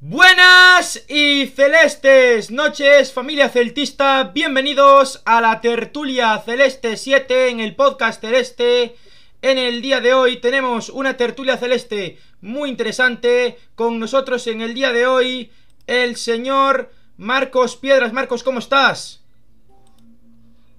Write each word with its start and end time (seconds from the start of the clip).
Buenas 0.00 1.04
y 1.08 1.46
celestes 1.46 2.50
noches, 2.50 3.14
familia 3.14 3.48
celtista. 3.48 4.24
Bienvenidos 4.24 5.22
a 5.24 5.40
la 5.40 5.62
tertulia 5.62 6.38
Celeste 6.44 6.98
7 6.98 7.48
en 7.48 7.60
el 7.60 7.74
podcast 7.74 8.20
Celeste. 8.20 8.94
En 9.40 9.56
el 9.56 9.80
día 9.80 10.02
de 10.02 10.12
hoy 10.12 10.38
tenemos 10.38 10.90
una 10.90 11.16
tertulia 11.16 11.56
celeste 11.56 12.18
muy 12.42 12.68
interesante. 12.68 13.58
Con 13.74 13.98
nosotros 13.98 14.46
en 14.48 14.60
el 14.60 14.74
día 14.74 14.92
de 14.92 15.06
hoy 15.06 15.50
el 15.86 16.16
señor 16.16 16.92
Marcos 17.16 17.76
Piedras. 17.76 18.12
Marcos, 18.12 18.42
¿cómo 18.42 18.58
estás? 18.58 19.22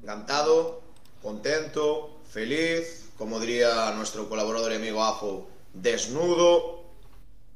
Encantado, 0.04 0.84
contento, 1.24 2.20
feliz, 2.30 3.10
como 3.18 3.40
diría 3.40 3.90
nuestro 3.96 4.30
colaborador 4.30 4.74
y 4.74 4.76
amigo 4.76 5.04
Afo, 5.04 5.50
desnudo. 5.74 6.77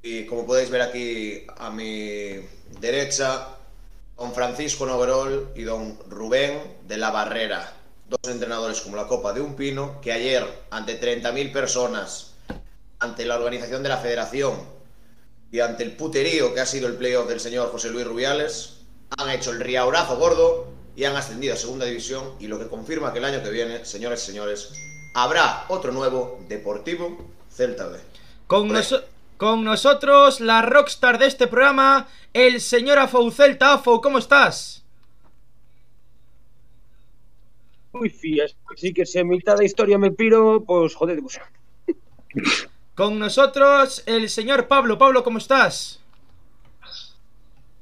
Y 0.04 0.26
como 0.26 0.46
podéis 0.46 0.70
ver 0.70 0.82
aquí 0.82 1.46
a 1.58 1.70
mi 1.70 2.40
derecha, 2.80 3.50
don 4.18 4.34
Francisco 4.34 4.86
Noverol 4.86 5.52
y 5.56 5.64
don 5.64 5.98
Rubén 6.10 6.60
de 6.88 6.98
la 6.98 7.12
Barrera, 7.12 7.74
dos 8.10 8.20
entrenadores 8.32 8.82
como 8.82 8.96
la 8.96 9.08
Copa 9.08 9.32
de 9.34 9.42
un 9.42 9.56
Pino, 9.56 10.02
que 10.02 10.12
ayer, 10.12 10.46
ante 10.72 11.00
30.000 11.00 11.52
personas, 11.54 12.34
ante 13.00 13.26
la 13.26 13.36
organización 13.38 13.84
de 13.84 13.90
la 13.90 13.98
federación 13.98 14.54
y 15.52 15.60
ante 15.60 15.84
el 15.84 15.96
puterío 15.96 16.54
que 16.54 16.62
ha 16.62 16.66
sido 16.66 16.88
el 16.88 16.96
playoff 16.96 17.28
del 17.28 17.40
señor 17.40 17.72
José 17.72 17.90
Luis 17.90 18.06
Rubiales, 18.08 18.78
han 19.18 19.30
hecho 19.30 19.52
el 19.52 19.60
riaurazo 19.60 20.18
gordo 20.18 20.68
y 20.96 21.04
han 21.04 21.16
ascendido 21.16 21.54
a 21.54 21.58
segunda 21.58 21.86
división 21.86 22.36
y 22.40 22.48
lo 22.48 22.58
que 22.60 22.68
confirma 22.68 23.12
que 23.14 23.20
el 23.20 23.26
año 23.26 23.44
que 23.44 23.50
viene, 23.50 23.86
señores 23.86 24.24
y 24.24 24.26
señores, 24.28 24.70
habrá 25.14 25.66
otro 25.70 25.92
nuevo 25.92 26.40
Deportivo 26.48 27.18
Celta 27.52 27.88
B. 27.88 28.00
Con, 28.48 28.68
noso- 28.70 29.04
con 29.42 29.64
nosotros 29.64 30.40
la 30.40 30.62
rockstar 30.62 31.18
de 31.18 31.26
este 31.26 31.48
programa, 31.48 32.08
el 32.32 32.62
señor 32.62 33.00
Afou 33.00 33.32
Celta. 33.32 33.74
Afou, 33.74 34.00
¿cómo 34.00 34.20
estás? 34.20 34.86
Uy, 37.92 38.12
fías, 38.12 38.56
sí 38.76 38.94
que 38.94 39.04
se 39.04 39.24
mitad 39.24 39.58
de 39.58 39.66
historia 39.66 39.98
me 39.98 40.12
piro, 40.12 40.64
pues 40.64 40.94
joder, 40.94 41.22
pues, 41.22 41.42
Con 42.94 43.18
nosotros 43.18 44.04
el 44.06 44.30
señor 44.30 44.68
Pablo. 44.68 45.00
Pablo, 45.00 45.24
¿cómo 45.24 45.40
estás? 45.40 46.00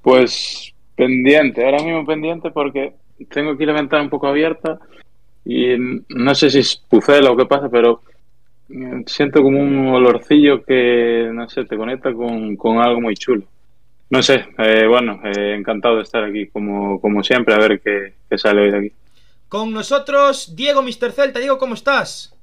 Pues 0.01 0.73
pendiente, 0.95 1.65
ahora 1.65 1.83
mismo 1.83 2.05
pendiente 2.05 2.51
porque 2.51 2.93
tengo 3.33 3.51
aquí 3.51 3.65
la 3.65 3.73
ventana 3.73 4.03
un 4.03 4.09
poco 4.09 4.27
abierta 4.27 4.79
y 5.43 5.75
no 5.77 6.35
sé 6.35 6.51
si 6.51 6.59
es 6.59 6.77
pucela 6.77 7.31
o 7.31 7.35
qué 7.35 7.45
pasa, 7.45 7.67
pero 7.67 8.01
siento 9.05 9.41
como 9.41 9.59
un 9.59 9.87
olorcillo 9.87 10.63
que, 10.63 11.29
no 11.33 11.49
sé, 11.49 11.65
te 11.65 11.77
conecta 11.77 12.13
con, 12.13 12.55
con 12.55 12.79
algo 12.79 13.01
muy 13.01 13.15
chulo. 13.15 13.43
No 14.09 14.23
sé, 14.23 14.47
eh, 14.57 14.87
bueno, 14.87 15.21
eh, 15.23 15.55
encantado 15.55 15.97
de 15.97 16.03
estar 16.03 16.23
aquí 16.23 16.47
como, 16.47 16.99
como 16.99 17.23
siempre, 17.23 17.53
a 17.53 17.59
ver 17.59 17.79
qué, 17.81 18.13
qué 18.29 18.37
sale 18.37 18.61
hoy 18.61 18.71
de 18.71 18.77
aquí. 18.77 18.91
Con 19.47 19.71
nosotros 19.71 20.55
Diego 20.55 20.81
Mr. 20.81 21.11
Celta. 21.11 21.39
Diego, 21.39 21.57
¿cómo 21.57 21.73
estás? 21.73 22.35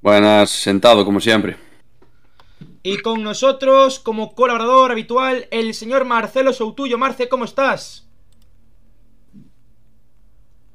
Buenas, 0.00 0.50
sentado 0.50 1.04
como 1.04 1.20
siempre. 1.20 1.56
Y 2.82 2.98
con 2.98 3.22
nosotros, 3.22 3.98
como 3.98 4.34
colaborador 4.34 4.92
habitual, 4.92 5.46
el 5.50 5.74
señor 5.74 6.04
Marcelo 6.04 6.52
Soutullo. 6.52 6.96
Marce, 6.96 7.28
¿cómo 7.28 7.44
estás? 7.44 8.06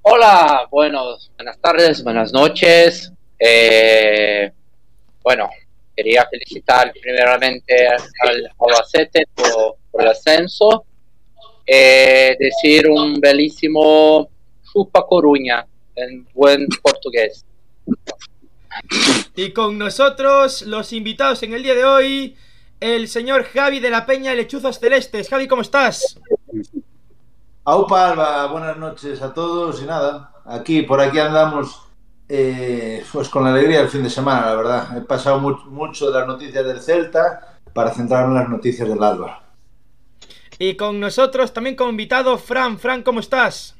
Hola, 0.01 0.67
buenos, 0.69 1.31
buenas 1.37 1.57
tardes, 1.59 2.03
buenas 2.03 2.33
noches. 2.33 3.13
Eh, 3.45 4.49
bueno, 5.21 5.49
quería 5.93 6.25
felicitar 6.31 6.93
primeramente 6.93 7.87
al 7.89 8.51
Albacete 8.57 9.27
por, 9.35 9.75
por 9.91 10.01
el 10.01 10.07
ascenso. 10.07 10.85
Eh, 11.65 12.37
decir 12.39 12.87
un 12.89 13.19
bellísimo 13.19 14.29
chupa 14.71 15.05
coruña 15.05 15.65
en 15.95 16.25
buen 16.33 16.67
portugués. 16.81 17.45
Y 19.35 19.51
con 19.51 19.77
nosotros, 19.77 20.61
los 20.61 20.93
invitados 20.93 21.43
en 21.43 21.53
el 21.53 21.63
día 21.63 21.75
de 21.75 21.83
hoy, 21.83 22.37
el 22.79 23.09
señor 23.09 23.43
Javi 23.43 23.81
de 23.81 23.89
la 23.89 24.05
Peña 24.05 24.33
Lechuzas 24.33 24.79
Celestes. 24.79 25.27
Javi, 25.27 25.47
¿cómo 25.47 25.63
estás? 25.63 26.17
Aupa 27.65 28.09
Alba, 28.11 28.47
buenas 28.47 28.77
noches 28.77 29.21
a 29.21 29.33
todos 29.33 29.81
y 29.81 29.85
nada, 29.85 30.31
aquí 30.45 30.81
por 30.81 30.99
aquí 30.99 31.19
andamos 31.19 31.92
eh, 32.35 33.03
pues 33.11 33.29
con 33.29 33.43
la 33.43 33.51
alegría 33.51 33.79
del 33.79 33.89
fin 33.89 34.03
de 34.03 34.09
semana, 34.09 34.47
la 34.47 34.55
verdad. 34.55 34.97
He 34.97 35.01
pasado 35.01 35.39
mu- 35.39 35.69
mucho 35.69 36.09
de 36.11 36.19
las 36.19 36.27
noticias 36.27 36.65
del 36.65 36.81
Celta 36.81 37.59
para 37.73 37.91
centrarme 37.93 38.29
en 38.29 38.39
las 38.41 38.49
noticias 38.49 38.87
del 38.89 39.01
Alba. 39.03 39.43
Y 40.57 40.75
con 40.75 40.99
nosotros 40.99 41.53
también 41.53 41.75
como 41.75 41.91
invitado, 41.91 42.37
Fran. 42.37 42.77
Fran, 42.79 43.03
¿cómo 43.03 43.19
estás? 43.19 43.75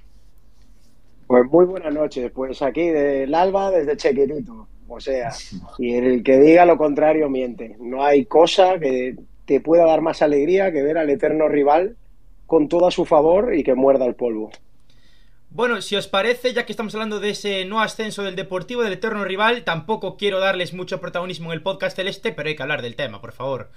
pues 1.27 1.45
muy 1.49 1.65
buenas 1.65 1.93
noches, 1.93 2.31
pues 2.31 2.61
aquí 2.61 2.89
del 2.89 3.33
Alba 3.33 3.71
desde 3.71 3.97
Chequerito, 3.97 4.67
o 4.87 4.99
sea, 4.99 5.31
y 5.77 5.93
el 5.95 6.23
que 6.23 6.37
diga 6.39 6.65
lo 6.65 6.77
contrario 6.77 7.29
miente. 7.29 7.75
No 7.79 8.03
hay 8.03 8.25
cosa 8.25 8.77
que 8.79 9.15
te 9.45 9.59
pueda 9.61 9.85
dar 9.85 10.01
más 10.01 10.21
alegría 10.21 10.71
que 10.71 10.83
ver 10.83 10.97
al 10.97 11.09
eterno 11.09 11.47
rival 11.47 11.97
con 12.45 12.67
todo 12.69 12.87
a 12.87 12.91
su 12.91 13.05
favor 13.05 13.53
y 13.55 13.63
que 13.63 13.73
muerda 13.75 14.05
el 14.05 14.15
polvo. 14.15 14.51
Bueno, 15.53 15.83
si 15.83 15.95
os 15.95 16.07
parece, 16.07 16.51
ya 16.51 16.65
que 16.65 16.73
estamos 16.73 16.95
hablando 16.95 17.19
de 17.19 17.29
ese 17.29 17.63
no 17.65 17.79
ascenso 17.79 18.23
del 18.23 18.35
Deportivo, 18.35 18.81
del 18.81 18.93
eterno 18.93 19.23
rival, 19.23 19.63
tampoco 19.63 20.17
quiero 20.17 20.39
darles 20.39 20.73
mucho 20.73 20.99
protagonismo 20.99 21.51
en 21.51 21.57
el 21.57 21.61
podcast 21.61 21.95
celeste, 21.95 22.31
pero 22.31 22.49
hay 22.49 22.55
que 22.55 22.63
hablar 22.63 22.81
del 22.81 22.95
tema, 22.95 23.21
por 23.21 23.33
favor. 23.33 23.69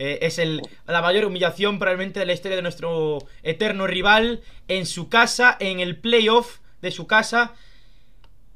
Eh, 0.00 0.18
es 0.22 0.40
la 0.88 1.02
mayor 1.02 1.26
humillación 1.26 1.78
probablemente 1.78 2.18
de 2.18 2.26
la 2.26 2.32
historia 2.32 2.56
de 2.56 2.62
nuestro 2.62 3.18
eterno 3.44 3.86
rival 3.86 4.40
en 4.66 4.86
su 4.86 5.08
casa, 5.08 5.56
en 5.60 5.78
el 5.78 5.98
playoff 5.98 6.58
de 6.82 6.90
su 6.90 7.06
casa 7.06 7.54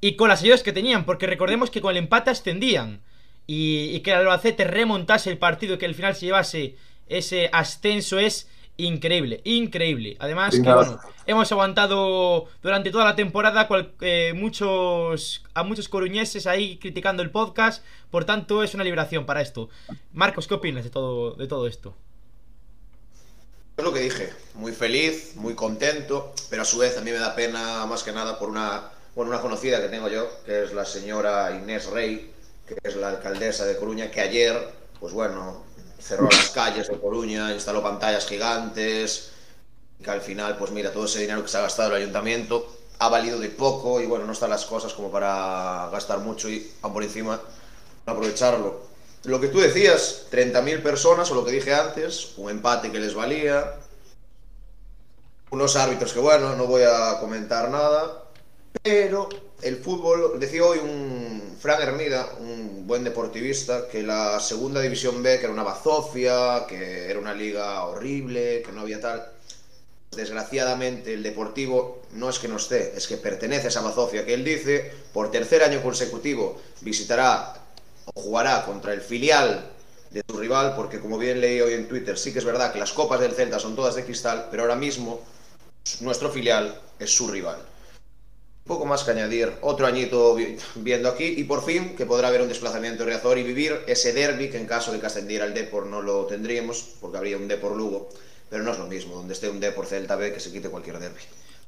y 0.01 0.17
con 0.17 0.29
las 0.29 0.43
ayudas 0.43 0.65
que 0.65 0.73
tenían, 0.73 1.05
porque 1.05 1.29
recordemos 1.29 1.71
que 1.71 1.81
con 1.81 1.93
el 1.93 1.99
empate 1.99 2.31
ascendían 2.31 3.03
y, 3.47 3.91
y 3.95 4.01
que 4.01 4.11
el 4.11 4.17
Albacete 4.17 4.65
remontase 4.65 5.31
el 5.31 5.39
partido 5.39 5.77
y 5.77 5.79
que 5.79 5.87
al 5.87 5.95
final 5.95 6.17
se 6.17 6.27
llevase 6.27 6.75
ese 7.06 7.51
ascenso 7.53 8.19
es 8.19 8.49
increíble, 8.77 9.41
increíble. 9.45 10.17
Además, 10.19 10.55
que, 10.55 10.62
bueno, 10.89 11.01
hemos 11.27 11.51
aguantado 11.53 12.47
durante 12.62 12.91
toda 12.91 13.05
la 13.05 13.15
temporada 13.15 13.69
cual- 13.69 13.93
eh, 14.01 14.33
muchos 14.35 15.45
a 15.55 15.62
muchos 15.62 15.89
coruñeses 15.89 16.47
ahí 16.47 16.77
criticando 16.79 17.23
el 17.23 17.31
podcast, 17.31 17.85
por 18.11 18.25
tanto 18.25 18.62
es 18.62 18.75
una 18.75 18.85
liberación 18.85 19.27
para 19.27 19.41
esto. 19.43 19.69
Marcos, 20.12 20.49
¿qué 20.49 20.55
opinas 20.55 20.85
de 20.85 20.91
todo, 20.91 21.35
de 21.35 21.47
todo 21.47 21.67
esto? 21.67 21.95
Es 23.77 23.85
lo 23.85 23.93
que 23.93 24.01
dije, 24.01 24.33
muy 24.55 24.73
feliz, 24.73 25.35
muy 25.37 25.55
contento, 25.55 26.33
pero 26.49 26.62
a 26.62 26.65
su 26.65 26.79
vez 26.79 26.97
a 26.97 27.01
mí 27.01 27.11
me 27.11 27.19
da 27.19 27.35
pena 27.35 27.85
más 27.87 28.05
que 28.05 28.12
nada 28.12 28.39
por 28.39 28.49
una, 28.49 28.91
bueno, 29.17 29.33
una 29.33 29.41
conocida 29.41 29.81
que 29.81 29.89
tengo 29.89 30.09
yo, 30.09 30.29
que 30.47 30.62
es 30.65 30.73
la 30.73 30.85
señora 30.85 31.51
Inés 31.56 31.87
Rey, 31.91 32.31
que 32.69 32.77
es 32.85 32.95
la 32.97 33.09
alcaldesa 33.11 33.65
de 33.67 33.77
Coruña, 33.77 34.11
que 34.12 34.21
ayer, 34.21 34.56
pues 35.01 35.12
bueno, 35.12 35.65
cerró 36.04 36.28
las 36.31 36.50
calles 36.50 36.88
de 36.88 37.00
Coruña, 37.00 37.53
instaló 37.53 37.82
pantallas 37.82 38.26
gigantes, 38.26 39.31
que 40.03 40.10
al 40.10 40.20
final, 40.20 40.59
pues 40.59 40.70
mira, 40.70 40.92
todo 40.92 41.06
ese 41.06 41.20
dinero 41.20 41.42
que 41.42 41.48
se 41.48 41.56
ha 41.56 41.62
gastado 41.62 41.91
el 41.91 42.03
ayuntamiento 42.03 42.70
ha 42.98 43.09
valido 43.09 43.38
de 43.38 43.48
poco 43.48 44.00
y 44.00 44.06
bueno, 44.06 44.26
no 44.26 44.32
están 44.32 44.50
las 44.50 44.66
cosas 44.66 44.93
como 44.93 45.10
para 45.10 45.88
gastar 45.91 46.19
mucho 46.19 46.48
y 46.48 46.70
aún 46.82 46.93
por 46.93 47.03
encima 47.03 47.41
aprovecharlo. 48.04 48.82
Lo 49.25 49.41
que 49.41 49.48
tú 49.48 49.59
decías, 49.59 50.26
30.000 50.31 50.82
personas, 50.82 51.31
o 51.31 51.34
lo 51.34 51.44
que 51.44 51.53
dije 51.53 51.75
antes, 51.75 52.34
un 52.37 52.50
empate 52.50 52.93
que 52.93 53.00
les 53.00 53.14
valía, 53.14 53.76
unos 55.50 55.76
árbitros 55.76 56.12
que 56.12 56.20
bueno, 56.20 56.54
no 56.54 56.66
voy 56.66 56.82
a 56.82 57.19
comentar 57.19 57.70
nada, 57.70 58.25
pero 58.82 59.31
el 59.64 59.78
fútbol, 59.78 60.38
decía 60.38 60.62
hoy 60.62 60.78
un 60.78 61.56
Fran 61.58 61.80
Hermida, 61.80 62.34
un 62.38 62.86
buen 62.86 63.02
deportivista, 63.02 63.88
que 63.88 64.02
la 64.02 64.38
segunda 64.38 64.80
división 64.80 65.22
B, 65.22 65.38
que 65.38 65.44
era 65.44 65.52
una 65.52 65.62
bazofia, 65.62 66.66
que 66.69 67.10
era 67.10 67.19
una 67.19 67.32
liga 67.32 67.82
horrible, 67.84 68.62
que 68.62 68.72
no 68.72 68.82
había 68.82 69.00
tal. 69.00 69.26
Desgraciadamente 70.14 71.14
el 71.14 71.22
Deportivo 71.22 72.02
no 72.12 72.28
es 72.28 72.38
que 72.38 72.46
no 72.46 72.56
esté, 72.56 72.93
es 72.94 73.08
que 73.08 73.16
pertenece 73.16 73.66
a 73.66 73.70
esa 73.70 73.81
bazofia 73.81 74.25
que 74.26 74.34
él 74.34 74.44
dice, 74.44 74.93
por 75.12 75.31
tercer 75.31 75.62
año 75.62 75.82
consecutivo 75.82 76.60
visitará 76.82 77.55
o 78.14 78.20
jugará 78.20 78.64
contra 78.67 78.93
el 78.93 79.00
filial 79.00 79.70
de 80.10 80.22
su 80.28 80.37
rival, 80.37 80.75
porque 80.76 81.00
como 81.00 81.19
bien 81.19 81.40
leí 81.40 81.60
hoy 81.60 81.72
en 81.72 81.88
Twitter, 81.88 82.19
sí 82.19 82.32
que 82.32 82.38
es 82.38 82.44
verdad 82.44 82.72
que 82.72 82.78
las 82.78 82.93
copas 82.93 83.19
del 83.19 83.32
Celta 83.32 83.58
son 83.58 83.75
todas 83.75 83.94
de 83.94 84.05
cristal, 84.05 84.49
pero 84.50 84.62
ahora 84.62 84.76
mismo 84.76 85.22
nuestro 86.00 86.31
filial 86.31 86.81
es 86.99 87.10
su 87.10 87.28
rival. 87.28 87.74
Poco 88.66 88.87
más 88.87 89.05
que 89.05 89.11
añadir, 89.11 89.52
otro 89.61 89.87
añito 89.87 90.34
vi- 90.34 90.56
viendo 90.76 91.11
aquí 91.11 91.25
y 91.37 91.44
por 91.44 91.62
fin 91.64 91.94
que 91.96 92.06
podrá 92.06 92.28
haber 92.28 92.40
un 92.40 92.49
desplazamiento 92.49 93.05
de 93.05 93.11
Riazor 93.11 93.37
y 93.37 93.43
vivir 93.43 93.81
ese 93.87 94.14
derby 94.14 94.49
que 94.49 94.56
en 94.58 94.66
caso 94.66 94.90
de 94.90 95.00
que 95.00 95.06
ascendiera 95.06 95.44
el 95.44 95.52
Depor 95.52 95.84
no 95.87 96.00
lo 96.00 96.25
tendríamos, 96.25 96.94
porque 97.00 97.19
habría 97.19 97.37
un 97.37 97.46
Depor 97.46 97.76
Lugo, 97.76 98.08
pero 98.49 98.62
no 98.62 98.72
es 98.72 98.78
lo 98.78 98.87
mismo, 98.87 99.16
donde 99.16 99.34
esté 99.34 99.50
un 99.50 99.61
Depor 99.61 99.84
Celta 99.84 100.16
B 100.16 100.32
que 100.32 100.40
se 100.40 100.50
quite 100.50 100.70
cualquier 100.70 100.99
derby. 100.99 101.20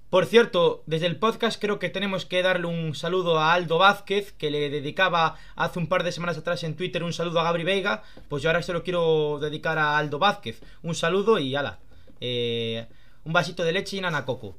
Por 0.09 0.25
cierto, 0.25 0.83
desde 0.87 1.05
el 1.07 1.17
podcast 1.19 1.61
creo 1.61 1.79
que 1.79 1.91
tenemos 1.91 2.25
que 2.25 2.43
darle 2.43 2.67
un 2.67 2.95
saludo 2.95 3.41
a 3.41 3.53
Aldo 3.53 3.77
Vázquez, 3.77 4.33
que 4.33 4.51
le 4.51 4.71
dedicaba 4.71 5.37
hace 5.55 5.79
un 5.79 5.89
par 5.89 6.03
de 6.03 6.13
semanas 6.13 6.39
atrás 6.39 6.63
en 6.65 6.77
Twitter 6.77 7.03
un 7.03 7.13
saludo 7.13 7.41
a 7.41 7.45
Gabri 7.45 7.65
Veiga. 7.65 8.05
Pues 8.31 8.43
yo 8.43 8.49
ahora 8.49 8.63
se 8.63 8.73
lo 8.73 8.83
quiero 8.85 9.39
dedicar 9.41 9.79
a 9.79 9.99
Aldo 9.99 10.19
Vázquez. 10.21 10.61
Un 10.83 10.95
saludo 10.95 11.39
y 11.41 11.57
ala. 11.57 11.81
Eh, 12.21 12.87
un 13.25 13.33
vasito 13.33 13.65
de 13.65 13.73
leche 13.73 13.97
y 13.97 14.01
nanacoco. 14.01 14.57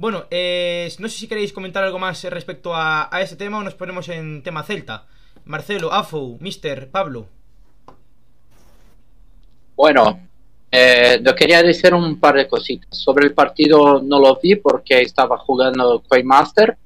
Bueno, 0.00 0.24
eh, 0.30 0.90
no 0.98 1.10
sé 1.10 1.18
si 1.18 1.28
queréis 1.28 1.52
comentar 1.52 1.84
algo 1.84 1.98
más 1.98 2.24
respecto 2.24 2.74
a, 2.74 3.14
a 3.14 3.20
ese 3.20 3.36
tema 3.36 3.58
o 3.58 3.62
nos 3.62 3.74
ponemos 3.74 4.08
en 4.08 4.42
tema 4.42 4.62
celta. 4.62 5.06
Marcelo, 5.44 5.92
Afo, 5.92 6.38
Mister, 6.40 6.90
Pablo. 6.90 7.26
Bueno, 9.76 10.18
eh, 10.72 11.20
yo 11.22 11.34
quería 11.34 11.62
decir 11.62 11.92
un 11.92 12.18
par 12.18 12.36
de 12.36 12.48
cositas. 12.48 12.88
Sobre 12.96 13.26
el 13.26 13.34
partido 13.34 14.00
no 14.00 14.18
lo 14.18 14.40
vi 14.42 14.56
porque 14.56 15.02
estaba 15.02 15.36
jugando 15.36 16.02
Coinmaster, 16.08 16.78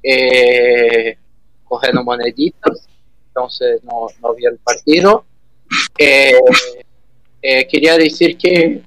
eh, 0.00 1.18
cogiendo 1.64 2.04
moneditas, 2.04 2.86
entonces 3.26 3.82
no, 3.82 4.06
no 4.22 4.32
vi 4.32 4.44
el 4.44 4.58
partido. 4.58 5.24
Eh, 5.98 6.38
quería 7.68 7.98
decir 7.98 8.38
que 8.38 8.80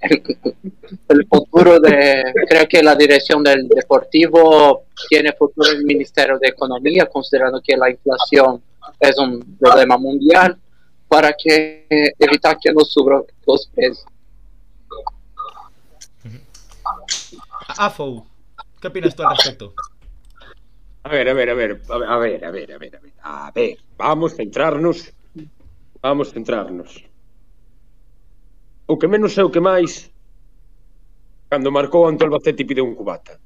el 1.08 1.26
futuro 1.26 1.80
de, 1.80 2.22
creo 2.48 2.68
que 2.68 2.82
la 2.82 2.94
dirección 2.94 3.42
del 3.42 3.68
deportivo 3.68 4.84
tiene 5.08 5.32
futuro 5.32 5.72
en 5.72 5.78
el 5.78 5.84
Ministerio 5.84 6.38
de 6.38 6.48
Economía, 6.48 7.06
considerando 7.06 7.60
que 7.60 7.76
la 7.76 7.90
inflación 7.90 8.62
es 9.00 9.18
un 9.18 9.56
problema 9.58 9.98
mundial, 9.98 10.56
para 11.08 11.32
que 11.32 11.86
eh, 11.88 12.12
evitar 12.18 12.58
que 12.58 12.72
nos 12.72 12.92
suban 12.92 13.22
los 13.46 13.66
precios. 13.74 14.04
AFO, 17.76 18.26
¿qué 18.80 18.88
opinas 18.88 19.14
tú 19.14 19.22
al 19.22 19.36
respecto? 19.36 19.74
A 21.02 21.08
ver, 21.08 21.28
a 21.28 21.32
ver, 21.32 21.50
a 21.50 21.54
ver, 21.54 21.80
a 21.88 21.98
ver, 21.98 22.08
a 22.08 22.18
ver, 22.18 22.44
a 22.44 22.50
ver, 22.50 22.72
a 22.72 22.78
ver, 22.78 23.12
a 23.22 23.50
ver, 23.52 23.78
vamos 23.96 24.32
a 24.32 24.36
centrarnos, 24.36 25.12
vamos 26.02 26.28
a 26.28 26.32
centrarnos. 26.32 27.07
o 28.88 28.96
que 28.96 29.06
menos 29.06 29.36
é 29.36 29.44
o 29.44 29.52
que 29.52 29.60
máis 29.60 30.08
cando 31.52 31.68
marcou 31.68 32.08
ante 32.08 32.24
o 32.24 32.26
Albacete 32.26 32.64
pide 32.64 32.80
un 32.80 32.96
cubata 32.96 33.36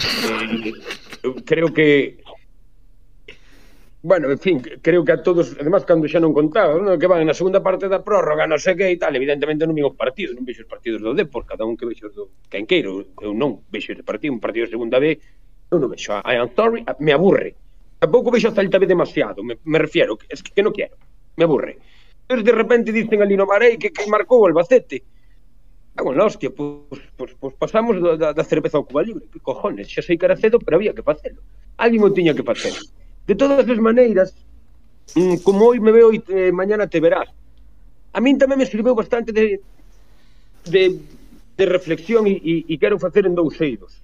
eh, 0.00 1.32
creo 1.44 1.68
que 1.76 2.18
bueno, 4.06 4.30
en 4.30 4.38
fin, 4.38 4.62
creo 4.82 5.04
que 5.04 5.10
a 5.10 5.20
todos, 5.20 5.56
además 5.58 5.84
cando 5.84 6.06
xa 6.06 6.22
non 6.22 6.30
contaba, 6.30 6.78
non? 6.78 6.94
que 6.94 7.10
van 7.10 7.26
na 7.26 7.34
segunda 7.34 7.58
parte 7.58 7.90
da 7.90 8.06
prórroga, 8.06 8.46
non 8.46 8.62
sei 8.62 8.78
que 8.78 8.86
e 8.86 8.94
tal, 9.02 9.10
evidentemente 9.18 9.66
non 9.66 9.74
vin 9.74 9.82
os 9.82 9.98
partidos, 9.98 10.38
non 10.38 10.46
vexo 10.46 10.62
os 10.62 10.70
partidos 10.70 11.02
do 11.02 11.10
Depor, 11.10 11.42
cada 11.42 11.66
un 11.66 11.74
que 11.74 11.90
vexo 11.90 12.06
do 12.14 12.30
quen 12.46 12.70
queiro, 12.70 13.02
eu 13.18 13.34
non 13.34 13.66
vexo 13.66 13.90
este 13.90 14.06
partido, 14.06 14.30
un 14.30 14.38
partido 14.38 14.70
de 14.70 14.78
segunda 14.78 15.02
B, 15.02 15.18
eu 15.74 15.76
non 15.82 15.90
vexo, 15.90 16.22
I 16.22 16.38
am 16.38 16.54
sorry, 16.54 16.86
me 17.02 17.10
aburre. 17.10 17.58
Tampouco 17.98 18.30
vexo 18.30 18.46
a 18.46 18.54
Celta 18.54 18.78
B 18.78 18.86
demasiado, 18.86 19.42
me, 19.42 19.58
me 19.66 19.78
refiero, 19.82 20.14
es 20.30 20.38
que, 20.38 20.54
que 20.54 20.62
non 20.62 20.70
quero, 20.70 20.94
me 21.34 21.42
aburre 21.42 21.82
entonces 22.26 22.44
de 22.44 22.52
repente 22.52 22.90
dicen 22.90 23.22
ali 23.22 23.36
no 23.36 23.46
Marei 23.46 23.78
que, 23.78 23.92
que 23.92 24.10
marcou 24.10 24.42
o 24.42 24.46
Albacete. 24.46 25.04
Ah, 25.96 26.02
bueno, 26.02 26.26
hostia, 26.26 26.50
pues, 26.50 27.00
pues, 27.16 27.34
pues 27.38 27.54
pasamos 27.54 27.96
da, 28.18 28.32
da 28.32 28.44
cerveza 28.44 28.76
ao 28.76 28.84
Cuba 28.84 29.02
Libre. 29.02 29.30
Que 29.32 29.38
cojones, 29.38 29.86
xa 29.88 30.02
sei 30.02 30.18
que 30.18 30.26
era 30.26 30.36
cedo, 30.36 30.58
pero 30.58 30.76
había 30.76 30.92
que 30.92 31.06
facelo. 31.06 31.40
Alguén 31.78 32.02
o 32.02 32.10
tiña 32.10 32.34
que 32.34 32.42
facer. 32.42 32.74
De 33.30 33.34
todas 33.38 33.62
as 33.62 33.78
maneiras, 33.78 34.34
mm, 35.14 35.46
como 35.46 35.70
hoy 35.70 35.78
me 35.78 35.94
veo 35.94 36.10
e 36.12 36.20
eh, 36.28 36.52
mañana 36.52 36.90
te 36.90 36.98
verás, 36.98 37.30
a 38.12 38.18
min 38.20 38.36
tamén 38.36 38.58
me 38.58 38.66
sirveu 38.66 38.92
bastante 38.92 39.30
de, 39.32 39.62
de, 40.66 40.98
de 41.56 41.64
reflexión 41.64 42.26
e, 42.26 42.42
e, 42.42 42.66
e 42.66 42.74
quero 42.76 42.98
facer 42.98 43.24
en 43.24 43.38
dous 43.38 43.54
eidos. 43.62 44.02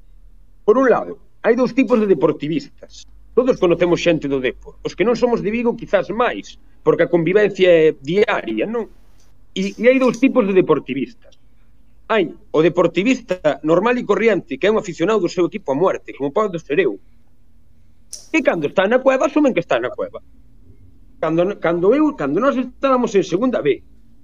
Por 0.63 0.79
un 0.79 0.87
lado, 0.89 1.19
hai 1.43 1.59
dous 1.59 1.75
tipos 1.75 1.99
de 1.99 2.07
deportivistas. 2.07 3.03
Todos 3.35 3.57
conocemos 3.57 4.01
xente 4.01 4.29
do 4.29 4.41
Depor. 4.41 4.77
Os 4.85 4.93
que 4.93 5.09
non 5.09 5.17
somos 5.17 5.41
de 5.41 5.49
Vigo 5.49 5.73
quizás 5.73 6.13
máis, 6.13 6.61
porque 6.85 7.09
a 7.09 7.13
convivencia 7.13 7.69
é 7.69 7.97
diaria, 7.97 8.69
non? 8.69 8.93
E, 9.57 9.73
e 9.73 9.83
hai 9.89 9.97
dous 9.97 10.21
tipos 10.21 10.45
de 10.45 10.53
deportivistas. 10.53 11.41
Hai 12.13 12.29
o 12.29 12.61
deportivista 12.61 13.61
normal 13.65 13.97
e 13.97 14.05
corriente, 14.05 14.61
que 14.61 14.69
é 14.69 14.73
un 14.73 14.77
aficionado 14.77 15.25
do 15.25 15.33
seu 15.33 15.49
equipo 15.49 15.73
a 15.73 15.79
muerte, 15.81 16.13
como 16.13 16.29
pode 16.29 16.61
ser 16.61 16.77
eu. 16.77 17.01
E 18.33 18.39
cando 18.45 18.69
está 18.69 18.85
na 18.85 19.01
cueva, 19.01 19.33
asumen 19.33 19.57
que 19.57 19.65
está 19.65 19.81
na 19.81 19.89
cueva. 19.89 20.21
Cando, 21.17 21.57
cando 21.57 21.97
eu, 21.97 22.13
cando 22.13 22.37
nós 22.37 22.57
estábamos 22.61 23.17
en 23.17 23.25
segunda 23.25 23.65
B, 23.65 23.81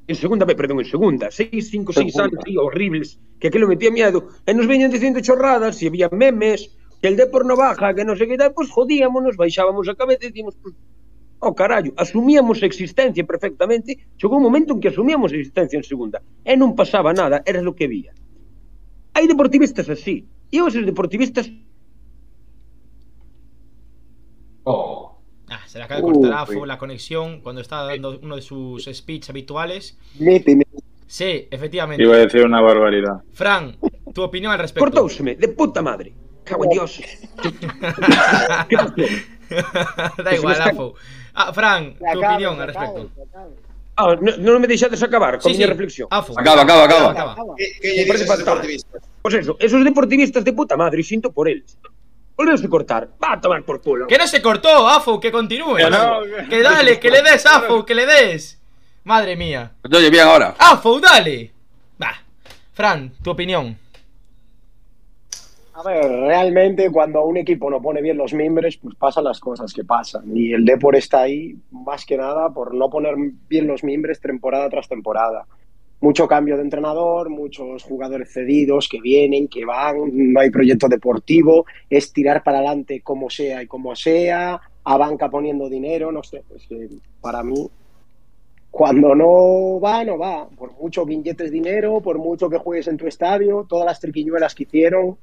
en 0.08 0.16
segunda 0.16 0.44
B, 0.44 0.56
perdón, 0.56 0.80
en 0.80 0.88
segunda, 0.88 1.30
seis, 1.30 1.68
cinco, 1.68 1.92
seis 1.92 2.16
anos, 2.16 2.40
tío, 2.44 2.64
horribles, 2.64 3.20
que 3.40 3.48
aquilo 3.48 3.68
metía 3.68 3.92
miedo, 3.92 4.28
e 4.44 4.52
nos 4.52 4.68
veñan 4.68 4.92
dicindo 4.92 5.20
chorradas, 5.20 5.80
e 5.80 5.88
había 5.88 6.08
memes, 6.08 6.72
que 7.00 7.08
el 7.08 7.16
Depor 7.16 7.46
no 7.46 7.56
baja, 7.56 7.94
que 7.94 8.04
non 8.04 8.18
sei 8.18 8.26
que 8.26 8.38
tal, 8.38 8.52
pois 8.52 8.70
jodíamonos, 8.70 9.38
baixábamos 9.38 9.86
a 9.86 9.94
cabeza 9.94 10.26
e 10.26 10.34
dicimos, 10.34 10.58
pues, 10.58 10.74
oh 11.38 11.54
carallo, 11.54 11.94
asumíamos 11.94 12.62
a 12.62 12.66
existencia 12.66 13.22
perfectamente, 13.22 14.10
chegou 14.18 14.38
un 14.38 14.46
momento 14.46 14.74
en 14.74 14.80
que 14.82 14.90
asumíamos 14.90 15.30
a 15.30 15.38
existencia 15.38 15.78
en 15.78 15.86
segunda, 15.86 16.18
e 16.42 16.58
non 16.58 16.74
pasaba 16.74 17.14
nada, 17.14 17.46
era 17.46 17.62
lo 17.62 17.78
que 17.78 17.86
vía. 17.86 18.10
Hai 19.14 19.30
deportivistas 19.30 19.86
así, 19.86 20.26
e 20.50 20.58
esos 20.58 20.82
deportivistas 20.82 21.46
Oh. 24.68 25.16
Ah, 25.48 25.60
se 25.66 25.78
le 25.78 25.84
acaba 25.84 26.00
de 26.00 26.12
cortar 26.12 26.32
a. 26.32 26.42
Afo 26.42 26.66
la 26.66 26.76
conexión 26.76 27.40
cuando 27.40 27.62
estaba 27.62 27.86
dando 27.86 28.20
uno 28.22 28.36
de 28.36 28.42
sus 28.42 28.84
speech 28.84 29.30
habituales. 29.30 29.96
Sí, 31.06 31.48
efectivamente. 31.50 32.02
Iba 32.02 32.16
a 32.16 32.18
decir 32.18 32.44
una 32.44 32.60
barbaridad. 32.60 33.22
Fran, 33.32 33.78
tu 34.12 34.22
opinión 34.22 34.52
al 34.52 34.58
respecto. 34.58 34.84
cortouseme, 34.84 35.36
de 35.36 35.48
puta 35.48 35.80
madre. 35.80 36.12
Cago 36.48 36.64
en 36.64 36.70
Dios. 36.70 37.00
¿Qué 38.68 38.76
pasó? 38.76 38.94
da 40.22 40.34
igual, 40.34 40.60
Afo. 40.60 40.94
Ah, 41.34 41.52
Fran, 41.52 41.94
tu 41.96 42.18
opinión 42.24 42.60
al 42.60 42.66
respecto. 42.68 43.10
Ah, 43.96 44.14
no, 44.20 44.36
non 44.38 44.60
me 44.62 44.68
deixades 44.68 45.02
acabar 45.02 45.40
con 45.40 45.50
Sí, 45.50 45.58
a 45.58 45.66
sí, 45.66 45.66
reflexión. 45.66 46.06
Afo. 46.10 46.38
Acaba, 46.38 46.62
acaba, 46.62 46.84
acaba. 46.84 47.10
acaba. 47.10 47.36
Parece 48.06 48.26
fatal. 48.26 48.44
deportivistas? 48.44 49.02
Pois 49.22 49.34
eso, 49.34 49.56
esos 49.58 49.82
deportivistas 49.82 50.44
de 50.44 50.52
puta 50.52 50.76
madre, 50.76 51.02
sinto 51.02 51.32
por 51.32 51.48
eles. 51.48 51.76
Volveuse 52.36 52.68
cortar. 52.68 53.08
Va 53.22 53.32
a 53.32 53.40
tomar 53.40 53.64
por 53.64 53.82
culo. 53.82 54.06
Que 54.06 54.16
no 54.16 54.26
se 54.28 54.40
cortó, 54.40 54.86
Afo, 54.88 55.18
que 55.18 55.32
continúe. 55.32 55.74
Que 55.76 55.90
no, 55.90 56.22
Que 56.48 56.62
dale, 56.62 57.00
que 57.00 57.10
le 57.10 57.22
des, 57.22 57.44
Afo, 57.46 57.84
que 57.84 57.94
le 57.96 58.06
des. 58.06 58.60
Madre 59.02 59.34
mía. 59.34 59.72
Te 59.82 59.96
oye 59.96 60.10
bien 60.10 60.26
ahora. 60.28 60.54
Afo, 60.58 61.00
dale. 61.00 61.50
Va. 62.00 62.14
Fran, 62.74 63.10
tu 63.22 63.30
opinión. 63.30 63.76
A 65.78 65.82
ver, 65.84 66.10
realmente 66.10 66.90
cuando 66.90 67.24
un 67.24 67.36
equipo 67.36 67.70
no 67.70 67.80
pone 67.80 68.02
bien 68.02 68.16
los 68.16 68.34
mimbres, 68.34 68.76
pues 68.78 68.96
pasan 68.96 69.22
las 69.22 69.38
cosas 69.38 69.72
que 69.72 69.84
pasan. 69.84 70.36
Y 70.36 70.52
el 70.52 70.64
Depor 70.64 70.96
está 70.96 71.20
ahí 71.20 71.54
más 71.70 72.04
que 72.04 72.16
nada 72.16 72.50
por 72.50 72.74
no 72.74 72.90
poner 72.90 73.14
bien 73.48 73.68
los 73.68 73.84
mimbres 73.84 74.20
temporada 74.20 74.68
tras 74.68 74.88
temporada. 74.88 75.46
Mucho 76.00 76.26
cambio 76.26 76.56
de 76.56 76.62
entrenador, 76.62 77.30
muchos 77.30 77.84
jugadores 77.84 78.32
cedidos 78.32 78.88
que 78.88 79.00
vienen, 79.00 79.46
que 79.46 79.64
van, 79.64 80.32
no 80.32 80.40
hay 80.40 80.50
proyecto 80.50 80.88
deportivo, 80.88 81.64
es 81.88 82.12
tirar 82.12 82.42
para 82.42 82.58
adelante 82.58 83.00
como 83.00 83.30
sea 83.30 83.62
y 83.62 83.68
como 83.68 83.94
sea, 83.94 84.60
a 84.82 84.96
banca 84.96 85.30
poniendo 85.30 85.68
dinero, 85.68 86.10
no 86.10 86.24
sé, 86.24 86.42
es 86.56 86.68
para 87.20 87.44
mí 87.44 87.70
cuando 88.68 89.14
no 89.14 89.78
va, 89.80 90.02
no 90.02 90.18
va. 90.18 90.48
Por 90.48 90.72
mucho 90.72 91.06
que 91.06 91.50
dinero, 91.50 92.00
por 92.00 92.18
mucho 92.18 92.50
que 92.50 92.58
juegues 92.58 92.88
en 92.88 92.96
tu 92.96 93.06
estadio, 93.06 93.64
todas 93.68 93.86
las 93.86 94.00
triquiñuelas 94.00 94.54
que 94.56 94.64
hicieron, 94.64 95.16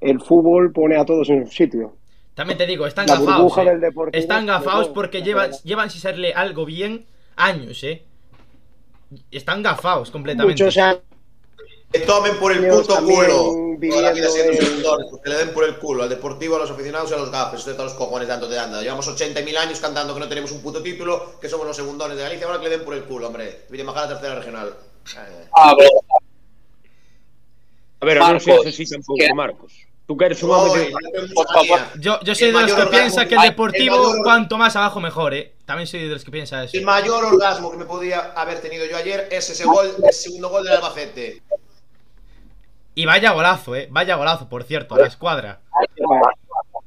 el 0.00 0.20
fútbol 0.20 0.72
pone 0.72 0.96
a 0.96 1.04
todos 1.04 1.28
en 1.30 1.46
su 1.46 1.52
sitio. 1.52 1.96
También 2.34 2.56
te 2.58 2.66
digo, 2.66 2.86
están 2.86 3.06
La 3.06 3.14
gafados. 3.16 3.36
burbuja 3.54 3.62
eh. 3.64 4.10
Están 4.12 4.46
gafados 4.46 4.88
porque 4.88 5.22
llevan, 5.22 5.50
llevan 5.64 5.90
sin 5.90 6.00
serle 6.00 6.32
algo 6.32 6.64
bien 6.64 7.04
años, 7.36 7.82
eh. 7.84 8.04
Están 9.30 9.62
gafados 9.62 10.10
completamente. 10.10 10.62
Muchos 10.62 10.76
años 10.78 11.00
Que 11.92 11.98
tomen 12.00 12.36
por 12.38 12.52
el 12.52 12.68
puto 12.68 12.96
culo. 13.00 13.76
viviendo 13.76 13.96
Toda 13.96 14.02
la 14.08 14.12
vida 14.14 14.28
siendo 14.30 14.52
en- 14.52 14.58
segundones, 14.58 15.06
pues 15.10 15.22
que 15.22 15.28
le 15.30 15.36
den 15.36 15.52
por 15.52 15.64
el 15.64 15.76
culo 15.78 16.02
al 16.04 16.08
deportivo, 16.08 16.54
a 16.56 16.60
los 16.60 16.70
aficionados 16.70 17.10
y 17.10 17.14
a 17.14 17.16
los 17.16 17.30
gafes. 17.32 17.60
Usted 17.60 17.72
todos 17.74 17.90
los 17.90 17.94
cojones 17.98 18.28
tanto 18.28 18.48
te 18.48 18.56
anda. 18.58 18.80
Llevamos 18.80 19.08
80.000 19.08 19.56
años 19.56 19.80
cantando 19.80 20.14
que 20.14 20.20
no 20.20 20.28
tenemos 20.28 20.52
un 20.52 20.62
puto 20.62 20.80
título, 20.82 21.40
que 21.40 21.48
somos 21.48 21.66
los 21.66 21.74
segundones 21.76 22.16
de 22.16 22.22
Galicia. 22.22 22.46
Ahora 22.46 22.58
que 22.60 22.68
le 22.68 22.76
den 22.76 22.84
por 22.84 22.94
el 22.94 23.02
culo, 23.04 23.26
hombre. 23.26 23.62
Villa 23.68 23.82
Majara, 23.84 24.06
tercera 24.08 24.36
regional. 24.36 24.72
Eh. 25.16 25.48
A 28.00 28.06
ver, 28.06 28.16
non 28.16 28.38
sei 28.40 28.54
Marcos, 28.56 28.88
tampouco, 28.88 29.18
que- 29.20 29.34
Marcos. 29.34 29.72
Tú 30.10 30.16
que 30.16 30.24
eres 30.24 30.42
un 30.42 30.50
yo. 32.00 32.18
Yo, 32.24 32.34
soy 32.34 32.48
El 32.48 32.54
de 32.54 32.62
los 32.62 32.72
que 32.74 32.86
piensa 32.86 33.26
que 33.28 33.36
el 33.36 33.42
el 33.42 33.50
deportivo, 33.50 33.96
mayor- 33.96 34.22
cuanto 34.24 34.58
más 34.58 34.74
abajo, 34.74 34.98
mejor, 35.00 35.34
eh. 35.34 35.52
También 35.64 35.86
soy 35.86 36.00
de 36.00 36.08
los 36.08 36.24
que 36.24 36.32
piensa 36.32 36.64
eso. 36.64 36.76
El 36.76 36.84
mayor 36.84 37.24
orgasmo 37.26 37.70
que 37.70 37.76
me 37.76 37.84
podía 37.84 38.32
haber 38.34 38.58
tenido 38.60 38.86
yo 38.86 38.96
ayer 38.96 39.28
es 39.30 39.48
ese 39.50 39.64
gol, 39.66 39.86
ese 40.08 40.22
segundo 40.22 40.48
gol 40.48 40.64
del 40.64 40.72
Albacete. 40.72 41.40
Y 42.96 43.06
vaya 43.06 43.30
golazo, 43.30 43.76
eh. 43.76 43.86
Vaya 43.88 44.16
golazo, 44.16 44.48
por 44.48 44.64
cierto, 44.64 44.96
a 44.96 44.98
la 44.98 45.06
escuadra. 45.06 45.60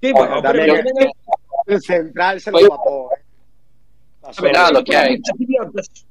Sí, 0.01 0.11
Bueno, 0.11 0.27
bueno, 0.27 0.41
también 0.41 0.65
pero- 0.83 0.89
el- 0.99 1.11
el 1.75 1.81
central 1.81 2.41
se 2.41 2.51
lo 2.51 2.57
Oye. 2.57 2.67
tapó. 2.67 3.09
eh. 3.15 4.31
Verá 4.41 4.69
lo 4.69 4.83
que 4.83 4.97
hay. 4.97 5.17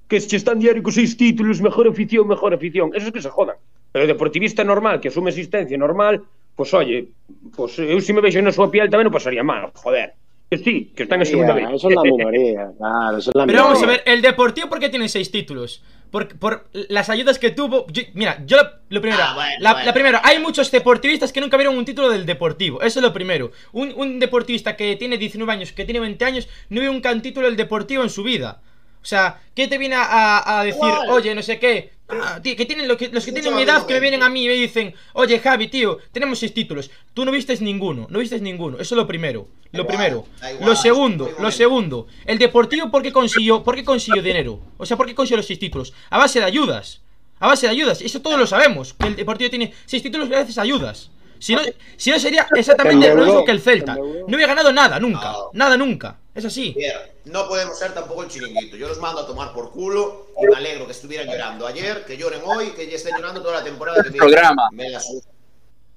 que 0.09 0.19
se 0.19 0.37
están 0.37 0.59
diario 0.59 0.83
con 0.83 0.95
seis 0.95 1.15
títulos, 1.15 1.61
mejor 1.61 1.89
afición, 1.89 2.27
mejor 2.27 2.55
afición. 2.55 2.91
Esos 2.95 3.13
que 3.13 3.21
se 3.21 3.29
jodan. 3.29 3.57
Pero 3.93 4.07
o 4.07 4.09
deportivista 4.09 4.65
normal, 4.65 4.99
que 4.99 5.09
asume 5.09 5.29
existencia 5.29 5.77
normal, 5.77 6.25
pois 6.57 6.71
oye, 6.75 7.09
pois 7.57 7.73
eu 7.79 8.01
se 8.01 8.13
me 8.13 8.21
vexo 8.21 8.41
na 8.43 8.53
súa 8.53 8.69
piel 8.71 8.89
tamén 8.93 9.09
non 9.09 9.15
pasaría 9.15 9.43
mal, 9.45 9.73
joder. 9.75 10.15
Que 10.53 10.61
sí, 10.61 10.93
que 10.93 11.09
están 11.09 11.17
en 11.25 11.29
segunda 11.33 11.57
vez. 11.57 11.65
Eso 11.65 11.89
es 11.89 11.97
la 11.97 12.05
minoría, 12.13 12.69
claro, 12.77 13.17
eso 13.17 13.33
es 13.33 13.37
la 13.37 13.49
Pero 13.49 13.65
vamos 13.73 13.81
a 13.83 13.87
ver, 13.89 14.05
el 14.05 14.21
Deportivo, 14.21 14.69
¿por 14.69 14.79
qué 14.85 14.93
tiene 14.93 15.09
seis 15.09 15.33
títulos? 15.33 15.81
Por, 16.13 16.29
por 16.37 16.69
las 16.93 17.09
ayudas 17.09 17.41
que 17.41 17.49
tuvo. 17.57 17.87
yo- 17.89 18.05
mira, 18.13 18.45
yo 18.45 18.61
lo, 18.61 18.65
lo 18.93 19.01
primero. 19.01 19.23
Ah, 19.25 19.33
bueno, 19.33 19.57
la, 19.65 19.73
bueno. 19.73 19.87
la 19.87 19.95
primera, 19.97 20.21
hay 20.23 20.45
muchos 20.45 20.69
deportivistas 20.69 21.33
que 21.33 21.41
nunca 21.41 21.57
vieron 21.57 21.73
un 21.73 21.87
título 21.89 22.13
del 22.13 22.27
Deportivo. 22.29 22.83
Eso 22.85 23.01
es 23.01 23.03
lo 23.03 23.15
primero. 23.17 23.49
Un, 23.73 23.95
un 23.97 24.21
deportista 24.21 24.77
que 24.77 24.97
tiene 24.97 25.17
19 25.17 25.51
años, 25.51 25.73
que 25.73 25.87
tiene 25.89 26.01
20 26.05 26.21
años, 26.27 26.49
no 26.69 26.83
vio 26.85 26.93
un 26.93 27.01
can 27.01 27.23
título 27.25 27.47
del 27.49 27.57
Deportivo 27.57 28.03
en 28.05 28.11
su 28.13 28.23
vida. 28.23 28.61
O 29.03 29.05
sea, 29.05 29.41
¿qué 29.55 29.67
te 29.67 29.79
viene 29.79 29.97
a, 29.99 30.63
decir? 30.65 30.93
Oye, 31.09 31.35
no 31.35 31.43
sé 31.43 31.59
qué. 31.59 31.93
Ah, 32.09 32.41
tío, 32.43 32.55
que 32.57 32.67
tienen 32.67 32.85
que, 32.97 33.09
los 33.09 33.25
que 33.25 33.33
tienen 33.33 33.55
mi 33.57 33.63
edad 33.63 33.87
que 33.87 33.95
me 33.95 34.01
vienen 34.01 34.23
a 34.23 34.29
mí 34.29 34.45
y 34.45 34.49
me 34.49 34.55
dicen, 34.55 34.95
oye 35.15 35.39
Javi, 35.39 35.69
tío, 35.69 35.99
tenemos 36.13 36.39
seis 36.39 36.53
títulos. 36.53 36.91
Tú 37.15 37.25
no 37.25 37.33
vistes 37.33 37.63
ninguno, 37.63 38.07
no 38.11 38.19
vistes 38.19 38.43
ninguno. 38.43 38.79
Eso 38.79 38.95
es 38.95 38.97
lo 38.97 39.07
primero. 39.07 39.49
Lo 39.73 39.87
primero. 39.87 40.27
Lo 40.61 40.77
segundo, 40.77 41.31
lo 41.39 41.51
segundo. 41.51 42.07
El 42.27 42.39
Deportivo, 42.39 42.91
¿por 42.91 43.03
qué 43.03 43.13
consiguió, 43.13 43.65
por 43.65 43.75
qué 43.75 43.83
consiguió 43.83 44.23
dinero? 44.23 44.61
O 44.77 44.85
sea, 44.85 44.97
¿por 44.97 45.07
qué 45.07 45.15
consiguió 45.15 45.39
los 45.39 45.47
seis 45.47 45.59
títulos? 45.59 45.95
A 46.11 46.19
base 46.19 46.39
de 46.39 46.45
ayudas. 46.45 47.01
A 47.39 47.47
base 47.47 47.67
de 47.67 47.73
ayudas. 47.73 48.03
Eso 48.03 48.21
todos 48.21 48.39
lo 48.39 48.47
sabemos. 48.47 48.93
Que 48.93 49.07
el 49.07 49.17
Deportivo 49.17 49.49
tiene 49.49 49.73
seis 49.87 50.03
títulos 50.03 50.29
gracias 50.29 50.59
a 50.59 50.63
ayudas. 50.63 51.11
Si 51.43 51.57
no, 51.57 51.63
si 51.97 52.13
no 52.13 52.21
sería 52.21 52.47
exactamente 52.55 53.13
lo 53.13 53.25
mismo 53.25 53.45
que 53.45 53.51
el 53.51 53.61
Celta. 53.61 53.97
No 53.97 54.37
hubiera 54.37 54.47
ganado 54.47 54.73
nada, 54.73 55.01
nunca. 55.01 55.33
No. 55.33 55.51
Nada, 55.55 55.77
nunca. 55.77 56.17
Es 56.33 56.45
así. 56.45 56.77
No 57.25 57.49
podemos 57.49 57.77
ser 57.77 57.93
tampoco 57.93 58.23
el 58.23 58.29
chiringuito. 58.29 58.77
Yo 58.77 58.87
los 58.87 58.99
mando 59.01 59.23
a 59.23 59.27
tomar 59.27 59.53
por 59.53 59.73
culo 59.73 60.29
y 60.41 60.47
me 60.47 60.57
alegro 60.57 60.87
que 60.87 60.93
estuvieran 60.93 61.27
llorando 61.27 61.67
ayer, 61.67 62.05
que 62.05 62.17
lloren 62.17 62.43
hoy, 62.45 62.71
que 62.71 62.89
ya 62.89 62.95
estén 62.95 63.17
llorando 63.17 63.43
toda 63.43 63.59
la 63.59 63.65
temporada 63.65 64.01
que. 64.05 64.13
Programa. 64.13 64.69
Me 64.71 64.89
la. 64.89 65.01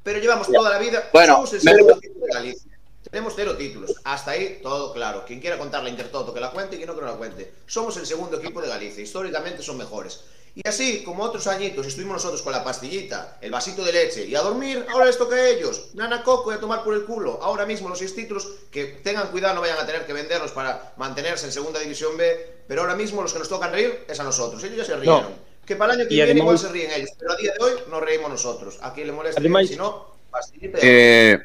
Pero 0.02 0.20
llevamos 0.20 0.48
toda 0.48 0.68
la 0.68 0.80
vida. 0.80 1.10
Bueno, 1.14 1.36
somos 1.36 1.54
el 1.54 1.62
segundo 1.62 1.94
equipo 1.94 2.26
de 2.26 2.34
Galicia. 2.34 2.72
Tenemos 3.12 3.34
cero 3.36 3.56
títulos. 3.56 3.94
Hasta 4.04 4.32
ahí 4.32 4.62
todo 4.64 4.94
claro. 4.94 5.26
Quien 5.28 5.40
quiera 5.40 5.60
contar 5.60 5.84
la 5.84 5.90
Intertoto 5.90 6.34
que 6.34 6.40
la 6.40 6.50
cuente 6.50 6.74
y 6.76 6.80
quien 6.80 6.88
no 6.90 6.96
que 6.96 7.02
no 7.02 7.08
la 7.08 7.18
cuente. 7.18 7.54
Somos 7.68 7.96
el 7.98 8.08
segundo 8.08 8.38
equipo 8.38 8.64
de 8.64 8.68
Galicia. 8.68 9.04
Históricamente 9.04 9.62
son 9.62 9.78
mejores. 9.78 10.24
Y 10.58 10.66
así, 10.66 11.04
como 11.04 11.24
otros 11.24 11.48
añitos, 11.48 11.86
estuvimos 11.86 12.14
nosotros 12.14 12.42
con 12.42 12.54
la 12.54 12.64
pastillita, 12.64 13.38
el 13.42 13.52
vasito 13.52 13.84
de 13.84 13.92
leche 13.92 14.26
y 14.26 14.36
a 14.36 14.42
dormir, 14.42 14.86
ahora 14.90 15.06
les 15.06 15.18
toca 15.18 15.36
a 15.36 15.50
ellos. 15.50 15.90
Nana 15.96 16.24
Coco 16.24 16.50
y 16.52 16.56
a 16.56 16.60
tomar 16.62 16.82
por 16.82 16.94
el 16.94 17.04
culo. 17.04 17.40
Ahora 17.42 17.66
mismo 17.66 17.90
los 17.90 18.00
títulos, 18.00 18.48
que 18.72 18.86
tengan 18.86 19.28
cuidado, 19.32 19.56
no 19.56 19.62
vayan 19.62 19.78
a 19.80 19.86
tener 19.86 20.06
que 20.06 20.14
venderlos 20.14 20.52
para 20.52 20.94
mantenerse 20.96 21.46
en 21.48 21.52
segunda 21.52 21.80
división 21.82 22.16
B. 22.16 22.64
Pero 22.70 22.82
ahora 22.82 22.96
mismo 22.96 23.22
los 23.22 23.34
que 23.34 23.40
nos 23.40 23.50
tocan 23.50 23.74
reír 23.74 24.06
es 24.08 24.18
a 24.20 24.24
nosotros. 24.24 24.64
Ellos 24.64 24.78
ya 24.78 24.86
se 24.86 24.96
rieron. 24.96 25.26
Que 25.66 25.76
para 25.76 25.94
el 25.94 26.00
año 26.00 26.08
que 26.08 26.14
Y 26.14 26.18
viene 26.18 26.32
además- 26.32 26.44
igual 26.44 26.58
se 26.60 26.70
ríen 26.70 26.92
ellos. 26.92 27.10
Pero 27.20 27.34
a 27.34 27.36
día 27.36 27.52
de 27.52 27.64
hoy 27.66 27.72
nos 27.92 28.02
reímos 28.02 28.30
nosotros. 28.30 28.78
A 28.82 28.94
quien 28.94 29.08
le 29.08 29.14
molesta, 29.14 29.42
Además- 29.42 29.68
si 29.68 29.76
no, 29.76 30.16
pastillita 30.32 30.78
y 30.78 30.82
Eh, 30.84 31.40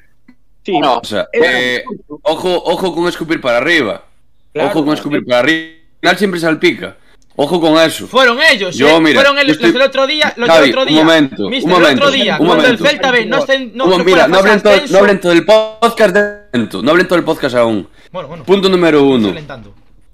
Sí, 0.64 0.79
No. 0.79 0.99
o 0.99 1.05
sea, 1.05 1.26
eh, 1.33 1.83
ojo, 2.23 2.62
ojo 2.64 2.95
con 2.95 3.09
escupir 3.09 3.40
para 3.40 3.57
arriba. 3.57 4.05
Claro, 4.52 4.69
ojo 4.71 4.85
con 4.85 4.95
escupir 4.95 5.25
para 5.25 5.38
arriba. 5.40 5.71
Al 5.73 6.00
final 6.00 6.19
siempre 6.19 6.40
salpica. 6.40 6.97
Ojo 7.42 7.59
con 7.59 7.78
eso. 7.78 8.06
Fueron 8.06 8.38
ellos, 8.42 8.76
Yo, 8.76 8.88
eh. 8.99 9.00
mira, 9.00 9.14
Fueron 9.20 9.38
el- 9.38 9.47
yo 9.47 9.52
estoy- 9.52 9.68
los 9.68 9.73
del 9.73 9.82
otro 9.82 10.06
día. 10.06 10.35
Los 10.37 10.47
Javi, 10.49 10.61
del 10.61 10.70
otro 10.73 10.82
un 10.82 10.88
día. 10.88 11.04
momento, 11.04 11.47
un 11.47 11.50
momento, 11.50 11.88
el 11.88 11.94
otro 11.97 12.11
día, 12.11 12.32
un 12.38 12.47
cuando 12.47 12.62
momento. 12.64 12.85
el 12.85 12.90
Celta 12.90 13.11
B 13.11 13.25
no 13.26 13.38
estén. 13.38 13.70
No, 13.75 13.87
mira, 14.04 14.28
fase 14.28 14.37
hablen, 14.38 14.61
todo, 14.62 14.75
no 14.90 14.99
hablen 14.99 15.20
todo 15.20 15.32
el 15.32 15.44
podcast 15.47 16.14
de 16.14 16.23
momento, 16.52 16.82
no 16.82 16.90
hablen 16.90 17.09
todo 17.09 17.18
el 17.18 17.25
podcast 17.25 17.56
aún. 17.56 17.88
Bueno, 18.12 18.28
bueno. 18.28 18.44
Punto 18.44 18.68
número 18.68 19.02
uno. 19.04 19.35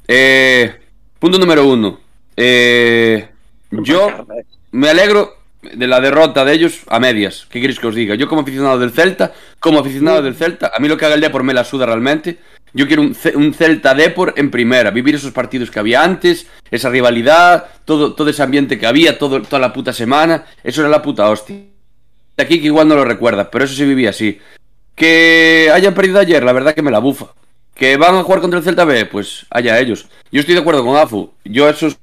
Eh, 0.06 0.73
punto 1.18 1.38
número 1.38 1.66
uno. 1.66 1.99
Eh, 2.37 3.28
yo 3.73 4.09
me 4.71 4.88
alegro 4.88 5.35
de 5.62 5.87
la 5.88 6.00
derrota 6.00 6.45
de 6.45 6.52
ellos 6.52 6.80
a 6.87 7.00
medias. 7.00 7.47
¿Qué 7.50 7.61
queréis 7.61 7.80
que 7.80 7.88
os 7.88 7.95
diga? 7.97 8.14
Yo 8.14 8.28
como 8.28 8.42
aficionado 8.42 8.78
del 8.78 8.92
Celta, 8.92 9.33
como 9.59 9.80
aficionado 9.80 10.23
del 10.23 10.37
Celta, 10.37 10.71
a 10.73 10.78
mí 10.78 10.87
lo 10.87 10.97
que 10.97 11.06
haga 11.06 11.16
el 11.16 11.21
Depor 11.21 11.42
me 11.42 11.54
la 11.54 11.64
suda 11.64 11.87
realmente. 11.87 12.38
Yo 12.73 12.87
quiero 12.87 13.02
un, 13.02 13.14
Ce- 13.14 13.37
un 13.37 13.54
Celta 13.54 13.94
Depor 13.94 14.35
en 14.37 14.50
primera, 14.50 14.90
vivir 14.90 15.14
esos 15.14 15.32
partidos 15.32 15.70
que 15.70 15.78
había 15.78 16.02
antes, 16.02 16.46
esa 16.70 16.90
rivalidad, 16.90 17.66
todo, 17.85 18.14
todo 18.14 18.28
ese 18.28 18.42
ambiente 18.42 18.78
que 18.78 18.87
había, 18.87 19.18
toda 19.18 19.58
la 19.58 19.73
puta 19.73 19.92
semana, 19.92 20.44
eso 20.62 20.82
era 20.82 20.90
la 20.90 21.00
puta 21.02 21.28
hostia. 21.30 21.56
De 21.56 22.42
aquí 22.42 22.61
que 22.61 22.66
igual 22.66 22.87
no 22.88 22.94
lo 22.96 23.04
recuerda, 23.04 23.50
pero 23.50 23.64
eso 23.64 23.75
se 23.75 23.87
vivía 23.87 24.11
así. 24.11 24.38
Que 24.94 25.70
hayan 25.73 25.94
perdido 25.94 26.18
ayer, 26.18 26.42
la 26.42 26.52
verdad 26.52 26.75
que 26.75 26.82
me 26.82 26.90
la 26.90 26.99
bufa. 26.99 27.26
Que 27.75 27.96
van 27.96 28.14
a 28.14 28.23
jugar 28.23 28.40
contra 28.40 28.58
el 28.58 28.64
Celta 28.64 28.85
B, 28.85 29.06
pues 29.06 29.46
allá 29.50 29.78
ellos. 29.78 30.06
Yo 30.30 30.40
estoy 30.40 30.54
de 30.54 30.61
acuerdo 30.61 30.85
con 30.85 30.96
Afu. 30.96 31.32
Yo 31.44 31.68
esos 31.68 31.99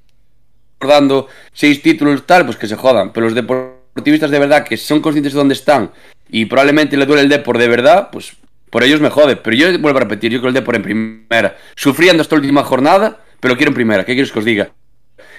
dando 0.80 1.28
seis 1.54 1.82
títulos 1.82 2.26
tal, 2.26 2.46
pues 2.46 2.58
que 2.58 2.68
se 2.68 2.76
jodan. 2.76 3.12
Pero 3.14 3.26
los 3.28 3.36
deportivistas 3.36 4.32
de 4.32 4.40
verdad 4.40 4.64
que 4.64 4.78
son 4.78 5.02
conscientes 5.02 5.34
de 5.34 5.40
dónde 5.40 5.54
están 5.54 5.92
y 6.30 6.46
probablemente 6.46 6.98
le 6.98 7.06
duele 7.06 7.22
el 7.24 7.30
Depor 7.30 7.58
de 7.58 7.68
verdad, 7.68 8.10
pues 8.12 8.34
por 8.74 8.84
ellos 8.84 9.00
me 9.00 9.12
jode. 9.12 9.36
Pero 9.36 9.56
yo 9.56 9.80
vuelvo 9.80 10.00
a 10.00 10.02
repetir, 10.02 10.32
yo 10.32 10.40
quiero 10.40 10.48
el 10.48 10.56
Depor 10.56 10.76
en 10.76 10.82
primera. 10.82 11.56
Sufriendo 11.76 12.24
esta 12.24 12.36
última 12.36 12.64
jornada, 12.64 13.20
pero 13.40 13.56
quiero 13.56 13.70
en 13.70 13.76
primera. 13.76 14.04
¿Qué 14.04 14.14
quieres 14.14 14.32
que 14.32 14.40
os 14.40 14.46
diga? 14.46 14.72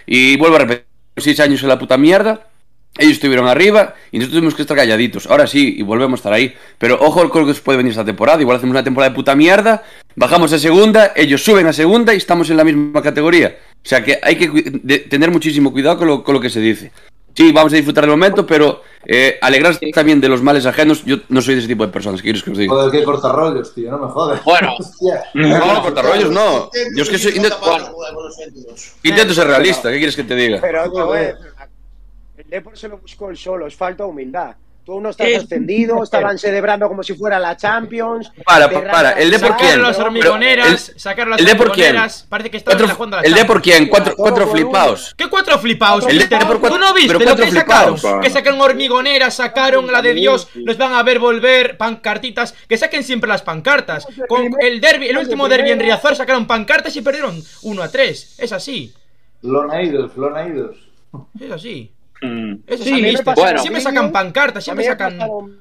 Y 0.07 0.37
vuelvo 0.37 0.55
a 0.55 0.61
repetir, 0.61 0.85
seis 1.17 1.41
años 1.41 1.61
en 1.65 1.69
la 1.69 1.77
puta 1.77 1.99
mierda. 1.99 2.47
Ellos 2.97 3.15
estuvieron 3.15 3.49
arriba 3.49 3.97
y 4.13 4.19
nosotros 4.19 4.39
tuvimos 4.39 4.55
que 4.55 4.63
estar 4.63 4.77
calladitos. 4.77 5.27
Ahora 5.27 5.49
sí, 5.49 5.75
y 5.77 5.83
volvemos 5.83 6.19
a 6.19 6.21
estar 6.21 6.33
ahí. 6.33 6.55
Pero 6.79 6.97
ojo 7.01 7.25
lo 7.25 7.47
que 7.47 7.55
se 7.55 7.61
puede 7.61 7.79
venir 7.79 7.91
esta 7.91 8.05
temporada. 8.05 8.41
Igual 8.41 8.59
hacemos 8.59 8.71
una 8.71 8.85
temporada 8.85 9.11
de 9.11 9.17
puta 9.17 9.35
mierda, 9.35 9.83
bajamos 10.15 10.53
a 10.53 10.59
segunda, 10.61 11.13
ellos 11.17 11.43
suben 11.43 11.67
a 11.67 11.73
segunda 11.73 12.15
y 12.15 12.19
estamos 12.19 12.49
en 12.51 12.57
la 12.57 12.63
misma 12.63 13.03
categoría. 13.03 13.57
O 13.85 13.89
sea 13.89 14.05
que 14.05 14.21
hay 14.23 14.37
que 14.37 15.01
tener 15.11 15.33
muchísimo 15.33 15.73
cuidado 15.73 16.23
con 16.23 16.35
lo 16.35 16.41
que 16.41 16.51
se 16.51 16.61
dice. 16.61 16.93
Sí, 17.37 17.53
vamos 17.53 17.73
a 17.73 17.77
disfrutar 17.77 18.05
del 18.05 18.13
momento, 18.13 18.47
pero 18.47 18.83
eh, 19.05 19.39
alegrarse 19.41 19.91
también 19.93 20.21
de 20.21 20.29
los 20.29 20.41
males 20.43 20.67
ajenos. 20.67 21.05
Yo 21.05 21.17
no 21.29 21.43
soy 21.43 21.55
de 21.55 21.61
ese 21.61 21.69
tipo 21.69 21.85
de 21.85 21.93
personas, 21.93 22.21
¿qué 22.21 22.27
quieres 22.27 22.43
que 22.43 22.51
os 22.53 22.59
diga? 22.59 22.73
Joder, 22.73 22.91
qué 22.91 23.05
cortarrollos, 23.05 23.75
tío, 23.75 23.91
no 23.91 23.99
me 23.99 24.09
jodes. 24.09 24.43
Bueno. 24.45 24.75
No, 25.35 25.83
cortarrollos 25.83 26.31
no. 26.31 26.71
Yo 26.97 27.03
es 27.03 27.09
que 27.09 27.19
soy, 27.19 27.37
intento, 27.37 27.59
intento 29.03 29.35
ser 29.35 29.47
realista, 29.47 29.91
¿qué 29.91 29.97
quieres 29.97 30.17
que 30.17 30.25
te 30.25 30.35
diga? 30.35 30.59
Pero 30.61 30.91
cosa. 30.91 31.21
el 31.21 32.49
Depor 32.49 32.79
se 32.79 32.89
lo 32.89 32.99
buscó 32.99 33.31
el 33.31 33.37
solo, 33.37 33.67
es 33.67 33.75
falta 33.75 34.05
de 34.05 34.11
humildad. 34.11 34.55
Tú 34.85 35.01
no 35.01 35.09
estás 35.09 35.29
Es- 35.29 35.45
ascendido, 35.45 36.03
estaban 36.05 36.37
celebrando 36.39 36.87
como 36.89 37.03
si 37.03 37.15
fuera 37.15 37.39
la 37.39 37.57
Champions. 37.57 38.31
Para, 38.45 38.69
Te 38.69 38.81
para, 38.81 39.13
el 39.13 39.31
Depor 39.31 39.53
rayan, 39.53 39.59
quién? 39.59 39.71
Sacaron 39.71 39.87
las 39.87 39.99
hormigoneras, 39.99 40.89
el- 40.91 41.01
sacaron 41.01 41.31
las 41.31 41.41
¿el 41.41 41.47
Depor 41.47 41.73
quién? 41.73 41.87
hormigoneras. 41.87 42.27
Parece 42.29 42.51
que 42.51 42.57
estaban 42.59 42.79
Cuatro- 42.79 42.95
jugando 42.97 43.17
a 43.17 43.21
la 43.21 43.27
¿El 43.27 43.33
Champions. 43.33 43.49
Depor 43.49 43.63
quién? 43.63 43.89
Cuatro, 43.89 44.15
cuatro 44.15 44.45
por 44.47 44.55
flipaos. 44.59 45.15
¿Qué 45.17 45.27
cuatro 45.31 45.59
flipaos? 45.59 46.07
El 46.07 46.17
Mister? 46.19 46.39
Depor 46.39 46.61
cuatro- 46.61 46.79
¿Tú 46.79 46.85
no 46.85 46.93
viste 46.93 47.09
pero 47.09 47.19
lo 47.21 47.25
cuatro 47.25 47.45
que 47.47 47.51
sacaron? 47.53 47.97
flipaos. 47.99 48.23
Que 48.25 48.31
sacaron 48.31 48.61
hormigoneras, 48.61 49.35
sacaron 49.35 49.91
la 49.91 50.03
de 50.03 50.13
Dios, 50.13 50.49
los 50.55 50.77
van 50.77 50.93
a 50.93 51.03
ver 51.03 51.19
volver, 51.19 51.79
pancartitas, 51.79 52.53
que 52.69 52.77
saquen 52.77 53.03
siempre 53.05 53.27
las 53.29 53.41
pancartas. 53.41 54.07
Con 54.29 54.51
el 54.61 54.83
derby, 54.83 55.09
el 55.09 55.17
último 55.17 55.49
derby 55.49 55.71
en 55.71 55.81
Riazor 55.81 56.15
sacaron 56.15 56.47
pancartas 56.47 56.95
y 56.95 57.01
perdieron 57.01 57.43
1 57.63 57.83
a 57.83 57.89
3. 57.91 58.35
Es 58.39 58.53
así. 58.53 58.93
Lonaídos, 59.41 60.15
lonaídos. 60.17 60.77
Es 61.41 61.51
así. 61.53 61.91
Mm. 62.25 62.63
Es 62.67 62.81
así, 62.81 62.85
Sí, 62.85 62.93
a 62.93 62.97
mí 62.97 63.13
me 63.13 63.23
pasa 63.23 63.41
Bueno. 63.41 63.59
Siempre 63.61 63.83
sacan 63.83 64.13
pancartas, 64.13 64.65
siempre 64.65 64.85
sacan. 64.87 65.19
pasaron- 65.19 65.61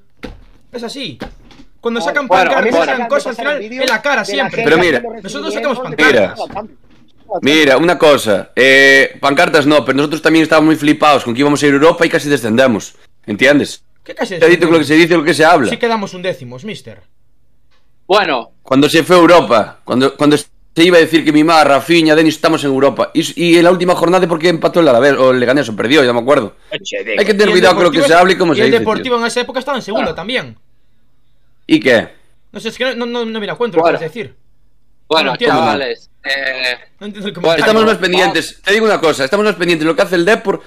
Es 0.72 0.84
así. 0.84 1.18
Cuando 1.82 2.00
Bueno, 2.00 2.10
sacan 2.12 2.28
bueno, 2.28 2.44
pancartas, 2.52 2.74
me 2.80 2.86
sacan 2.86 3.08
cosas 3.08 3.40
al 3.40 3.46
final 3.64 3.64
en 3.64 3.86
la 3.90 4.02
cara 4.02 4.16
la 4.18 4.26
siempre. 4.26 4.64
Pero 4.64 4.78
mira, 4.78 5.04
nosotros 5.22 5.54
sacamos 5.54 5.80
pancartas. 5.80 6.40
Mira, 7.42 7.78
una 7.78 7.98
cosa, 7.98 8.52
eh, 8.56 9.18
pancartas 9.20 9.66
no, 9.66 9.84
pero 9.84 9.98
nosotros 9.98 10.22
también 10.22 10.44
estábamos 10.44 10.68
muy 10.68 10.76
flipados 10.76 11.24
con 11.24 11.34
que 11.34 11.40
íbamos 11.42 11.62
a 11.62 11.66
ir 11.68 11.74
a 11.74 11.76
Europa 11.76 12.06
y 12.06 12.10
casi 12.10 12.30
descendemos. 12.30 12.96
¿Entiendes? 13.26 13.84
¿Qué 14.04 14.14
casi 14.14 14.38
con 14.40 14.72
lo 14.72 14.80
que 14.80 14.86
se 14.86 14.96
dice 14.96 15.14
y 15.14 15.18
lo 15.18 15.24
que 15.24 15.34
se 15.34 15.46
habla. 15.46 15.70
Sí 15.70 15.78
quedamos 15.78 16.14
undécimos, 16.14 16.64
mister. 16.66 17.02
Bueno, 18.06 18.52
Cuando 18.62 18.90
se 18.90 19.04
fue 19.04 19.16
a 19.16 19.20
Europa, 19.20 19.80
cuando, 19.84 20.16
cuando 20.16 20.36
se 20.76 20.84
iba 20.84 20.98
a 20.98 21.02
decir 21.02 21.24
que 21.24 21.32
mi 21.32 21.44
madre, 21.44 21.70
Rafinha, 21.70 22.16
Denis, 22.16 22.36
estamos 22.36 22.64
en 22.64 22.72
Europa. 22.72 23.12
Y, 23.14 23.44
y 23.52 23.58
en 23.58 23.64
la 23.64 23.72
última 23.72 23.96
jornada, 23.96 24.28
porque 24.28 24.50
empató 24.50 24.80
el 24.80 24.88
Alavés, 24.88 25.14
o 25.14 25.32
el 25.32 25.40
Leganés, 25.40 25.70
o 25.70 25.76
perdió, 25.76 26.04
ya 26.04 26.14
me 26.14 26.20
acuerdo. 26.20 26.56
Eche, 26.72 26.98
Hay 27.18 27.26
que 27.26 27.34
tener 27.34 27.48
el 27.48 27.52
cuidado 27.52 27.76
con 27.76 27.84
lo 27.84 27.92
que 27.92 28.00
Deportivo- 28.00 28.08
se 28.08 28.14
habla 28.16 28.34
y 28.34 28.38
cómo 28.38 28.54
y 28.54 28.56
se 28.56 28.62
el 28.64 28.68
dice. 28.72 28.80
Deportivo 28.80 29.16
tío. 29.16 29.22
en 29.24 29.28
esa 29.28 29.42
época 29.42 29.60
estaba 29.60 29.78
en 29.78 29.84
segunda 29.84 30.12
Ah. 30.12 30.16
también. 30.16 30.58
¿Y 31.68 31.80
qué? 31.80 32.10
No 32.52 32.60
sé, 32.60 32.70
es 32.70 32.78
que 32.78 32.96
no, 32.96 33.06
no, 33.06 33.26
no 33.26 33.40
me 33.40 33.48
la 33.48 33.56
cuento 33.56 33.78
lo 33.78 33.84
que 33.84 33.92
Bueno. 33.92 34.00
quieres 34.00 34.14
decir. 34.14 34.36
bueno, 35.08 35.26
No 35.28 35.32
entiendo. 35.34 35.58
chavales. 35.58 36.10
eh, 36.24 36.78
No 37.00 37.08
el 37.08 37.34
Bueno. 37.34 37.56
Estamos 37.58 37.86
más 37.86 37.98
pendientes. 37.98 38.62
Te 38.64 38.74
digo 38.74 38.86
una 38.86 39.00
cosa, 39.00 39.26
estamos 39.26 39.46
más 39.46 39.56
pendientes 39.56 39.86
de 39.86 39.92
lo 39.92 39.96
que 39.96 40.02
hace 40.02 40.16
el 40.16 40.26
Depor. 40.26 40.62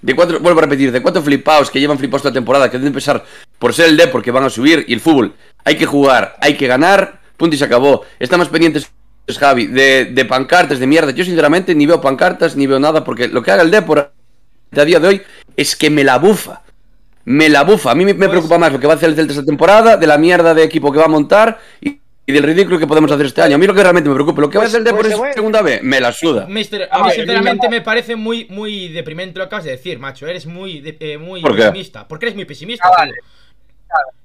De 0.00 0.14
cuatro, 0.14 0.38
vuelvo 0.38 0.60
a 0.60 0.62
repetir, 0.62 0.92
de 0.92 1.02
cuatro 1.02 1.20
flipaos 1.22 1.70
que 1.70 1.80
llevan 1.80 1.98
flipados 1.98 2.22
toda 2.22 2.30
la 2.30 2.34
temporada, 2.34 2.70
que 2.70 2.76
deben 2.78 2.88
empezar 2.88 3.24
por 3.58 3.74
ser 3.74 3.86
el 3.88 3.96
Depor, 3.96 4.22
que 4.22 4.30
van 4.30 4.44
a 4.44 4.50
subir, 4.50 4.84
y 4.86 4.92
el 4.92 5.00
fútbol. 5.00 5.34
Hay 5.64 5.76
que 5.76 5.86
jugar, 5.86 6.36
hay 6.40 6.56
que 6.56 6.68
ganar, 6.68 7.20
punto 7.36 7.56
y 7.56 7.58
se 7.58 7.64
acabó. 7.64 8.04
Estamos 8.20 8.48
pendientes, 8.48 8.88
Javi, 9.36 9.66
de, 9.66 10.06
de 10.06 10.24
pancartas, 10.24 10.78
de 10.78 10.86
mierda. 10.86 11.10
Yo 11.10 11.24
sinceramente 11.24 11.74
ni 11.74 11.84
veo 11.84 12.00
pancartas, 12.00 12.56
ni 12.56 12.66
veo 12.66 12.78
nada, 12.78 13.04
porque 13.04 13.28
lo 13.28 13.42
que 13.42 13.50
haga 13.50 13.62
el 13.62 13.70
Depor 13.70 14.12
a 14.76 14.84
día 14.84 15.00
de 15.00 15.08
hoy 15.08 15.22
es 15.56 15.76
que 15.76 15.90
me 15.90 16.04
la 16.04 16.18
bufa. 16.18 16.62
Me 17.24 17.48
la 17.50 17.64
bufa. 17.64 17.90
A 17.90 17.94
mí 17.94 18.04
me, 18.06 18.14
me 18.14 18.20
Pues- 18.20 18.30
preocupa 18.30 18.56
más 18.58 18.72
lo 18.72 18.80
que 18.80 18.86
va 18.86 18.94
a 18.94 18.96
hacer 18.96 19.10
el 19.10 19.16
Celta 19.16 19.32
esta 19.34 19.44
temporada, 19.44 19.96
de 19.98 20.06
la 20.06 20.16
mierda 20.16 20.54
de 20.54 20.62
equipo 20.62 20.90
que 20.92 20.98
va 20.98 21.04
a 21.04 21.08
montar, 21.08 21.58
y 21.80 22.00
y 22.26 22.32
del 22.32 22.42
ridículo 22.42 22.78
que 22.78 22.86
podemos 22.86 23.10
hacer 23.10 23.24
este 23.24 23.40
año. 23.40 23.54
A 23.54 23.58
mí 23.58 23.66
lo 23.66 23.72
que 23.72 23.82
realmente 23.82 24.06
me 24.10 24.14
preocupa, 24.14 24.42
lo 24.42 24.50
que 24.50 24.58
va 24.58 24.64
a 24.64 24.66
Pues- 24.66 24.74
hacer 24.74 24.80
el 24.80 24.84
Depor 24.84 25.00
pues 25.00 25.14
en 25.28 25.32
segunda 25.32 25.62
B, 25.62 25.80
me 25.82 25.98
la 25.98 26.12
suda. 26.12 26.44
Mister, 26.46 26.86
A 26.90 26.96
a 26.96 26.98
mí 26.98 27.04
ver, 27.08 27.14
sinceramente 27.16 27.70
me 27.70 27.80
parece 27.80 28.16
muy, 28.16 28.46
muy 28.50 28.88
deprimente 28.88 29.38
lo 29.38 29.44
que 29.44 29.46
acabas 29.46 29.64
de 29.64 29.70
decir, 29.70 29.98
macho. 29.98 30.26
Eres 30.26 30.44
muy, 30.44 30.80
de- 30.82 30.98
eh, 31.00 31.16
muy 31.16 31.40
¿Por 31.40 31.56
pesimista. 31.56 32.06
¿Por 32.06 32.18
qué 32.18 32.26
eres 32.26 32.34
muy 32.36 32.44
pesimista? 32.44 32.86
Ah, 32.86 33.04
tío? 33.06 33.14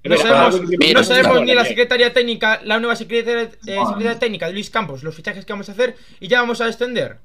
No 0.03 0.17
sabemos, 0.17 0.61
mira, 0.77 0.99
no 0.99 1.03
sabemos 1.03 1.33
mira, 1.41 1.45
ni 1.45 1.53
la 1.53 1.65
secretaria 1.65 2.11
técnica, 2.13 2.59
la 2.65 2.77
nueva 2.79 2.95
secretaria, 2.95 3.43
eh, 3.43 3.49
secretaria 3.87 4.19
técnica 4.19 4.47
de 4.47 4.53
Luis 4.53 4.69
Campos, 4.69 5.01
los 5.03 5.15
fichajes 5.15 5.45
que 5.45 5.53
vamos 5.53 5.69
a 5.69 5.71
hacer 5.71 5.95
y 6.19 6.27
ya 6.27 6.41
vamos 6.41 6.59
a 6.59 6.67
extender. 6.67 7.17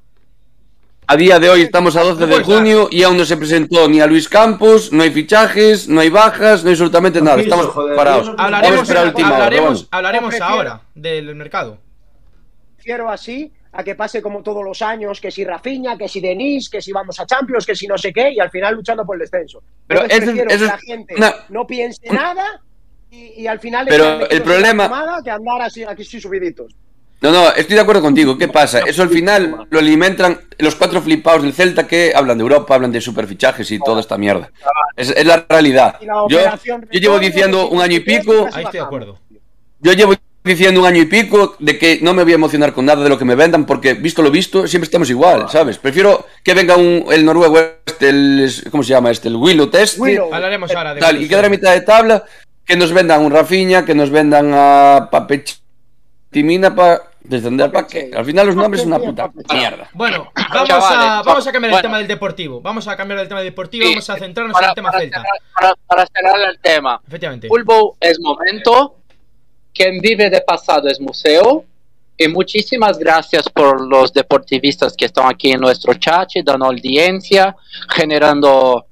A 1.11 1.17
día 1.17 1.39
de 1.41 1.49
hoy 1.49 1.63
estamos 1.63 1.97
a 1.97 2.03
12 2.03 2.27
de 2.27 2.35
Pues, 2.35 2.45
junio 2.47 2.87
y 2.91 3.03
aún 3.03 3.17
no 3.17 3.25
se 3.25 3.37
presentó 3.39 3.89
ni 3.89 4.01
a 4.01 4.07
Luis 4.07 4.29
Campos, 4.29 4.93
no 4.93 5.03
hay 5.03 5.11
fichajes, 5.11 5.89
no 5.89 6.01
hay 6.03 6.11
bajas, 6.11 6.63
no 6.63 6.69
hay 6.69 6.75
absolutamente 6.75 7.21
nada. 7.23 7.41
Eso, 7.41 7.45
Estamos 7.45 7.97
parados. 7.97 8.35
Hablaremos, 8.37 8.91
a 8.91 9.03
última 9.05 9.29
hablaremos, 9.35 9.89
hablaremos 9.91 10.41
ahora 10.41 10.83
del 10.95 11.35
mercado. 11.35 11.79
prefiero 12.77 13.09
así 13.09 13.51
a 13.73 13.83
que 13.83 13.95
pase 13.95 14.23
como 14.23 14.43
todos 14.43 14.63
los 14.65 14.83
años, 14.83 15.21
que 15.21 15.31
si 15.31 15.45
Rafinha, 15.45 15.97
que 15.97 16.09
si 16.09 16.21
Denis, 16.21 16.69
que 16.71 16.81
si 16.83 16.93
vamos 16.93 17.19
a 17.21 17.27
Champions, 17.27 17.67
que 17.67 17.75
si 17.75 17.87
no 17.87 17.97
sé 17.99 18.13
qué, 18.13 18.33
y 18.33 18.41
al 18.41 18.51
final 18.51 18.75
luchando 18.75 19.05
por 19.05 19.17
el 19.17 19.21
descenso. 19.21 19.63
Pero 19.87 20.03
Entonces 20.03 20.23
eso- 20.23 20.33
prefiero 20.33 20.51
eso 20.51 20.65
que 20.65 20.71
la 20.71 20.79
gente 20.79 21.15
no 21.49 21.67
piense 21.67 22.01
nada 22.13 22.63
y, 23.11 23.43
y 23.43 23.47
al 23.47 23.61
final 23.61 23.87
Pero 23.88 24.29
el 24.29 24.43
problema- 24.43 25.23
que 25.25 25.31
andar 25.31 25.62
así, 25.62 25.85
aquí 25.85 26.05
sí 26.05 26.21
subiditos. 26.21 26.75
No, 27.21 27.33
no, 27.33 27.49
estoy 27.53 27.75
de 27.75 27.81
acuerdo 27.81 28.00
contigo. 28.00 28.38
¿Qué 28.38 28.47
pasa? 28.47 28.79
Eso 28.81 29.03
al 29.03 29.09
final 29.11 29.67
lo 29.71 29.79
alimentan 29.81 30.41
los 30.59 30.77
cuatro 30.77 31.03
flipados 31.03 31.43
del 31.43 31.53
Celta 31.53 31.85
que 31.85 32.12
hablan 32.15 32.38
de 32.38 32.43
Europa, 32.43 32.77
hablan 32.77 32.93
de 32.93 33.00
superfichajes 33.00 33.69
y 33.73 33.81
toda 33.81 34.00
esta 34.00 34.17
mierda. 34.17 34.50
Es, 34.95 35.11
es 35.11 35.27
la 35.27 35.45
realidad. 35.49 35.97
Yo, 36.00 36.38
yo 36.65 37.00
llevo 37.00 37.19
diciendo 37.19 37.69
un 37.71 37.83
año 37.83 37.97
y 37.97 38.00
pico, 38.00 38.49
Ahí 38.53 38.62
estoy 38.62 38.79
de 38.79 38.87
acuerdo. 38.87 39.19
yo 39.81 39.93
llevo 39.95 40.15
diciendo 40.45 40.81
un 40.81 40.87
año 40.87 41.03
y 41.03 41.07
pico 41.07 41.57
de 41.59 41.77
que 41.77 41.99
no 42.00 42.15
me 42.15 42.23
voy 42.23 42.33
a 42.33 42.35
emocionar 42.37 42.73
con 42.73 42.85
nada 42.87 43.03
de 43.03 43.09
lo 43.09 43.19
que 43.19 43.25
me 43.25 43.35
vendan 43.35 43.67
porque 43.67 43.95
visto 43.95 44.23
lo 44.23 44.31
visto 44.31 44.69
siempre 44.69 44.85
estamos 44.87 45.11
igual, 45.11 45.50
¿sabes? 45.50 45.77
Prefiero 45.77 46.25
que 46.45 46.55
venga 46.55 46.77
un, 46.77 47.05
el 47.11 47.25
noruego 47.25 47.59
este, 47.85 48.11
el, 48.11 48.49
¿cómo 48.71 48.85
se 48.85 48.91
llama 48.91 49.11
este? 49.11 49.27
El 49.27 49.35
Willow 49.37 49.67
Test. 49.67 49.99
Hablaremos 50.33 50.71
ahora 50.75 50.95
de 50.95 51.00
tal, 51.00 51.21
y 51.21 51.27
quedar 51.29 51.47
a 51.47 51.49
mitad 51.49 51.73
de 51.75 51.81
tabla, 51.81 52.25
que 52.69 52.77
nos 52.77 52.93
vendan 52.93 53.25
un 53.25 53.33
Rafinha, 53.33 53.85
que 53.87 53.95
nos 53.95 54.11
vendan 54.11 54.51
a 54.53 55.09
Papech 55.11 55.59
Timina 56.31 56.75
para 56.75 57.01
descender 57.21 57.73
para 57.73 57.87
qué. 57.87 58.11
Al 58.15 58.27
final 58.27 58.47
los 58.47 58.57
nombres 58.57 58.83
son 58.83 58.93
una 58.93 58.99
puta 59.03 59.31
mierda. 59.55 59.89
Bueno, 59.95 60.31
vamos 60.53 60.69
Chavales, 60.69 60.99
a, 61.09 61.23
vamos 61.23 61.47
a 61.47 61.53
cambiar 61.53 61.75
el 61.75 61.81
tema 61.81 61.97
del 61.99 62.07
deportivo. 62.07 62.61
Vamos 62.61 62.87
a 62.87 62.95
cambiar 62.95 63.21
el 63.21 63.27
tema 63.29 63.41
del 63.41 63.49
deportivo, 63.49 63.85
Sí, 63.87 63.93
vamos 63.93 64.11
a 64.11 64.17
centrarnos 64.19 64.51
en 64.55 64.61
Para, 64.61 64.69
el 64.69 64.75
tema 64.75 64.91
para 64.91 65.01
Celta. 65.01 65.17
cerrar, 65.23 65.35
para- 65.55 65.75
para 65.87 66.07
cerrar 66.07 66.51
el 66.51 66.59
tema, 66.61 67.01
Efectivamente. 67.09 67.49
Fútbol 67.49 67.93
es 68.01 68.21
momento, 68.21 68.97
quien 69.73 69.99
vive 70.01 70.29
de 70.29 70.43
pasado 70.43 70.89
es 70.89 71.01
museo. 71.01 71.65
Y 72.21 72.27
muchísimas 72.29 72.99
gracias 72.99 73.49
por 73.49 73.81
los 73.89 74.13
deportivistas 74.13 74.95
que 74.95 75.05
están 75.07 75.27
aquí 75.31 75.53
en 75.53 75.61
nuestro 75.61 75.95
chat, 75.95 76.29
dando 76.45 76.67
audiencia, 76.67 77.57
generando 77.89 78.85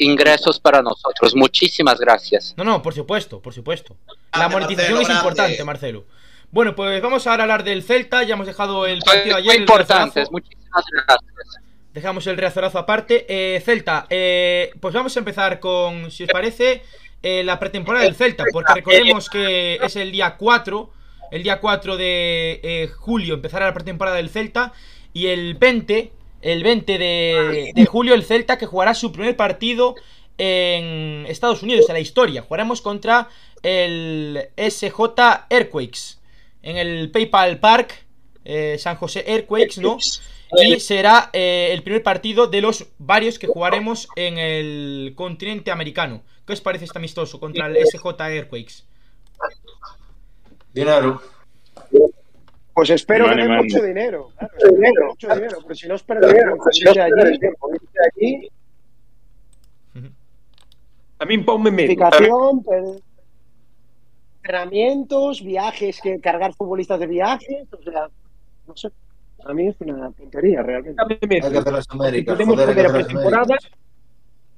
ingresos 0.00 0.58
para 0.60 0.82
nosotros. 0.82 1.34
Muchísimas 1.34 1.98
gracias. 2.00 2.54
No, 2.56 2.64
no, 2.64 2.82
por 2.82 2.94
supuesto, 2.94 3.40
por 3.40 3.54
supuesto. 3.54 3.96
La 4.36 4.48
monetización 4.48 4.94
Marcelo, 4.94 5.00
es 5.00 5.08
grande. 5.08 5.20
importante, 5.28 5.64
Marcelo. 5.64 6.04
Bueno, 6.50 6.74
pues 6.74 7.00
vamos 7.00 7.26
ahora 7.26 7.42
a 7.42 7.44
hablar 7.44 7.64
del 7.64 7.82
Celta. 7.82 8.22
Ya 8.24 8.34
hemos 8.34 8.46
dejado 8.46 8.86
el 8.86 9.00
partido 9.02 9.36
Muy 9.38 9.48
ayer. 9.48 9.60
importantes, 9.60 10.14
rezonazo. 10.14 10.32
muchísimas 10.32 10.84
gracias. 10.92 11.62
Dejamos 11.92 12.26
el 12.26 12.36
reazorazo 12.36 12.78
aparte. 12.78 13.26
Eh, 13.28 13.60
Celta, 13.60 14.06
eh, 14.10 14.70
pues 14.80 14.94
vamos 14.94 15.14
a 15.16 15.18
empezar 15.20 15.60
con, 15.60 16.10
si 16.10 16.24
os 16.24 16.30
parece, 16.30 16.82
eh, 17.22 17.42
la 17.44 17.58
pretemporada 17.58 18.04
del 18.04 18.14
Celta. 18.14 18.44
Porque 18.52 18.74
recordemos 18.74 19.28
que 19.28 19.76
es 19.82 19.96
el 19.96 20.10
día 20.12 20.36
4. 20.36 20.90
El 21.30 21.42
día 21.44 21.60
4 21.60 21.96
de 21.96 22.60
eh, 22.62 22.88
julio 22.96 23.34
empezará 23.34 23.66
la 23.66 23.74
pretemporada 23.74 24.16
del 24.16 24.30
Celta. 24.30 24.72
Y 25.12 25.26
el 25.26 25.54
20, 25.54 26.12
el 26.42 26.62
20 26.62 26.98
de, 26.98 27.72
de 27.74 27.86
julio, 27.86 28.14
el 28.14 28.24
Celta 28.24 28.58
que 28.58 28.66
jugará 28.66 28.94
su 28.94 29.12
primer 29.12 29.36
partido 29.36 29.94
en 30.38 31.26
Estados 31.26 31.62
Unidos, 31.62 31.88
en 31.88 31.94
la 31.94 32.00
historia. 32.00 32.42
Jugaremos 32.42 32.80
contra 32.80 33.28
el 33.62 34.48
SJ 34.56 34.90
Earthquakes. 35.50 36.18
En 36.62 36.76
el 36.76 37.10
PayPal 37.10 37.58
Park. 37.60 38.06
eh, 38.44 38.76
San 38.78 38.96
José 38.96 39.24
Earthquakes, 39.26 39.80
¿no? 39.80 39.98
Y 40.52 40.80
será 40.80 41.30
eh, 41.32 41.68
el 41.72 41.82
primer 41.82 42.02
partido 42.02 42.46
de 42.46 42.60
los 42.60 42.86
varios 42.98 43.38
que 43.38 43.46
jugaremos 43.46 44.08
en 44.16 44.38
el 44.38 45.12
continente 45.14 45.70
americano. 45.70 46.22
¿Qué 46.46 46.54
os 46.54 46.60
parece 46.60 46.86
este 46.86 46.98
amistoso 46.98 47.38
contra 47.38 47.66
el 47.66 47.76
SJ 47.86 48.06
Earthquakes? 48.18 48.84
Dinero. 50.72 51.20
Pues 52.80 52.88
espero 52.90 53.28
den 53.28 53.46
mani. 53.46 53.62
mucho 53.64 53.82
dinero. 53.84 54.30
Claro, 54.38 55.08
mucho 55.10 55.34
dinero, 55.34 55.58
porque 55.60 55.74
si 55.74 55.86
no 55.86 55.96
es 55.96 56.02
perder 56.02 56.32
tiempo. 56.34 56.64
Irse 56.72 57.00
allí, 57.02 57.12
irse 57.34 57.48
allí, 58.16 58.50
A 61.18 61.26
min 61.26 61.44
ponme 61.44 61.70
medo. 61.70 61.94
Clasificación, 61.94 62.62
per- 62.62 63.02
entrenamientos, 64.36 65.44
viajes, 65.44 66.00
que 66.00 66.18
cargar 66.20 66.54
futbolistas 66.54 66.98
de 67.00 67.06
viajes, 67.06 67.66
o 67.70 67.82
sea, 67.82 68.08
no 68.66 68.74
sé. 68.74 68.88
A 69.44 69.52
mí 69.52 69.68
es 69.68 69.76
una 69.80 70.10
tontería 70.12 70.62
realmente. 70.62 71.02
Hay 71.02 71.18
que 71.28 71.58
hacer 71.58 71.72
las 71.74 71.86
Américas. 71.90 72.34
Podemos 72.34 72.54
joder, 72.56 72.68
hay 72.70 72.74
que 72.74 72.82
joder 72.82 72.86
a 72.86 72.88
hacer 72.88 72.94
las 72.94 73.06
pretemporada 73.06 73.42
Américas. 73.44 73.70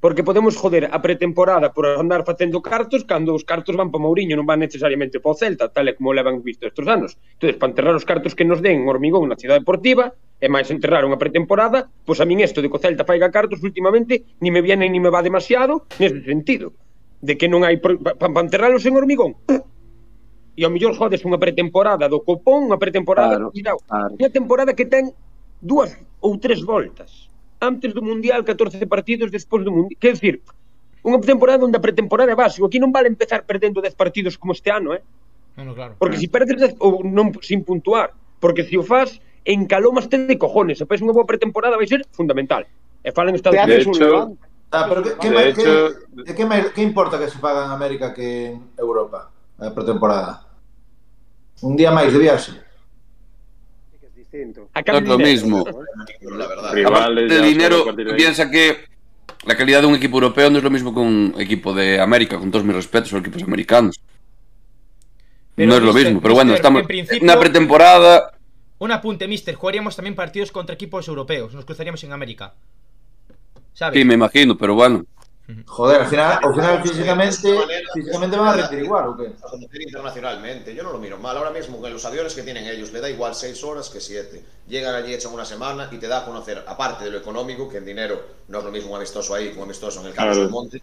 porque 0.02 0.24
podemos 0.24 0.56
joder 0.56 0.90
a 0.90 0.98
pretemporada 1.00 1.72
por 1.72 1.86
andar 1.86 2.26
facendo 2.26 2.60
cartos 2.60 3.06
cando 3.06 3.38
os 3.38 3.46
cartos 3.46 3.78
van 3.78 3.94
para 3.94 4.02
Mourinho, 4.02 4.34
non 4.34 4.50
van 4.50 4.58
necesariamente 4.58 5.22
para 5.22 5.30
o 5.30 5.38
Celta, 5.38 5.70
tal 5.70 5.86
e 5.86 5.94
como 5.94 6.10
levan 6.10 6.42
visto 6.42 6.66
estes 6.66 6.90
anos. 6.90 7.14
Entón, 7.38 7.54
para 7.54 7.70
enterrar 7.70 7.94
os 7.94 8.02
cartos 8.02 8.34
que 8.34 8.42
nos 8.42 8.58
den 8.58 8.82
en 8.82 8.90
hormigón 8.90 9.30
na 9.30 9.38
cidade 9.38 9.62
deportiva, 9.62 10.10
e 10.42 10.50
máis 10.50 10.66
enterrar 10.74 11.06
unha 11.06 11.22
pretemporada, 11.22 11.86
pois 12.02 12.18
a 12.18 12.26
min 12.26 12.42
isto 12.42 12.58
de 12.58 12.66
que 12.66 12.74
o 12.74 12.82
Celta 12.82 13.06
faiga 13.06 13.30
cartos 13.30 13.62
últimamente 13.62 14.26
ni 14.42 14.50
me 14.50 14.58
viene 14.58 14.90
ni 14.90 14.98
me 14.98 15.06
va 15.06 15.22
demasiado 15.22 15.86
nese 16.02 16.18
sentido, 16.26 16.74
de 17.22 17.38
que 17.38 17.46
non 17.46 17.62
hai 17.62 17.78
para 17.78 18.18
pa 18.18 18.42
enterralos 18.42 18.82
en 18.82 18.98
hormigón. 18.98 19.38
E 20.58 20.66
ao 20.66 20.74
mellor 20.74 20.98
jodes 20.98 21.22
unha 21.22 21.38
pretemporada 21.38 22.10
do 22.10 22.26
copón, 22.26 22.66
unha 22.66 22.76
pretemporada 22.82 23.38
claro, 23.38 23.54
do 23.54 23.78
claro. 23.86 24.18
unha 24.18 24.30
temporada 24.34 24.74
que 24.74 24.82
ten 24.82 25.14
dúas 25.62 25.94
ou 26.18 26.42
tres 26.42 26.66
voltas 26.66 27.31
antes 27.62 27.94
do 27.94 28.02
Mundial, 28.02 28.42
14 28.42 28.74
partidos 28.90 29.30
despois 29.30 29.62
do 29.64 29.70
Mundial. 29.70 29.96
Quer 30.02 30.18
dizer, 30.18 30.42
unha 31.06 31.22
temporada 31.22 31.62
onde 31.62 31.78
a 31.78 31.82
pretemporada 31.82 32.34
é 32.34 32.36
básico. 32.36 32.66
Aquí 32.66 32.82
non 32.82 32.90
vale 32.90 33.06
empezar 33.06 33.46
perdendo 33.46 33.78
10 33.78 33.94
partidos 33.94 34.34
como 34.34 34.50
este 34.50 34.74
ano, 34.74 34.90
eh? 34.98 35.02
Bueno, 35.54 35.74
claro. 35.74 35.94
Porque 36.02 36.18
se 36.18 36.26
perdes 36.26 36.58
dez, 36.58 36.72
ou 36.82 37.06
non 37.06 37.30
sin 37.38 37.62
puntuar, 37.62 38.10
porque 38.42 38.66
se 38.66 38.74
o 38.74 38.82
fas 38.82 39.22
en 39.46 39.70
calomas 39.70 40.10
te 40.10 40.18
de 40.18 40.34
cojones, 40.38 40.82
se 40.82 40.86
pes 40.90 40.98
unha 40.98 41.14
boa 41.14 41.26
pretemporada 41.26 41.78
vai 41.78 41.86
ser 41.86 42.02
fundamental. 42.10 42.66
E 43.02 43.14
falan 43.14 43.38
Estados 43.38 43.62
Unidos. 43.62 43.86
De 43.86 43.94
hecho, 43.94 44.10
un 44.26 44.38
ah, 44.74 44.86
pero 44.90 45.00
que, 45.06 45.10
que, 45.18 45.28
de 45.30 45.42
hecho, 45.50 45.72
que, 46.26 46.34
que, 46.34 46.42
que, 46.42 46.70
que 46.74 46.82
importa 46.82 47.18
que 47.18 47.30
se 47.30 47.38
paga 47.38 47.66
en 47.66 47.72
América 47.74 48.10
que 48.10 48.58
en 48.58 48.74
Europa 48.74 49.30
a 49.62 49.70
pretemporada? 49.70 50.50
Un 51.62 51.78
día 51.78 51.94
máis 51.94 52.10
de 52.10 52.18
viaxe. 52.18 52.71
Distinto. 54.32 54.70
A 54.74 54.82
No 54.82 54.98
es 54.98 55.04
lo 55.04 55.18
mismo. 55.18 55.64
La 56.22 56.46
verdad. 56.46 56.72
Rivales, 56.72 57.42
dinero, 57.42 57.84
de 57.92 58.10
ahí. 58.10 58.16
piensa 58.16 58.50
que 58.50 58.76
la 59.44 59.56
calidad 59.56 59.82
de 59.82 59.86
un 59.86 59.94
equipo 59.94 60.16
europeo 60.16 60.50
no 60.50 60.58
es 60.58 60.64
lo 60.64 60.70
mismo 60.70 60.94
que 60.94 61.00
un 61.00 61.34
equipo 61.38 61.74
de 61.74 62.00
América, 62.00 62.38
con 62.38 62.50
todos 62.50 62.64
mis 62.64 62.74
respetos 62.74 63.12
a 63.12 63.16
los 63.16 63.26
equipos 63.26 63.42
americanos. 63.42 64.00
Pero, 65.54 65.68
no 65.68 65.76
es 65.76 65.82
lo 65.82 65.92
mismo, 65.92 66.20
pero 66.20 66.34
bueno, 66.34 66.52
mister, 66.52 66.66
estamos 66.66 66.86
en 66.88 67.22
una 67.24 67.38
pretemporada. 67.38 68.32
Un 68.78 68.90
apunte, 68.90 69.28
mister. 69.28 69.54
Jugaríamos 69.54 69.94
también 69.94 70.14
partidos 70.14 70.50
contra 70.50 70.74
equipos 70.74 71.06
europeos. 71.06 71.54
Nos 71.54 71.64
cruzaríamos 71.64 72.02
en 72.04 72.12
América. 72.12 72.54
¿Sabes? 73.74 73.98
Sí, 73.98 74.04
me 74.04 74.14
imagino, 74.14 74.56
pero 74.56 74.74
bueno. 74.74 75.04
Joder, 75.66 76.02
al 76.02 76.06
final, 76.06 76.38
al 76.42 76.54
final 76.54 76.82
físicamente, 76.82 77.48
físicamente 77.92 78.36
van 78.36 78.48
a 78.48 78.52
rendir 78.62 78.84
igual, 78.84 79.08
¿o 79.08 79.16
qué? 79.16 79.32
internacionalmente. 79.82 80.74
Yo 80.74 80.82
no 80.82 80.92
lo 80.92 80.98
miro 80.98 81.18
mal. 81.18 81.36
Ahora 81.36 81.50
mismo, 81.50 81.80
con 81.80 81.92
los 81.92 82.04
aviones 82.04 82.34
que 82.34 82.42
tienen 82.42 82.66
ellos, 82.66 82.92
le 82.92 83.00
da 83.00 83.10
igual 83.10 83.34
seis 83.34 83.62
horas 83.64 83.90
que 83.90 84.00
siete. 84.00 84.42
Llegan 84.68 84.94
allí, 84.94 85.12
echan 85.12 85.32
una 85.32 85.44
semana 85.44 85.88
y 85.90 85.98
te 85.98 86.06
da 86.06 86.18
a 86.20 86.24
conocer, 86.24 86.62
aparte 86.66 87.04
de 87.04 87.10
lo 87.10 87.18
económico, 87.18 87.68
que 87.68 87.78
en 87.78 87.84
dinero 87.84 88.22
no 88.48 88.58
es 88.58 88.64
lo 88.64 88.70
mismo 88.70 88.90
un 88.92 88.96
amistoso 88.96 89.34
ahí 89.34 89.50
que 89.50 89.56
un 89.58 89.64
amistoso 89.64 90.00
en 90.00 90.06
el 90.06 90.14
Carlos 90.14 90.36
Claro. 90.36 90.44
del 90.44 90.50
Monte, 90.52 90.82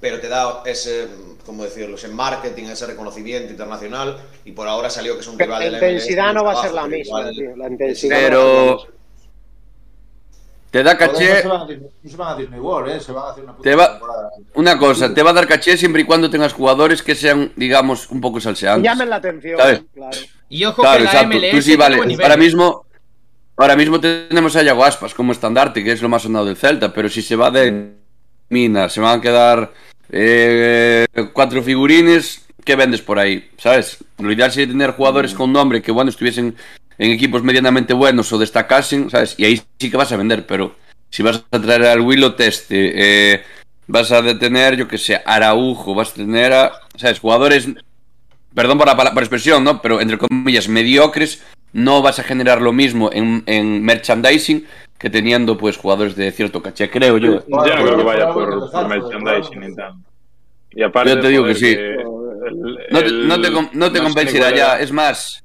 pero 0.00 0.20
te 0.20 0.28
da 0.28 0.62
ese, 0.66 1.08
¿cómo 1.46 1.64
decirlo?, 1.64 1.96
ese 1.96 2.08
marketing, 2.08 2.64
ese 2.64 2.86
reconocimiento 2.86 3.50
internacional 3.50 4.18
y 4.44 4.52
por 4.52 4.68
ahora 4.68 4.90
salió 4.90 5.14
que 5.14 5.20
es 5.20 5.28
un 5.28 5.38
rival 5.38 5.60
la 5.60 5.64
de 5.64 5.70
la 5.70 5.78
MLS, 5.78 5.92
intensidad 6.04 6.34
no 6.34 6.44
va 6.44 6.52
a 6.52 6.62
ser 6.62 6.72
la 6.74 6.86
misma, 6.86 7.30
tío. 7.30 7.56
La 7.56 7.68
intensidad 7.68 8.16
la 8.20 8.22
Pero 8.28 8.74
misma. 8.76 8.90
Te 10.74 10.82
da 10.82 10.98
caché. 10.98 11.40
se 11.40 11.46
van 11.46 11.60
a 11.60 11.66
no 11.66 12.10
se 12.10 12.16
van 12.16 12.28
a 12.32 12.36
Disney 12.36 12.58
World, 12.58 12.96
¿eh? 12.96 13.00
Se 13.00 13.12
van 13.12 13.26
a 13.26 13.30
hacer 13.30 13.44
una 13.44 13.52
puta 13.56 13.70
Te 13.70 13.76
va- 13.76 13.90
temporada. 13.92 14.30
Una 14.54 14.76
cosa, 14.76 15.14
te 15.14 15.22
va 15.22 15.30
a 15.30 15.32
dar 15.32 15.46
caché 15.46 15.76
siempre 15.76 16.02
y 16.02 16.04
cuando 16.04 16.28
tengas 16.28 16.52
jugadores 16.52 17.00
que 17.00 17.14
sean, 17.14 17.52
digamos, 17.54 18.10
un 18.10 18.20
poco 18.20 18.40
salseantes. 18.40 18.82
Llamen 18.90 19.08
la 19.08 19.16
atención, 19.16 19.56
¿Sabes? 19.56 19.82
claro. 19.94 20.16
Y 20.48 20.64
ojo 20.64 20.82
Claro, 20.82 20.98
que 20.98 21.04
la 21.04 21.10
exacto. 21.10 21.36
MLS 21.36 21.50
Tú 21.52 21.62
sí, 21.62 21.76
vale. 21.76 22.16
Ahora 22.20 22.36
mismo, 22.36 22.86
ahora 23.56 23.76
mismo 23.76 24.00
tenemos 24.00 24.56
a 24.56 24.62
Yago 24.64 24.84
Aspas 24.84 25.14
como 25.14 25.30
estandarte, 25.30 25.84
que 25.84 25.92
es 25.92 26.02
lo 26.02 26.08
más 26.08 26.22
sonado 26.22 26.44
del 26.46 26.56
Celta, 26.56 26.92
pero 26.92 27.08
si 27.08 27.22
se 27.22 27.36
va 27.36 27.52
de 27.52 27.92
mina, 28.48 28.88
se 28.88 29.00
van 29.00 29.20
a 29.20 29.22
quedar 29.22 29.72
eh, 30.10 31.06
cuatro 31.32 31.62
figurines, 31.62 32.46
¿qué 32.64 32.74
vendes 32.74 33.00
por 33.00 33.20
ahí? 33.20 33.48
¿Sabes? 33.58 33.98
Lo 34.18 34.32
ideal 34.32 34.50
sería 34.50 34.72
tener 34.72 34.90
jugadores 34.90 35.34
con 35.34 35.52
nombre 35.52 35.80
que, 35.82 35.92
bueno, 35.92 36.10
estuviesen 36.10 36.56
en 36.98 37.10
equipos 37.10 37.42
medianamente 37.42 37.94
buenos 37.94 38.32
o 38.32 38.38
destacasen, 38.38 39.10
¿sabes? 39.10 39.34
Y 39.38 39.44
ahí 39.44 39.60
sí 39.78 39.90
que 39.90 39.96
vas 39.96 40.12
a 40.12 40.16
vender, 40.16 40.46
pero 40.46 40.74
si 41.10 41.22
vas 41.22 41.44
a 41.50 41.60
traer 41.60 41.84
al 41.86 42.00
Willow 42.00 42.32
Teste, 42.34 42.92
eh, 43.34 43.42
vas 43.86 44.10
a 44.12 44.22
detener, 44.22 44.76
yo 44.76 44.88
que 44.88 44.98
sé, 44.98 45.20
Araujo, 45.24 45.94
vas 45.94 46.10
a 46.12 46.14
tener 46.14 46.52
a, 46.52 46.72
¿sabes? 46.96 47.18
Jugadores, 47.20 47.68
perdón 48.54 48.78
por 48.78 48.86
la, 48.86 48.96
por 48.96 49.04
la 49.04 49.20
expresión, 49.20 49.64
¿no? 49.64 49.80
Pero 49.82 50.00
entre 50.00 50.18
comillas, 50.18 50.68
mediocres, 50.68 51.42
no 51.72 52.02
vas 52.02 52.18
a 52.18 52.22
generar 52.24 52.62
lo 52.62 52.72
mismo 52.72 53.10
en, 53.12 53.42
en 53.46 53.82
merchandising 53.82 54.64
que 54.98 55.10
teniendo, 55.10 55.58
pues, 55.58 55.76
jugadores 55.76 56.16
de 56.16 56.30
cierto 56.30 56.62
caché, 56.62 56.88
creo 56.88 57.18
yo. 57.18 57.44
Yo 57.46 57.56
no 57.56 57.62
creo 57.62 57.96
que 57.96 58.02
vaya 58.04 58.32
por, 58.32 58.70
por 58.70 58.88
merchandising 58.88 59.72
y 59.72 59.74
tal. 59.74 59.94
Y 60.70 60.82
aparte, 60.82 61.10
Yo 61.10 61.20
te 61.20 61.28
digo 61.28 61.44
que 61.44 61.54
sí. 61.54 61.66
el- 61.66 62.04
No 62.90 63.02
te, 63.02 63.12
no 63.12 63.40
te, 63.90 64.00
no 64.00 64.14
te 64.14 64.56
ya. 64.56 64.78
Es 64.78 64.92
más, 64.92 65.43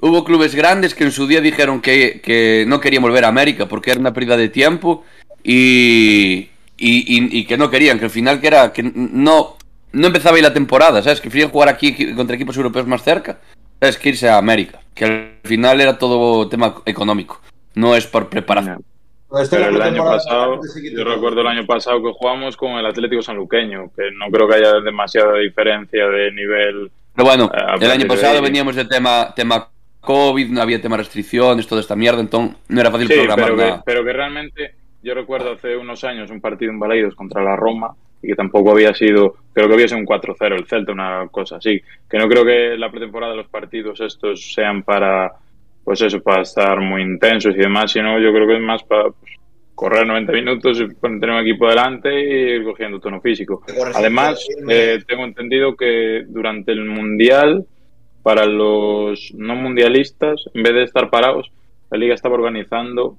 hubo 0.00 0.24
clubes 0.24 0.54
grandes 0.54 0.94
que 0.94 1.04
en 1.04 1.12
su 1.12 1.26
día 1.26 1.40
dijeron 1.40 1.80
que, 1.80 2.20
que 2.22 2.64
no 2.66 2.80
querían 2.80 3.02
volver 3.02 3.24
a 3.24 3.28
América 3.28 3.66
porque 3.66 3.90
era 3.90 4.00
una 4.00 4.12
pérdida 4.12 4.36
de 4.36 4.48
tiempo 4.48 5.04
y, 5.42 6.48
y, 6.76 7.16
y- 7.16 7.38
y 7.40 7.44
que 7.46 7.56
no 7.56 7.70
querían, 7.70 7.98
que 7.98 8.04
al 8.06 8.10
final 8.10 8.40
que 8.40 8.46
era 8.46 8.72
que 8.72 8.82
no, 8.82 9.56
no 9.92 10.06
empezaba 10.06 10.36
ahí 10.36 10.42
la 10.42 10.52
temporada, 10.52 11.02
¿sabes? 11.02 11.20
Que 11.20 11.28
preferían 11.28 11.50
jugar 11.50 11.68
aquí 11.68 12.14
contra 12.14 12.36
equipos 12.36 12.56
europeos 12.56 12.86
más 12.86 13.02
cerca, 13.02 13.38
¿sabes? 13.80 13.96
Que 13.98 14.10
irse 14.10 14.28
a 14.28 14.36
América, 14.38 14.80
que 14.94 15.04
al 15.04 15.32
final 15.44 15.80
era 15.80 15.98
todo 15.98 16.48
tema 16.48 16.76
económico, 16.86 17.40
no 17.74 17.96
es 17.96 18.06
por 18.06 18.28
preparación. 18.28 18.84
Este 19.42 19.56
Pero 19.56 19.68
era 19.68 19.76
el 19.76 19.82
año 19.94 20.04
pasado, 20.04 20.60
yo 20.90 21.04
recuerdo 21.04 21.42
el 21.42 21.46
año 21.48 21.66
pasado 21.66 22.02
que 22.02 22.12
jugamos 22.12 22.56
con 22.56 22.72
el 22.72 22.86
Atlético 22.86 23.20
Sanluqueño, 23.20 23.90
que 23.94 24.04
no 24.16 24.30
creo 24.30 24.48
que 24.48 24.54
haya 24.54 24.80
demasiada 24.80 25.34
diferencia 25.38 26.06
de 26.08 26.32
nivel. 26.32 26.90
Pero 27.14 27.26
bueno, 27.28 27.50
Ah, 27.52 27.76
el 27.78 27.90
año 27.90 28.04
de 28.04 28.06
pasado 28.06 28.40
veníamos 28.40 28.74
de 28.76 28.86
tema, 28.86 29.34
tema 29.36 29.68
COVID, 30.08 30.48
no 30.48 30.62
había 30.62 30.80
tema 30.80 30.96
restricciones, 30.96 31.66
toda 31.66 31.82
esta 31.82 31.94
mierda, 31.94 32.20
entonces 32.20 32.56
no 32.70 32.80
era 32.80 32.90
fácil 32.90 33.08
Sí, 33.08 33.12
programar 33.14 33.44
pero 33.44 33.56
que, 33.58 33.62
nada. 33.62 33.82
pero 33.84 34.04
que 34.06 34.12
realmente 34.14 34.74
yo 35.02 35.12
recuerdo 35.12 35.52
hace 35.52 35.76
unos 35.76 36.02
años 36.02 36.30
un 36.30 36.40
partido 36.40 36.72
en 36.72 36.78
Balaidos 36.78 37.14
contra 37.14 37.42
la 37.44 37.56
Roma 37.56 37.94
y 38.22 38.28
que 38.28 38.34
tampoco 38.34 38.70
había 38.70 38.94
sido, 38.94 39.36
creo 39.52 39.68
que 39.68 39.74
había 39.74 39.86
sido 39.86 40.00
un 40.00 40.06
4-0 40.06 40.54
el 40.56 40.66
Celta, 40.66 40.92
una 40.92 41.28
cosa 41.30 41.56
así. 41.56 41.78
Que 42.08 42.16
no 42.16 42.26
creo 42.26 42.42
que 42.42 42.78
la 42.78 42.90
pretemporada 42.90 43.32
de 43.32 43.36
los 43.36 43.48
partidos 43.48 44.00
estos 44.00 44.54
sean 44.54 44.82
para, 44.82 45.30
pues 45.84 46.00
eso, 46.00 46.22
para 46.22 46.40
estar 46.40 46.80
muy 46.80 47.02
intensos 47.02 47.54
y 47.54 47.58
demás, 47.58 47.92
sino 47.92 48.18
yo 48.18 48.32
creo 48.32 48.46
que 48.46 48.56
es 48.56 48.62
más 48.62 48.82
para 48.84 49.10
pues, 49.10 49.32
correr 49.74 50.06
90 50.06 50.32
minutos 50.32 50.80
y 50.80 50.88
tener 50.94 51.30
un 51.30 51.40
equipo 51.40 51.68
delante 51.68 52.18
y 52.18 52.56
ir 52.56 52.64
cogiendo 52.64 52.98
tono 52.98 53.20
físico. 53.20 53.60
Que 53.60 53.74
Además, 53.94 54.42
eh, 54.70 55.00
tengo 55.06 55.24
entendido 55.26 55.76
que 55.76 56.24
durante 56.26 56.72
el 56.72 56.86
Mundial, 56.86 57.66
para 58.28 58.44
los 58.44 59.32
no 59.32 59.56
mundialistas, 59.56 60.44
en 60.52 60.62
vez 60.62 60.74
de 60.74 60.82
estar 60.82 61.08
parados, 61.08 61.50
la 61.90 61.96
liga 61.96 62.14
estaba 62.14 62.34
organizando 62.34 63.16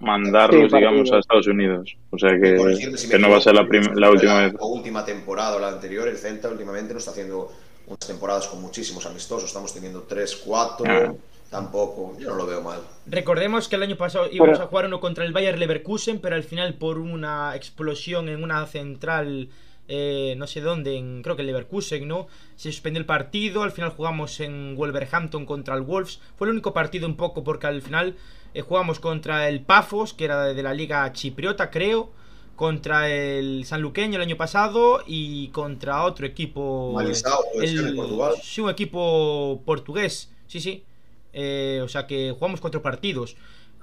mandarlos, 0.00 0.70
Sí, 0.70 0.76
digamos, 0.76 1.10
a 1.12 1.18
Estados 1.18 1.46
Unidos. 1.46 1.96
O 2.10 2.18
sea 2.18 2.38
que, 2.38 2.76
si 2.98 3.08
que 3.08 3.18
no 3.18 3.30
va 3.30 3.38
a 3.38 3.40
ser 3.40 3.54
la, 3.54 3.66
la 3.94 4.10
última 4.10 4.42
vez. 4.42 4.52
La 4.52 4.66
última 4.66 5.02
temporada 5.02 5.56
o 5.56 5.60
la 5.60 5.68
anterior, 5.68 6.06
el 6.08 6.18
Celta 6.18 6.50
últimamente 6.50 6.92
no 6.92 6.98
está 6.98 7.12
haciendo 7.12 7.50
unas 7.86 8.06
temporadas 8.06 8.48
con 8.48 8.60
muchísimos 8.60 9.06
amistosos. 9.06 9.44
Estamos 9.48 9.72
teniendo 9.72 10.02
3, 10.02 10.42
4. 10.44 10.84
Ah. 10.86 11.14
Tampoco, 11.48 12.18
yo 12.18 12.28
no 12.28 12.36
lo 12.36 12.46
veo 12.46 12.60
mal. 12.60 12.80
Recordemos 13.06 13.66
que 13.66 13.76
el 13.76 13.82
año 13.84 13.96
pasado 13.96 14.26
íbamos 14.30 14.58
Pero- 14.58 14.64
a 14.66 14.68
jugar 14.68 14.84
uno 14.84 15.00
contra 15.00 15.24
el 15.24 15.32
Bayer 15.32 15.58
Leverkusen, 15.58 16.20
pero 16.20 16.36
al 16.36 16.44
final 16.44 16.74
por 16.74 16.98
una 16.98 17.56
explosión 17.56 18.28
en 18.28 18.44
una 18.44 18.66
central, 18.66 19.48
eh, 19.92 20.36
no 20.36 20.46
sé 20.46 20.60
dónde, 20.60 20.96
en, 20.96 21.20
creo 21.20 21.34
que 21.34 21.42
en 21.42 21.46
Leverkusen, 21.46 22.06
¿no? 22.06 22.28
Se 22.54 22.70
suspendió 22.70 23.00
el 23.00 23.06
partido, 23.06 23.64
al 23.64 23.72
final 23.72 23.90
jugamos 23.90 24.38
en 24.38 24.76
Wolverhampton 24.76 25.44
contra 25.44 25.74
el 25.74 25.82
Wolves. 25.82 26.20
Fue 26.36 26.46
el 26.46 26.52
único 26.52 26.72
partido 26.72 27.08
un 27.08 27.16
poco 27.16 27.42
porque 27.42 27.66
al 27.66 27.82
final 27.82 28.14
eh, 28.54 28.60
jugamos 28.60 29.00
contra 29.00 29.48
el 29.48 29.62
Pafos, 29.62 30.14
que 30.14 30.26
era 30.26 30.44
de, 30.44 30.62
la 30.62 30.74
liga 30.74 31.12
chipriota, 31.12 31.72
creo. 31.72 32.12
Contra 32.54 33.10
el 33.10 33.64
Sanluqueño 33.64 34.14
el 34.16 34.22
año 34.22 34.36
pasado 34.36 35.02
y 35.08 35.48
contra 35.48 36.04
otro 36.04 36.24
equipo. 36.24 36.96
Ser, 37.12 37.32
de 37.58 37.92
Portugal. 37.92 38.34
Sí, 38.40 38.60
un 38.60 38.70
equipo 38.70 39.60
portugués. 39.64 40.30
Sí, 40.46 40.60
sí. 40.60 40.84
Eh, 41.32 41.80
o 41.82 41.88
sea 41.88 42.06
que 42.06 42.30
jugamos 42.30 42.60
cuatro 42.60 42.80
partidos. 42.80 43.36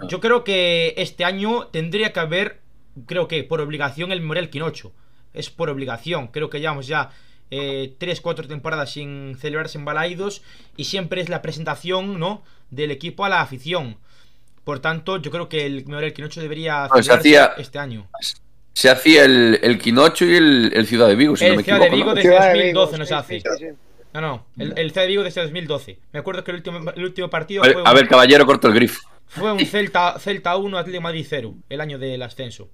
Yo 0.08 0.22
creo 0.22 0.46
que 0.46 0.93
este 0.96 1.26
año 1.26 1.67
tendría 1.67 2.13
que 2.13 2.20
haber, 2.22 2.62
creo 3.08 3.28
que 3.28 3.43
por 3.43 3.60
obligación, 3.60 4.13
el 4.13 4.22
Memorial 4.22 4.50
Quinocho. 4.50 4.93
Es 5.34 5.50
por 5.50 5.70
obligación. 5.70 6.28
Creo 6.28 6.50
que 6.50 6.60
llevamos 6.60 6.88
ya 6.88 7.10
eh, 7.52 7.94
tres, 7.98 8.22
cuatro 8.22 8.48
temporadas 8.48 8.92
sin 8.92 9.36
celebrarse 9.40 9.78
en 9.78 9.86
Balaidos 9.86 10.42
y 10.76 10.86
siempre 10.86 11.22
es 11.22 11.30
la 11.30 11.42
presentación, 11.42 12.20
¿no? 12.20 12.44
Del 12.72 12.92
equipo 12.92 13.24
a 13.26 13.30
la 13.30 13.42
afición. 13.42 13.98
Por 14.63 14.80
tanto, 14.80 15.18
yo 15.18 15.32
creo 15.32 15.48
que 15.48 15.66
el 15.66 15.86
Memorial 15.86 16.12
Quinocho 16.13 16.42
debería 16.42 16.88
Pues 16.90 17.06
celebrarse 17.06 17.38
hacía- 17.40 17.54
este 17.62 17.80
año. 17.80 18.08
Se 18.74 18.90
hacía 18.90 19.24
el, 19.26 19.60
el 19.63 19.80
Quinocho 19.80 20.26
y 20.26 20.36
el, 20.36 20.72
el 20.76 20.86
Ciudad 20.86 21.08
de 21.08 21.16
Vigo, 21.16 21.36
si 21.36 21.46
no 21.46 21.52
el 21.52 21.58
me 21.58 21.63
Ciudad 21.63 21.82
equivoco. 21.84 21.96
de 21.96 21.96
Vigo 21.98 22.10
¿no? 22.10 22.16
desde 22.16 22.30
Ciudad 22.30 22.54
de 22.54 22.63
Vigo, 22.63 22.80
2012 22.82 22.98
nos 23.00 23.08
sí, 23.08 23.13
hace. 23.13 23.40
sí, 23.40 23.48
sí, 23.58 23.66
sí. 23.66 23.76
No, 24.13 24.22
no, 24.22 24.46
el, 24.58 24.74
el 24.78 24.92
Ciudad 24.92 25.02
de 25.04 25.08
Vigo 25.08 25.24
desde 25.24 25.42
2012. 25.42 26.00
Me 26.12 26.20
acuerdo 26.20 26.44
que 26.44 26.52
el 26.52 26.58
último, 26.58 26.92
el 26.96 27.04
último 27.04 27.30
partido 27.30 27.63
A 27.63 27.68
ver, 27.68 27.74
fue 27.74 27.84
a 27.86 27.90
un- 27.90 27.96
ver, 27.96 28.08
caballero, 28.08 28.46
corto 28.46 28.68
el 28.68 28.74
grifo. 28.76 29.00
Fue 29.28 29.52
un 29.52 29.60
Celta, 29.66 30.20
Celta 30.20 30.56
1, 30.58 30.78
Atlético 30.78 30.98
de 30.98 31.04
Madrid 31.04 31.26
0, 31.28 31.56
el 31.70 31.82
año 31.82 31.98
del 31.98 32.22
ascenso. 32.22 32.70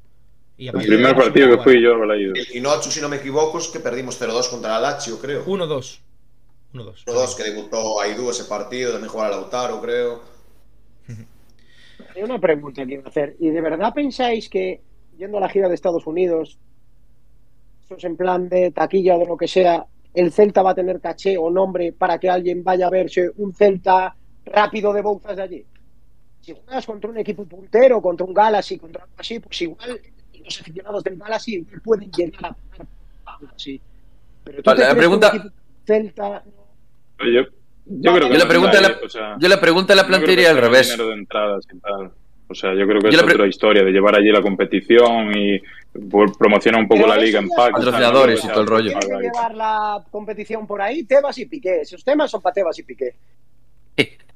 Y 0.57 0.67
El 0.67 0.73
primer 0.73 1.15
partido 1.15 1.49
que 1.49 1.63
fui 1.63 1.81
yo 1.81 1.95
a 1.95 1.97
Balaidos. 1.97 2.37
El 2.37 2.47
Quinocho, 2.47 2.91
si 2.91 3.01
no 3.01 3.09
me 3.09 3.17
equivoco, 3.17 3.57
es 3.57 3.67
que 3.69 3.79
perdimos 3.79 4.21
0-2 4.21 4.49
contra 4.49 4.71
la 4.71 4.79
Lazio, 4.79 5.19
creo. 5.19 5.45
1-2. 5.45 5.99
1-2. 6.73 7.05
1-2 7.05 7.35
que 7.35 7.43
debutó 7.43 7.99
Aidú 7.99 8.29
ese 8.29 8.45
partido, 8.45 8.91
también 8.91 9.11
jugaba 9.11 9.31
Lautaro, 9.31 9.81
creo. 9.81 10.21
Hay 12.15 12.21
una 12.21 12.39
pregunta 12.39 12.85
que 12.85 12.93
iba 12.93 13.03
a 13.05 13.09
hacer. 13.09 13.35
¿Y 13.39 13.49
de 13.49 13.61
verdad 13.61 13.93
pensáis 13.93 14.47
que, 14.47 14.81
yendo 15.17 15.37
a 15.37 15.41
la 15.41 15.49
gira 15.49 15.67
de 15.67 15.75
Estados 15.75 16.05
Unidos, 16.05 16.59
eso 17.85 17.95
es 17.95 18.03
en 18.03 18.15
plan 18.15 18.47
de 18.47 18.71
taquilla 18.71 19.15
o 19.15 19.19
de 19.19 19.25
lo 19.25 19.37
que 19.37 19.47
sea, 19.47 19.85
el 20.13 20.31
Celta 20.31 20.61
va 20.61 20.71
a 20.71 20.75
tener 20.75 20.99
caché 20.99 21.37
o 21.37 21.49
nombre 21.49 21.93
para 21.93 22.19
que 22.19 22.29
alguien 22.29 22.63
vaya 22.63 22.87
a 22.87 22.91
verse 22.91 23.31
un 23.37 23.53
Celta 23.53 24.15
rápido 24.45 24.93
de 24.93 25.01
Bouzas 25.01 25.35
de 25.35 25.41
allí? 25.41 25.65
Si 26.41 26.53
juegas 26.53 26.85
contra 26.85 27.09
un 27.09 27.17
equipo 27.17 27.45
puntero, 27.45 28.01
contra 28.01 28.25
un 28.25 28.33
Galaxy, 28.33 28.77
contra 28.77 29.03
algo 29.03 29.15
así, 29.17 29.39
pues 29.39 29.61
igual 29.61 29.99
los 30.43 30.61
aficionados 30.61 31.03
del 31.03 31.17
Galaxy 31.17 31.61
pueden 31.83 32.11
llegar 32.11 32.45
a 32.51 32.53
pagar 32.53 32.87
algo 33.25 33.47
así. 33.55 33.79
Pero 34.43 34.57
tú 34.63 34.69
Vale, 34.69 34.81
te 34.81 34.87
la 34.87 34.95
pregunta- 34.95 35.31
Celta 35.85 36.43
Yo, 37.19 37.41
yo 37.85 38.13
creo 38.15 38.27
que 38.27 38.33
Yo 38.33 38.39
la 38.39 38.47
pregunta 38.47 38.81
la- 38.81 38.97
o 39.03 39.09
sea, 39.09 39.35
Yo 39.39 39.47
la 39.47 39.59
pregunta 39.59 39.95
la 39.95 40.07
plantearía 40.07 40.49
al 40.51 40.57
revés. 40.57 40.97
de 40.97 41.13
entradas 41.13 41.65
y 41.73 41.77
tal. 41.79 42.11
O 42.49 42.55
sea, 42.55 42.73
yo 42.75 42.85
creo 42.85 43.01
que 43.01 43.09
Yo 43.11 43.19
es 43.19 43.23
otra 43.33 43.47
historia 43.47 43.83
de 43.83 43.91
llevar 43.91 44.15
allí 44.15 44.29
la 44.29 44.41
competición 44.41 45.35
y 45.35 45.59
promocionar 46.37 46.81
un 46.81 46.87
poco 46.87 47.07
la 47.07 47.17
liga 47.17 47.39
en 47.39 47.47
pack. 47.49 47.71
Patrocinadores 47.73 48.43
y 48.43 48.47
todo 48.49 48.61
el 48.61 48.67
rollo. 48.67 48.99
Que 48.99 49.07
llevar 49.21 49.55
la 49.55 50.03
competición 50.11 50.67
por 50.67 50.81
ahí, 50.81 51.03
Tebas 51.05 51.37
y 51.37 51.45
Piqué. 51.45 51.81
Esos 51.81 52.03
temas 52.03 52.29
son 52.29 52.41
para 52.41 52.53
Tebas 52.53 52.77
y 52.79 52.83
Piqué. 52.83 53.15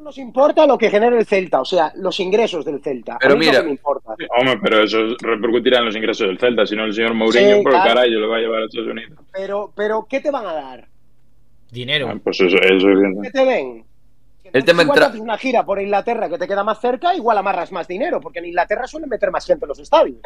No 0.00 0.04
nos 0.04 0.16
importa 0.16 0.66
lo 0.66 0.78
que 0.78 0.88
genere 0.88 1.18
el 1.18 1.26
Celta, 1.26 1.60
o 1.60 1.64
sea, 1.66 1.92
los 1.96 2.18
ingresos 2.20 2.64
del 2.64 2.80
Celta. 2.82 3.18
Pero 3.20 3.34
a 3.34 3.36
mí 3.36 3.44
mira- 3.44 3.58
que 3.60 3.66
me 3.66 3.70
importa. 3.72 4.14
Hombre, 4.38 4.58
pero 4.62 4.82
eso 4.82 4.96
repercutirá 5.20 5.80
en 5.80 5.84
los 5.84 5.94
ingresos 5.94 6.26
del 6.26 6.38
Celta. 6.38 6.64
Si 6.64 6.74
no, 6.74 6.84
el 6.86 6.94
señor 6.94 7.12
Mourinho, 7.12 7.56
Sí, 7.58 7.62
por 7.62 7.72
claro. 7.72 7.88
caray, 7.88 8.10
lo 8.10 8.26
va 8.30 8.38
a 8.38 8.40
llevar 8.40 8.62
a 8.62 8.64
Estados 8.64 8.88
Unidos. 8.88 9.18
Pero, 9.30 9.70
pero, 9.76 10.06
¿qué 10.08 10.20
te 10.20 10.30
van 10.30 10.46
a 10.46 10.54
dar? 10.54 10.88
Dinero. 11.70 12.08
Ah, 12.08 12.18
pues 12.24 12.40
eso, 12.40 12.56
eso 12.56 12.88
es 12.88 12.98
bien. 12.98 13.22
¿Qué 13.22 13.30
te 13.30 13.44
den? 13.44 13.84
El 14.54 14.64
tema 14.64 14.82
igual 14.84 15.02
haces 15.02 15.20
una 15.20 15.36
gira 15.36 15.64
por 15.66 15.78
Inglaterra 15.80 16.30
que 16.30 16.38
te 16.38 16.48
queda 16.48 16.64
más 16.64 16.80
cerca, 16.80 17.14
igual 17.14 17.36
amarras 17.36 17.70
más 17.70 17.86
dinero, 17.86 18.22
porque 18.22 18.38
en 18.38 18.46
Inglaterra 18.46 18.86
suelen 18.86 19.10
meter 19.10 19.30
más 19.30 19.44
gente 19.46 19.66
en 19.66 19.68
los 19.68 19.78
estadios. 19.80 20.16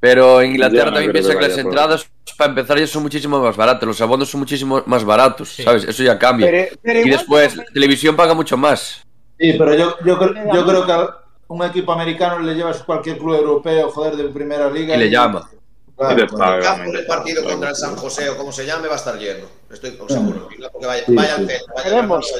Pero 0.00 0.40
en 0.40 0.52
Inglaterra 0.52 0.86
no 0.86 0.92
también 0.92 1.10
creo 1.12 1.22
piensa 1.22 1.38
que 1.38 1.44
que 1.44 1.48
las 1.48 1.58
entradas, 1.58 2.06
para 2.38 2.48
empezar, 2.50 2.78
ya 2.78 2.86
son 2.86 3.02
muchísimo 3.02 3.38
más 3.40 3.54
baratas. 3.56 3.86
Los 3.86 4.00
abonos 4.00 4.30
son 4.30 4.40
muchísimo 4.40 4.82
más 4.86 5.04
baratos, 5.04 5.50
Sí. 5.50 5.62
¿sabes? 5.62 5.84
Eso 5.84 6.02
ya 6.02 6.18
cambia. 6.18 6.46
Pero, 6.50 6.76
pero 6.82 7.00
y 7.00 7.10
después, 7.10 7.54
la 7.56 7.64
televisión 7.64 8.16
paga 8.16 8.32
mucho 8.32 8.56
más. 8.56 9.02
Sí, 9.38 9.54
pero 9.58 9.74
yo, 9.74 9.96
yo, 10.04 10.18
cre- 10.18 10.54
yo 10.54 10.66
creo 10.66 10.86
que 10.86 10.92
a 10.92 11.16
un 11.48 11.64
equipo 11.64 11.92
americano 11.92 12.38
le 12.38 12.54
llevas 12.54 12.80
a 12.80 12.84
cualquier 12.84 13.18
club 13.18 13.34
europeo, 13.34 13.90
joder, 13.90 14.16
de 14.16 14.24
primera 14.30 14.70
liga. 14.70 14.96
Y 14.96 14.98
le 15.00 15.10
llama. 15.10 15.50
Claro, 15.96 16.24
Y 16.24 16.26
paga. 16.28 16.56
El 16.56 16.62
campo 16.62 16.92
del 16.92 17.06
partido 17.06 17.44
contra 17.44 17.68
el 17.68 17.76
San 17.76 17.94
José 17.96 18.30
o 18.30 18.36
como 18.38 18.52
se 18.52 18.64
llame 18.64 18.88
va 18.88 18.94
a 18.94 18.96
estar 18.96 19.18
lleno. 19.18 19.44
Estoy 19.70 19.98
seguro. 20.08 20.48
Porque 20.72 20.86
vaya, 20.86 21.04
Sí, 21.04 21.14
vaya 21.14 21.36
sí. 21.36 21.46
Esperemos. 21.76 22.32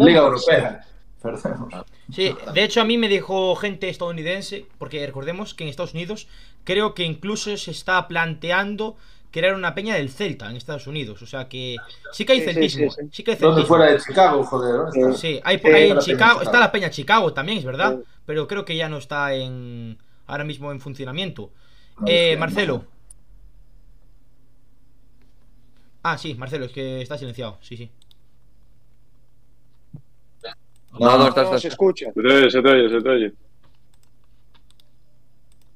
Liga 0.00 0.20
Europea. 0.20 0.86
Perdemos. 1.22 1.72
Sí, 2.12 2.34
de 2.54 2.62
hecho 2.64 2.80
a 2.80 2.84
mí 2.84 2.98
me 2.98 3.08
dijo 3.08 3.56
gente 3.56 3.88
estadounidense, 3.88 4.66
porque 4.78 5.04
recordemos 5.06 5.54
que 5.54 5.64
en 5.64 5.70
Estados 5.70 5.94
Unidos 5.94 6.28
creo 6.64 6.94
que 6.94 7.04
incluso 7.04 7.56
se 7.56 7.70
está 7.70 8.06
planteando 8.06 8.96
crear 9.32 9.54
una 9.54 9.74
peña 9.74 9.94
del 9.96 10.08
Celta 10.10 10.48
en 10.48 10.56
Estados 10.56 10.86
Unidos. 10.86 11.20
O 11.22 11.26
sea 11.26 11.48
que 11.48 11.76
sí 12.12 12.24
que 12.24 12.32
hay 12.34 12.40
Sí, 12.40 12.46
sí, 12.46 12.52
celtismo. 12.54 12.90
sí, 12.90 13.00
sí. 13.02 13.08
Sí 13.12 13.22
que 13.24 13.30
hay 13.32 13.36
¿Dónde 13.38 13.56
celtismo. 13.62 13.76
fuera 13.76 13.92
de 13.92 13.98
Chicago, 14.00 14.44
joder? 14.44 14.92
Sí, 14.92 15.00
hay, 15.02 15.14
Sí, 15.14 15.40
hay 15.44 15.56
está 15.56 15.78
en 15.78 15.94
la 15.96 16.00
Chicago, 16.00 16.00
Peña 16.00 16.32
está 16.32 16.40
Chicago. 16.44 16.60
la 16.60 16.72
Peña 16.72 16.90
Chicago 16.90 17.32
también, 17.32 17.58
es 17.58 17.64
verdad, 17.64 17.96
Sí. 17.98 18.04
pero 18.24 18.46
creo 18.46 18.64
que 18.64 18.76
ya 18.76 18.88
no 18.88 18.98
está 18.98 19.34
en 19.34 19.98
ahora 20.26 20.44
mismo 20.44 20.70
en 20.72 20.80
funcionamiento. 20.80 21.50
No, 21.98 22.06
Eh, 22.08 22.36
Marcelo. 22.38 22.84
Ah, 26.02 26.18
sí, 26.18 26.34
Marcelo, 26.34 26.66
es 26.66 26.72
que 26.72 27.02
está 27.02 27.18
silenciado. 27.18 27.58
Sí, 27.62 27.76
sí. 27.76 27.90
No, 30.98 31.18
no, 31.18 31.28
está, 31.28 31.42
No 31.42 31.48
está. 31.48 31.58
se 31.60 31.68
escucha. 31.68 32.06
Se 32.14 32.22
te 32.22 32.28
oye, 32.28 32.50
se 32.50 32.62
te 32.62 32.68
oye, 32.68 32.88
se 32.88 33.00
te 33.00 33.08
oye. 33.08 33.32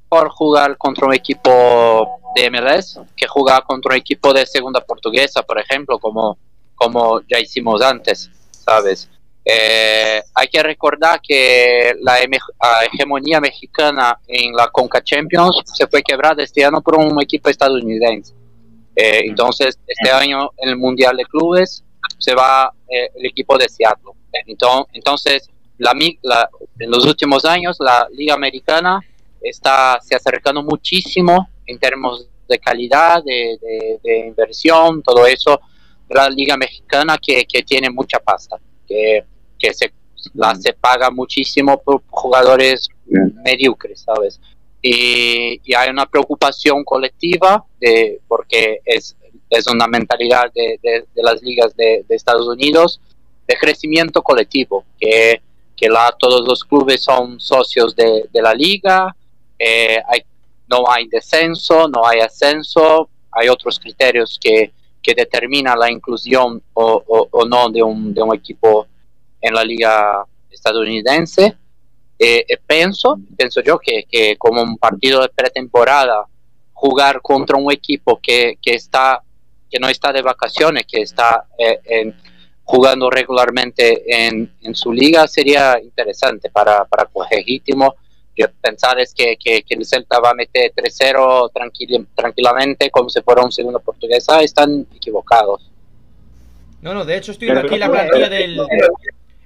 Por 0.08 0.28
jugar 0.30 0.76
contra 0.76 1.06
un 1.06 1.14
equipo 1.14 2.20
de 2.34 2.50
MLS 2.50 3.00
que 3.16 3.26
jugar 3.26 3.62
contra 3.64 3.92
un 3.92 3.98
equipo 3.98 4.32
de 4.32 4.46
segunda 4.46 4.80
portuguesa, 4.80 5.42
por 5.42 5.58
ejemplo, 5.58 5.98
como, 5.98 6.38
como 6.74 7.20
ya 7.28 7.38
hicimos 7.38 7.82
antes, 7.82 8.30
¿sabes? 8.50 9.08
Eh, 9.44 10.22
hay 10.34 10.48
que 10.48 10.62
recordar 10.62 11.20
que 11.20 11.94
la 12.02 12.18
hegemonía 12.92 13.40
mexicana 13.40 14.18
en 14.28 14.54
la 14.54 14.68
Conca 14.68 15.02
Champions 15.02 15.62
se 15.64 15.86
fue 15.86 16.02
quebrada 16.02 16.42
este 16.42 16.64
año 16.64 16.80
por 16.82 16.96
un 16.96 17.20
equipo 17.22 17.48
estadounidense. 17.48 18.34
Eh, 18.94 19.22
entonces, 19.24 19.78
este 19.86 20.10
año 20.10 20.50
en 20.58 20.70
el 20.70 20.76
Mundial 20.76 21.16
de 21.16 21.24
Clubes 21.24 21.84
se 22.20 22.34
va 22.34 22.72
eh, 22.88 23.10
el 23.16 23.26
equipo 23.26 23.58
de 23.58 23.68
Seattle. 23.68 24.12
Enton- 24.46 24.86
Entonces, 24.92 25.48
la, 25.78 25.94
mi- 25.94 26.18
la- 26.22 26.48
en 26.78 26.90
los 26.90 27.04
últimos 27.06 27.44
años, 27.44 27.76
la 27.80 28.06
Liga 28.12 28.34
Americana 28.34 29.00
está 29.40 29.98
se 30.02 30.14
acercando 30.14 30.62
muchísimo 30.62 31.48
en 31.66 31.78
términos 31.78 32.28
de 32.48 32.58
calidad, 32.58 33.22
de, 33.24 33.58
de- 33.60 34.00
de 34.02 34.26
inversión, 34.26 35.02
todo 35.02 35.26
eso, 35.26 35.60
la 36.08 36.28
Liga 36.28 36.56
Mexicana 36.56 37.16
que, 37.18 37.44
que 37.46 37.62
tiene 37.62 37.88
mucha 37.90 38.18
pasta, 38.18 38.56
que, 38.86 39.24
que 39.58 39.72
se, 39.72 39.92
la, 40.34 40.54
se 40.56 40.72
paga 40.72 41.10
muchísimo 41.10 41.80
por 41.80 42.02
jugadores 42.10 42.88
mediocres, 43.44 44.00
¿sabes? 44.02 44.40
Y, 44.82 45.60
y 45.64 45.74
hay 45.74 45.90
una 45.90 46.06
preocupación 46.06 46.84
colectiva 46.84 47.64
de, 47.80 48.20
porque 48.26 48.80
es, 48.84 49.16
es 49.50 49.66
una 49.66 49.86
mentalidad 49.88 50.50
de, 50.54 51.04
las 51.16 51.42
ligas 51.42 51.74
de, 51.76 52.04
Estados 52.08 52.46
Unidos 52.46 53.00
de 53.46 53.56
crecimiento 53.56 54.22
colectivo, 54.22 54.84
que, 54.98 55.42
que 55.76 55.88
todos 56.18 56.46
los 56.46 56.64
clubes 56.64 57.02
son 57.02 57.40
socios 57.40 57.94
de, 57.96 58.28
la 58.32 58.54
liga, 58.54 59.14
eh, 59.58 60.00
no 60.68 60.84
hay 60.88 61.08
descenso, 61.08 61.88
no 61.88 62.06
hay 62.06 62.20
ascenso, 62.20 63.08
hay 63.32 63.48
otros 63.48 63.78
criterios 63.80 64.38
que, 64.40 64.72
que 65.02 65.14
determinan 65.14 65.78
la 65.78 65.90
inclusión 65.90 66.62
o, 66.74 67.02
o- 67.06 67.28
o 67.30 67.44
no 67.44 67.68
de 67.70 67.82
un, 67.82 68.14
de 68.14 68.22
un 68.22 68.34
equipo 68.34 68.86
en 69.40 69.54
la 69.54 69.64
liga 69.64 70.24
estadounidense. 70.50 71.56
Eh, 72.18 72.44
eh, 72.48 72.58
pienso, 72.66 73.18
pienso 73.36 73.60
yo 73.62 73.78
que, 73.78 74.04
que 74.08 74.36
como 74.36 74.62
un 74.62 74.76
partido 74.76 75.22
de 75.22 75.28
pretemporada, 75.30 76.26
jugar 76.74 77.20
contra 77.20 77.56
un 77.56 77.72
equipo 77.72 78.20
que, 78.22 78.58
que 78.62 78.74
está 78.74 79.22
que 79.70 79.78
no 79.78 79.88
está 79.88 80.12
de 80.12 80.22
vacaciones, 80.22 80.84
que 80.86 81.02
está 81.02 81.46
eh, 81.58 81.80
en- 81.84 82.14
jugando 82.64 83.10
regularmente 83.10 84.04
en, 84.26 84.52
en 84.62 84.74
su 84.76 84.92
liga 84.92 85.26
sería 85.26 85.80
interesante 85.82 86.50
para, 86.50 86.84
para. 86.84 87.08
Yo 88.36 88.46
pensar 88.62 88.98
es 89.00 89.12
que, 89.12 89.36
que, 89.36 89.62
que 89.62 89.74
el 89.74 89.84
Celta 89.84 90.20
va 90.20 90.30
a 90.30 90.34
meter 90.34 90.72
3-0 90.74 91.50
tranquil- 91.52 92.06
tranquilamente 92.14 92.88
como 92.90 93.10
si 93.10 93.20
fuera 93.22 93.42
un 93.42 93.50
segundo 93.52 93.80
portugués. 93.80 94.24
Ah, 94.28 94.42
están 94.42 94.86
equivocados. 94.94 95.68
No, 96.80 96.94
no, 96.94 97.04
de 97.04 97.16
hecho 97.16 97.32
estoy 97.32 97.50
aquí 97.50 97.76
la 97.76 97.90
plantilla 97.90 98.28
del. 98.28 98.60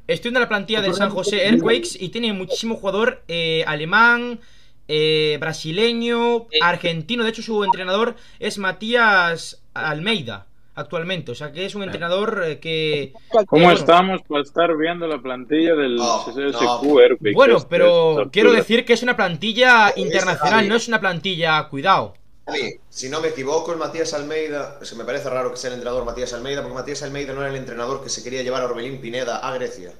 Estoy 0.06 0.28
viendo 0.28 0.40
la 0.40 0.48
plantilla 0.48 0.82
del 0.82 0.94
San 0.94 1.08
José 1.10 1.46
Earthquakes 1.46 1.96
y 1.98 2.10
tiene 2.10 2.32
muchísimo 2.34 2.76
jugador 2.76 3.22
eh, 3.26 3.64
alemán, 3.66 4.38
eh, 4.86 5.38
brasileño, 5.40 6.46
argentino. 6.60 7.24
De 7.24 7.30
hecho, 7.30 7.40
su 7.42 7.64
entrenador 7.64 8.14
es 8.38 8.58
Matías 8.58 9.62
Almeida 9.74 10.46
actualmente. 10.76 11.32
O 11.32 11.34
sea 11.34 11.52
que 11.52 11.64
es 11.64 11.74
un 11.74 11.82
entrenador 11.82 12.42
eh, 12.46 12.58
que. 12.58 13.12
¿Cómo 13.46 13.46
bueno, 13.64 13.72
estamos 13.72 14.22
para 14.22 14.42
estar 14.42 14.76
viendo 14.76 15.06
la 15.06 15.20
plantilla 15.20 15.74
del 15.74 15.96
No, 15.96 16.24
CSQ 16.24 16.82
no. 16.84 17.00
Earthquake? 17.00 17.34
Bueno, 17.34 17.56
Este 17.56 17.68
pero 17.68 18.22
es 18.22 18.28
quiero 18.30 18.52
decir 18.52 18.84
que 18.84 18.92
es 18.94 19.02
una 19.02 19.16
plantilla 19.16 19.92
internacional, 19.96 20.68
no 20.68 20.76
es 20.76 20.88
una 20.88 21.00
plantilla, 21.00 21.68
cuidado. 21.68 22.14
Javi, 22.46 22.74
si 22.90 23.08
no 23.08 23.20
me 23.22 23.28
equivoco, 23.28 23.72
el 23.72 23.78
Matías 23.78 24.12
Almeida, 24.12 24.78
es 24.82 24.90
que 24.90 24.96
me 24.96 25.04
parece 25.04 25.30
raro 25.30 25.50
que 25.50 25.56
sea 25.56 25.68
el 25.68 25.74
entrenador 25.74 26.04
Matías 26.04 26.32
Almeida, 26.34 26.60
porque 26.60 26.74
Matías 26.74 27.02
Almeida 27.02 27.32
no 27.32 27.40
era 27.40 27.48
el 27.50 27.56
entrenador 27.56 28.02
que 28.02 28.10
se 28.10 28.22
quería 28.22 28.42
llevar 28.42 28.60
a 28.62 28.66
Orbelín 28.66 29.00
Pineda 29.00 29.38
a 29.38 29.54
Grecia. 29.54 29.92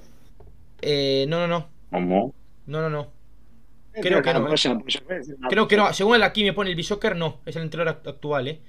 Eh, 0.82 1.24
no, 1.28 1.38
no, 1.40 1.46
no. 1.46 1.68
¿Cómo? 1.90 2.34
No, 2.66 2.82
no, 2.82 2.90
no. 2.90 3.12
Creo 3.94 4.22
que 4.22 4.34
no. 4.34 4.46
Creo 5.48 5.68
que 5.68 5.76
no. 5.76 5.92
Según 5.92 6.16
el 6.16 6.22
aquí 6.22 6.44
me 6.44 6.52
pone 6.52 6.70
el 6.70 6.76
Bishoker, 6.76 7.16
no. 7.16 7.40
Es 7.46 7.56
el 7.56 7.62
entrenador 7.62 8.02
act- 8.02 8.08
actual, 8.08 8.48
¿eh? 8.48 8.60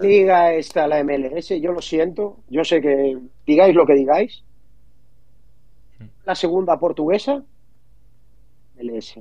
Liga 0.00 0.52
está 0.52 0.86
la 0.86 1.02
MLS, 1.02 1.48
yo 1.60 1.72
lo 1.72 1.80
siento, 1.80 2.38
yo 2.48 2.64
sé 2.64 2.80
que 2.80 3.18
digáis 3.46 3.74
lo 3.74 3.86
que 3.86 3.94
digáis. 3.94 4.42
La 6.24 6.34
segunda 6.34 6.78
portuguesa, 6.78 7.42
MLS. 8.78 9.20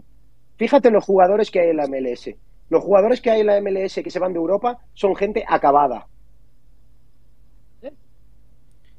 Fíjate 0.58 0.91
los 0.91 1.04
jugadores 1.04 1.52
que 1.52 1.60
hay 1.60 1.69
en 1.69 1.78
la 1.78 1.88
MLS. 1.88 2.30
Los 2.69 2.84
jugadores 2.84 3.21
que 3.21 3.30
hay 3.30 3.41
en 3.41 3.48
la 3.48 3.62
MLS 3.62 3.95
que 3.95 4.10
se 4.10 4.19
van 4.19 4.34
de 4.34 4.39
Europa 4.39 4.80
son 4.93 5.15
gente 5.15 5.45
acabada. 5.48 6.08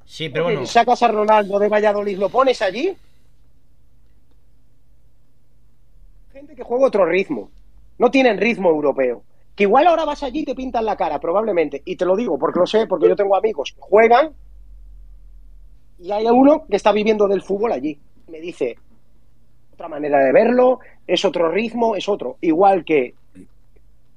Sí, 0.07 0.29
pero 0.29 0.45
bueno. 0.45 0.65
Sacas 0.67 1.03
a 1.03 1.09
Ronaldo 1.09 1.59
de 1.59 1.69
Valladolid, 1.69 2.17
lo 2.17 2.29
pones 2.29 2.63
allí. 2.63 2.97
Gente 6.33 6.55
que 6.55 6.63
juega 6.63 6.87
otro 6.87 7.05
ritmo. 7.05 7.51
No 7.99 8.11
tienen 8.11 8.39
ritmo 8.39 8.71
europeo. 8.71 9.25
Que 9.57 9.65
igual 9.65 9.87
ahora 9.87 10.05
vas 10.05 10.23
allí 10.23 10.41
y 10.41 10.45
te 10.45 10.55
pintan 10.55 10.85
la 10.85 10.97
cara, 10.97 11.19
probablemente. 11.19 11.83
Y 11.85 11.97
te 11.97 12.05
lo 12.05 12.15
digo 12.15 12.39
porque 12.39 12.61
lo 12.61 12.67
sé, 12.67 12.87
porque 12.87 13.09
yo 13.09 13.17
tengo 13.17 13.35
amigos 13.35 13.73
que 13.75 13.81
juegan 13.81 14.33
y 15.99 16.13
hay 16.13 16.27
uno 16.27 16.67
que 16.69 16.77
está 16.77 16.93
viviendo 16.93 17.27
del 17.27 17.43
fútbol 17.43 17.73
allí. 17.73 17.99
Me 18.29 18.41
dice, 18.41 18.77
otra 19.73 19.89
manera 19.89 20.19
de 20.19 20.33
verlo, 20.33 20.81
es 21.07 21.25
otro 21.25 21.51
ritmo, 21.51 21.97
es 21.97 22.09
otro. 22.09 22.37
Igual 22.43 22.85
que, 22.85 23.15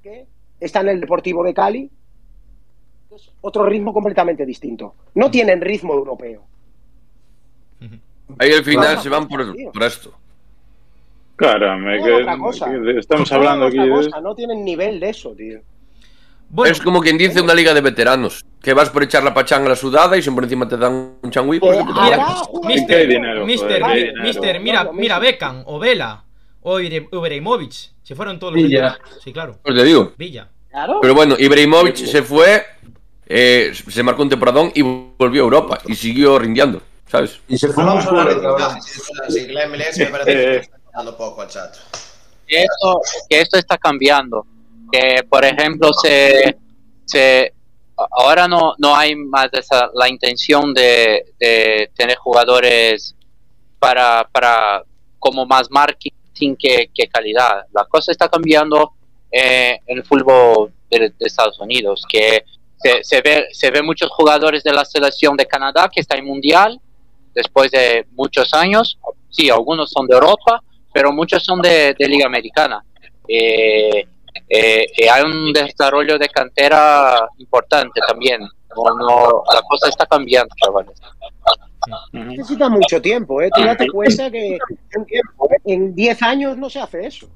que 0.03 0.25
está 0.59 0.81
en 0.81 0.89
el 0.89 0.99
Deportivo 0.99 1.43
de 1.43 1.53
Cali, 1.53 1.89
es 3.15 3.31
otro 3.41 3.65
ritmo 3.65 3.93
completamente 3.93 4.45
distinto. 4.45 4.95
No 5.15 5.31
tienen 5.31 5.61
ritmo 5.61 5.93
europeo. 5.93 6.43
Ahí 8.37 8.51
al 8.51 8.63
final 8.63 8.99
se 8.99 9.09
van 9.09 9.27
por, 9.27 9.55
por 9.71 9.83
esto. 9.83 10.13
Caramba, 11.39 11.91
otra 12.01 12.33
que, 12.33 12.39
cosa. 12.39 12.69
que 12.69 12.99
estamos 12.99 13.31
hablando 13.31 13.65
aquí 13.67 13.77
Juegan 13.77 13.99
de... 14.01 14.05
cosa, 14.09 14.21
no 14.21 14.35
tienen 14.35 14.63
nivel 14.65 14.99
de 14.99 15.09
eso, 15.09 15.31
tío. 15.31 15.59
Bueno, 16.49 16.71
Es 16.71 16.81
como 16.81 16.99
quien 16.99 17.17
dice 17.17 17.41
una 17.41 17.53
liga 17.53 17.73
de 17.73 17.81
veteranos. 17.81 18.43
Que 18.61 18.73
vas 18.73 18.89
por 18.89 19.03
echar 19.03 19.23
la 19.23 19.33
pachanga 19.33 19.67
a 19.67 19.69
la 19.69 19.75
sudada 19.75 20.17
y 20.17 20.21
si 20.21 20.31
por 20.31 20.43
encima 20.43 20.67
te 20.67 20.75
dan 20.77 21.13
un 21.21 21.31
changüí, 21.31 21.59
pues... 21.59 21.77
Eh, 21.77 21.83
juegan 21.85 22.25
Mister, 22.65 23.07
dinero, 23.07 23.45
Mister, 23.45 23.81
joder. 23.81 24.13
Mister, 24.21 24.59
mira, 24.59 24.81
Claro, 24.81 24.93
mira. 24.93 25.19
Beckham, 25.19 25.63
o 25.65 25.79
Vela, 25.79 26.23
o 26.61 26.79
Ibrahimovic. 26.79 27.91
Se 28.03 28.15
fueron 28.15 28.39
todos 28.39 28.53
los 28.53 28.63
Villa. 28.63 28.81
veteranos. 28.93 29.23
Sí, 29.23 29.31
claro. 29.31 29.59
Pues 29.63 29.75
te 29.75 29.83
digo. 29.83 30.13
Villa. 30.17 30.49
Claro. 30.71 30.99
Pero 31.01 31.13
bueno, 31.15 31.35
Ibrahimovic 31.37 31.95
se 31.95 32.21
fue, 32.23 32.63
eh, 33.27 33.71
se 33.73 34.03
marcó 34.03 34.23
un 34.23 34.29
temporadón 34.29 34.71
y 34.73 34.81
volvió 34.81 35.43
a 35.43 35.45
Europa 35.45 35.79
y 35.85 35.95
siguió 35.95 36.37
rindiendo, 36.37 36.81
¿sabes? 37.07 37.39
Y 37.47 37.57
se 37.57 37.67
No 37.69 37.73
vamos 37.75 38.05
a 38.07 38.11
la 38.13 39.67
MLS 39.67 39.97
me 39.99 40.05
parece 40.07 40.25
que 40.33 40.55
está 40.57 40.78
dando 40.93 41.15
poco 41.15 41.41
al 41.41 41.49
esto, 42.49 43.01
que 43.29 43.41
esto 43.41 43.57
está 43.57 43.77
cambiando. 43.77 44.45
Que, 44.91 45.23
por 45.29 45.45
ejemplo, 45.45 45.93
se, 45.93 46.57
se 47.05 47.53
ahora 47.95 48.47
no, 48.47 48.73
no 48.77 48.95
hay 48.95 49.15
más 49.15 49.49
la 49.93 50.09
intención 50.09 50.73
de, 50.73 51.25
tener 51.95 52.17
jugadores 52.17 53.15
para, 53.77 54.27
para 54.31 54.83
como 55.19 55.45
más 55.45 55.69
marketing 55.69 56.55
que, 56.57 56.89
que 56.93 57.07
calidad. 57.07 57.65
La 57.71 57.85
cosa 57.85 58.11
está 58.11 58.29
cambiando 58.29 58.93
eh, 59.31 59.79
en 59.85 59.97
el 59.97 60.03
fútbol 60.03 60.71
de, 60.89 60.99
de 60.99 61.13
Estados 61.19 61.59
Unidos, 61.59 62.03
que 62.09 62.43
se, 62.81 63.03
se, 63.03 63.21
ve, 63.21 63.47
se 63.51 63.69
ve 63.69 63.83
muchos 63.83 64.09
jugadores 64.09 64.63
de 64.63 64.73
la 64.73 64.85
selección 64.85 65.35
de 65.37 65.45
Canadá 65.45 65.89
que 65.93 65.99
está 66.01 66.17
en 66.17 66.25
mundial 66.25 66.79
después 67.35 67.69
de 67.71 68.07
muchos 68.11 68.53
años. 68.53 68.97
Sí, 69.29 69.49
algunos 69.49 69.91
son 69.91 70.07
de 70.07 70.15
Europa, 70.15 70.63
pero 70.93 71.11
muchos 71.11 71.43
son 71.43 71.61
de, 71.61 71.95
de 71.97 72.07
Liga 72.07 72.25
Americana. 72.25 72.83
Eh, 73.27 74.07
eh, 74.49 74.85
eh, 74.97 75.09
hay 75.09 75.23
un 75.23 75.53
desarrollo 75.53 76.17
de 76.17 76.27
cantera 76.29 77.27
importante 77.37 77.99
también. 78.07 78.41
No, 78.41 78.95
no, 78.97 79.43
la 79.53 79.61
cosa 79.67 79.89
está 79.89 80.05
cambiando, 80.05 80.53
chavales. 80.63 80.99
Necesita 82.11 82.69
mucho 82.69 83.01
tiempo, 83.01 83.41
¿eh? 83.41 83.49
Tú 83.53 83.63
date 83.63 83.87
cuenta 83.87 84.29
que 84.29 84.57
en 85.65 85.95
10 85.95 86.23
años 86.23 86.57
no 86.57 86.69
se 86.69 86.79
hace 86.79 87.05
eso. 87.05 87.29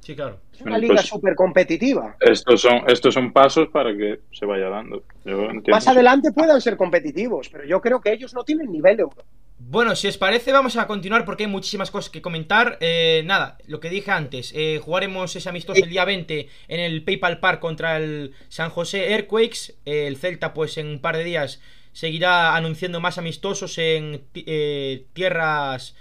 Sí, 0.00 0.14
claro. 0.14 0.38
Es 0.52 0.60
una 0.60 0.78
liga 0.78 0.94
pues- 0.94 1.06
súper 1.06 1.34
competitiva. 1.34 2.16
Estos 2.20 2.60
son, 2.60 2.82
estos 2.86 3.12
son 3.12 3.32
pasos 3.32 3.68
para 3.68 3.92
que 3.96 4.20
se 4.32 4.46
vaya 4.46 4.68
dando. 4.68 5.02
Yo. 5.24 5.48
Más 5.68 5.88
adelante 5.88 6.30
puedan 6.30 6.60
ser 6.60 6.76
competitivos, 6.76 7.48
pero 7.48 7.64
yo 7.64 7.80
creo 7.80 8.00
que 8.00 8.12
ellos 8.12 8.32
no 8.32 8.44
tienen 8.44 8.70
nivel 8.70 8.96
de 8.96 9.02
Europa. 9.02 9.24
Bueno, 9.58 9.96
si 9.96 10.06
os 10.06 10.18
parece, 10.18 10.52
vamos 10.52 10.76
a 10.76 10.86
continuar 10.86 11.24
porque 11.24 11.44
hay 11.44 11.50
muchísimas 11.50 11.90
cosas 11.90 12.10
que 12.10 12.20
comentar. 12.20 12.76
Eh, 12.80 13.22
nada, 13.24 13.56
lo 13.66 13.80
que 13.80 13.88
dije 13.88 14.10
antes, 14.10 14.52
eh, 14.54 14.80
jugaremos 14.82 15.34
ese 15.34 15.48
amistoso 15.48 15.82
el 15.82 15.88
día 15.88 16.04
20 16.04 16.48
en 16.68 16.80
el 16.80 17.02
PayPal 17.02 17.40
Park 17.40 17.60
contra 17.60 17.96
el 17.96 18.34
San 18.48 18.68
José 18.68 19.12
Earthquakes. 19.12 19.74
Eh, 19.86 20.06
el 20.08 20.18
Celta, 20.18 20.52
pues 20.52 20.76
en 20.76 20.88
un 20.88 21.00
par 21.00 21.16
de 21.16 21.24
días, 21.24 21.60
seguirá 21.92 22.54
anunciando 22.54 23.00
más 23.00 23.16
amistosos 23.16 23.78
en 23.78 24.26
eh, 24.34 25.06
tierras 25.14 25.94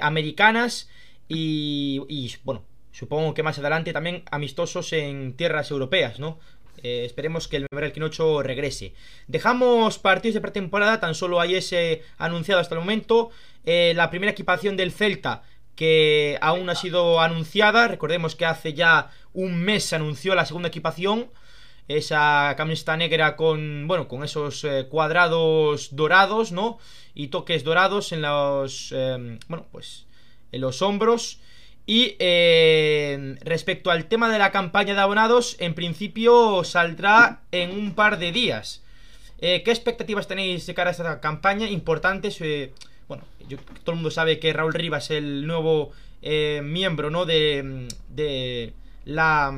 americanas. 0.00 0.88
Y, 1.28 2.00
y, 2.08 2.34
bueno, 2.44 2.64
supongo 2.92 3.34
que 3.34 3.42
más 3.42 3.58
adelante 3.58 3.92
también 3.92 4.22
amistosos 4.30 4.92
en 4.94 5.34
tierras 5.34 5.70
europeas, 5.70 6.18
¿no? 6.18 6.38
Eh, 6.82 7.04
esperemos 7.04 7.48
que 7.48 7.56
el 7.56 7.66
Memorial 7.70 7.92
Quinocho 7.92 8.42
regrese. 8.42 8.94
Dejamos 9.28 9.98
partidos 9.98 10.34
de 10.34 10.40
pretemporada, 10.40 11.00
tan 11.00 11.14
solo 11.14 11.40
hay 11.40 11.54
ese 11.54 12.02
anunciado 12.18 12.60
hasta 12.60 12.74
el 12.74 12.80
momento. 12.80 13.30
Eh, 13.64 13.92
la 13.94 14.10
primera 14.10 14.32
equipación 14.32 14.76
del 14.76 14.92
Celta, 14.92 15.42
que 15.76 16.38
aún 16.40 16.68
ha 16.70 16.74
sido 16.74 17.20
anunciada. 17.20 17.88
Recordemos 17.88 18.34
que 18.34 18.46
hace 18.46 18.74
ya 18.74 19.10
un 19.32 19.56
mes 19.56 19.84
se 19.84 19.96
anunció 19.96 20.34
la 20.34 20.46
segunda 20.46 20.68
equipación. 20.68 21.30
Esa 21.88 22.54
camiseta 22.56 22.96
negra 22.96 23.36
con, 23.36 23.86
bueno, 23.88 24.08
con 24.08 24.22
esos 24.24 24.64
eh, 24.64 24.86
cuadrados 24.88 25.94
dorados, 25.94 26.52
¿no? 26.52 26.78
Y 27.14 27.28
toques 27.28 27.64
dorados 27.64 28.12
en 28.12 28.22
los, 28.22 28.94
bueno, 29.48 29.66
pues, 29.70 30.06
en 30.52 30.60
los 30.60 30.80
hombros. 30.80 31.38
Y 31.84 32.16
eh, 32.20 33.36
respecto 33.40 33.90
al 33.90 34.06
tema 34.06 34.30
de 34.30 34.38
la 34.38 34.52
campaña 34.52 34.94
de 34.94 35.00
abonados, 35.00 35.56
en 35.58 35.74
principio 35.74 36.62
saldrá 36.64 37.40
en 37.50 37.70
un 37.70 37.94
par 37.94 38.18
de 38.18 38.30
días. 38.30 38.82
Eh, 39.38 39.62
¿Qué 39.64 39.72
expectativas 39.72 40.28
tenéis 40.28 40.66
de 40.66 40.74
cara 40.74 40.90
a 40.90 40.92
esta 40.92 41.20
campaña? 41.20 41.68
Importantes. 41.68 42.38
bueno, 43.08 43.24
todo 43.82 43.92
el 43.92 43.96
mundo 43.96 44.10
sabe 44.12 44.38
que 44.38 44.52
Raúl 44.52 44.74
Rivas, 44.74 45.10
el 45.10 45.46
nuevo 45.46 45.90
eh, 46.22 46.60
miembro 46.62 47.10
¿no? 47.10 47.24
de, 47.26 47.88
de 48.08 48.72
la 49.04 49.52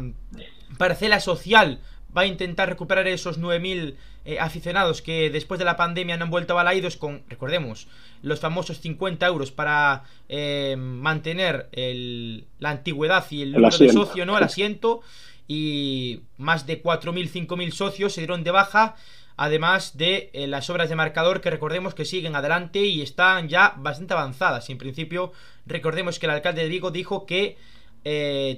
parcela 0.79 1.21
social, 1.21 1.81
va 2.17 2.23
a 2.23 2.27
intentar 2.27 2.71
recuperar 2.71 3.07
esos 3.07 3.39
9.000 3.39 3.97
eh, 4.25 4.39
aficionados 4.41 5.03
que 5.03 5.29
después 5.31 5.59
de 5.59 5.65
la 5.65 5.77
pandemia 5.77 6.17
no 6.17 6.25
han 6.25 6.31
vuelto 6.31 6.55
a 6.55 6.57
Balaidos 6.57 6.97
con, 6.97 7.23
recordemos, 7.29 7.89
los 8.23 8.41
famosos 8.41 8.81
50 8.81 9.27
euros 9.27 9.51
para 9.53 10.05
eh, 10.29 10.77
mantener 10.79 11.69
el- 11.73 12.47
la 12.59 12.71
antigüedad 12.71 13.25
y 13.31 13.43
el 13.43 13.53
número 13.53 13.69
de 13.79 13.93
socio, 13.93 14.25
¿no? 14.27 14.39
El 14.39 14.45
asiento. 14.45 15.03
Y 15.47 16.21
más 16.39 16.67
de 16.67 16.83
4.000, 16.83 17.29
5.000 17.29 17.71
socios 17.73 18.15
se 18.15 18.23
dieron 18.23 18.45
de 18.45 18.51
baja. 18.51 18.97
Además 19.37 19.99
de 19.99 20.31
eh, 20.33 20.47
las 20.47 20.71
obras 20.71 20.89
de 20.89 20.95
marcador 20.97 21.41
que 21.41 21.51
recordemos 21.51 21.93
que 21.95 22.05
siguen 22.05 22.35
adelante 22.37 22.81
y 22.81 23.03
están 23.03 23.49
ya 23.49 23.75
bastante 23.77 24.15
avanzadas. 24.15 24.71
En 24.71 24.79
principio, 24.79 25.33
recordemos 25.67 26.19
que 26.19 26.27
el 26.27 26.31
alcalde 26.33 26.63
de 26.63 26.69
Vigo 26.69 26.91
dijo 26.93 27.27
que 27.27 27.57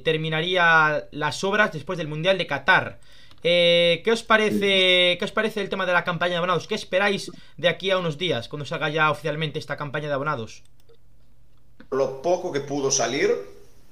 terminaría 0.04 1.06
las 1.12 1.42
obras 1.44 1.72
después 1.72 1.98
del 1.98 2.08
Mundial 2.08 2.38
de 2.38 2.46
Qatar. 2.46 2.98
Eh, 3.48 4.02
¿qué, 4.04 4.10
os 4.10 4.24
parece, 4.24 5.14
¿Qué 5.20 5.24
os 5.24 5.30
parece 5.30 5.60
el 5.60 5.68
tema 5.68 5.86
de 5.86 5.92
la 5.92 6.02
campaña 6.02 6.32
de 6.32 6.38
abonados? 6.38 6.66
¿Qué 6.66 6.74
esperáis 6.74 7.30
de 7.56 7.68
aquí 7.68 7.92
a 7.92 7.98
unos 7.98 8.18
días, 8.18 8.48
cuando 8.48 8.66
salga 8.66 8.88
ya 8.88 9.08
oficialmente 9.08 9.60
esta 9.60 9.76
campaña 9.76 10.08
de 10.08 10.14
abonados? 10.14 10.64
Lo 11.92 12.22
poco 12.22 12.50
que 12.50 12.58
pudo 12.58 12.90
salir, 12.90 13.30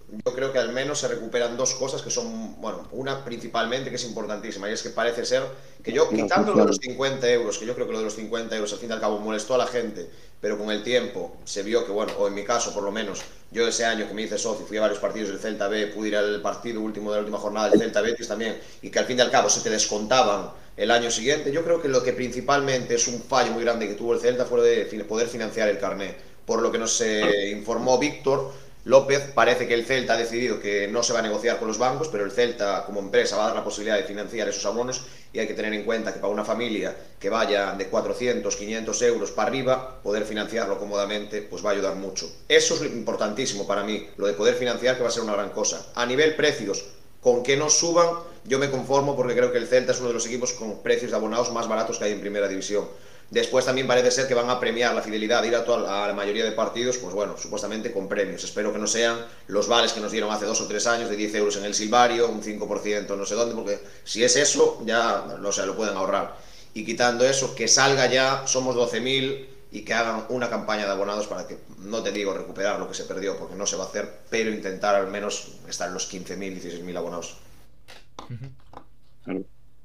yo 0.09 0.35
creo 0.35 0.53
que 0.53 0.59
al 0.59 0.73
menos 0.73 0.99
se 0.99 1.09
recuperan 1.09 1.57
dos 1.57 1.75
cosas 1.75 2.03
que 2.03 2.11
son, 2.11 2.61
bueno, 2.61 2.87
una 2.93 3.25
principalmente 3.25 3.91
que 3.91 3.97
es 3.97 4.05
importantísima, 4.05 4.69
y 4.69 4.73
es 4.73 4.83
que 4.83 4.91
parece 4.91 5.25
ser 5.25 5.43
que 5.83 5.93
yo, 5.93 6.09
quitando 6.09 6.53
lo 6.53 6.61
de 6.61 6.67
los 6.67 6.77
funciona. 6.77 6.95
50 6.95 7.31
euros, 7.31 7.59
que 7.59 7.67
yo 7.67 7.75
creo 7.75 7.87
que 7.87 7.93
lo 7.93 7.99
de 7.99 8.05
los 8.05 8.15
50 8.15 8.55
euros 8.55 8.73
al 8.73 8.79
fin 8.79 8.91
y 8.91 8.93
al 8.93 9.01
cabo 9.01 9.19
molestó 9.19 9.55
a 9.55 9.59
la 9.59 9.67
gente, 9.67 10.09
pero 10.41 10.59
con 10.59 10.71
el 10.71 10.83
tiempo 10.83 11.37
se 11.45 11.63
vio 11.63 11.87
que, 11.87 11.93
bueno, 11.93 12.13
o 12.19 12.29
en 12.29 12.35
mi 12.35 12.45
caso 12.45 12.73
por 12.75 12.83
lo 12.83 12.93
menos, 12.93 13.23
yo 13.51 13.67
ese 13.67 13.85
año 13.85 14.07
que 14.07 14.15
me 14.15 14.23
hice 14.23 14.39
socio, 14.39 14.67
fui 14.67 14.77
a 14.77 14.83
varios 14.83 14.99
partidos 14.99 15.31
del 15.31 15.39
Celta 15.39 15.69
B, 15.69 15.89
pude 15.89 16.09
ir 16.09 16.17
al 16.17 16.41
partido 16.43 16.81
último 16.81 17.11
de 17.11 17.17
la 17.17 17.21
última 17.21 17.39
jornada 17.39 17.71
del 17.71 17.81
Celta 17.81 18.01
Betis 18.01 18.29
también, 18.29 18.59
y 18.83 18.91
que 18.91 18.99
al 18.99 19.07
fin 19.07 19.19
y 19.19 19.21
al 19.23 19.31
cabo 19.31 19.49
se 19.49 19.61
te 19.61 19.71
descontaban 19.71 20.51
el 20.77 20.91
año 20.91 21.11
siguiente, 21.11 21.53
yo 21.53 21.65
creo 21.65 21.81
que 21.81 21.89
lo 21.89 22.03
que 22.03 22.13
principalmente 22.13 22.97
es 22.97 23.09
un 23.09 23.23
fallo 23.23 23.53
muy 23.53 23.65
grande 23.65 23.89
que 23.89 23.95
tuvo 23.95 24.13
el 24.13 24.21
Celta 24.21 24.45
fue 24.45 24.61
de 24.63 25.05
poder 25.05 25.29
financiar 25.29 25.69
el 25.69 25.79
carné. 25.79 26.35
Por 26.45 26.61
lo 26.61 26.71
que 26.71 26.79
nos 26.79 27.01
eh, 27.01 27.51
informó 27.51 27.99
Víctor, 27.99 28.53
López 28.85 29.31
parece 29.35 29.67
que 29.67 29.73
el 29.73 29.87
Celta 29.87 30.13
ha 30.13 30.19
decidido 30.19 30.61
que 30.61 30.89
no 30.89 31.03
se 31.03 31.15
va 31.15 31.21
a 31.21 31.23
negociar 31.23 31.59
con 31.59 31.69
los 31.69 31.79
bancos, 31.79 32.09
pero 32.09 32.25
el 32.25 32.33
Celta 32.33 32.85
como 32.85 33.01
empresa 33.01 33.37
va 33.37 33.45
a 33.45 33.47
dar 33.47 33.57
la 33.57 33.65
posibilidad 33.65 33.97
de 33.97 34.05
financiar 34.05 34.47
esos 34.47 34.67
abonos 34.67 35.01
y 35.33 35.39
hay 35.39 35.47
que 35.47 35.55
tener 35.55 35.73
en 35.73 35.85
cuenta 35.85 36.13
que 36.13 36.21
para 36.21 36.31
una 36.31 36.45
familia 36.45 36.95
que 37.19 37.31
vaya 37.31 37.73
de 37.73 37.87
400, 37.87 38.55
500 38.55 39.03
euros 39.03 39.31
para 39.31 39.49
arriba, 39.49 40.03
poder 40.03 40.25
financiarlo 40.25 40.79
cómodamente 40.79 41.41
pues 41.41 41.65
va 41.65 41.71
a 41.71 41.73
ayudar 41.73 41.95
mucho. 41.95 42.31
Eso 42.47 42.75
es 42.75 42.83
lo 42.83 42.87
importantísimo 42.89 43.67
para 43.67 43.85
mí, 43.85 44.07
lo 44.19 44.27
de 44.27 44.35
poder 44.35 44.55
financiar 44.55 44.97
que 44.97 45.03
va 45.03 45.09
a 45.09 45.13
ser 45.13 45.23
una 45.23 45.33
gran 45.33 45.49
cosa. 45.51 45.87
A 45.95 46.05
nivel 46.05 46.37
precios, 46.37 46.85
con 47.23 47.43
que 47.43 47.57
no 47.57 47.71
suban, 47.71 48.07
yo 48.45 48.59
me 48.59 48.71
conformo 48.71 49.17
porque 49.17 49.35
creo 49.35 49.51
que 49.51 49.57
el 49.57 49.67
Celta 49.67 49.93
es 49.93 49.99
uno 50.01 50.09
de 50.09 50.15
los 50.15 50.27
equipos 50.27 50.53
con 50.53 50.83
precios 50.83 51.11
de 51.11 51.17
abonados 51.17 51.51
más 51.53 51.69
baratos 51.69 51.99
que 51.99 52.05
hay 52.05 52.13
en 52.13 52.21
primera 52.21 52.49
división. 52.49 52.87
Después 53.31 53.65
también 53.65 53.87
parece 53.87 54.11
ser 54.11 54.29
que 54.29 54.35
van 54.35 54.51
a 54.51 54.61
premiar 54.61 54.95
la 54.95 55.03
fidelidad 55.03 55.43
de 55.43 55.49
ir 55.49 55.57
a, 55.57 55.65
toda, 55.65 56.05
a 56.05 56.09
la 56.09 56.15
mayoría 56.15 56.45
de 56.45 56.53
partidos, 56.53 56.99
pues 56.99 57.15
bueno, 57.15 57.37
supuestamente 57.37 57.93
con 57.93 58.09
premios. 58.09 58.45
Espero 58.45 58.73
que 58.73 58.79
no 58.79 58.87
sean 58.87 59.25
los 59.49 59.67
vales 59.67 59.93
que 59.93 60.01
nos 60.01 60.13
dieron 60.13 60.31
hace 60.31 60.45
dos 60.45 60.61
o 60.61 60.67
tres 60.67 60.87
años 60.87 61.09
de 61.11 61.17
10 61.17 61.35
euros 61.37 61.57
en 61.57 61.65
el 61.65 61.75
Silvario, 61.75 62.29
un 62.29 62.43
5% 62.43 63.17
no 63.17 63.27
sé 63.27 63.35
dónde, 63.35 63.55
porque 63.55 63.81
si 64.05 64.23
es 64.23 64.37
eso, 64.37 64.83
ya 64.85 65.37
no 65.41 65.53
sé, 65.53 65.67
lo 65.67 65.75
pueden 65.75 65.97
ahorrar. 65.97 66.37
Y 66.75 66.85
quitando 66.85 67.25
eso, 67.25 67.55
que 67.55 67.69
salga 67.69 68.07
ya, 68.07 68.47
somos 68.47 68.77
12.000 68.77 69.47
y 69.71 69.83
que 69.83 69.95
hagan 69.95 70.27
una 70.29 70.49
campaña 70.49 70.85
de 70.85 70.93
abonados 70.93 71.27
para 71.27 71.47
que, 71.49 71.59
no 71.79 72.03
te 72.03 72.13
digo 72.13 72.33
recuperar 72.33 72.79
lo 72.79 72.87
que 72.89 72.95
se 72.95 73.05
perdió, 73.05 73.37
porque 73.37 73.57
no 73.57 73.67
se 73.67 73.77
va 73.77 73.85
a 73.85 73.87
hacer, 73.89 74.21
pero 74.31 74.51
intentar 74.51 74.95
al 74.95 75.09
menos 75.09 75.53
estar 75.69 75.89
en 75.89 75.95
los 75.95 76.13
15.000, 76.13 76.63
16.000 76.63 76.97
abonados. 76.97 77.37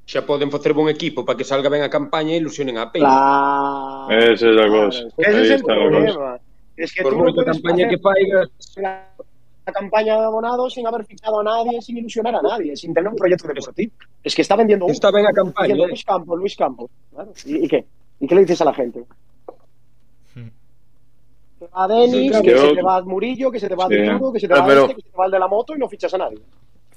Xa 0.10 0.26
poden 0.26 0.50
facer 0.50 0.74
bon 0.74 0.90
equipo 0.90 1.22
para 1.24 1.38
que 1.38 1.46
salga 1.46 1.70
ben 1.70 1.84
a 1.86 1.90
campaña 1.98 2.34
e 2.34 2.42
ilusionen 2.42 2.82
a 2.82 2.90
peña. 2.92 3.06
Claro. 3.06 4.10
Esa 4.10 4.46
es 4.50 4.56
la 4.58 4.66
claro, 4.66 4.86
cosa. 4.90 5.06
es 5.06 5.14
que 5.14 5.22
ese 5.30 5.42
es 5.44 5.52
el 5.52 5.64
problema. 5.64 6.40
Es 6.76 6.90
que 6.94 7.04
Por 7.04 7.14
tú 7.14 7.24
no 7.30 7.46
campaña 7.46 7.86
que 7.88 7.98
faigas, 8.00 8.48
la, 8.78 9.06
la 9.68 9.72
campaña 9.72 10.14
de 10.18 10.26
abonados 10.26 10.74
sin 10.74 10.88
haber 10.88 11.06
fichado 11.06 11.42
a 11.42 11.44
nadie, 11.44 11.80
sin 11.84 11.98
ilusionar 11.98 12.34
a 12.38 12.42
nadie, 12.42 12.76
sin 12.76 12.92
tener 12.92 13.10
un 13.12 13.18
proyecto 13.18 13.48
deportivo. 13.50 13.92
Es 14.24 14.34
que 14.34 14.42
está 14.42 14.56
vendiendo 14.56 14.86
un 14.86 14.92
está 14.92 15.12
ben 15.12 15.28
a 15.28 15.32
campaña, 15.32 15.76
eh. 15.76 15.88
Luis 15.90 16.04
Campos, 16.04 16.40
Luis 16.40 16.56
Campos. 16.56 16.90
Claro. 17.14 17.32
¿Y, 17.46 17.66
y 17.66 17.68
qué? 17.68 17.86
¿Y 18.20 18.26
qué 18.28 18.34
le 18.34 18.42
dices 18.42 18.62
a 18.62 18.66
la 18.66 18.74
gente? 18.74 19.04
Que 21.60 21.68
va 21.76 21.88
Denis, 21.88 22.36
Sí, 22.36 22.42
que 22.42 22.52
claro. 22.54 22.70
se 22.70 22.76
te 22.76 22.82
va 22.82 23.02
Murillo, 23.04 23.52
que 23.52 23.60
se 23.60 23.68
te 23.70 23.76
va 23.76 23.88
Sí. 23.88 23.96
Arturo, 23.96 24.32
que 24.34 24.40
se 24.40 24.48
te 24.48 24.54
Ah, 24.56 24.62
va 24.62 24.66
pero- 24.66 24.82
este, 24.84 24.96
que 24.96 25.02
se 25.04 25.10
te 25.12 25.18
va 25.18 25.26
el 25.26 25.32
de 25.32 25.40
la 25.40 25.48
moto 25.48 25.76
y 25.76 25.80
no 25.80 25.88
fichas 25.90 26.14
a 26.14 26.18
nadie. 26.18 26.40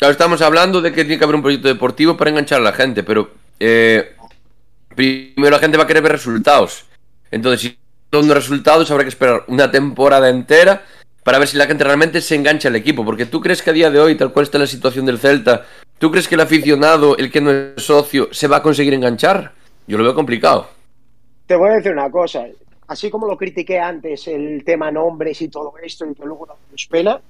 Claro, 0.02 0.14
estamos 0.14 0.42
hablando 0.42 0.80
de 0.80 0.90
que 0.90 1.04
tiene 1.04 1.16
que 1.16 1.22
haber 1.22 1.36
un 1.36 1.42
proyecto 1.42 1.68
deportivo 1.68 2.16
para 2.16 2.30
enganchar 2.30 2.58
a 2.58 2.64
la 2.64 2.72
gente, 2.72 3.04
pero 3.04 3.30
eh, 3.60 4.16
primero 4.96 5.50
la 5.50 5.60
gente 5.60 5.76
va 5.76 5.84
a 5.84 5.86
querer 5.86 6.02
ver 6.02 6.10
resultados. 6.10 6.86
Entonces, 7.30 7.60
si 7.60 7.78
no 8.10 8.18
hay 8.18 8.28
resultados, 8.30 8.90
habrá 8.90 9.04
que 9.04 9.10
esperar 9.10 9.44
una 9.46 9.70
temporada 9.70 10.28
entera 10.28 10.82
para 11.22 11.38
ver 11.38 11.46
si 11.46 11.56
la 11.56 11.66
gente 11.66 11.84
realmente 11.84 12.20
se 12.20 12.34
engancha 12.34 12.66
al 12.66 12.74
equipo. 12.74 13.04
Porque 13.04 13.26
tú 13.26 13.40
crees 13.40 13.62
que 13.62 13.70
a 13.70 13.72
día 13.72 13.92
de 13.92 14.00
hoy, 14.00 14.16
tal 14.16 14.32
cual 14.32 14.42
está 14.42 14.58
la 14.58 14.66
situación 14.66 15.06
del 15.06 15.20
Celta, 15.20 15.66
¿tú 15.98 16.10
crees 16.10 16.26
que 16.26 16.34
el 16.34 16.40
aficionado, 16.40 17.16
el 17.16 17.30
que 17.30 17.40
no 17.40 17.52
es 17.52 17.84
socio, 17.84 18.26
se 18.32 18.48
va 18.48 18.56
a 18.56 18.62
conseguir 18.64 18.94
enganchar? 18.94 19.52
Yo 19.86 19.98
lo 19.98 20.02
veo 20.02 20.16
complicado. 20.16 20.66
Te 21.46 21.54
voy 21.54 21.70
a 21.70 21.74
decir 21.74 21.92
una 21.92 22.10
cosa. 22.10 22.44
Así 22.88 23.08
como 23.08 23.28
lo 23.28 23.36
critiqué 23.38 23.78
antes, 23.78 24.26
el 24.26 24.64
tema 24.64 24.90
nombres 24.90 25.40
y 25.42 25.46
todo 25.46 25.74
esto, 25.80 26.04
y 26.06 26.12
que 26.12 26.24
luego 26.24 26.48
nos 26.72 26.86
pena, 26.88 27.20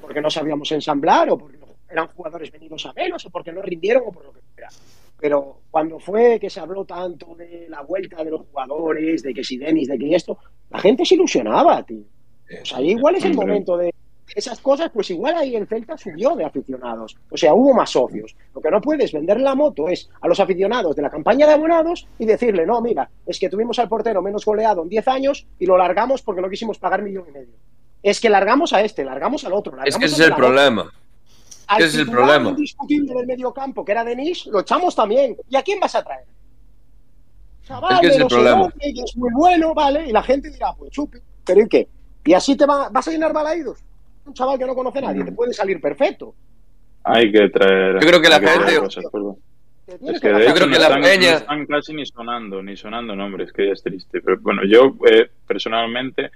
porque 0.00 0.20
no 0.20 0.30
sabíamos 0.30 0.70
ensamblar, 0.70 1.28
o 1.30 1.36
porque 1.36 1.58
eran 1.90 2.08
jugadores 2.08 2.50
venidos 2.50 2.86
a 2.86 2.92
menos, 2.92 3.24
o 3.26 3.30
porque 3.30 3.52
no 3.52 3.62
rindieron, 3.62 4.04
o 4.06 4.12
por 4.12 4.24
lo 4.24 4.32
que 4.32 4.40
fuera. 4.54 4.68
Pero 5.18 5.60
cuando 5.70 5.98
fue 5.98 6.38
que 6.40 6.48
se 6.48 6.60
habló 6.60 6.84
tanto 6.84 7.34
de 7.34 7.66
la 7.68 7.82
vuelta 7.82 8.24
de 8.24 8.30
los 8.30 8.42
jugadores, 8.46 9.22
de 9.22 9.34
que 9.34 9.44
si 9.44 9.58
Denis, 9.58 9.88
de 9.88 9.98
que 9.98 10.14
esto, 10.14 10.38
la 10.70 10.80
gente 10.80 11.04
se 11.04 11.14
ilusionaba, 11.14 11.82
tío. 11.82 12.04
O 12.62 12.64
sea, 12.64 12.80
igual 12.80 13.16
es 13.16 13.24
el 13.24 13.34
momento 13.34 13.76
de 13.76 13.94
esas 14.34 14.60
cosas, 14.60 14.90
pues 14.92 15.10
igual 15.10 15.34
ahí 15.34 15.56
el 15.56 15.66
Celta 15.66 15.96
subió 15.96 16.34
de 16.36 16.44
aficionados. 16.44 17.16
O 17.30 17.36
sea, 17.36 17.54
hubo 17.54 17.74
más 17.74 17.90
socios. 17.90 18.34
Lo 18.54 18.60
que 18.60 18.70
no 18.70 18.80
puedes 18.80 19.12
vender 19.12 19.40
la 19.40 19.54
moto 19.54 19.88
es 19.88 20.08
a 20.20 20.28
los 20.28 20.40
aficionados 20.40 20.94
de 20.96 21.02
la 21.02 21.10
campaña 21.10 21.46
de 21.46 21.54
abonados 21.54 22.06
y 22.18 22.24
decirle, 22.24 22.66
no, 22.66 22.80
mira, 22.80 23.10
es 23.26 23.38
que 23.38 23.48
tuvimos 23.48 23.78
al 23.78 23.88
portero 23.88 24.22
menos 24.22 24.44
goleado 24.44 24.82
en 24.82 24.88
10 24.88 25.08
años 25.08 25.46
y 25.58 25.66
lo 25.66 25.76
largamos 25.76 26.22
porque 26.22 26.40
no 26.40 26.48
quisimos 26.48 26.78
pagar 26.78 27.02
millón 27.02 27.26
y 27.28 27.32
medio. 27.32 27.54
Es 28.02 28.20
que 28.20 28.30
largamos 28.30 28.72
a 28.72 28.82
este, 28.82 29.04
largamos 29.04 29.44
al 29.44 29.52
otro. 29.52 29.76
Es 29.84 29.96
que 29.96 30.06
ese 30.06 30.14
es 30.14 30.20
el 30.20 30.30
moto. 30.30 30.90
Problema. 31.70 31.76
Al 31.76 31.82
ese 31.82 31.86
es 31.88 31.94
el 32.08 32.10
problema. 32.10 32.50
indiscutible 32.50 33.14
del 33.14 33.26
medio 33.26 33.52
campo, 33.52 33.84
que 33.84 33.92
era 33.92 34.04
Denis, 34.04 34.46
lo 34.46 34.60
echamos 34.60 34.94
también. 34.94 35.36
¿Y 35.48 35.56
a 35.56 35.62
quién 35.62 35.78
vas 35.80 35.94
a 35.94 36.02
traer? 36.02 36.24
Chaval, 37.64 37.92
Es 37.94 38.00
que 38.00 38.06
es 38.08 38.16
el 38.16 38.26
problema. 38.26 38.72
es 38.80 39.16
muy 39.16 39.30
bueno, 39.32 39.74
¿vale? 39.74 40.08
Y 40.08 40.12
la 40.12 40.22
gente 40.22 40.50
dirá, 40.50 40.72
pues 40.78 40.90
chupi, 40.90 41.18
¿pero 41.44 41.60
y 41.62 41.68
qué? 41.68 41.88
¿Y 42.24 42.32
así 42.32 42.56
te 42.56 42.66
va, 42.66 42.88
vas 42.90 43.06
a 43.06 43.10
llenar 43.10 43.32
balaídos? 43.32 43.78
Un 44.26 44.34
chaval 44.34 44.58
que 44.58 44.66
no 44.66 44.74
conoce 44.74 44.98
a 44.98 45.02
nadie, 45.02 45.24
te 45.24 45.32
puede 45.32 45.52
salir 45.52 45.80
perfecto. 45.80 46.34
Hay 47.04 47.30
que 47.32 47.48
traer. 47.48 47.94
Yo 48.00 48.06
creo 48.08 48.20
que 48.20 48.28
la 48.28 48.40
gente- 48.40 48.78
cosas, 48.78 49.04
Es 49.04 50.20
que. 50.20 50.28
Yo 50.28 50.54
creo 50.54 50.54
que 50.54 50.60
no 50.66 50.78
la 50.78 50.86
están, 50.86 51.02
peña- 51.02 51.30
no 51.32 51.36
están 51.38 51.66
casi 51.66 51.94
ni 51.94 52.06
sonando, 52.06 52.62
ni 52.62 52.76
sonando 52.76 53.16
nombres, 53.16 53.52
que 53.52 53.66
ya 53.66 53.72
es 53.72 53.82
triste. 53.82 54.20
Pero 54.20 54.38
bueno, 54.40 54.62
yo 54.64 54.94
eh, 55.10 55.30
personalmente, 55.46 56.30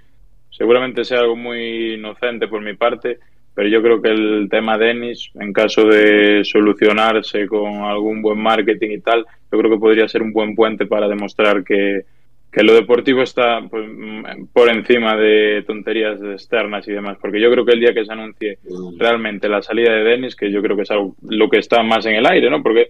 seguramente 0.49 1.05
sea 1.05 1.19
algo 1.19 1.35
muy 1.35 1.93
inocente 1.93 2.47
por 2.47 2.61
mi 2.61 2.75
parte, 2.75 3.19
pero 3.55 3.69
yo 3.69 3.81
creo 3.81 4.01
que 4.01 4.09
el 4.09 4.47
tema 4.51 4.77
Denis, 4.77 5.31
en 5.35 5.53
caso 5.53 5.85
de 5.85 6.43
solucionarse 6.43 7.47
con 7.47 7.83
algún 7.83 8.21
buen 8.21 8.37
marketing 8.37 8.89
y 8.91 8.99
tal, 8.99 9.25
yo 9.49 9.57
creo 9.57 9.71
que 9.71 9.79
podría 9.79 10.09
ser 10.09 10.21
un 10.21 10.33
buen 10.33 10.53
puente 10.55 10.85
para 10.85 11.07
demostrar 11.07 11.63
que, 11.63 12.03
que 12.51 12.63
lo 12.63 12.73
deportivo 12.73 13.21
está 13.21 13.61
pues, 13.69 13.87
mm, 13.87 14.47
por 14.51 14.69
encima 14.69 15.15
de 15.15 15.63
tonterías 15.65 16.19
externas 16.21 16.85
y 16.89 16.91
demás. 16.91 17.17
Porque 17.21 17.39
yo 17.39 17.49
creo 17.49 17.65
que 17.65 17.71
el 17.71 17.79
día 17.79 17.93
que 17.93 18.05
se 18.05 18.11
anuncie 18.11 18.59
realmente 18.97 19.47
la 19.47 19.61
salida 19.61 19.93
de 19.93 20.03
Denis, 20.03 20.35
que 20.35 20.51
yo 20.51 20.61
creo 20.61 20.75
que 20.75 20.83
es 20.83 20.91
algo, 20.91 21.15
lo 21.21 21.49
que 21.49 21.59
está 21.59 21.81
más 21.81 22.05
en 22.05 22.15
el 22.15 22.25
aire, 22.25 22.49
¿no? 22.49 22.61
Porque 22.61 22.89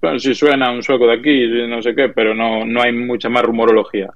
bueno, 0.00 0.18
si 0.18 0.34
suena 0.34 0.72
un 0.72 0.82
sueco 0.82 1.06
de 1.06 1.14
aquí, 1.14 1.46
no 1.68 1.82
sé 1.82 1.94
qué, 1.94 2.08
pero 2.08 2.34
no, 2.34 2.64
no 2.64 2.80
hay 2.80 2.92
mucha 2.92 3.28
más 3.28 3.42
rumorología. 3.42 4.08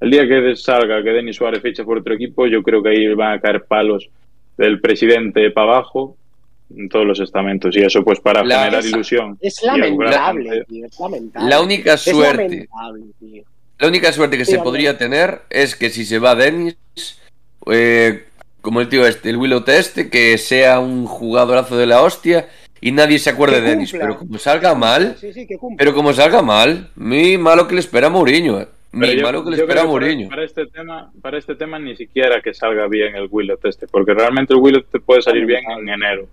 El 0.00 0.10
día 0.10 0.28
que 0.28 0.54
salga 0.54 1.02
que 1.02 1.12
Denis 1.12 1.36
Suárez 1.36 1.62
ficha 1.62 1.82
por 1.82 1.98
otro 1.98 2.12
equipo, 2.12 2.46
yo 2.46 2.62
creo 2.62 2.82
que 2.82 2.90
ahí 2.90 3.14
van 3.14 3.32
a 3.32 3.40
caer 3.40 3.64
palos 3.64 4.10
del 4.56 4.80
presidente 4.80 5.50
para 5.50 5.72
abajo 5.76 6.16
en 6.76 6.88
todos 6.88 7.06
los 7.06 7.20
estamentos. 7.20 7.76
Y 7.76 7.80
eso, 7.82 8.02
pues, 8.02 8.20
para 8.20 8.42
La- 8.44 8.58
generar 8.64 8.80
esa- 8.80 8.88
ilusión. 8.96 9.38
Es 9.40 9.62
lamentable, 9.62 10.64
tío, 10.68 10.86
es 10.86 10.98
lamentable. 10.98 11.48
La 11.48 11.60
única 11.60 11.96
suerte, 11.96 12.68
la 13.78 13.88
única 13.88 14.12
suerte 14.12 14.38
que 14.38 14.44
Sí, 14.44 14.52
se 14.52 14.58
podría 14.58 14.96
tener 14.98 15.42
es 15.50 15.76
que 15.76 15.90
si 15.90 16.04
se 16.04 16.18
va 16.18 16.34
Dennis, 16.34 16.76
eh, 17.70 18.24
como 18.62 18.80
el 18.80 18.88
tío 18.88 19.06
este, 19.06 19.30
el 19.30 19.36
Willow 19.36 19.62
este, 19.68 20.10
que 20.10 20.36
sea 20.38 20.80
un 20.80 21.06
jugadorazo 21.06 21.76
de 21.76 21.86
la 21.86 22.02
hostia 22.02 22.48
y 22.80 22.90
nadie 22.92 23.18
se 23.18 23.30
acuerde 23.30 23.60
de 23.60 23.68
Dennis. 23.70 23.92
Pero 23.92 24.18
como 24.18 24.38
salga 24.38 24.74
mal, 24.74 25.16
Sí, 25.20 25.32
sí, 25.32 25.46
que 25.46 25.56
cumple. 25.56 25.76
pero 25.78 25.94
como 25.94 26.12
salga 26.12 26.42
mal, 26.42 26.90
mi 26.96 27.38
malo 27.38 27.68
que 27.68 27.74
le 27.74 27.80
espera 27.80 28.08
a 28.08 28.10
Mourinho. 28.10 28.60
eh. 28.60 28.68
Pero 28.98 29.12
Mi 29.12 29.18
yo- 29.18 29.22
malo 29.26 29.44
que 29.44 29.50
le 29.50 29.56
espera 29.56 29.80
a 29.80 29.84
creo 29.84 29.94
que 29.94 29.98
para- 29.98 30.06
Mourinho. 30.06 30.28
Para, 30.28 30.44
este 30.44 30.66
tema, 30.66 31.12
para 31.20 31.38
este 31.38 31.54
tema 31.56 31.78
ni 31.78 31.96
siquiera 31.96 32.40
que 32.40 32.54
salga 32.54 32.86
bien 32.88 33.14
el 33.16 33.28
Willow 33.30 33.58
este, 33.64 33.86
porque 33.86 34.14
realmente 34.14 34.54
el 34.54 34.60
Willow 34.60 34.82
te 34.82 35.00
puede 35.00 35.22
salir 35.22 35.44
bien 35.46 35.62
en 35.70 35.88
enero. 35.88 36.26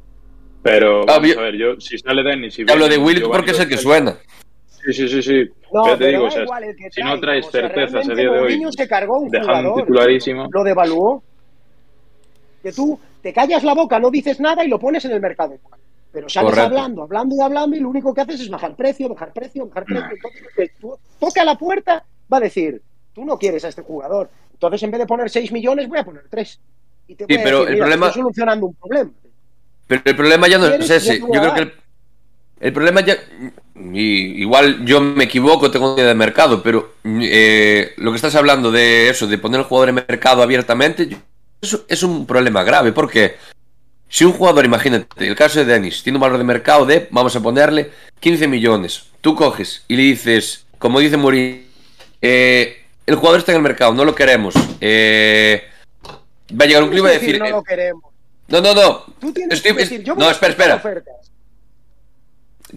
Pero 0.61 1.01
Ah, 1.01 1.17
vamos 1.17 1.33
yo- 1.33 1.39
a 1.39 1.43
ver, 1.43 1.55
yo 1.55 1.79
si 1.81 1.97
sale 1.97 2.23
Dennis 2.23 2.57
y 2.59 2.65
Hablo 2.71 2.87
de 2.87 2.97
Willow 2.97 3.29
porque 3.31 3.51
es 3.51 3.59
el 3.59 3.67
que 3.67 3.77
suena. 3.77 4.17
Sí, 4.85 4.93
sí, 4.93 5.07
sí, 5.09 5.21
sí. 5.21 5.49
No, 5.73 5.87
Ya 5.87 5.97
te 5.97 6.07
digo, 6.07 6.25
o 6.25 6.31
sea, 6.31 6.43
igual 6.43 6.63
el 6.65 6.75
que 6.75 6.91
si 6.91 7.01
no 7.01 7.19
traes 7.19 7.47
o 7.47 7.51
sea, 7.51 7.61
certezas 7.61 7.89
a 7.95 8.13
realmente 8.13 8.21
día 8.21 8.31
de 8.31 8.39
hoy, 8.65 8.71
se 8.75 8.87
cargó 8.87 9.19
un 9.19 9.29
dejando 9.29 9.53
jugador, 9.71 9.81
titularísimo. 9.81 10.47
lo 10.51 10.63
devaluó. 10.63 11.23
Que 12.61 12.71
tú 12.71 12.99
te 13.21 13.33
callas 13.33 13.63
la 13.63 13.73
boca, 13.73 13.99
no 13.99 14.09
dices 14.09 14.39
nada 14.39 14.63
y 14.63 14.67
lo 14.69 14.79
pones 14.79 15.03
en 15.05 15.11
el 15.11 15.19
mercado. 15.21 15.55
Pero 16.11 16.29
sales 16.29 16.51
Correcto. 16.51 16.67
hablando, 16.77 17.03
hablando 17.03 17.35
y 17.35 17.41
hablando 17.41 17.75
y 17.75 17.79
lo 17.79 17.89
único 17.89 18.13
que 18.13 18.21
haces 18.21 18.39
es 18.41 18.49
bajar 18.49 18.75
precio, 18.75 19.09
bajar 19.09 19.33
precio, 19.33 19.65
bajar 19.67 19.83
precio. 19.85 20.09
Entonces, 20.11 20.43
que 20.55 20.69
tú 20.79 20.95
toca 21.19 21.43
la 21.43 21.55
puerta, 21.57 22.05
va 22.33 22.37
a 22.37 22.41
decir, 22.41 22.81
tú 23.13 23.23
no 23.25 23.37
quieres 23.37 23.63
a 23.65 23.69
este 23.69 23.81
jugador. 23.83 24.29
Entonces, 24.53 24.83
en 24.83 24.91
vez 24.91 24.99
de 24.99 25.05
poner 25.07 25.29
6 25.29 25.51
millones, 25.51 25.87
voy 25.87 25.99
a 25.99 26.03
poner 26.05 26.23
3. 26.29 26.59
Y 27.07 27.15
te 27.15 27.25
Sí, 27.25 27.33
voy 27.33 27.41
a 27.41 27.43
pero 27.43 27.57
decir, 27.59 27.67
el 27.69 27.73
mira, 27.75 27.85
problema- 27.85 28.07
estoy 28.07 28.21
solucionando 28.21 28.65
un 28.67 28.73
problema. 28.75 29.11
Pero 29.87 30.01
el 30.05 30.15
problema 30.15 30.47
ya 30.47 30.57
no 30.57 30.67
es 30.67 30.89
ese. 30.89 31.19
Yo 31.19 31.27
creo 31.27 31.53
que 31.53 31.59
el, 31.61 31.73
el 32.61 32.73
problema 32.73 33.01
ya. 33.01 33.15
y 33.75 34.41
igual 34.41 34.85
yo 34.85 35.01
me 35.01 35.25
equivoco, 35.25 35.69
tengo 35.69 35.95
idea 35.95 36.07
de 36.07 36.15
mercado, 36.15 36.63
pero 36.63 36.93
eh, 37.05 37.93
lo 37.97 38.11
que 38.11 38.15
estás 38.15 38.35
hablando 38.35 38.71
de 38.71 39.09
eso, 39.09 39.27
de 39.27 39.37
poner 39.37 39.59
el 39.59 39.65
jugador 39.65 39.89
en 39.89 39.95
mercado 39.95 40.41
abiertamente, 40.41 41.07
yo- 41.07 41.17
eso 41.61 41.85
es 41.87 42.03
un 42.03 42.25
problema 42.25 42.63
grave, 42.63 42.91
porque 42.93 43.35
si 44.07 44.23
un 44.25 44.33
jugador, 44.33 44.63
imagínate, 44.65 45.27
el 45.27 45.35
caso 45.35 45.59
de 45.59 45.65
Dennis, 45.65 46.03
tiene 46.03 46.17
un 46.17 46.21
valor 46.21 46.37
de 46.37 46.43
mercado 46.45 46.85
de, 46.85 47.07
vamos 47.11 47.35
a 47.35 47.41
ponerle, 47.41 47.91
15 48.19 48.47
millones, 48.47 49.07
tú 49.21 49.35
coges 49.35 49.83
y 49.87 49.95
le 49.97 50.03
dices, 50.03 50.65
como 50.77 50.99
dice 50.99 51.17
Mourinho, 51.17 51.63
eh, 52.23 52.81
el 53.05 53.15
jugador 53.15 53.39
está 53.39 53.51
en 53.51 53.57
el 53.57 53.61
mercado, 53.63 53.93
no 53.93 54.05
lo 54.05 54.15
queremos, 54.15 54.55
eh, 54.81 55.63
va 56.59 56.63
a 56.65 56.67
llegar 56.67 56.83
un 56.83 56.89
club 56.89 56.99
y 56.99 57.03
va 57.03 57.09
a 57.09 57.13
decir, 57.19 57.37
no 57.37 57.45
eh, 57.45 57.49
lo 57.51 57.63
queremos. 57.63 58.03
no, 58.47 58.61
no, 58.61 58.73
no, 58.73 59.05
Tú 59.19 59.31
tienes 59.33 59.57
Estoy- 59.59 59.73
que 59.75 59.79
decir, 59.83 60.03
yo 60.03 60.15
no, 60.15 60.29
espera, 60.31 60.51
espera. 60.51 60.75
ofertas. 60.75 61.13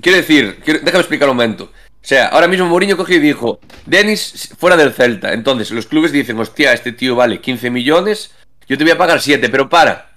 Quiero 0.00 0.18
decir, 0.18 0.60
quiero- 0.64 0.80
déjame 0.80 1.00
explicar 1.00 1.28
un 1.30 1.36
momento. 1.36 1.64
O 1.64 2.08
sea, 2.08 2.26
ahora 2.28 2.46
mismo 2.48 2.66
Mourinho 2.66 2.96
cogió 2.96 3.16
y 3.16 3.20
dijo, 3.20 3.58
Denis 3.86 4.50
fuera 4.58 4.76
del 4.76 4.92
Celta. 4.92 5.32
Entonces 5.32 5.70
los 5.72 5.86
clubes 5.86 6.12
dicen, 6.12 6.38
hostia, 6.38 6.72
este 6.72 6.92
tío 6.92 7.16
vale 7.16 7.40
15 7.40 7.70
millones, 7.70 8.32
yo 8.68 8.76
te 8.78 8.84
voy 8.84 8.92
a 8.92 8.98
pagar 8.98 9.20
7, 9.20 9.48
pero 9.48 9.68
para. 9.68 10.10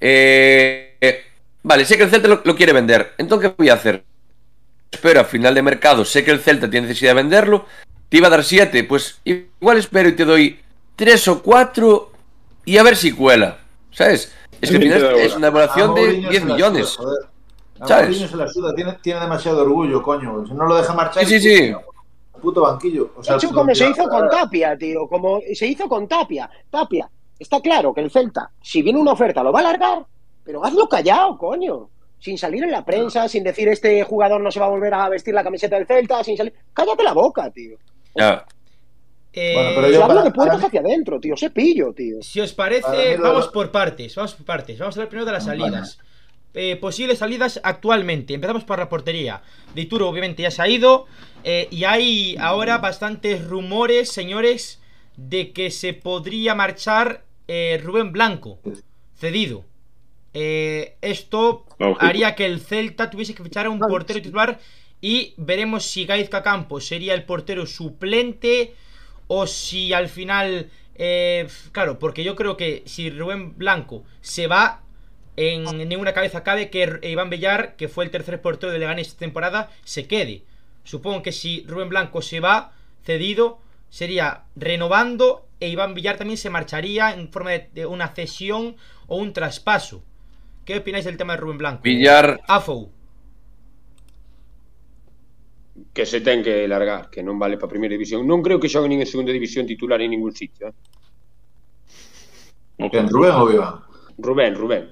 Eh, 0.00 0.96
eh, 1.00 1.24
vale, 1.62 1.84
sé 1.84 1.96
que 1.96 2.04
el 2.04 2.10
Celta 2.10 2.28
lo, 2.28 2.40
lo 2.44 2.56
quiere 2.56 2.72
vender. 2.72 3.12
Entonces, 3.18 3.50
¿qué 3.50 3.54
voy 3.58 3.68
a 3.68 3.74
hacer? 3.74 4.04
Espero 4.90 5.20
a 5.20 5.24
final 5.24 5.54
de 5.54 5.62
mercado, 5.62 6.04
sé 6.04 6.24
que 6.24 6.30
el 6.30 6.40
Celta 6.40 6.70
tiene 6.70 6.86
necesidad 6.86 7.10
de 7.10 7.22
venderlo, 7.22 7.66
te 8.08 8.16
iba 8.16 8.26
a 8.28 8.30
dar 8.30 8.44
7, 8.44 8.84
pues 8.84 9.20
igual 9.24 9.78
espero 9.78 10.08
y 10.08 10.16
te 10.16 10.24
doy 10.24 10.60
3 10.96 11.28
o 11.28 11.42
4 11.42 12.12
y 12.64 12.78
a 12.78 12.82
ver 12.82 12.96
si 12.96 13.12
cuela. 13.12 13.58
¿Sabes? 13.90 14.32
Es 14.60 14.70
que 14.70 14.76
al 14.76 14.82
final 14.82 15.04
es 15.16 15.36
una 15.36 15.46
evaluación 15.48 15.94
de 15.94 16.00
Mourinho 16.00 16.30
10 16.30 16.42
se 16.42 16.48
la 16.48 16.54
millones. 16.54 16.88
suda, 16.88 17.04
joder. 17.06 17.28
A 17.80 17.86
¿Sabes? 17.86 18.08
Mourinho 18.08 18.28
se 18.28 18.36
la 18.36 18.48
suda, 18.48 18.74
tiene, 18.74 18.92
tiene 19.02 19.20
demasiado 19.20 19.62
orgullo, 19.62 20.02
coño. 20.02 20.46
Si 20.46 20.52
no 20.54 20.64
lo 20.66 20.76
deja 20.76 20.94
marchar. 20.94 21.24
Sí, 21.24 21.40
sí, 21.40 21.56
sí. 21.56 21.74
Puto 22.40 22.62
banquillo. 22.62 23.10
O 23.16 23.22
sea, 23.22 23.34
De 23.34 23.38
hecho, 23.38 23.54
como 23.54 23.74
se 23.74 23.88
hizo 23.90 24.08
con 24.08 24.28
Tapia, 24.28 24.76
tío, 24.78 25.08
como 25.08 25.40
se 25.54 25.66
hizo 25.66 25.88
con 25.88 26.06
Tapia. 26.06 26.48
Tapia, 26.70 27.10
está 27.38 27.60
claro 27.60 27.92
que 27.92 28.00
el 28.00 28.10
Celta, 28.10 28.50
si 28.62 28.80
viene 28.82 28.98
una 29.00 29.12
oferta, 29.12 29.42
lo 29.42 29.52
va 29.52 29.58
a 29.60 29.62
alargar, 29.62 30.06
pero 30.44 30.64
hazlo 30.64 30.88
callado, 30.88 31.36
coño. 31.36 31.88
Sin 32.20 32.36
salir 32.38 32.64
en 32.64 32.70
la 32.72 32.84
prensa, 32.84 33.28
sin 33.28 33.44
decir 33.44 33.68
este 33.68 34.02
jugador 34.02 34.40
no 34.40 34.50
se 34.50 34.58
va 34.60 34.66
a 34.66 34.70
volver 34.70 34.92
a 34.94 35.08
vestir 35.08 35.34
la 35.34 35.44
camiseta 35.44 35.76
del 35.76 35.86
Celta, 35.86 36.22
sin 36.24 36.36
salir. 36.36 36.52
Cállate 36.72 37.02
la 37.04 37.12
boca, 37.12 37.48
tío. 37.50 37.76
Ya. 38.18 38.44
Eh, 39.32 39.52
Bueno, 39.54 39.70
pero 39.76 39.90
Yo, 39.90 40.02
hablo 40.04 40.14
para- 40.16 40.24
de 40.28 40.30
puertas 40.34 40.64
hacia 40.64 40.80
adentro, 40.80 41.20
tío. 41.20 41.36
Sé 41.36 41.50
pillo, 41.50 41.92
tío. 41.92 42.22
Si 42.22 42.40
os 42.40 42.52
parece, 42.52 43.16
lo- 43.16 43.22
vamos 43.24 43.48
por 43.48 43.70
partes, 43.70 44.14
vamos 44.16 44.34
por 44.34 44.46
partes. 44.46 44.78
Vamos 44.78 44.96
a 44.96 45.00
hablar 45.00 45.08
primero 45.10 45.26
de 45.26 45.32
las 45.32 45.44
salidas. 45.44 45.98
Eh, 46.54 46.76
posibles 46.76 47.18
salidas 47.18 47.60
actualmente. 47.62 48.34
Empezamos 48.34 48.64
por 48.64 48.78
la 48.78 48.88
portería. 48.88 49.42
De 49.74 49.82
Ituro, 49.82 50.08
obviamente, 50.08 50.42
ya 50.42 50.50
se 50.50 50.62
ha 50.62 50.68
ido. 50.68 51.06
eh, 51.44 51.68
y 51.70 51.84
hay 51.84 52.36
ahora 52.40 52.78
bastantes 52.78 53.44
rumores, 53.46 54.10
señores, 54.10 54.80
de 55.16 55.52
que 55.52 55.70
se 55.70 55.92
podría 55.94 56.54
marchar 56.56 57.22
eh, 57.46 57.80
Rubén 57.82 58.10
Blanco, 58.12 58.58
cedido. 59.14 59.64
Eh, 60.34 60.96
esto 61.00 61.64
haría 62.00 62.34
que 62.34 62.44
el 62.44 62.60
Celta 62.60 63.08
tuviese 63.08 63.34
que 63.34 63.42
fichar 63.44 63.66
a 63.66 63.70
un 63.70 63.78
portero 63.78 64.20
titular. 64.20 64.58
Y 65.00 65.34
veremos 65.36 65.84
si 65.84 66.06
Gaizka 66.06 66.42
Campos 66.42 66.86
sería 66.86 67.14
el 67.14 67.24
portero 67.24 67.66
suplente 67.66 68.74
o 69.28 69.46
si 69.46 69.92
al 69.92 70.08
final. 70.08 70.70
eh, 70.96 71.46
claro, 71.72 71.98
porque 72.00 72.24
yo 72.24 72.34
creo 72.34 72.56
que 72.56 72.82
si 72.86 73.10
Rubén 73.10 73.56
Blanco 73.56 74.04
se 74.20 74.48
va, 74.48 74.82
en 75.36 75.88
ninguna 75.88 76.12
cabeza 76.12 76.42
cabe 76.42 76.68
que 76.70 76.82
R- 76.82 77.08
Iván 77.10 77.30
Bellar, 77.30 77.76
que 77.76 77.86
fue 77.88 78.04
el 78.04 78.10
tercer 78.10 78.42
portero 78.42 78.72
de 78.72 78.80
Leganés 78.80 79.06
esta 79.08 79.20
temporada, 79.20 79.70
se 79.84 80.08
quede. 80.08 80.42
Supongo 80.82 81.22
que 81.22 81.30
si 81.30 81.64
Rubén 81.68 81.90
Blanco 81.90 82.20
se 82.22 82.40
va 82.40 82.72
cedido, 83.04 83.60
sería 83.90 84.42
renovando 84.56 85.46
e 85.60 85.68
Iván 85.68 85.94
Villar 85.94 86.16
también 86.16 86.38
se 86.38 86.50
marcharía 86.50 87.14
en 87.14 87.30
forma 87.30 87.50
de, 87.50 87.68
de 87.72 87.86
una 87.86 88.08
cesión 88.08 88.76
o 89.06 89.16
un 89.16 89.32
traspaso. 89.32 90.02
¿Qué 90.64 90.78
opináis 90.78 91.04
del 91.04 91.16
tema 91.16 91.34
de 91.34 91.40
Rubén 91.40 91.58
Blanco? 91.58 91.82
Villar, 91.84 92.40
Afou. 92.48 92.90
que 95.92 96.06
se 96.06 96.20
ten 96.20 96.42
que 96.42 96.66
largar, 96.68 97.10
que 97.10 97.22
non 97.22 97.38
vale 97.38 97.56
para 97.56 97.68
a 97.68 97.74
primeira 97.74 97.94
división. 97.94 98.26
Non 98.26 98.42
creo 98.42 98.58
que 98.58 98.70
xogue 98.70 98.88
nin 98.88 99.02
en 99.02 99.08
segunda 99.08 99.34
división 99.34 99.66
titular 99.66 100.00
en 100.00 100.14
ningún 100.14 100.32
sitio. 100.34 100.70
Eh? 100.70 100.74
Okay. 102.78 103.02
Rubén 103.10 103.34
ou 103.34 103.50
Iván? 103.50 103.74
Rubén, 104.18 104.52
Rubén. 104.54 104.84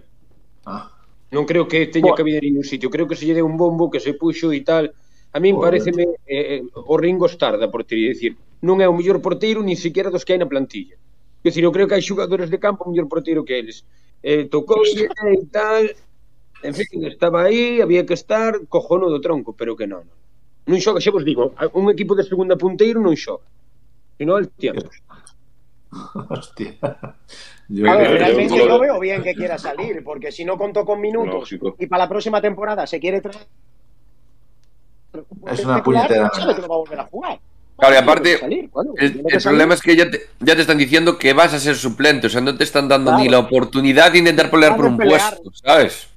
Ah. 0.67 0.91
Non 1.31 1.47
creo 1.47 1.67
que 1.71 1.87
teña 1.87 2.11
bueno. 2.11 2.19
cabida 2.19 2.39
en 2.43 2.51
ningún 2.51 2.67
sitio. 2.67 2.91
Creo 2.91 3.07
que 3.07 3.15
se 3.15 3.27
lle 3.27 3.39
deu 3.39 3.47
un 3.47 3.59
bombo 3.59 3.91
que 3.91 4.03
se 4.03 4.15
puxo 4.15 4.51
e 4.51 4.63
tal. 4.67 4.91
A 5.35 5.39
min 5.39 5.55
bueno. 5.55 5.71
pareceme 5.71 6.19
eh, 6.27 6.63
eh, 6.63 6.63
o 6.75 6.95
Ringo 6.99 7.27
Starr 7.31 7.59
da 7.59 7.71
portería, 7.71 8.11
decir, 8.11 8.35
non 8.63 8.83
é 8.83 8.87
o 8.91 8.95
mellor 8.95 9.23
porteiro 9.23 9.63
nin 9.63 9.79
siquiera 9.79 10.11
dos 10.11 10.27
que 10.27 10.35
hai 10.35 10.41
na 10.41 10.51
plantilla. 10.51 10.99
Que 11.43 11.55
dicir, 11.55 11.63
eu 11.63 11.75
creo 11.75 11.87
que 11.87 11.95
hai 11.95 12.03
xogadores 12.03 12.51
de 12.51 12.59
campo 12.59 12.87
mellor 12.91 13.07
porteiro 13.07 13.47
que 13.47 13.55
eles. 13.55 13.87
Eh, 14.23 14.51
tocou 14.51 14.83
e 14.83 15.47
tal, 15.53 15.87
en 16.67 16.75
fin, 16.75 17.07
estaba 17.07 17.47
aí, 17.47 17.79
había 17.79 18.03
que 18.03 18.19
estar 18.19 18.67
cojono 18.67 19.07
do 19.07 19.23
tronco, 19.23 19.55
pero 19.55 19.79
que 19.79 19.87
non. 19.87 20.03
non 20.03 20.26
Non 20.67 20.79
xoga, 20.83 20.99
xa 21.01 21.11
vos 21.15 21.23
digo, 21.25 21.55
un 21.79 21.87
equipo 21.95 22.15
de 22.19 22.27
segunda 22.27 22.59
punteiro 22.59 22.99
non 22.99 23.15
xoga. 23.15 23.47
Si 24.19 24.25
non, 24.27 24.43
el 24.43 24.51
tiempo. 24.51 24.87
Hostia. 26.31 26.75
Yo 27.69 27.83
A 27.91 27.97
ver, 27.97 28.11
realmente 28.19 28.57
yo- 28.59 28.67
no 28.69 28.79
veo 28.79 28.99
bien 29.01 29.23
que 29.23 29.35
quiera 29.35 29.59
salir, 29.59 30.03
porque 30.03 30.31
si 30.31 30.45
no 30.45 30.59
contó 30.59 30.85
con 30.85 31.01
minutos 31.01 31.51
Lógico. 31.51 31.75
y 31.79 31.87
para 31.87 32.05
la 32.05 32.09
próxima 32.09 32.41
temporada 32.41 32.87
se 32.87 32.99
quiere 33.01 33.21
traer. 33.21 33.47
Es 35.51 35.65
una 35.65 35.83
puñetera. 35.83 36.31
Sabe 36.35 36.55
que 36.55 36.63
no 36.63 36.69
va 36.69 36.75
a 36.75 36.79
volver 36.79 37.01
a 37.01 37.07
jugar. 37.07 37.39
Claro, 37.79 37.95
y 37.95 37.99
aparte, 37.99 38.39
salir, 38.39 38.71
bueno, 38.71 38.93
el, 38.97 39.21
problema 39.43 39.75
es 39.75 39.83
que 39.83 39.95
ya 39.95 40.11
te, 40.11 40.21
ya 40.41 40.55
te 40.55 40.63
están 40.63 40.79
diciendo 40.79 41.19
que 41.19 41.35
vas 41.35 41.53
a 41.53 41.59
ser 41.59 41.77
suplente, 41.77 42.27
o 42.27 42.31
sea, 42.31 42.41
no 42.41 42.57
te 42.57 42.65
están 42.65 42.89
dando 42.89 43.11
Claro. 43.11 43.23
ni 43.23 43.29
la 43.29 43.39
oportunidad 43.39 44.13
de 44.13 44.19
intentar 44.19 44.51
pelear 44.51 44.77
por 44.77 44.87
un 44.87 44.97
pelear. 44.97 45.37
puesto, 45.43 45.51
¿sabes? 45.63 46.09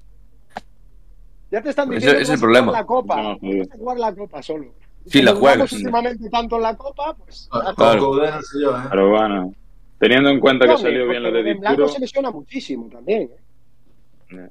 Ya 1.52 1.62
te 1.62 1.70
están 1.70 1.88
Pues 1.88 1.98
diciendo 2.02 2.20
ese- 2.22 2.34
ese 2.34 2.42
que 2.44 2.46
es 2.48 2.52
el 2.52 2.64
vas 2.64 2.64
a 2.64 2.64
jugar 2.64 2.66
problema. 2.66 2.72
la 2.80 2.86
Copa. 2.86 3.16
No. 3.24 3.58
Vas 3.60 3.72
a 3.72 3.78
jugar 3.78 3.98
la 4.00 4.16
Copa 4.16 4.42
solo. 4.44 4.66
Sí, 5.06 5.22
la 5.22 5.34
juegas. 5.34 5.72
últimamente 5.74 6.30
tanto 6.30 6.56
en 6.58 6.62
la 6.62 6.76
Copa, 6.78 7.16
pues... 7.16 7.50
está. 7.52 7.74
Claro. 7.76 8.16
No 8.16 8.24
¿eh? 8.26 8.32
Pero 8.92 9.10
bueno, 9.10 9.54
teniendo 9.98 10.30
en 10.30 10.40
cuenta 10.40 10.66
que 10.66 10.72
No, 10.74 10.78
salió 10.78 11.08
bien 11.08 11.24
lo 11.24 11.32
de 11.32 11.44
Dituro, 11.44 11.88
se 11.88 12.00
lesiona 12.00 12.32
muchísimo 12.32 12.88
también. 12.92 13.30
¿eh? 14.32 14.50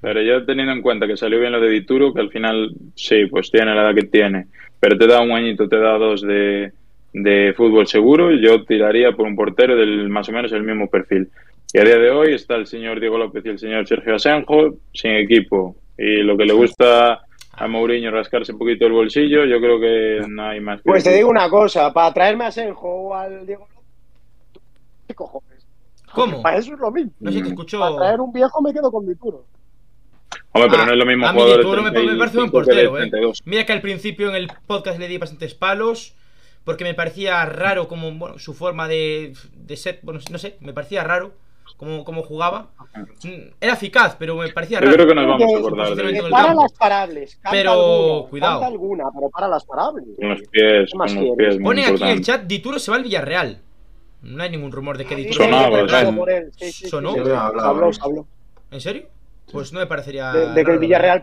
pero 0.00 0.20
yo 0.20 0.44
teniendo 0.44 0.72
en 0.72 0.82
cuenta 0.82 1.06
que 1.06 1.16
salió 1.16 1.40
bien 1.40 1.52
lo 1.52 1.60
de 1.60 1.70
Dituro, 1.70 2.12
que 2.12 2.20
al 2.20 2.28
final 2.30 2.74
sí, 2.94 3.24
pues 3.30 3.50
tiene 3.50 3.74
la 3.74 3.82
edad 3.84 3.94
que 3.94 4.06
tiene, 4.06 4.48
pero 4.78 4.98
te 4.98 5.06
da 5.06 5.22
un 5.22 5.32
añito, 5.32 5.66
te 5.66 5.78
da 5.78 5.96
dos 5.96 6.20
de, 6.20 6.72
de 7.14 7.54
fútbol 7.56 7.86
seguro, 7.86 8.30
yo 8.32 8.64
tiraría 8.66 9.12
por 9.12 9.26
un 9.26 9.34
portero 9.34 9.74
del 9.76 10.10
más 10.10 10.28
o 10.28 10.32
menos 10.32 10.52
el 10.52 10.62
mismo 10.62 10.90
perfil. 10.90 11.30
Y 11.72 11.78
a 11.78 11.84
día 11.84 11.96
de 11.96 12.10
hoy 12.10 12.34
está 12.34 12.56
el 12.56 12.66
señor 12.66 13.00
Diego 13.00 13.16
López 13.16 13.42
y 13.46 13.48
el 13.48 13.58
señor 13.58 13.86
Sergio 13.88 14.16
Asenjo 14.16 14.74
sin 14.92 15.12
equipo. 15.12 15.74
Y 15.96 16.22
lo 16.22 16.36
que 16.36 16.44
le 16.44 16.52
gusta 16.52 17.22
a 17.52 17.68
Mourinho 17.68 18.10
rascarse 18.10 18.52
un 18.52 18.58
poquito 18.58 18.86
el 18.86 18.92
bolsillo, 18.92 19.44
yo 19.44 19.60
creo 19.60 19.80
que 19.80 20.26
no 20.28 20.46
hay 20.46 20.60
más 20.60 20.78
que 20.78 20.90
Pues 20.90 21.04
te 21.04 21.14
digo 21.14 21.28
una 21.28 21.48
cosa, 21.48 21.92
para 21.92 22.12
traerme 22.12 22.44
a 22.46 22.50
Senjo 22.50 22.88
o 22.88 23.14
al 23.14 23.46
Diego 23.46 23.68
López, 23.72 24.62
¿qué 25.06 25.14
cojones? 25.14 25.66
¿Cómo? 26.12 26.42
Para 26.42 26.58
eso 26.58 26.74
es 26.74 26.78
lo 26.78 26.90
mismo. 26.90 27.12
No 27.20 27.32
sé 27.32 27.42
qué 27.42 27.48
escuchó. 27.48 27.80
Para 27.80 27.96
traer 27.96 28.20
un 28.20 28.32
viejo 28.32 28.62
me 28.62 28.72
quedo 28.72 28.90
con 28.90 29.06
Dituro. 29.06 29.44
Hombre, 30.52 30.70
pero 30.70 30.82
Ah, 30.82 30.86
no 30.86 30.92
es 30.92 30.98
lo 30.98 31.06
mismo 31.06 31.26
a 31.26 31.32
mí 31.32 31.40
jugador 31.40 31.56
de 31.58 31.64
Dituro 31.64 31.82
me, 31.82 31.90
me 31.90 32.16
parece 32.18 32.38
buen 32.38 32.50
35 32.50 32.50
que 32.50 32.76
de 32.76 32.88
portero, 32.88 32.96
eh. 32.98 33.10
32. 33.10 33.42
Mira 33.44 33.66
que 33.66 33.72
al 33.72 33.80
principio 33.80 34.28
en 34.28 34.36
el 34.36 34.48
podcast 34.66 34.98
le 34.98 35.08
di 35.08 35.18
bastantes 35.18 35.54
palos. 35.54 36.14
Porque 36.64 36.84
me 36.84 36.94
parecía 36.94 37.44
raro 37.44 37.88
como 37.88 38.10
bueno, 38.12 38.38
su 38.38 38.54
forma 38.54 38.88
de, 38.88 39.34
de 39.54 39.76
ser. 39.76 40.00
Bueno, 40.02 40.20
no 40.30 40.38
sé, 40.38 40.56
me 40.60 40.72
parecía 40.72 41.04
raro 41.04 41.34
como, 41.76 42.04
como 42.04 42.22
jugaba. 42.22 42.68
Mm, 43.24 43.28
Era 43.60 43.72
eficaz, 43.74 44.16
pero 44.18 44.36
me 44.36 44.48
parecía 44.50 44.78
Yo 44.80 44.86
raro. 44.86 44.96
creo 44.96 45.08
que 45.08 45.14
nos 45.14 45.26
vamos 45.26 45.54
a 45.54 45.58
acordar 45.58 45.94
de 45.94 46.18
él. 46.18 46.30
para 46.30 46.54
las 46.54 46.72
parables. 46.72 47.34
Canta 47.36 47.50
Pero, 47.50 47.70
alguna, 47.72 48.30
cuidado. 48.30 48.52
Canta 48.60 48.66
alguna, 48.72 49.04
pero 49.14 49.30
para 49.30 49.48
las 49.48 49.64
parables. 49.64 50.04
Con 50.16 50.28
los 50.28 50.40
pies, 50.48 50.90
¿Qué 50.92 50.98
más 50.98 51.14
con 51.14 51.24
los 51.24 51.34
quieres? 51.36 51.54
pies, 51.54 51.60
muy 51.60 51.64
Pone 51.64 51.86
aquí 51.86 52.02
en 52.02 52.08
el 52.10 52.22
chat, 52.24 52.42
Dituro 52.44 52.78
se 52.78 52.90
va 52.90 52.96
al 52.98 53.02
Villarreal. 53.02 53.60
No 54.22 54.42
hay 54.42 54.50
ningún 54.50 54.72
rumor 54.72 54.96
de 54.96 55.04
que 55.04 55.16
Dituro 55.16 55.44
se 55.44 55.50
Sonaba, 55.50 55.78
al. 55.80 56.52
Sí, 56.56 56.72
sí, 56.72 56.88
Sonó. 56.88 57.12
sí, 57.14 57.20
Habló, 57.20 57.90
habló. 58.00 58.26
¿En 58.70 58.80
serio? 58.80 59.06
Pues 59.52 59.72
no 59.72 59.80
me 59.80 59.86
parecería. 59.86 60.32
De, 60.32 60.46
de 60.48 60.54
que 60.54 60.60
el 60.60 60.66
raro, 60.66 60.80
Villarreal. 60.80 61.22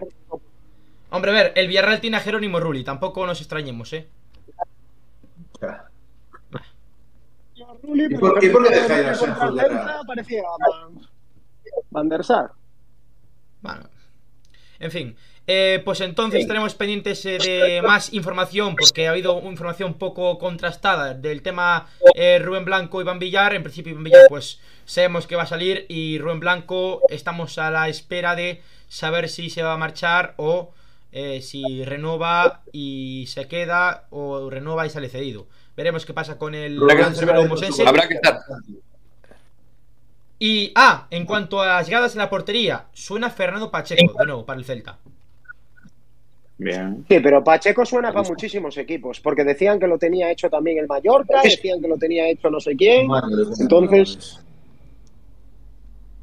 Hombre, 1.09 1.31
a 1.31 1.33
ver, 1.33 1.51
el 1.55 1.67
Villarreal 1.67 1.99
tiene 1.99 2.17
a 2.17 2.19
Jerónimo 2.19 2.59
Rulli, 2.59 2.83
tampoco 2.83 3.25
nos 3.25 3.39
extrañemos, 3.41 3.91
¿eh? 3.93 4.07
¿Y 7.83 8.15
por- 8.15 8.43
y 8.43 8.49
por 8.49 8.67
qué 8.67 8.75
dejáis 8.75 9.21
a 9.23 9.51
de? 9.51 9.69
Parecía 10.07 10.43
Van- 10.59 11.07
Van 11.89 12.09
der 12.09 12.23
Sar. 12.23 12.51
Bueno. 13.61 13.83
En 14.79 14.91
fin. 14.91 15.15
Eh, 15.47 15.81
pues 15.83 15.99
entonces 16.01 16.47
tenemos 16.47 16.75
pendientes 16.75 17.25
eh, 17.25 17.37
de 17.39 17.81
más 17.81 18.13
información, 18.13 18.75
porque 18.75 19.07
ha 19.07 19.11
habido 19.11 19.41
información 19.43 19.95
poco 19.95 20.37
contrastada 20.37 21.13
del 21.15 21.41
tema 21.41 21.87
eh, 22.15 22.39
Rubén 22.39 22.63
Blanco 22.63 22.99
y 22.99 23.03
Iván 23.03 23.19
Villar. 23.19 23.53
En 23.55 23.63
principio, 23.63 23.91
Iván 23.91 24.03
Villar, 24.03 24.25
pues 24.29 24.59
sabemos 24.85 25.27
que 25.27 25.35
va 25.35 25.43
a 25.43 25.47
salir, 25.47 25.85
y 25.89 26.19
Rubén 26.19 26.39
Blanco 26.39 27.01
estamos 27.09 27.57
a 27.57 27.69
la 27.71 27.89
espera 27.89 28.35
de 28.35 28.61
saber 28.87 29.29
si 29.29 29.49
se 29.49 29.63
va 29.63 29.73
a 29.73 29.77
marchar 29.77 30.35
o 30.37 30.71
eh, 31.11 31.41
si 31.41 31.83
renova 31.85 32.61
y 32.71 33.25
se 33.27 33.47
queda, 33.47 34.05
o 34.11 34.49
renova 34.49 34.85
y 34.85 34.89
sale 34.89 35.09
cedido. 35.09 35.47
Veremos 35.81 36.05
qué 36.05 36.13
pasa 36.13 36.37
con 36.37 36.53
el 36.53 36.77
mosense. 37.49 37.83
Habrá 37.87 38.07
que 38.07 38.13
estar. 38.13 38.39
Y, 40.37 40.71
ah, 40.75 41.07
en 41.09 41.25
cuanto 41.25 41.59
a 41.59 41.65
las 41.65 41.87
llegadas 41.87 42.13
en 42.13 42.19
la 42.19 42.29
portería, 42.29 42.85
suena 42.93 43.31
Fernando 43.31 43.71
Pacheco, 43.71 44.13
de 44.19 44.25
nuevo, 44.27 44.45
para 44.45 44.59
el 44.59 44.65
Celta. 44.65 44.99
Bien. 46.59 47.03
Sí, 47.09 47.19
pero 47.19 47.43
Pacheco 47.43 47.83
suena 47.83 48.13
para 48.13 48.29
muchísimos 48.29 48.77
equipos, 48.77 49.19
porque 49.19 49.43
decían 49.43 49.79
que 49.79 49.87
lo 49.87 49.97
tenía 49.97 50.29
hecho 50.29 50.51
también 50.51 50.77
el 50.77 50.85
Mallorca, 50.85 51.41
decían 51.43 51.81
que 51.81 51.87
lo 51.87 51.97
tenía 51.97 52.29
hecho 52.29 52.51
no 52.51 52.59
sé 52.59 52.75
quién. 52.75 53.07
Entonces-. 53.59 54.39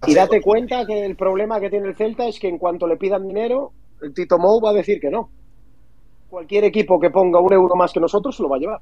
Y 0.06 0.14
date 0.14 0.40
cuenta 0.40 0.86
que 0.86 1.04
el 1.04 1.16
problema 1.16 1.58
que 1.58 1.68
tiene 1.68 1.88
el 1.88 1.96
Celta 1.96 2.28
es 2.28 2.38
que 2.38 2.46
en 2.46 2.58
cuanto 2.58 2.86
le 2.86 2.96
pidan 2.96 3.26
dinero, 3.26 3.72
el 4.02 4.14
Tito 4.14 4.38
Mou 4.38 4.60
va 4.60 4.70
a 4.70 4.74
decir 4.74 5.00
que 5.00 5.10
no. 5.10 5.30
Cualquier 6.30 6.62
equipo 6.62 7.00
que 7.00 7.10
ponga 7.10 7.40
un 7.40 7.52
euro 7.52 7.74
más 7.74 7.92
que 7.92 7.98
nosotros 7.98 8.36
se 8.36 8.42
lo 8.44 8.48
va 8.48 8.56
a 8.56 8.60
llevar. 8.60 8.80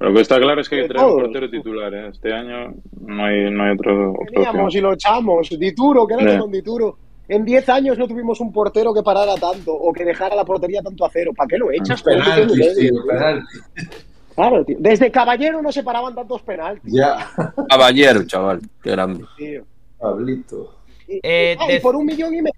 Lo 0.00 0.12
que 0.14 0.20
está 0.20 0.38
claro 0.38 0.60
es 0.60 0.68
que 0.68 0.76
hay 0.76 0.82
que 0.82 0.88
traer 0.88 1.06
un 1.10 1.20
portero 1.22 1.50
titular. 1.50 1.92
¿eh? 1.94 2.08
Este 2.08 2.32
año 2.32 2.72
no 3.00 3.24
hay, 3.24 3.50
no 3.50 3.64
hay 3.64 3.72
otro, 3.72 4.14
Teníamos 4.32 4.74
y 4.74 4.80
lo 4.80 4.92
echamos. 4.92 5.48
Dituro, 5.58 6.06
quédate 6.06 6.32
Ya. 6.32 6.38
con 6.38 6.52
Dituro. 6.52 6.96
En 7.28 7.44
10 7.44 7.68
años 7.68 7.98
no 7.98 8.06
tuvimos 8.08 8.40
un 8.40 8.52
portero 8.52 8.94
que 8.94 9.02
parara 9.02 9.34
tanto 9.34 9.72
o 9.74 9.92
que 9.92 10.04
dejara 10.04 10.34
la 10.34 10.44
portería 10.44 10.80
tanto 10.82 11.04
a 11.04 11.10
cero. 11.12 11.32
¿Para 11.36 11.48
qué 11.48 11.58
lo 11.58 11.70
echas? 11.70 12.02
Ponte 12.02 12.18
un 12.20 12.24
Penaltis, 12.24 12.76
tío. 12.78 12.92
Claro, 14.34 14.64
tío. 14.64 14.76
Desde 14.78 15.10
Caballero 15.10 15.60
no 15.60 15.72
se 15.72 15.82
paraban 15.82 16.14
tantos 16.14 16.42
penaltis. 16.42 16.92
Ya, 16.94 17.28
Caballero, 17.68 18.24
chaval. 18.24 18.60
Qué 18.82 18.90
grande. 18.92 19.24
tío. 19.36 19.64
Pablito. 19.98 20.74
Y, 21.08 21.20
Eh, 21.22 21.56
ah, 21.58 21.72
y 21.72 21.80
por 21.80 21.96
un 21.96 22.06
millón 22.06 22.32
y 22.34 22.42
medio. 22.42 22.54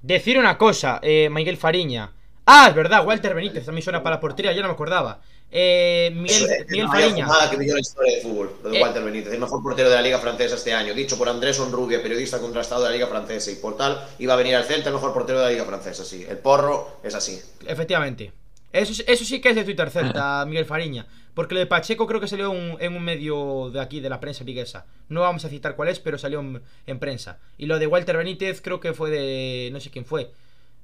Decir 0.00 0.38
una 0.38 0.56
cosa, 0.56 1.00
eh, 1.02 1.28
Miguel 1.30 1.56
Fariña. 1.56 2.10
Ah, 2.46 2.66
es 2.70 2.74
verdad, 2.74 3.06
Walter 3.06 3.34
Benítez 3.34 3.66
también 3.66 3.82
suena 3.82 4.02
para 4.02 4.16
la 4.16 4.20
portería, 4.20 4.52
yo 4.52 4.62
no 4.62 4.68
me 4.68 4.74
acordaba. 4.74 5.20
Eh, 5.50 6.10
Miguel, 6.14 6.66
Miguel 6.68 6.86
no 6.86 6.92
Fariña. 6.92 7.26
que 7.50 7.56
la 7.72 7.80
historia 7.80 8.16
de 8.16 8.20
fútbol, 8.22 8.56
lo 8.62 8.68
de 8.70 8.78
Eh. 8.78 8.82
Walter 8.82 9.02
Benítez, 9.02 9.32
el 9.32 9.40
mejor 9.40 9.62
portero 9.62 9.88
de 9.88 9.94
la 9.94 10.02
Liga 10.02 10.18
Francesa 10.18 10.56
este 10.56 10.74
año, 10.74 10.92
dicho 10.92 11.16
por 11.16 11.28
Andrés 11.28 11.58
Onrubia, 11.58 12.02
periodista 12.02 12.38
contrastado 12.38 12.82
de 12.82 12.90
la 12.90 12.94
Liga 12.96 13.06
Francesa, 13.06 13.50
y 13.50 13.54
por 13.54 13.76
tal, 13.76 13.98
iba 14.18 14.34
a 14.34 14.36
venir 14.36 14.56
al 14.56 14.64
Celta 14.64 14.88
el 14.90 14.94
mejor 14.94 15.14
portero 15.14 15.38
de 15.38 15.46
la 15.46 15.50
Liga 15.52 15.64
Francesa, 15.64 16.04
sí. 16.04 16.26
El 16.28 16.38
porro 16.38 16.98
es 17.02 17.14
así. 17.14 17.40
Efectivamente. 17.66 18.32
Eso, 18.72 18.92
sí- 18.92 19.04
eso 19.06 19.24
sí 19.24 19.40
que 19.40 19.48
es 19.50 19.56
de 19.56 19.64
Twitter 19.64 19.88
Celta, 19.90 20.44
Miguel 20.46 20.66
Fariña. 20.66 21.06
Porque 21.32 21.54
lo 21.54 21.60
de 21.60 21.66
Pacheco 21.66 22.06
creo 22.06 22.20
que 22.20 22.28
salió 22.28 22.50
un- 22.50 22.76
en 22.80 22.94
un 22.94 23.02
medio 23.02 23.70
de 23.72 23.80
aquí, 23.80 24.00
de 24.00 24.10
la 24.10 24.20
prensa 24.20 24.44
viguesa. 24.44 24.84
No 25.08 25.22
vamos 25.22 25.44
a 25.46 25.48
citar 25.48 25.76
cuál 25.76 25.88
es, 25.88 25.98
pero 26.00 26.18
salió 26.18 26.40
en, 26.40 26.60
en 26.86 26.98
prensa. 26.98 27.38
Y 27.56 27.64
lo 27.66 27.78
de 27.78 27.86
Walter 27.86 28.16
Benítez 28.18 28.60
creo 28.60 28.80
que 28.80 28.92
fue 28.92 29.08
de. 29.10 29.70
No 29.72 29.80
sé 29.80 29.88
quién 29.90 30.04
fue. 30.04 30.30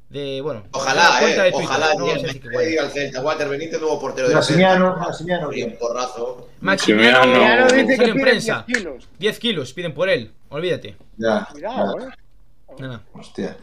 De. 0.08 0.40
Bueno. 0.42 0.62
de 0.62 0.68
Ojalá, 0.72 1.16
cuenta 1.18 1.46
eh, 1.48 1.50
de 1.50 1.56
ojalá 1.56 1.94
no 1.94 2.06
vamos 2.06 2.22
a 2.22 2.26
decir 2.26 2.40
que 2.42 2.50
puede 2.50 2.70
ir 2.70 2.76
cuál. 2.76 2.86
al 2.86 2.92
Celta. 2.92 3.20
Walter 3.22 3.48
Benítez, 3.48 3.80
nuevo 3.80 4.00
portero 4.00 4.28
de 4.28 4.34
Massimiano, 4.34 5.52
Y 5.52 5.62
un 5.64 5.76
porrazo. 5.76 6.48
Maximiano 6.60 7.18
Maximiano 7.18 7.44
Claro, 7.44 7.74
dice 7.74 7.98
que 7.98 8.10
en 8.10 8.20
prensa. 8.20 8.64
10 8.66 8.78
kilos. 8.78 9.08
10 9.18 9.38
kilos 9.38 9.72
piden 9.72 9.92
por 9.94 10.08
él. 10.08 10.32
Olvídate. 10.50 10.96
Ya, 11.16 11.48
Cuidado, 11.50 11.98
eh. 12.00 12.08
No, 12.78 12.88
no. 12.88 13.00
Hostia. 13.14 13.56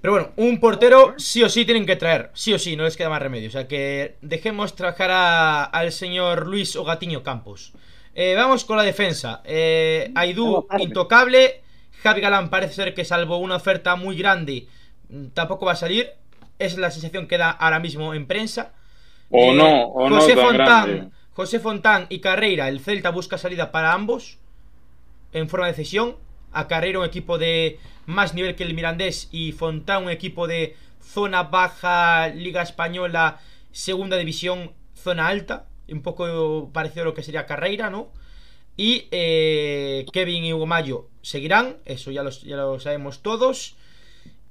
Pero 0.00 0.12
bueno, 0.12 0.30
un 0.36 0.60
portero 0.60 1.14
sí 1.18 1.42
o 1.42 1.48
sí 1.48 1.64
tienen 1.64 1.84
que 1.86 1.96
traer. 1.96 2.30
Sí 2.34 2.52
o 2.54 2.58
sí, 2.58 2.76
no 2.76 2.84
les 2.84 2.96
queda 2.96 3.08
más 3.08 3.20
remedio. 3.20 3.48
O 3.48 3.52
sea 3.52 3.66
que 3.66 4.16
dejemos 4.22 4.76
trabajar 4.76 5.10
a- 5.10 5.64
al 5.64 5.90
señor 5.92 6.46
Luis 6.46 6.76
Ogatiño 6.76 7.22
Campos. 7.22 7.72
Eh, 8.14 8.34
vamos 8.36 8.64
con 8.64 8.76
la 8.76 8.82
defensa. 8.84 9.42
Eh, 9.44 10.12
Aidú, 10.14 10.66
intocable. 10.78 11.62
Javi 12.02 12.20
Galán 12.20 12.50
parece 12.50 12.74
ser 12.74 12.94
que 12.94 13.04
salvo 13.04 13.38
una 13.38 13.56
oferta 13.56 13.96
muy 13.96 14.16
grande, 14.16 14.68
tampoco 15.34 15.66
va 15.66 15.72
a 15.72 15.76
salir. 15.76 16.10
Es 16.58 16.76
la 16.78 16.90
sensación 16.90 17.26
que 17.26 17.38
da 17.38 17.50
ahora 17.50 17.80
mismo 17.80 18.14
en 18.14 18.26
prensa. 18.26 18.72
O 19.30 19.52
Eh, 19.52 19.54
no, 19.56 19.82
o 19.88 20.08
no 20.08 20.16
José 20.16 20.34
tan 20.36 20.44
Fontán, 20.46 20.86
grande. 20.86 21.08
José 21.32 21.60
Fontán 21.60 22.06
y 22.08 22.20
Carreira, 22.20 22.68
el 22.68 22.80
Celta 22.80 23.10
busca 23.10 23.36
salida 23.38 23.70
para 23.72 23.92
ambos 23.92 24.38
en 25.32 25.48
forma 25.48 25.66
de 25.66 25.74
cesión. 25.74 26.16
A 26.52 26.68
Carreira 26.68 27.00
un 27.00 27.04
equipo 27.04 27.36
de 27.38 27.78
más 28.06 28.32
nivel 28.34 28.54
que 28.54 28.64
el 28.64 28.72
Mirandés 28.74 29.28
y 29.32 29.52
Fontán 29.52 30.04
un 30.04 30.10
equipo 30.10 30.46
de 30.46 30.76
zona 31.02 31.42
baja, 31.44 32.28
Liga 32.28 32.62
Española, 32.62 33.38
Segunda 33.72 34.16
División, 34.16 34.72
zona 34.94 35.28
alta. 35.28 35.66
Un 35.88 36.02
poco 36.02 36.70
parecido 36.72 37.02
a 37.02 37.04
lo 37.06 37.14
que 37.14 37.22
sería 37.22 37.46
Carreira, 37.46 37.90
¿no? 37.90 38.08
Y 38.76 39.06
eh, 39.10 40.04
Kevin 40.12 40.44
y 40.44 40.52
Hugo 40.52 40.66
Mayo 40.66 41.08
seguirán, 41.22 41.76
eso 41.84 42.10
ya, 42.10 42.22
los- 42.22 42.42
ya 42.42 42.56
lo 42.56 42.78
sabemos 42.80 43.20
todos. 43.22 43.76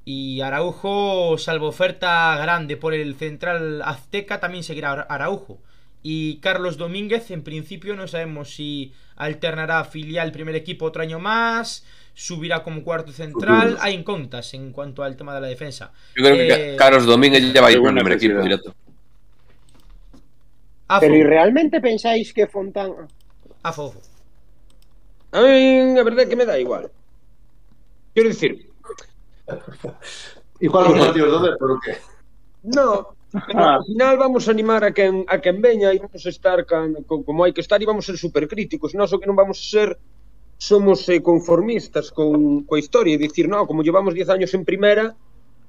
Y 0.05 0.41
Araujo, 0.41 1.37
salvo 1.37 1.67
oferta 1.69 2.37
grande 2.37 2.77
por 2.77 2.93
el 2.93 3.15
central 3.15 3.81
azteca, 3.83 4.39
también 4.39 4.63
seguirá 4.63 4.91
Ara- 4.91 5.07
Araujo. 5.09 5.59
Y 6.03 6.37
Carlos 6.37 6.77
Domínguez, 6.77 7.31
en 7.31 7.43
principio, 7.43 7.95
no 7.95 8.07
sabemos 8.07 8.53
si 8.53 8.93
alternará 9.15 9.83
filial 9.85 10.31
primer 10.31 10.55
equipo 10.55 10.85
otro 10.85 11.01
año 11.01 11.19
más, 11.19 11.83
subirá 12.13 12.61
como 12.63 12.83
cuarto 12.83 13.11
central. 13.11 13.77
Hay 13.81 13.95
incógnitas 13.95 14.53
en 14.53 14.71
cuanto 14.71 15.03
al 15.03 15.17
tema 15.17 15.33
de 15.33 15.41
la 15.41 15.47
defensa. 15.47 15.91
Yo 16.15 16.23
creo 16.23 16.35
que 16.37 16.47
Eh, 16.47 16.75
Carlos 16.77 17.05
Domínguez 17.05 17.51
ya 17.53 17.61
va 17.61 17.67
a 17.67 17.71
ir 17.71 17.79
por 17.79 17.89
el 17.89 17.95
primer 17.95 18.13
equipo 18.13 18.41
directo. 18.41 18.75
Afo, 20.87 21.05
Pero 21.05 21.15
¿y 21.15 21.23
realmente 21.23 21.79
pensáis 21.79 22.33
que 22.33 22.47
Fontán... 22.47 22.91
Afo. 23.63 23.93
A 25.31 25.39
mí, 25.41 25.99
a 25.99 26.03
verdade 26.07 26.23
é 26.25 26.29
que 26.29 26.35
me 26.39 26.45
dá 26.49 26.55
igual. 26.65 26.83
Quero 28.13 28.29
dicir, 28.29 28.64
Igual 30.65 30.93
que 30.93 30.99
partidos 30.99 31.29
do 31.31 31.39
Depor, 31.43 31.71
o 31.71 31.79
que? 31.79 31.93
No, 32.63 33.15
Ah. 33.53 33.75
Al 33.75 33.83
final 33.83 34.17
vamos 34.17 34.47
a 34.47 34.51
animar 34.51 34.83
a 34.83 34.93
quen, 34.93 35.25
a 35.27 35.39
quen 35.43 35.59
veña 35.59 35.91
e 35.91 35.99
vamos 35.99 36.23
a 36.23 36.31
estar 36.31 36.63
can, 36.63 37.03
con, 37.03 37.23
como 37.27 37.43
hai 37.43 37.51
que 37.51 37.59
estar 37.59 37.83
e 37.83 37.89
vamos 37.89 38.07
a 38.07 38.15
ser 38.15 38.17
supercríticos. 38.17 38.95
Nós 38.95 39.11
o 39.11 39.19
que 39.19 39.27
non 39.27 39.35
vamos 39.35 39.59
a 39.59 39.65
ser 39.67 39.89
somos 40.55 41.03
eh, 41.11 41.19
conformistas 41.19 42.15
con 42.15 42.63
coa 42.63 42.79
historia 42.79 43.11
e 43.11 43.19
dicir, 43.19 43.51
no, 43.51 43.67
como 43.67 43.83
llevamos 43.83 44.15
10 44.15 44.31
años 44.31 44.51
en 44.55 44.63
primera 44.63 45.19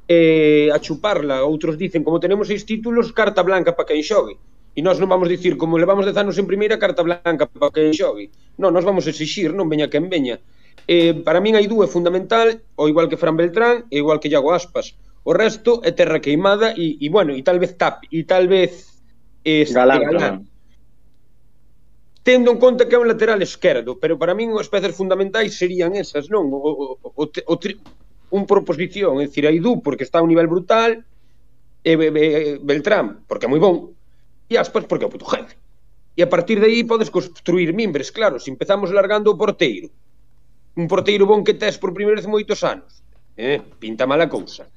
eh, 0.07 0.71
a 0.71 0.79
chuparla. 0.79 1.43
Outros 1.43 1.75
dicen, 1.75 2.07
como 2.07 2.23
tenemos 2.23 2.47
seis 2.47 2.63
títulos, 2.63 3.11
carta 3.11 3.43
blanca 3.43 3.75
para 3.75 3.91
quen 3.91 4.07
xogue. 4.07 4.39
E 4.77 4.81
nós 4.85 5.03
non 5.03 5.11
vamos 5.11 5.27
dicir, 5.27 5.59
como 5.59 5.75
levamos 5.75 6.07
10 6.07 6.23
anos 6.23 6.39
en 6.39 6.47
primeira, 6.47 6.79
carta 6.79 7.03
blanca 7.03 7.51
para 7.51 7.75
quen 7.75 7.91
xogue. 7.91 8.31
Non, 8.63 8.71
nós 8.71 8.87
vamos 8.87 9.11
a 9.11 9.11
exixir, 9.11 9.51
non 9.51 9.67
veña 9.67 9.91
quen 9.91 10.07
veña. 10.07 10.39
Eh, 10.87 11.19
para 11.27 11.43
min 11.43 11.59
hai 11.59 11.67
dúe 11.67 11.91
fundamental, 11.91 12.63
o 12.79 12.87
igual 12.87 13.11
que 13.11 13.19
Fran 13.19 13.35
Beltrán 13.35 13.91
e 13.91 13.99
igual 13.99 14.23
que 14.23 14.31
Iago 14.31 14.55
Aspas. 14.55 14.95
O 15.27 15.35
resto 15.35 15.83
é 15.83 15.91
terra 15.91 16.23
queimada 16.23 16.71
e, 16.79 16.95
e 17.03 17.11
bueno, 17.11 17.35
e 17.35 17.43
tal 17.43 17.59
vez 17.59 17.75
tap, 17.75 18.07
e 18.07 18.23
tal 18.23 18.47
vez 18.47 19.03
eh, 19.43 19.67
Galán, 19.67 20.07
Galán. 20.07 20.37
Tendo 22.23 22.55
en 22.55 22.59
conta 22.63 22.87
que 22.87 22.95
é 22.95 23.03
un 23.03 23.11
lateral 23.11 23.43
esquerdo, 23.43 23.99
pero 23.99 24.15
para 24.15 24.39
min 24.39 24.55
as 24.55 24.71
pezas 24.71 24.95
fundamentais 24.95 25.59
serían 25.59 25.99
esas, 25.99 26.31
non? 26.31 26.47
O, 26.55 26.59
o, 26.59 26.85
o, 27.03 27.23
o 27.27 27.55
tri, 27.59 27.75
un 28.31 28.47
proposición, 28.47 29.19
é 29.19 29.27
dicir, 29.27 29.51
Aidú 29.51 29.83
porque 29.83 30.07
está 30.07 30.23
a 30.23 30.27
un 30.27 30.31
nivel 30.31 30.47
brutal, 30.47 31.03
e, 31.83 31.91
e, 31.91 32.07
e 32.07 32.59
Beltrán 32.63 33.27
porque 33.27 33.47
é 33.47 33.51
moi 33.51 33.59
bon, 33.59 33.91
e 34.47 34.55
Aspas 34.55 34.87
porque 34.87 35.03
é 35.03 35.11
o 35.11 35.15
puto 35.15 35.27
jefe. 35.27 35.59
E 36.15 36.23
a 36.23 36.31
partir 36.31 36.63
de 36.63 36.71
aí 36.71 36.87
podes 36.87 37.11
construir 37.11 37.75
mimbres, 37.75 38.15
claro, 38.15 38.39
se 38.39 38.55
empezamos 38.55 38.95
largando 38.95 39.35
o 39.35 39.39
porteiro, 39.39 39.91
un 40.77 40.87
porteiro 40.87 41.25
bon 41.27 41.43
que 41.43 41.57
tes 41.57 41.81
por 41.81 41.97
primeira 41.97 42.21
vez 42.21 42.29
moitos 42.29 42.61
anos. 42.63 43.03
Eh, 43.37 43.61
pinta 43.81 44.07
mala 44.07 44.29
cousa. 44.29 44.69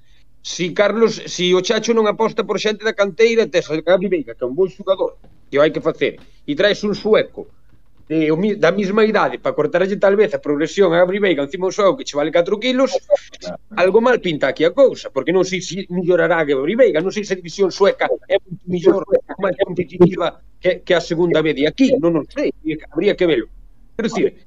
Si 0.41 0.73
Carlos, 0.73 1.19
si 1.27 1.51
o 1.51 1.59
Chacho 1.59 1.91
non 1.91 2.07
aposta 2.07 2.47
por 2.47 2.57
xente 2.59 2.87
da 2.87 2.95
canteira, 2.95 3.51
tes 3.51 3.67
a 3.67 3.75
Gabi 3.83 4.07
Veiga, 4.07 4.33
que 4.35 4.43
é 4.43 4.47
un 4.47 4.55
bon 4.55 4.71
xogador, 4.71 5.19
que 5.51 5.59
o 5.59 5.61
hai 5.61 5.71
que 5.75 5.83
facer, 5.83 6.15
e 6.47 6.55
traes 6.55 6.79
un 6.87 6.95
sueco 6.95 7.51
de, 8.09 8.55
da 8.55 8.71
mesma 8.71 9.05
idade 9.05 9.37
para 9.37 9.53
cortarlle 9.53 9.95
tal 9.97 10.15
vez 10.15 10.33
a 10.33 10.39
progresión 10.39 10.91
a 10.91 10.97
Gabri 10.97 11.19
Veiga 11.19 11.43
encima 11.43 11.67
do 11.67 11.71
xogo 11.71 11.95
que 11.95 12.03
che 12.03 12.17
vale 12.17 12.31
4 12.33 12.57
kilos 12.57 12.97
algo 13.77 14.01
mal 14.01 14.17
pinta 14.19 14.47
aquí 14.49 14.65
a 14.65 14.71
cousa 14.71 15.13
porque 15.13 15.31
non 15.31 15.45
sei 15.45 15.61
se 15.61 15.85
millorará 15.93 16.41
a 16.41 16.43
Gabri 16.49 16.73
Veiga 16.73 17.05
non 17.05 17.13
sei 17.13 17.23
se 17.23 17.33
a 17.33 17.39
división 17.39 17.69
sueca 17.69 18.09
é 18.25 18.41
moito 18.41 18.65
mellor, 18.65 19.05
máis 19.37 19.53
competitiva 19.61 20.41
que, 20.57 20.81
que 20.81 20.93
a 20.97 21.01
segunda 21.05 21.45
media 21.45 21.69
de 21.69 21.71
aquí 21.71 21.87
non, 22.01 22.17
non 22.17 22.25
sei, 22.25 22.49
habría 22.89 23.13
que 23.13 23.29
velo 23.29 23.45
Pero, 23.93 24.09
dicir, 24.09 24.41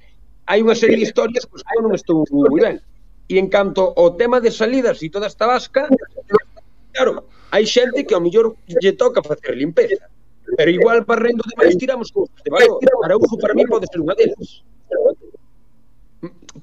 hai 0.46 0.58
unha 0.62 0.74
serie 0.74 0.98
de 0.98 1.04
eh, 1.06 1.08
historias 1.08 1.46
que 1.46 1.54
eu 1.54 1.82
non 1.82 1.94
estou 1.94 2.26
moi 2.30 2.60
ben. 2.60 2.76
E 3.30 3.38
en 3.38 3.46
canto 3.48 3.94
ao 3.94 4.18
tema 4.18 4.42
de 4.42 4.50
salidas 4.50 5.00
e 5.00 5.08
toda 5.08 5.30
esta 5.30 5.46
vasca, 5.46 5.86
claro, 6.92 7.30
hai 7.54 7.64
xente 7.64 8.04
que 8.04 8.14
ao 8.14 8.24
mellor 8.24 8.58
lle 8.66 8.92
toca 8.98 9.22
facer 9.22 9.54
limpeza. 9.54 10.10
Pero 10.58 10.68
igual 10.68 11.06
barrendo 11.06 11.46
demais 11.46 11.78
tiramos 11.78 12.10
cousas 12.10 12.36
de 12.42 12.50
valor. 12.50 12.82
Araujo 13.06 13.38
para 13.38 13.54
mí 13.54 13.64
pode 13.64 13.86
ser 13.86 14.02
unha 14.02 14.18
delas. 14.18 14.66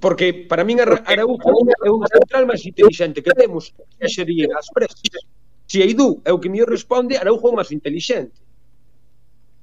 Porque 0.04 0.46
para 0.46 0.68
min 0.68 0.84
Araujo 0.84 1.50
é 1.84 1.90
un 1.90 2.04
central 2.06 2.44
máis 2.46 2.62
inteligente 2.68 3.24
que 3.24 3.34
temos, 3.34 3.74
que 3.74 4.08
sería 4.12 4.52
as 4.54 4.68
presas. 4.70 5.02
Se 5.66 5.82
Aidú 5.82 6.22
é 6.28 6.32
o 6.36 6.40
que 6.42 6.52
mellor 6.52 6.70
responde, 6.70 7.18
Araujo 7.18 7.48
é 7.48 7.52
o 7.56 7.58
máis 7.58 7.72
inteligente 7.72 8.36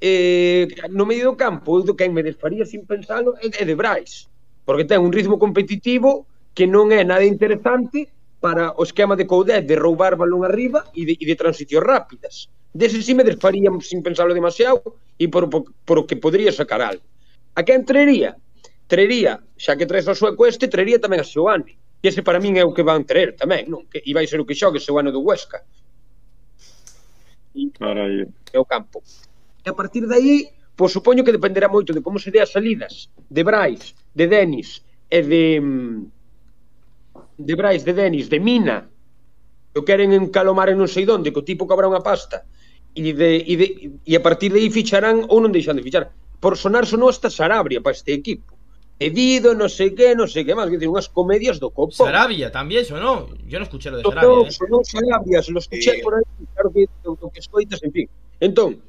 eh, 0.01 0.69
no 0.91 1.07
medio 1.07 1.33
do 1.33 1.37
campo, 1.37 1.81
eu 1.81 1.85
do 1.85 1.97
quen 1.97 2.13
me 2.13 2.23
desfaría 2.23 2.67
sin 2.69 2.85
pensalo, 2.85 3.35
é 3.41 3.49
de, 3.49 3.57
é 3.61 3.65
de 3.65 3.75
Brais, 3.75 4.29
porque 4.65 4.85
ten 4.85 5.01
un 5.01 5.13
ritmo 5.13 5.41
competitivo 5.41 6.27
que 6.53 6.69
non 6.69 6.93
é 6.93 7.05
nada 7.05 7.25
interesante 7.25 8.09
para 8.41 8.77
o 8.77 8.85
esquema 8.85 9.17
de 9.17 9.25
Coudet 9.25 9.65
de 9.65 9.77
roubar 9.77 10.17
balón 10.17 10.45
arriba 10.45 10.85
e 10.93 11.09
de, 11.09 11.15
e 11.17 11.25
de 11.25 11.37
transicións 11.37 11.85
rápidas. 11.85 12.49
Dese 12.77 13.01
si 13.01 13.09
sí 13.09 13.13
me 13.17 13.25
desfaría 13.25 13.73
sin 13.81 14.05
pensarlo 14.05 14.37
demasiado 14.37 15.01
e 15.17 15.33
por, 15.33 15.49
por, 15.49 15.73
por 15.85 15.97
o 16.01 16.07
que 16.07 16.21
podría 16.21 16.53
sacar 16.53 16.85
algo. 16.85 17.05
A 17.57 17.65
quen 17.65 17.89
traería? 17.89 18.37
Traería, 18.87 19.41
xa 19.57 19.81
que 19.81 19.89
traes 19.89 20.05
o 20.07 20.15
sueco 20.15 20.45
este, 20.45 20.69
traería 20.69 21.01
tamén 21.01 21.25
a 21.25 21.27
Seoane. 21.27 21.73
E 22.05 22.13
ese 22.13 22.21
para 22.21 22.37
min 22.37 22.61
é 22.61 22.65
o 22.69 22.77
que 22.77 22.85
van 22.85 23.09
traer 23.09 23.33
tamén, 23.33 23.73
non? 23.73 23.89
Que, 23.89 24.05
e 24.05 24.13
vai 24.13 24.29
ser 24.29 24.39
o 24.39 24.47
que 24.47 24.53
xogue 24.53 24.77
Seoane 24.77 25.09
do 25.09 25.25
Huesca. 25.25 25.65
Carai. 27.81 28.29
É 28.53 28.59
o 28.61 28.69
campo. 28.69 29.01
E 29.67 29.69
a 29.69 29.75
partir 29.75 30.07
de 30.07 30.15
aí, 30.15 30.47
pois 30.79 30.95
supoño 30.95 31.27
que 31.27 31.35
dependerá 31.35 31.67
moito 31.67 31.91
de 31.91 31.99
como 31.99 32.23
se 32.23 32.31
dé 32.31 32.39
as 32.39 32.55
salidas 32.55 33.11
de 33.27 33.43
Brais, 33.43 33.99
de 34.15 34.31
Denis 34.31 34.87
e 35.11 35.19
de 35.27 35.59
mm, 35.59 36.07
de 37.43 37.55
Brais, 37.59 37.83
de 37.83 37.91
Denis, 37.91 38.31
de 38.31 38.39
Mina, 38.39 38.87
que 39.75 39.83
queren 39.83 40.15
encalomar 40.15 40.71
en 40.71 40.79
non 40.79 40.87
sei 40.87 41.03
donde, 41.03 41.35
que 41.35 41.43
o 41.43 41.45
tipo 41.45 41.67
cobra 41.67 41.91
unha 41.91 41.99
pasta, 41.99 42.47
e, 42.95 43.11
de, 43.11 43.43
e, 43.43 43.55
de, 43.59 43.67
e 44.07 44.13
a 44.15 44.23
partir 44.23 44.55
de 44.55 44.63
aí 44.63 44.71
ficharán 44.71 45.27
ou 45.27 45.43
non 45.43 45.51
deixan 45.51 45.75
de 45.75 45.83
fichar. 45.83 46.15
Por 46.39 46.55
sonar 46.55 46.87
sonou 46.87 47.11
hasta 47.11 47.27
Sarabria 47.27 47.83
para 47.83 47.99
este 47.99 48.15
equipo. 48.15 48.55
Edido, 49.03 49.51
non 49.51 49.67
sei 49.67 49.99
que, 49.99 50.15
non 50.15 50.31
sei 50.31 50.47
que 50.47 50.55
máis, 50.55 50.71
que 50.71 50.79
unhas 50.87 51.11
comedias 51.11 51.59
do 51.59 51.75
copo. 51.75 51.91
Sarabia 51.91 52.55
tamén 52.55 52.87
sonou, 52.87 53.35
yo 53.51 53.59
non 53.59 53.67
escuché 53.67 53.91
lo 53.91 53.99
de 53.99 54.07
Sarabia. 54.07 54.47
Eh. 54.47 54.55
Sonou 54.55 54.87
Sarabia, 54.87 55.43
se 55.43 55.51
lo 55.51 55.59
escuché 55.59 55.99
sí. 55.99 56.07
por 56.07 56.15
aí, 56.15 56.25
claro 56.55 56.71
que 56.71 56.87
o 57.03 57.29
que 57.35 57.43
escoitas, 57.43 57.83
en 57.83 57.91
fin. 57.91 58.07
Entón, 58.39 58.81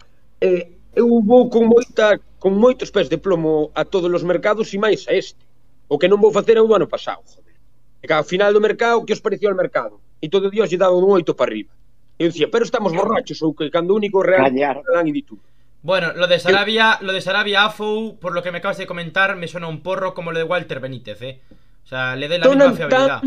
eh, 0.42 0.68
eu 0.96 1.22
vou 1.22 1.50
con 1.50 1.66
moita 1.66 2.20
con 2.40 2.54
moitos 2.54 2.90
pés 2.94 3.10
de 3.10 3.18
plomo 3.18 3.72
a 3.74 3.86
todos 3.86 4.10
os 4.14 4.24
mercados 4.24 4.74
e 4.74 4.78
máis 4.78 5.08
a 5.10 5.14
este. 5.14 5.42
O 5.90 5.98
que 5.98 6.10
non 6.10 6.22
vou 6.22 6.32
facer 6.32 6.58
é 6.58 6.62
o 6.62 6.68
do 6.70 6.76
ano 6.76 6.88
pasado, 6.88 7.24
joder. 7.26 7.56
E 8.02 8.06
que 8.06 8.14
ao 8.14 8.24
final 8.24 8.54
do 8.54 8.62
mercado, 8.62 9.06
que 9.06 9.14
os 9.14 9.22
parecía 9.22 9.50
o 9.50 9.58
mercado? 9.58 10.00
E 10.22 10.30
todo 10.30 10.50
Dios 10.50 10.70
lle 10.70 10.78
daba 10.78 10.94
un 10.94 11.10
oito 11.10 11.34
para 11.34 11.50
arriba. 11.50 11.74
Eu 12.18 12.30
dicía, 12.30 12.50
pero 12.50 12.66
estamos 12.66 12.94
borrachos, 12.94 13.42
ou 13.42 13.54
que 13.54 13.70
cando 13.70 13.94
único 13.94 14.22
real 14.26 14.50
Callar. 14.50 14.82
e 14.82 15.12
di 15.14 15.22
tú. 15.22 15.38
Bueno, 15.82 16.14
lo 16.14 16.26
de 16.26 16.40
Sarabia, 16.40 16.98
lo 17.02 17.14
de 17.14 17.22
Sarabia 17.22 17.66
Afou, 17.66 18.18
por 18.18 18.34
lo 18.34 18.42
que 18.42 18.52
me 18.52 18.58
acabas 18.58 18.78
de 18.78 18.88
comentar, 18.90 19.38
me 19.38 19.48
suena 19.48 19.68
un 19.68 19.82
porro 19.82 20.14
como 20.14 20.32
lo 20.32 20.40
de 20.40 20.44
Walter 20.44 20.80
Benítez, 20.80 21.22
eh. 21.22 21.40
O 21.86 21.88
sea, 21.88 22.16
le 22.16 22.28
dé 22.28 22.40
la 22.40 22.44
Tonan 22.44 22.72
misma 22.72 22.90
fiabilidad. 22.90 23.22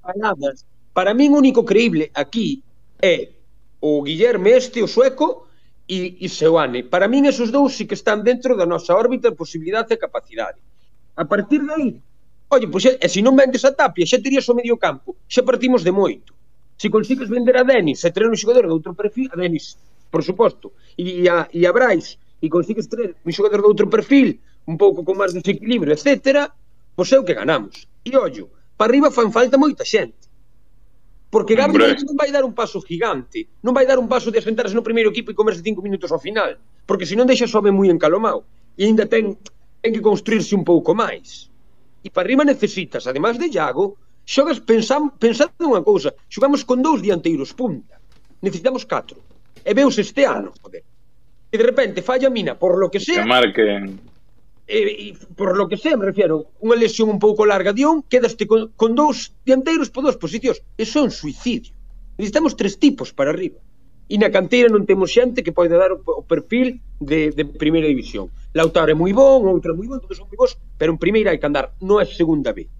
Palabras. 0.00 0.66
Para 0.92 1.14
mí 1.14 1.28
o 1.28 1.32
único 1.32 1.64
creíble 1.64 2.10
aquí 2.14 2.62
é 3.00 3.32
o 3.80 4.04
Guillerme 4.04 4.52
este, 4.54 4.82
o 4.82 4.86
sueco, 4.86 5.48
e, 5.90 6.22
e 6.22 6.26
Seoane. 6.30 6.86
Para 6.86 7.10
min 7.10 7.26
esos 7.26 7.50
dous 7.50 7.74
sí 7.74 7.84
que 7.90 7.98
están 7.98 8.22
dentro 8.22 8.54
da 8.54 8.62
nosa 8.62 8.94
órbita 8.94 9.26
de 9.26 9.34
posibilidade 9.34 9.90
e 9.90 9.98
capacidade. 9.98 10.62
A 11.18 11.26
partir 11.26 11.66
de 11.66 11.72
aí, 11.74 11.90
oye, 12.54 12.66
pois 12.70 12.86
pues, 12.86 12.94
e, 12.94 13.02
e 13.02 13.06
se 13.10 13.18
non 13.26 13.34
vendes 13.34 13.66
a 13.66 13.74
Tapia, 13.74 14.06
xa 14.06 14.22
terías 14.22 14.46
o 14.46 14.54
medio 14.54 14.78
campo, 14.78 15.18
xa 15.26 15.42
partimos 15.42 15.82
de 15.82 15.90
moito. 15.90 16.30
Se 16.78 16.88
consigues 16.88 17.26
vender 17.26 17.58
a 17.58 17.66
Denis, 17.66 18.06
e 18.06 18.14
traer 18.14 18.30
un 18.30 18.38
xogador 18.38 18.70
de 18.70 18.72
outro 18.72 18.94
perfil, 18.94 19.26
a 19.34 19.36
Denis, 19.36 19.74
por 20.08 20.22
suposto, 20.22 20.72
e, 20.94 21.26
e, 21.26 21.28
a, 21.28 21.50
e 21.50 21.66
a 21.66 21.72
Brais, 21.74 22.16
e 22.38 22.46
consigues 22.46 22.86
traer 22.86 23.18
un 23.26 23.32
xogador 23.34 23.60
de 23.60 23.68
outro 23.68 23.86
perfil, 23.90 24.38
un 24.70 24.78
pouco 24.78 25.02
con 25.02 25.18
máis 25.18 25.34
desequilibrio, 25.34 25.92
etc., 25.92 26.46
pois 26.94 27.10
é 27.10 27.18
o 27.18 27.26
que 27.26 27.34
ganamos. 27.34 27.90
E 28.06 28.14
ollo, 28.14 28.46
para 28.78 28.94
arriba 28.94 29.10
fan 29.10 29.34
falta 29.34 29.58
moita 29.58 29.84
xente. 29.84 30.19
Porque 31.30 31.54
Gabriel 31.54 31.94
Hombre. 31.94 32.06
non 32.10 32.18
vai 32.18 32.30
dar 32.34 32.42
un 32.42 32.52
paso 32.58 32.82
gigante, 32.82 33.46
non 33.62 33.70
vai 33.70 33.86
dar 33.86 34.02
un 34.02 34.10
paso 34.10 34.34
de 34.34 34.42
asentarse 34.42 34.74
no 34.74 34.82
primeiro 34.82 35.14
equipo 35.14 35.30
e 35.30 35.38
comerse 35.38 35.62
cinco 35.62 35.78
minutos 35.78 36.10
ao 36.10 36.18
final, 36.18 36.58
porque 36.84 37.06
senón 37.06 37.30
deixa 37.30 37.46
sobe 37.46 37.70
moi 37.70 37.86
encalomado 37.86 38.42
e 38.74 38.82
ainda 38.90 39.06
ten 39.06 39.38
ten 39.78 39.94
que 39.94 40.02
construirse 40.02 40.58
un 40.58 40.66
pouco 40.66 40.90
máis. 40.92 41.46
E 42.02 42.10
para 42.10 42.26
arriba 42.26 42.42
necesitas, 42.42 43.06
además 43.06 43.38
de 43.38 43.46
Iago, 43.46 43.94
xogas 44.26 44.58
pensam, 44.58 45.14
pensando 45.14 45.70
unha 45.70 45.86
cousa, 45.86 46.10
xogamos 46.26 46.66
con 46.66 46.82
dous 46.82 46.98
dianteiros 46.98 47.54
punta. 47.54 48.02
Necesitamos 48.42 48.82
catro. 48.82 49.22
E 49.62 49.70
veus 49.70 49.94
este 50.02 50.26
ano, 50.26 50.50
joder. 50.58 50.82
E 51.46 51.54
de 51.54 51.64
repente 51.64 52.02
falla 52.02 52.26
Mina, 52.26 52.58
por 52.58 52.74
lo 52.74 52.90
que 52.90 52.98
sea. 52.98 53.22
Que 53.22 53.28
marquen 53.28 54.02
e, 54.70 54.78
e 55.10 55.18
por 55.34 55.58
lo 55.58 55.66
que 55.66 55.76
sei, 55.76 55.98
me 55.98 56.06
refiero, 56.06 56.54
unha 56.62 56.78
lesión 56.78 57.10
un 57.10 57.18
pouco 57.18 57.42
larga 57.42 57.74
de 57.74 57.82
un, 57.82 58.06
quedaste 58.06 58.46
con, 58.46 58.70
con 58.78 58.94
dous 58.94 59.34
dianteiros 59.42 59.90
por 59.90 60.06
dúas 60.06 60.14
posicións. 60.14 60.62
Eso 60.78 61.02
é 61.02 61.06
un 61.08 61.10
suicidio. 61.10 61.74
Necesitamos 62.14 62.54
tres 62.54 62.78
tipos 62.78 63.10
para 63.10 63.34
arriba. 63.34 63.58
E 64.06 64.14
na 64.18 64.30
canteira 64.30 64.70
non 64.70 64.86
temos 64.86 65.10
xente 65.10 65.42
que 65.42 65.54
pode 65.54 65.74
dar 65.74 65.90
o, 65.90 65.98
o 65.98 66.22
perfil 66.22 66.78
de, 67.02 67.34
de 67.34 67.42
primeira 67.46 67.90
división. 67.90 68.30
Lautaro 68.54 68.94
é 68.94 68.96
moi 68.96 69.10
bon, 69.10 69.42
outro 69.50 69.74
é 69.74 69.76
moi 69.76 69.90
bon, 69.90 69.98
todos 69.98 70.18
son 70.18 70.30
moi 70.30 70.38
bons, 70.38 70.54
pero 70.78 70.94
en 70.94 70.98
primeira 70.98 71.34
hai 71.34 71.38
que 71.42 71.46
andar, 71.50 71.74
non 71.82 71.98
é 71.98 72.06
segunda 72.06 72.54
B. 72.54 72.70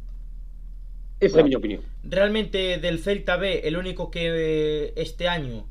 Esa 1.19 1.39
é 1.39 1.41
a 1.43 1.47
miña 1.47 1.59
opinión. 1.59 1.83
Realmente 2.07 2.79
del 2.79 2.99
Celta 2.99 3.35
B, 3.37 3.67
el 3.67 3.75
único 3.77 4.11
que 4.11 4.25
eh, 4.31 4.93
este 4.97 5.27
año 5.27 5.67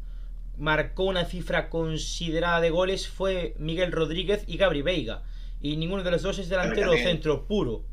marcó 0.59 1.03
una 1.05 1.25
cifra 1.25 1.69
considerada 1.69 2.61
de 2.61 2.69
goles 2.69 3.07
fue 3.07 3.55
Miguel 3.57 3.91
Rodríguez 3.91 4.43
y 4.47 4.57
Gabri 4.57 4.81
Veiga. 4.81 5.23
Y 5.61 5.75
ninguno 5.77 6.03
de 6.03 6.11
los 6.11 6.21
dos 6.21 6.39
es 6.39 6.49
delantero 6.49 6.93
centro 6.93 7.45
puro. 7.45 7.83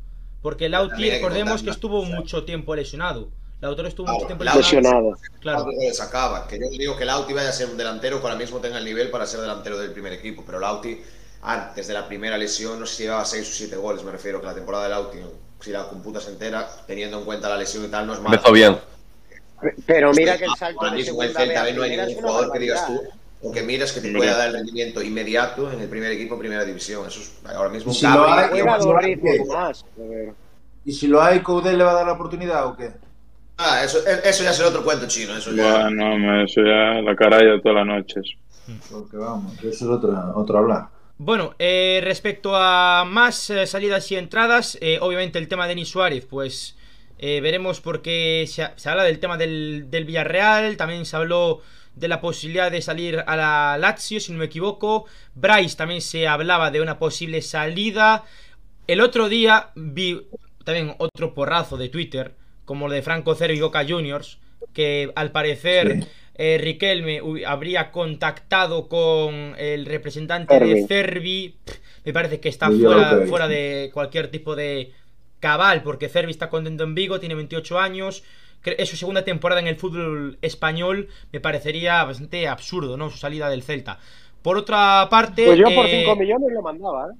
Porque 0.41 0.69
Lauti, 0.69 1.03
que 1.03 1.11
recordemos 1.11 1.61
que 1.61 1.67
contar, 1.67 1.73
estuvo 1.73 2.05
mucho 2.05 2.43
tiempo 2.43 2.75
lesionado. 2.75 3.29
Lautaro 3.59 3.87
estuvo 3.87 4.05
Claro, 4.05 4.19
mucho 4.19 4.27
tiempo 4.27 4.43
lesionado. 4.43 5.11
Lesionado. 5.11 5.39
Claro. 5.41 5.63
Goles 5.65 5.97
sacaba. 5.97 6.47
Que 6.47 6.59
yo 6.59 6.69
digo 6.69 6.95
que 6.95 7.05
Lauti 7.05 7.33
vaya 7.33 7.49
a 7.49 7.53
ser 7.53 7.69
un 7.69 7.77
delantero 7.77 8.19
que 8.19 8.27
ahora 8.27 8.37
mismo 8.37 8.59
tenga 8.59 8.77
el 8.77 8.85
nivel 8.85 9.09
para 9.09 9.25
ser 9.25 9.41
delantero 9.41 9.77
del 9.79 9.91
primer 9.91 10.13
equipo. 10.13 10.43
Pero 10.45 10.59
Lauti, 10.59 11.01
antes 11.41 11.87
de 11.87 11.93
la 11.93 12.07
primera 12.07 12.37
lesión, 12.37 12.79
no 12.79 12.85
sé 12.85 12.95
si 12.95 13.03
llevaba 13.03 13.25
6 13.25 13.49
o 13.49 13.51
7 13.51 13.75
goles. 13.77 14.03
Me 14.03 14.11
refiero 14.11 14.39
que 14.39 14.47
la 14.47 14.53
temporada 14.53 14.83
de 14.83 14.89
Lauti, 14.91 15.17
si 15.59 15.71
la 15.71 15.87
computas 15.87 16.27
entera, 16.27 16.69
teniendo 16.85 17.17
en 17.19 17.25
cuenta 17.25 17.49
la 17.49 17.57
lesión 17.57 17.83
y 17.83 17.87
tal, 17.87 18.05
no 18.05 18.13
es 18.13 18.21
mala. 18.21 18.35
Empezó 18.35 18.53
bien. 18.53 18.77
Pero 19.87 20.13
mira 20.13 20.37
que 20.37 20.45
el 20.45 20.55
salto 20.55 20.81
Ahora 20.81 20.95
de 20.95 21.03
segunda 21.03 21.63
B 21.63 21.73
no 21.73 21.81
hay 21.81 21.97
ningún 21.97 22.21
jugador 22.21 22.53
que 22.53 22.59
digas 22.59 22.85
tú 22.85 22.93
¿eh? 22.93 23.09
O 23.41 23.51
que 23.51 23.61
miras 23.63 23.91
que 23.91 24.01
te 24.01 24.11
pueda 24.11 24.35
dar 24.37 24.47
el 24.47 24.53
rendimiento 24.55 25.01
inmediato 25.01 25.71
en 25.71 25.79
el 25.79 25.87
primer 25.89 26.11
equipo, 26.11 26.37
primera 26.39 26.65
división. 26.65 27.05
Eso 27.07 27.19
es 27.19 27.33
ahora 27.45 27.69
mismo 27.69 27.91
Y 27.91 27.95
si 27.95 28.05
lo 28.07 28.27
hay. 28.27 28.49
Y 30.85 30.91
si 30.93 31.07
lo 31.07 31.21
hay, 31.21 31.39
Coudel 31.41 31.77
le 31.77 31.83
va 31.83 31.91
a 31.91 31.95
dar 31.95 32.05
la 32.07 32.13
oportunidad 32.13 32.65
o 32.65 32.75
qué? 32.75 32.91
Ah, 33.57 33.83
eso, 33.83 33.99
eso 34.05 34.43
ya 34.43 34.53
será 34.53 34.69
otro 34.69 34.83
cuento 34.83 35.07
chino. 35.07 35.35
Eso 35.35 35.51
ya. 35.51 35.81
Bueno, 35.83 36.17
me 36.17 36.43
eso 36.45 36.61
ya 36.61 37.01
la 37.01 37.15
caralla 37.15 37.61
todas 37.61 37.77
las 37.77 37.85
noches. 37.87 38.23
Porque 38.91 39.17
vamos, 39.17 39.53
eso 39.59 39.67
es 39.69 39.81
otro, 39.83 40.13
otro 40.35 40.57
hablar. 40.59 40.87
Bueno, 41.17 41.55
eh, 41.57 41.99
respecto 42.03 42.55
a 42.55 43.03
más 43.05 43.49
eh, 43.49 43.65
salidas 43.65 44.11
y 44.11 44.15
entradas, 44.17 44.77
eh, 44.81 44.99
obviamente 45.01 45.39
el 45.39 45.47
tema 45.47 45.63
de 45.63 45.69
Denis 45.69 45.89
Suárez, 45.89 46.25
pues 46.29 46.75
eh, 47.17 47.41
veremos 47.41 47.81
porque 47.81 48.45
se, 48.47 48.63
ha- 48.63 48.73
se 48.77 48.89
habla 48.89 49.03
del 49.03 49.19
tema 49.19 49.35
del, 49.37 49.87
del 49.89 50.05
Villarreal, 50.05 50.77
también 50.77 51.05
se 51.05 51.15
habló 51.15 51.61
de 51.99 52.07
la 52.07 52.21
posibilidad 52.21 52.71
de 52.71 52.81
salir 52.81 53.23
a 53.25 53.35
la 53.35 53.77
Lazio, 53.79 54.19
si 54.19 54.31
no 54.31 54.37
me 54.39 54.45
equivoco. 54.45 55.05
Bryce 55.35 55.75
también 55.75 56.01
se 56.01 56.27
hablaba 56.27 56.71
de 56.71 56.81
una 56.81 56.99
posible 56.99 57.41
salida. 57.41 58.23
El 58.87 59.01
otro 59.01 59.29
día 59.29 59.71
vi 59.75 60.27
también 60.63 60.95
otro 60.99 61.33
porrazo 61.33 61.77
de 61.77 61.89
Twitter, 61.89 62.35
como 62.65 62.87
lo 62.87 62.93
de 62.93 63.01
Franco 63.01 63.35
Cero 63.35 63.53
y 63.53 63.59
Boca 63.61 63.85
Juniors, 63.87 64.39
que 64.73 65.11
al 65.15 65.31
parecer 65.31 66.03
Sí. 66.03 66.07
eh, 66.35 66.57
Riquelme 66.61 67.21
habría 67.45 67.91
contactado 67.91 68.87
con 68.87 69.55
el 69.57 69.85
representante 69.85 70.53
Cervi. 70.53 70.73
de 70.73 70.87
Cervi. 70.87 71.57
Me 72.05 72.13
parece 72.13 72.39
que 72.39 72.49
está 72.49 72.69
fuera, 72.71 73.25
fuera 73.27 73.47
de 73.47 73.89
cualquier 73.93 74.29
tipo 74.29 74.55
de 74.55 74.93
cabal, 75.39 75.83
porque 75.83 76.09
Cervi 76.09 76.31
está 76.31 76.49
contento 76.49 76.83
en 76.83 76.95
Vigo, 76.95 77.19
tiene 77.19 77.35
28 77.35 77.79
años. 77.79 78.23
Es 78.63 78.89
su 78.89 78.97
segunda 78.97 79.23
temporada 79.23 79.61
en 79.61 79.67
el 79.67 79.77
fútbol 79.77 80.37
español. 80.41 81.07
Me 81.31 81.39
parecería 81.39 82.03
bastante 82.03 82.47
absurdo, 82.47 82.97
¿no? 82.97 83.09
Su 83.09 83.17
salida 83.17 83.49
del 83.49 83.63
Celta. 83.63 83.97
Por 84.41 84.57
otra 84.57 85.07
parte. 85.09 85.45
Pues 85.45 85.57
yo 85.57 85.65
por 85.73 85.85
eh, 85.85 86.01
5 86.01 86.15
millones 86.17 86.49
lo 86.53 86.61
mandaba, 86.61 87.07
¿eh? 87.11 87.15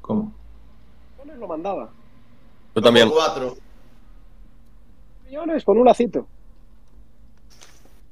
¿Cómo? 0.00 0.32
Millones 1.18 1.40
lo 1.40 1.48
mandaba. 1.48 1.90
Yo 2.74 2.82
también. 2.82 3.10
Cuatro. 3.10 3.56
Millones 5.26 5.64
con 5.64 5.78
un 5.78 5.84
lacito. 5.84 6.26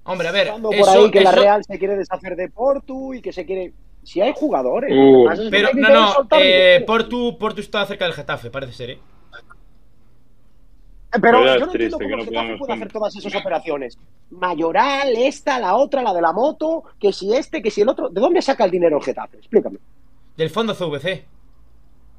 Hombre, 0.05 0.29
a 0.29 0.33
ver. 0.33 0.49
Hablando 0.49 0.68
por 0.70 0.79
eso- 0.79 0.91
ahí 0.91 1.11
que 1.11 1.20
la 1.20 1.31
eso- 1.31 1.41
Real 1.41 1.64
se 1.64 1.79
quiere 1.79 1.97
deshacer 1.97 2.37
de 2.37 2.49
Portu 2.49 3.14
y 3.14 3.22
que 3.22 3.33
se 3.33 3.45
quiere. 3.47 3.72
Si 4.03 4.20
hay 4.20 4.33
jugadores. 4.37 4.93
Uh, 4.93 5.49
Pero 5.51 5.70
no, 5.74 5.89
no, 5.89 6.27
eh. 6.39 6.85
Portu, 6.87 7.37
Portu 7.39 7.61
está 7.61 7.85
cerca 7.87 8.05
del 8.05 8.14
Getafe, 8.14 8.51
parece 8.51 8.72
ser, 8.72 8.91
¿eh? 8.91 8.99
Eh, 11.15 11.19
Pero 11.21 11.45
yo 11.45 11.67
no 11.67 11.73
entiendo 11.73 11.99
cómo 11.99 12.09
que 12.09 12.15
el 12.15 12.49
no 12.51 12.59
puede 12.59 12.73
hacer 12.75 12.93
todas 12.93 13.17
esas 13.17 13.35
operaciones. 13.35 13.97
Mayoral, 14.31 15.15
esta, 15.17 15.59
la 15.59 15.77
otra, 15.77 16.03
la 16.03 16.13
de 16.13 16.21
la 16.21 16.33
moto, 16.33 16.83
que 16.99 17.13
si 17.13 17.33
este, 17.35 17.63
que 17.63 17.71
si 17.71 17.83
el 17.83 17.89
otro. 17.89 18.09
¿De 18.09 18.21
dónde 18.21 18.43
saca 18.43 18.65
el 18.65 18.71
dinero 18.71 18.99
el 18.99 19.03
Getafe? 19.05 19.39
Explícame. 19.39 19.79
Del 20.37 20.51
fondo 20.51 20.75
CVC. 20.75 21.25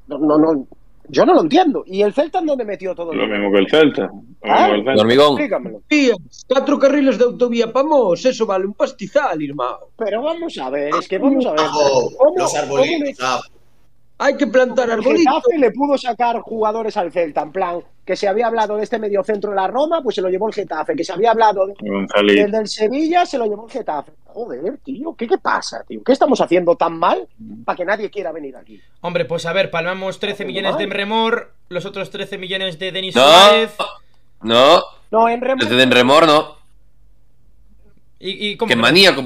No, 0.08 0.18
no, 0.18 0.38
no. 0.38 0.66
Yo 1.10 1.24
no 1.24 1.32
lo 1.34 1.40
entiendo. 1.42 1.84
¿Y 1.86 2.02
el 2.02 2.12
Celta 2.12 2.38
en 2.40 2.46
dónde 2.46 2.64
metió 2.64 2.94
todo 2.94 3.12
el 3.12 3.18
Lo 3.18 3.24
dinero? 3.24 3.42
mismo 3.50 3.54
que 3.54 3.58
el 3.64 3.70
Celta. 3.70 4.02
Lo 4.02 4.12
Ah, 4.52 4.68
mismo 4.68 4.72
que 4.72 4.78
el 4.78 4.84
Celta. 4.84 5.00
hormigón. 5.02 5.28
Explícamelo. 5.38 5.82
Catro 6.48 6.78
carriles 6.78 7.18
de 7.18 7.24
autovía 7.24 7.72
pa 7.72 7.82
Mos, 7.84 8.24
eso 8.24 8.44
vale 8.46 8.66
un 8.66 8.74
pastizal, 8.74 9.40
irmão. 9.40 9.76
Pero 9.96 10.22
vamos 10.22 10.56
a 10.58 10.68
ver, 10.70 10.94
es 10.98 11.08
que 11.08 11.18
vamos 11.18 11.44
a 11.46 11.50
ver. 11.52 11.60
Abajo, 11.60 12.10
¿Cómo- 12.16 12.34
los 12.38 12.54
arbolitos. 12.54 13.50
Hai 14.20 14.34
que 14.36 14.46
plantar 14.50 14.86
El 14.90 14.98
arbolitos. 14.98 15.22
Getafe 15.32 15.58
le 15.58 15.70
pudo 15.70 15.96
sacar 15.96 16.40
jugadores 16.40 16.96
al 16.96 17.12
Celta, 17.12 17.42
en 17.42 17.52
plan, 17.52 17.80
que 18.04 18.16
se 18.16 18.26
había 18.26 18.48
hablado 18.48 18.76
de 18.76 18.82
este 18.82 18.98
mediocentro 18.98 19.50
de 19.50 19.56
la 19.56 19.68
Roma, 19.68 20.02
pues 20.02 20.16
se 20.16 20.22
lo 20.22 20.28
llevó 20.28 20.48
el 20.48 20.54
Getafe, 20.54 20.96
que 20.96 21.04
se 21.04 21.12
había 21.12 21.30
hablado 21.30 21.66
de- 21.68 21.74
del 22.34 22.50
del 22.50 22.66
Sevilla, 22.68 23.24
se 23.24 23.38
lo 23.38 23.44
llevó 23.46 23.66
el 23.66 23.70
Getafe. 23.72 24.10
Joder, 24.26 24.78
tío, 24.84 25.14
¿qué, 25.16 25.26
qué 25.28 25.38
pasa, 25.38 25.84
tío? 25.86 26.02
¿Qué 26.04 26.12
estamos 26.12 26.40
haciendo 26.40 26.74
tan 26.74 26.98
mal 26.98 27.28
para 27.64 27.76
que 27.76 27.84
nadie 27.84 28.10
quiera 28.10 28.32
venir 28.32 28.56
aquí? 28.56 28.80
Hombre, 29.02 29.24
pues 29.24 29.46
a 29.46 29.52
ver, 29.52 29.70
palmamos 29.70 30.18
13 30.18 30.42
Haciendo 30.42 30.52
millones 30.52 30.78
de. 30.78 30.86
Remor, 30.86 31.52
los 31.68 31.86
otros 31.86 32.10
13 32.10 32.38
millones 32.38 32.78
de 32.78 32.90
Denis 32.90 33.14
No. 33.14 33.22
Suárez. 33.22 33.76
No, 34.42 34.82
No, 35.12 35.28
en 35.28 35.40
Remo- 35.40 35.60
desde 35.62 35.82
en 35.82 35.90
remor 35.92 36.26
no. 36.26 36.56
Y, 38.20 38.48
y, 38.48 38.56
¿cómo 38.56 38.68
Qué 38.68 38.74
maníaco 38.76 39.22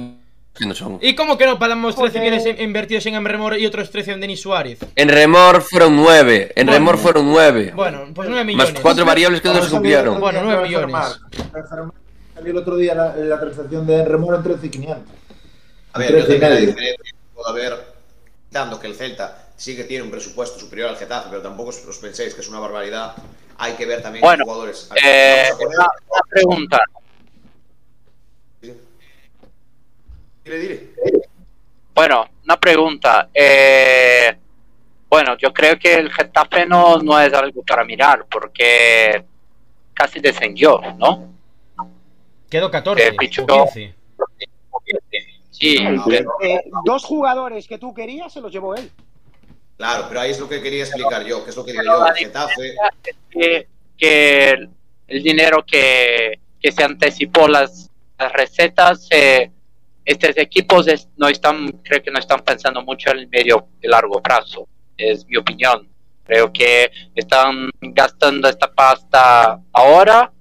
que 0.55 0.67
no 0.67 0.75
son. 0.75 0.99
¿Y 1.01 1.15
cómo 1.15 1.39
que 1.39 1.47
no 1.47 1.59
palmamos 1.59 1.95
13 1.97 2.19
Porque- 2.19 2.31
millones 2.31 2.61
invertidos 2.61 3.07
en 3.07 3.25
Remor 3.25 3.59
y 3.59 3.65
otros 3.67 3.91
13 3.91 4.13
en 4.13 4.21
Denis 4.21 4.41
Suárez? 4.43 4.79
En 4.97 5.09
remor 5.09 5.63
fueron 5.63 5.97
nueve. 5.97 6.53
En 6.55 6.67
Bueno. 6.67 6.79
remor 6.79 6.99
fueron 6.99 7.27
nueve. 7.31 7.73
Bueno, 7.75 8.05
pues 8.15 8.29
9 8.29 8.45
Más 8.45 8.47
millones. 8.67 8.81
cuatro 8.83 9.05
variables 9.05 9.41
que 9.41 9.49
no 9.49 9.63
se 9.63 9.71
cumplieron. 9.71 10.21
Bueno, 10.21 10.41
nueve 10.43 10.63
millones. 10.65 10.95
Salió 12.35 12.51
el 12.53 12.57
otro 12.59 12.77
día 12.77 12.95
la, 12.95 13.15
la 13.17 13.41
transacción 13.41 13.87
de 13.87 14.05
Remor 14.05 14.35
en 14.37 14.43
13.500. 14.43 14.97
A 15.95 15.99
ver, 15.99 16.13
yo 16.13 16.19
también 16.27 16.41
la 16.41 16.57
diferencia 16.57 17.15
puede 17.35 17.51
haber, 17.51 17.87
dando 18.51 18.81
que 18.81 18.87
el 18.87 18.95
Celta 18.95 19.49
sí 19.57 19.77
que 19.77 19.85
tiene 19.85 20.03
un 20.05 20.11
presupuesto 20.11 20.59
superior 20.59 20.89
al 20.89 20.97
Getafe, 20.97 21.29
pero 21.31 21.43
tampoco 21.43 21.69
os 21.71 21.99
penséis 21.99 22.35
que 22.35 22.41
es 22.41 22.49
una 22.49 22.59
barbaridad. 22.59 23.13
Hay 23.59 23.75
que 23.75 23.87
ver 23.87 24.03
también 24.03 24.23
Bueno, 24.23 24.39
qué 24.45 24.51
jugadores. 24.51 24.89
Eh, 25.03 25.45
Vamos 25.51 25.55
a 25.55 25.59
poner- 25.59 25.77
una, 25.77 25.87
una 26.11 26.21
pregunta. 26.31 26.81
Dile, 30.45 30.59
dile. 30.59 30.91
Bueno, 31.95 32.29
una 32.45 32.59
pregunta. 32.59 33.29
Eh, 33.33 34.37
bueno, 35.09 35.37
yo 35.37 35.53
creo 35.53 35.79
que 35.79 35.95
el 35.95 36.11
Getafe 36.13 36.67
no, 36.67 36.99
no 36.99 37.21
es 37.21 37.33
algo 37.35 37.63
para 37.63 37.85
mirar 37.85 38.27
porque 38.31 39.25
casi 39.95 40.21
descendió, 40.21 40.81
¿no? 40.99 41.33
Quedó 42.49 42.71
14 42.71 43.09
Eh, 43.09 43.13
Pichu. 43.19 43.47
o 43.49 43.69
15. 43.69 43.95
Sí, 45.51 45.77
Ah, 45.81 46.03
pero- 46.09 46.33
Eh, 46.43 46.61
dos 46.85 47.05
jugadores 47.05 47.69
que 47.69 47.79
tú 47.79 47.95
querías 47.95 48.33
se 48.33 48.41
los 48.41 48.51
llevó 48.51 48.75
él. 48.75 48.91
Claro, 49.77 50.07
pero 50.09 50.21
ahí 50.21 50.31
es 50.31 50.41
lo 50.41 50.49
que 50.49 50.63
quería 50.63 50.85
explicar 50.85 51.25
yo, 51.25 51.45
que 51.45 51.51
es 51.51 51.57
lo 51.57 51.65
que 51.65 51.73
digo 51.73 51.85
yo. 51.85 52.07
El 52.07 52.15
Getafe, 52.15 52.75
que, 53.31 53.69
que 53.97 54.51
el, 54.51 54.71
el 55.09 55.23
dinero 55.23 55.65
que, 55.67 56.41
que 56.61 56.73
se 56.73 56.83
anticipó 56.85 57.49
las, 57.49 57.91
las 58.19 58.33
recetas, 58.33 59.07
eh, 59.11 59.51
estos 60.05 60.37
equipos 60.37 60.87
no 61.17 61.29
están, 61.29 61.69
creo 61.85 62.03
que 62.03 62.11
no 62.11 62.19
están 62.19 62.41
pensando 62.41 62.83
mucho 62.83 63.11
en 63.11 63.19
el 63.21 63.29
medio 63.29 63.69
y 63.81 63.89
largo 63.89 64.21
plazo, 64.23 64.69
es 64.97 65.27
mi 65.27 65.37
opinión. 65.37 65.89
Creo 66.25 66.53
que 66.53 66.91
están 67.15 67.69
gastando 67.81 68.49
esta 68.49 68.73
pasta 68.73 69.61
ahora, 69.73 70.33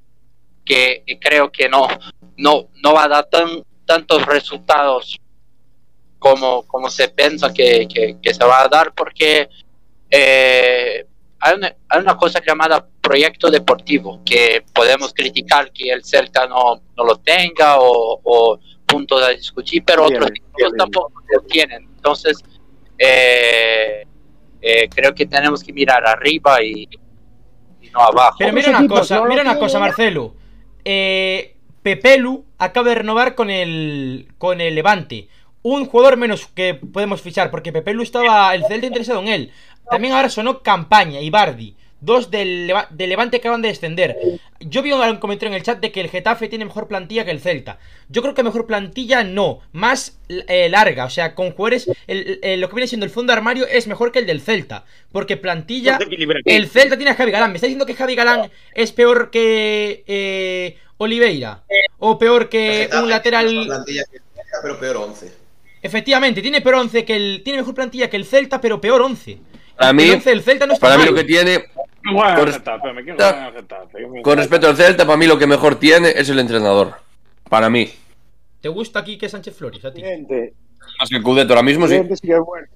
que 0.63 1.03
creo 1.19 1.51
que 1.51 1.67
no, 1.67 1.87
no, 2.37 2.69
no 2.83 2.93
va 2.93 3.05
a 3.05 3.07
dar 3.07 3.25
tan, 3.29 3.63
tantos 3.85 4.25
resultados 4.25 5.19
como, 6.19 6.63
como 6.67 6.89
se 6.89 7.09
piensa 7.09 7.51
que, 7.51 7.87
se 8.23 8.45
va 8.45 8.61
a 8.61 8.67
dar, 8.67 8.93
porque 8.93 9.49
eh, 10.09 11.05
hay, 11.39 11.55
una, 11.55 11.75
hay 11.89 11.99
una 11.99 12.15
cosa 12.15 12.41
llamada 12.45 12.87
proyecto 13.01 13.49
deportivo, 13.49 14.21
que 14.23 14.63
podemos 14.73 15.13
criticar 15.13 15.71
que 15.71 15.91
el 15.91 16.05
Celta 16.05 16.45
no, 16.45 16.81
no 16.95 17.03
lo 17.03 17.17
tenga 17.17 17.77
o 17.79 18.59
puntos 18.91 19.23
a 19.23 19.29
discutir, 19.29 19.83
pero 19.85 20.07
Bien, 20.07 20.17
otros 20.17 20.31
bien, 20.31 20.43
equipos 20.43 20.71
bien. 20.71 20.77
tampoco 20.77 21.13
lo 21.33 21.41
tienen. 21.41 21.83
Entonces, 21.95 22.37
eh, 22.97 24.05
eh, 24.61 24.89
creo 24.89 25.13
que 25.15 25.25
tenemos 25.25 25.63
que 25.63 25.73
mirar 25.73 26.05
arriba 26.05 26.63
y, 26.63 26.87
y 27.81 27.89
no 27.89 27.99
abajo. 28.01 28.35
Pero 28.39 28.53
mira 28.53 28.69
una 28.69 28.87
cosa, 28.87 29.23
mira 29.25 29.41
una 29.41 29.57
cosa, 29.57 29.79
Marcelo. 29.79 30.35
Eh, 30.83 31.55
Pepelu 31.81 32.45
acaba 32.57 32.89
de 32.89 32.95
renovar 32.95 33.35
con 33.35 33.49
el 33.49 34.27
con 34.37 34.61
el 34.61 34.75
Levante. 34.75 35.29
Un 35.63 35.85
jugador 35.85 36.17
menos 36.17 36.47
que 36.47 36.73
podemos 36.73 37.21
fichar, 37.21 37.51
porque 37.51 37.71
Pepelu 37.71 38.01
estaba 38.01 38.53
el 38.55 38.65
Celta 38.65 38.87
interesado 38.87 39.21
en 39.21 39.27
él. 39.27 39.51
También 39.89 40.13
ahora 40.13 40.29
sonó 40.29 40.61
Campaña 40.63 41.19
y 41.21 41.29
Bardi. 41.29 41.75
Dos 42.01 42.31
del, 42.31 42.65
Leva- 42.67 42.87
del 42.89 43.09
Levante 43.09 43.39
que 43.39 43.47
acaban 43.47 43.61
de 43.61 43.67
descender. 43.69 44.17
Yo 44.59 44.81
vi 44.81 44.91
un 44.91 45.17
comentario 45.17 45.49
en 45.53 45.57
el 45.57 45.63
chat 45.63 45.79
de 45.79 45.91
que 45.91 46.01
el 46.01 46.09
Getafe 46.09 46.47
tiene 46.47 46.65
mejor 46.65 46.87
plantilla 46.87 47.23
que 47.25 47.31
el 47.31 47.39
Celta. 47.39 47.77
Yo 48.09 48.21
creo 48.23 48.33
que 48.33 48.41
mejor 48.43 48.65
plantilla 48.65 49.23
no, 49.23 49.59
más 49.71 50.19
eh, 50.27 50.67
larga. 50.69 51.05
O 51.05 51.09
sea, 51.11 51.35
con 51.35 51.51
jugadores, 51.51 51.89
el- 52.07 52.39
el- 52.41 52.59
lo 52.59 52.69
que 52.69 52.75
viene 52.75 52.87
siendo 52.87 53.05
el 53.05 53.11
fondo 53.11 53.31
de 53.31 53.37
armario 53.37 53.67
es 53.67 53.85
mejor 53.87 54.11
que 54.11 54.17
el 54.19 54.25
del 54.25 54.41
Celta. 54.41 54.83
Porque 55.11 55.37
plantilla, 55.37 55.99
el 56.45 56.67
Celta 56.67 56.97
tiene 56.97 57.11
a 57.11 57.15
Javi 57.15 57.31
Galán. 57.31 57.51
¿Me 57.51 57.57
está 57.57 57.67
diciendo 57.67 57.85
que 57.85 57.93
Javi 57.93 58.15
Galán 58.15 58.49
es 58.73 58.91
peor 58.91 59.29
que 59.29 60.03
eh, 60.07 60.77
Oliveira? 60.97 61.63
¿O 61.99 62.17
peor 62.17 62.41
el 62.43 62.49
que 62.49 62.59
Getafe 62.73 62.95
un 62.97 63.01
tiene 63.03 63.09
lateral? 63.09 63.47
una 63.57 63.65
plantilla 63.67 64.03
que- 64.11 64.19
pero 64.63 64.79
peor 64.79 64.97
11. 64.97 65.31
Efectivamente, 65.83 66.41
tiene 66.41 66.61
peor 66.61 66.75
11 66.75 67.05
que 67.05 67.15
el. 67.15 67.41
Tiene 67.43 67.59
mejor 67.59 67.73
plantilla 67.75 68.09
que 68.09 68.17
el 68.17 68.25
Celta, 68.25 68.59
pero 68.61 68.79
peor 68.81 69.01
11. 69.01 69.37
Para 69.77 69.89
El 69.91 69.95
mí, 69.95 70.09
11 70.11 70.29
del 70.29 70.43
Celta 70.43 70.67
no 70.67 70.73
está 70.73 70.87
para 70.87 70.97
mí 70.99 71.05
lo 71.05 71.15
que 71.15 71.23
tiene, 71.23 71.65
Bueno, 72.03 72.35
Con 72.35 72.51
Getafe, 72.51 72.93
me 72.93 73.01
el 73.01 73.05
Getafe. 73.07 74.21
con 74.23 74.37
respecto 74.37 74.67
al 74.67 74.75
Celta, 74.75 75.05
para 75.05 75.17
mí 75.17 75.27
lo 75.27 75.37
que 75.37 75.47
mejor 75.47 75.75
tiene 75.75 76.09
es 76.09 76.29
el 76.29 76.39
entrenador. 76.39 76.95
Para 77.49 77.69
mí. 77.69 77.89
¿Te 78.61 78.69
gusta 78.69 78.99
aquí 78.99 79.17
que 79.17 79.29
Sánchez 79.29 79.55
Flores 79.55 79.83
a 79.85 79.93
ti? 79.93 80.03
Más 80.99 81.09
que 81.09 81.21
Cudeto 81.21 81.53
ahora 81.53 81.63
mismo, 81.63 81.87
sí. 81.87 81.97
Sí 82.15 82.27
que 82.27 82.33
es 82.33 82.39
bueno. 82.39 82.67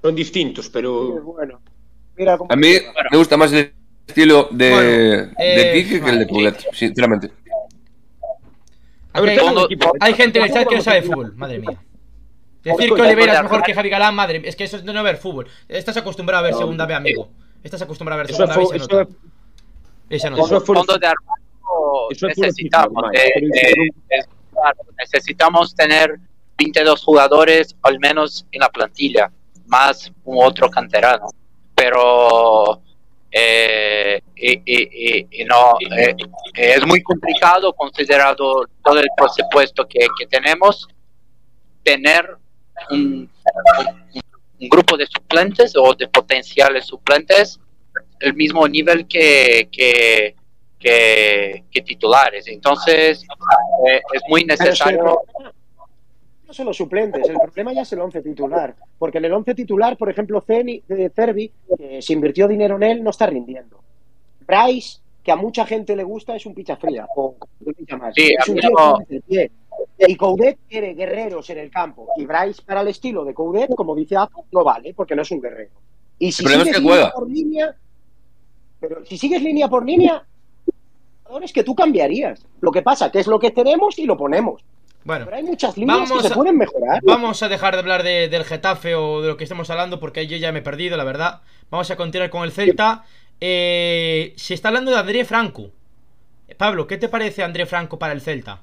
Son 0.00 0.14
distintos, 0.14 0.68
pero 0.68 1.18
es 1.18 1.22
bueno. 1.24 1.60
Mira 2.16 2.38
cómo 2.38 2.50
A 2.50 2.56
mí 2.56 2.68
me 3.10 3.18
gusta 3.18 3.36
más 3.36 3.52
el 3.52 3.72
estilo 4.06 4.48
de, 4.50 4.70
Bueno, 4.70 4.88
de 5.36 5.78
eh, 5.80 5.86
que 5.86 5.94
el 5.96 6.00
de 6.00 6.00
vale. 6.00 6.26
Cudet, 6.26 6.66
sinceramente. 6.72 7.30
A 9.12 9.20
ver, 9.20 9.40
hay- 10.00 10.14
gente 10.14 10.38
en 10.38 10.44
el 10.44 10.52
chat 10.52 10.68
que 10.68 10.76
no 10.76 10.82
sabe 10.82 11.02
fútbol, 11.02 11.34
madre 11.36 11.58
mía. 11.58 11.78
Decir 12.62 12.92
que 12.92 13.00
Oliveira 13.02 13.34
es 13.34 13.42
mejor 13.42 13.62
que 13.62 13.74
Javi 13.74 13.88
Galán, 13.88 14.14
madre 14.14 14.40
mía, 14.40 14.48
es 14.48 14.56
que 14.56 14.64
eso 14.64 14.76
es 14.76 14.84
de 14.84 14.92
no 14.92 15.02
ver 15.02 15.16
fútbol. 15.16 15.46
Estás 15.68 15.96
acostumbrado 15.96 16.44
a 16.44 16.48
ver 16.48 16.54
segunda 16.54 16.84
B, 16.84 16.94
amigo. 16.94 17.30
Estás 17.66 17.82
acostumbrado 17.82 18.20
a 18.20 18.22
ver 18.24 18.30
Eso 18.30 18.46
segunda 18.46 18.56
B 18.56 18.62
y 18.62 18.66
se 18.68 18.76
eso 18.76 18.86
nota. 19.00 19.10
Y 20.08 20.18
se 20.20 20.30
nota. 20.30 20.42
Eso 20.42 20.60
fue- 20.60 20.76
fondo 20.76 20.98
de 20.98 21.06
armario 21.06 22.28
necesitamos. 22.28 23.04
eh, 23.12 23.30
eh, 23.36 23.74
claro, 24.52 24.78
necesitamos 24.98 25.74
tener 25.74 26.16
22 26.56 27.02
jugadores 27.04 27.76
al 27.82 27.98
menos 27.98 28.46
en 28.52 28.60
la 28.60 28.68
plantilla, 28.68 29.30
más 29.66 30.12
un 30.24 30.44
otro 30.44 30.70
canterano. 30.70 31.28
Pero 31.74 32.80
eh, 33.32 34.22
y, 34.36 34.52
y- 34.64 35.18
y- 35.18 35.26
y 35.42 35.44
no 35.44 35.74
eh, 35.96 36.14
es 36.54 36.86
muy 36.86 37.02
complicado 37.02 37.72
considerado 37.74 38.62
todo 38.84 38.98
el 39.00 39.08
presupuesto 39.16 39.86
que, 39.88 40.06
que 40.18 40.26
tenemos 40.28 40.88
tener 41.82 42.36
un, 42.90 43.28
un- 44.14 44.22
un 44.60 44.68
grupo 44.68 44.96
de 44.96 45.06
suplentes 45.06 45.74
o 45.76 45.94
de 45.94 46.08
potenciales 46.08 46.86
suplentes 46.86 47.60
el 48.20 48.34
mismo 48.34 48.66
nivel 48.68 49.06
que, 49.06 49.68
que, 49.70 50.34
que, 50.78 51.64
que 51.70 51.82
titulares. 51.82 52.46
Entonces, 52.48 53.22
eh, 53.88 54.00
es 54.12 54.22
muy 54.28 54.44
necesario. 54.44 55.20
no 56.46 56.52
son 56.52 56.66
los 56.66 56.76
suplentes, 56.76 57.28
el 57.28 57.36
problema 57.36 57.72
ya 57.72 57.82
es 57.82 57.92
el 57.92 58.00
once 58.00 58.22
titular. 58.22 58.74
Porque 58.98 59.18
en 59.18 59.24
el 59.26 59.32
once 59.32 59.54
titular, 59.54 59.96
por 59.96 60.08
ejemplo, 60.10 60.40
Ceni, 60.40 60.82
eh, 60.88 61.10
Cervi, 61.14 61.52
que 61.76 62.00
se 62.00 62.12
invirtió 62.12 62.46
dinero 62.48 62.76
en 62.76 62.82
él, 62.84 63.02
no 63.04 63.10
está 63.10 63.26
rindiendo. 63.26 63.82
Bryce, 64.46 65.00
que 65.22 65.32
a 65.32 65.36
mucha 65.36 65.66
gente 65.66 65.96
le 65.96 66.04
gusta, 66.04 66.36
es 66.36 66.46
un 66.46 66.54
picha 66.54 66.76
fría. 66.76 67.06
O, 67.16 67.34
Sí, 68.14 68.34
es 68.38 68.48
a 68.48 68.50
un 68.50 68.54
mí 68.54 68.60
tío 68.60 68.70
no- 68.70 68.98
que 68.98 69.00
mete 69.00 69.16
el 69.16 69.22
pie. 69.22 69.50
Y 69.98 70.16
Coudet 70.16 70.58
quiere 70.68 70.94
guerreros 70.94 71.48
en 71.50 71.58
el 71.58 71.70
campo. 71.70 72.08
Y 72.16 72.24
Bryce, 72.26 72.62
para 72.62 72.80
el 72.82 72.88
estilo 72.88 73.24
de 73.24 73.34
Coudet, 73.34 73.74
como 73.74 73.94
dice 73.94 74.16
Apo, 74.16 74.44
no 74.52 74.62
vale, 74.64 74.92
porque 74.94 75.16
no 75.16 75.22
es 75.22 75.30
un 75.30 75.40
guerrero. 75.40 75.70
Y 76.18 76.32
si 76.32 76.44
es 76.44 76.50
sigues 76.50 76.74
que 76.74 76.80
línea 76.80 77.10
por 77.12 77.28
línea, 77.30 77.74
pero 78.80 79.04
si 79.04 79.18
sigues 79.18 79.42
línea 79.42 79.68
por 79.68 79.84
línea, 79.84 80.22
jugadores 81.24 81.52
que 81.52 81.64
tú 81.64 81.74
cambiarías. 81.74 82.46
Lo 82.60 82.70
que 82.72 82.82
pasa 82.82 83.10
que 83.10 83.20
es 83.20 83.26
lo 83.26 83.38
que 83.38 83.50
tenemos 83.50 83.98
y 83.98 84.04
lo 84.06 84.16
ponemos. 84.16 84.62
Bueno, 85.04 85.24
Pero 85.26 85.36
hay 85.36 85.42
muchas 85.44 85.76
líneas 85.76 85.98
Vamos 86.08 86.22
que 86.22 86.28
se 86.28 86.32
a- 86.32 86.36
pueden 86.36 86.56
mejorar. 86.56 87.00
vamos 87.04 87.42
a 87.42 87.48
dejar 87.48 87.74
de 87.74 87.80
hablar 87.80 88.02
de- 88.02 88.28
del 88.28 88.44
Getafe 88.44 88.94
o 88.96 89.22
de 89.22 89.28
lo 89.28 89.36
que 89.36 89.44
estemos 89.44 89.70
hablando 89.70 90.00
porque 90.00 90.26
yo 90.26 90.36
ya 90.36 90.50
me 90.52 90.58
he 90.58 90.62
perdido, 90.62 90.96
la 90.96 91.04
verdad. 91.04 91.42
Vamos 91.70 91.90
a 91.90 91.96
continuar 91.96 92.28
con 92.30 92.42
el 92.44 92.50
Celta. 92.52 93.04
Eh, 93.40 94.32
se 94.36 94.54
está 94.54 94.68
hablando 94.68 94.90
de 94.90 94.96
André 94.98 95.24
Franco. 95.24 95.70
Eh, 96.48 96.54
Pablo, 96.56 96.86
¿qué 96.86 96.96
te 96.96 97.08
parece 97.08 97.42
André 97.44 97.66
Franco 97.66 97.98
para 97.98 98.12
el 98.14 98.20
Celta? 98.20 98.62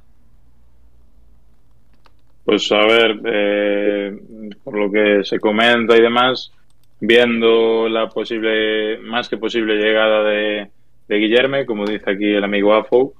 Pues 2.45 2.71
a 2.71 2.85
ver, 2.85 3.19
eh, 3.25 4.17
por 4.63 4.77
lo 4.77 4.91
que 4.91 5.23
se 5.23 5.39
comenta 5.39 5.95
y 5.95 6.01
demás, 6.01 6.51
viendo 6.99 7.87
la 7.87 8.09
posible, 8.09 8.97
más 8.99 9.29
que 9.29 9.37
posible 9.37 9.75
llegada 9.75 10.23
de, 10.23 10.69
de 11.07 11.17
Guillerme, 11.17 11.65
como 11.65 11.85
dice 11.85 12.11
aquí 12.11 12.33
el 12.33 12.43
amigo 12.43 12.73
Afo, 12.73 13.13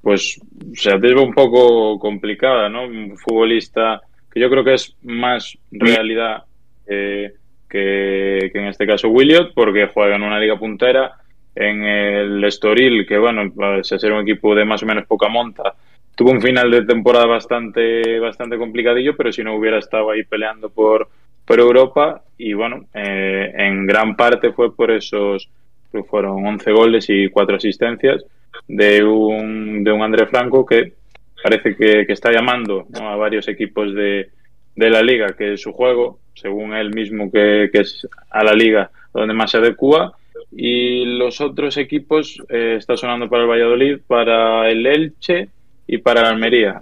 pues 0.00 0.40
se 0.74 0.92
atisba 0.92 1.22
un 1.22 1.34
poco 1.34 1.98
complicada, 1.98 2.68
¿no? 2.68 2.84
Un 2.84 3.16
futbolista 3.18 4.00
que 4.32 4.40
yo 4.40 4.48
creo 4.50 4.64
que 4.64 4.74
es 4.74 4.96
más 5.02 5.58
realidad 5.70 6.44
eh, 6.86 7.32
que, 7.68 8.50
en 8.54 8.66
este 8.66 8.86
caso 8.86 9.08
Williot, 9.08 9.52
porque 9.54 9.90
juega 9.92 10.16
en 10.16 10.22
una 10.22 10.38
liga 10.38 10.58
puntera, 10.58 11.16
en 11.54 11.82
el 11.84 12.44
Estoril, 12.44 13.06
que 13.06 13.18
bueno, 13.18 13.52
parece 13.54 13.98
ser 13.98 14.12
un 14.12 14.22
equipo 14.22 14.54
de 14.54 14.64
más 14.64 14.82
o 14.82 14.86
menos 14.86 15.06
poca 15.06 15.28
monta, 15.28 15.74
tuvo 16.18 16.32
un 16.32 16.42
final 16.42 16.68
de 16.68 16.84
temporada 16.84 17.26
bastante, 17.26 18.18
bastante 18.18 18.58
complicadillo, 18.58 19.16
pero 19.16 19.30
si 19.32 19.44
no 19.44 19.54
hubiera 19.54 19.78
estado 19.78 20.10
ahí 20.10 20.24
peleando 20.24 20.68
por, 20.68 21.08
por 21.44 21.60
Europa 21.60 22.24
y 22.36 22.54
bueno, 22.54 22.86
eh, 22.92 23.52
en 23.56 23.86
gran 23.86 24.16
parte 24.16 24.52
fue 24.52 24.74
por 24.74 24.90
esos, 24.90 25.48
que 25.92 26.02
fueron 26.02 26.44
11 26.44 26.72
goles 26.72 27.06
y 27.08 27.28
4 27.28 27.54
asistencias 27.54 28.24
de 28.66 29.04
un, 29.04 29.84
de 29.84 29.92
un 29.92 30.02
André 30.02 30.26
Franco 30.26 30.66
que 30.66 30.94
parece 31.40 31.76
que, 31.76 32.04
que 32.04 32.12
está 32.12 32.32
llamando 32.32 32.88
a 33.00 33.14
varios 33.14 33.46
equipos 33.46 33.94
de, 33.94 34.30
de 34.74 34.90
la 34.90 35.02
liga, 35.02 35.36
que 35.38 35.52
es 35.52 35.62
su 35.62 35.72
juego, 35.72 36.18
según 36.34 36.74
él 36.74 36.92
mismo, 36.92 37.30
que, 37.30 37.70
que 37.72 37.82
es 37.82 38.08
a 38.30 38.42
la 38.42 38.54
liga 38.54 38.90
donde 39.14 39.34
más 39.34 39.52
se 39.52 39.58
adecua. 39.58 40.16
Y 40.50 41.04
los 41.16 41.40
otros 41.40 41.76
equipos 41.76 42.42
eh, 42.48 42.74
está 42.76 42.96
sonando 42.96 43.28
para 43.28 43.42
el 43.44 43.48
Valladolid, 43.48 43.98
para 44.08 44.68
el 44.68 44.84
Elche 44.84 45.50
y 45.88 45.98
para 45.98 46.22
la 46.22 46.28
Almería. 46.28 46.80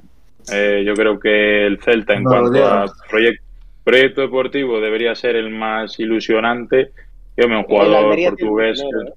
Eh, 0.53 0.83
yo 0.87 0.93
creo 0.95 1.19
que 1.19 1.65
el 1.67 1.81
Celta, 1.81 2.13
en 2.15 2.25
No 2.25 2.31
cuanto 2.31 2.65
a 2.67 2.87
proyecto, 3.85 4.21
deportivo, 4.21 4.81
debería 4.81 5.15
ser 5.15 5.37
el 5.37 5.49
más 5.51 5.99
ilusionante. 5.99 6.91
Yo 7.37 7.49
me 7.49 7.57
un 7.57 7.65
jugador 7.65 8.15
portugués. 8.17 8.79
dinero, 8.79 9.09
¿eh? 9.09 9.13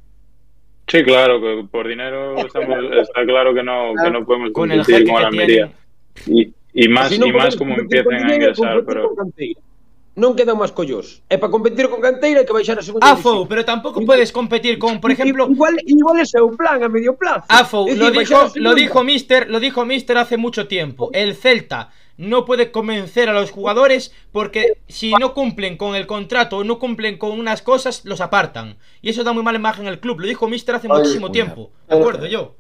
Sí, 0.88 1.04
claro, 1.04 1.40
que 1.42 1.68
por 1.70 1.88
dinero 1.88 2.38
estamos- 2.46 2.84
está 3.02 3.26
claro 3.26 3.54
que 3.54 3.64
no, 3.64 3.94
que 4.02 4.10
no 4.12 4.26
podemos 4.26 4.52
Con 4.52 4.72
el 4.72 4.80
competir 4.80 5.08
con 5.08 5.22
la 5.22 5.28
Almería. 5.28 5.70
Y, 6.26 6.54
y 6.74 6.88
más, 6.88 7.12
y 7.12 7.32
más 7.32 7.56
como 7.56 7.76
empiecen 7.76 8.14
a 8.26 8.36
ingresar, 8.36 8.84
pero. 8.86 9.12
Non 10.20 10.36
quedan 10.36 10.60
máis 10.60 10.76
collos. 10.76 11.24
E 11.32 11.40
para 11.40 11.48
competir 11.48 11.88
con 11.88 12.04
canteira 12.04 12.44
que 12.44 12.52
baixar 12.52 12.76
a 12.76 12.84
segunda 12.84 13.08
Afo, 13.08 13.48
pero 13.48 13.64
tampoco 13.64 14.04
puedes 14.04 14.36
competir 14.36 14.76
con, 14.76 15.00
por 15.00 15.16
ejemplo, 15.16 15.48
Igual, 15.48 15.80
igual 15.88 16.20
é 16.20 16.40
o 16.44 16.52
plan 16.52 16.84
a 16.84 16.92
medio 16.92 17.16
plazo. 17.16 17.48
Afo, 17.48 17.88
Es 17.88 17.96
lo 17.96 18.12
decir, 18.12 18.36
dijo, 18.36 18.52
lo 18.60 18.76
dijo 18.76 19.00
Mister, 19.08 19.48
lo 19.48 19.64
dijo 19.64 19.88
Mister 19.88 20.20
hace 20.20 20.36
mucho 20.36 20.68
tiempo. 20.68 21.10
El 21.16 21.40
Celta 21.40 21.96
no 22.20 22.44
puede 22.44 22.70
convencer 22.70 23.30
a 23.30 23.34
los 23.34 23.52
jugadores 23.52 24.12
porque 24.36 24.84
si 24.92 25.16
no 25.16 25.34
cumplen 25.34 25.78
con 25.80 25.96
el 25.96 26.04
contrato 26.06 26.58
o 26.58 26.64
no 26.68 26.78
cumplen 26.78 27.18
con 27.18 27.32
unas 27.40 27.62
cosas, 27.64 28.04
los 28.04 28.20
apartan. 28.20 28.76
Y 29.02 29.08
eso 29.10 29.24
da 29.24 29.32
muy 29.32 29.44
mala 29.44 29.58
imagen 29.58 29.88
al 29.88 30.02
club. 30.04 30.20
Lo 30.20 30.28
dijo 30.28 30.50
Mister 30.52 30.76
hace 30.76 30.92
Oye, 30.92 31.00
muchísimo 31.00 31.32
tiempo. 31.32 31.72
De 31.88 31.96
acuerdo, 31.96 32.28
yo. 32.28 32.60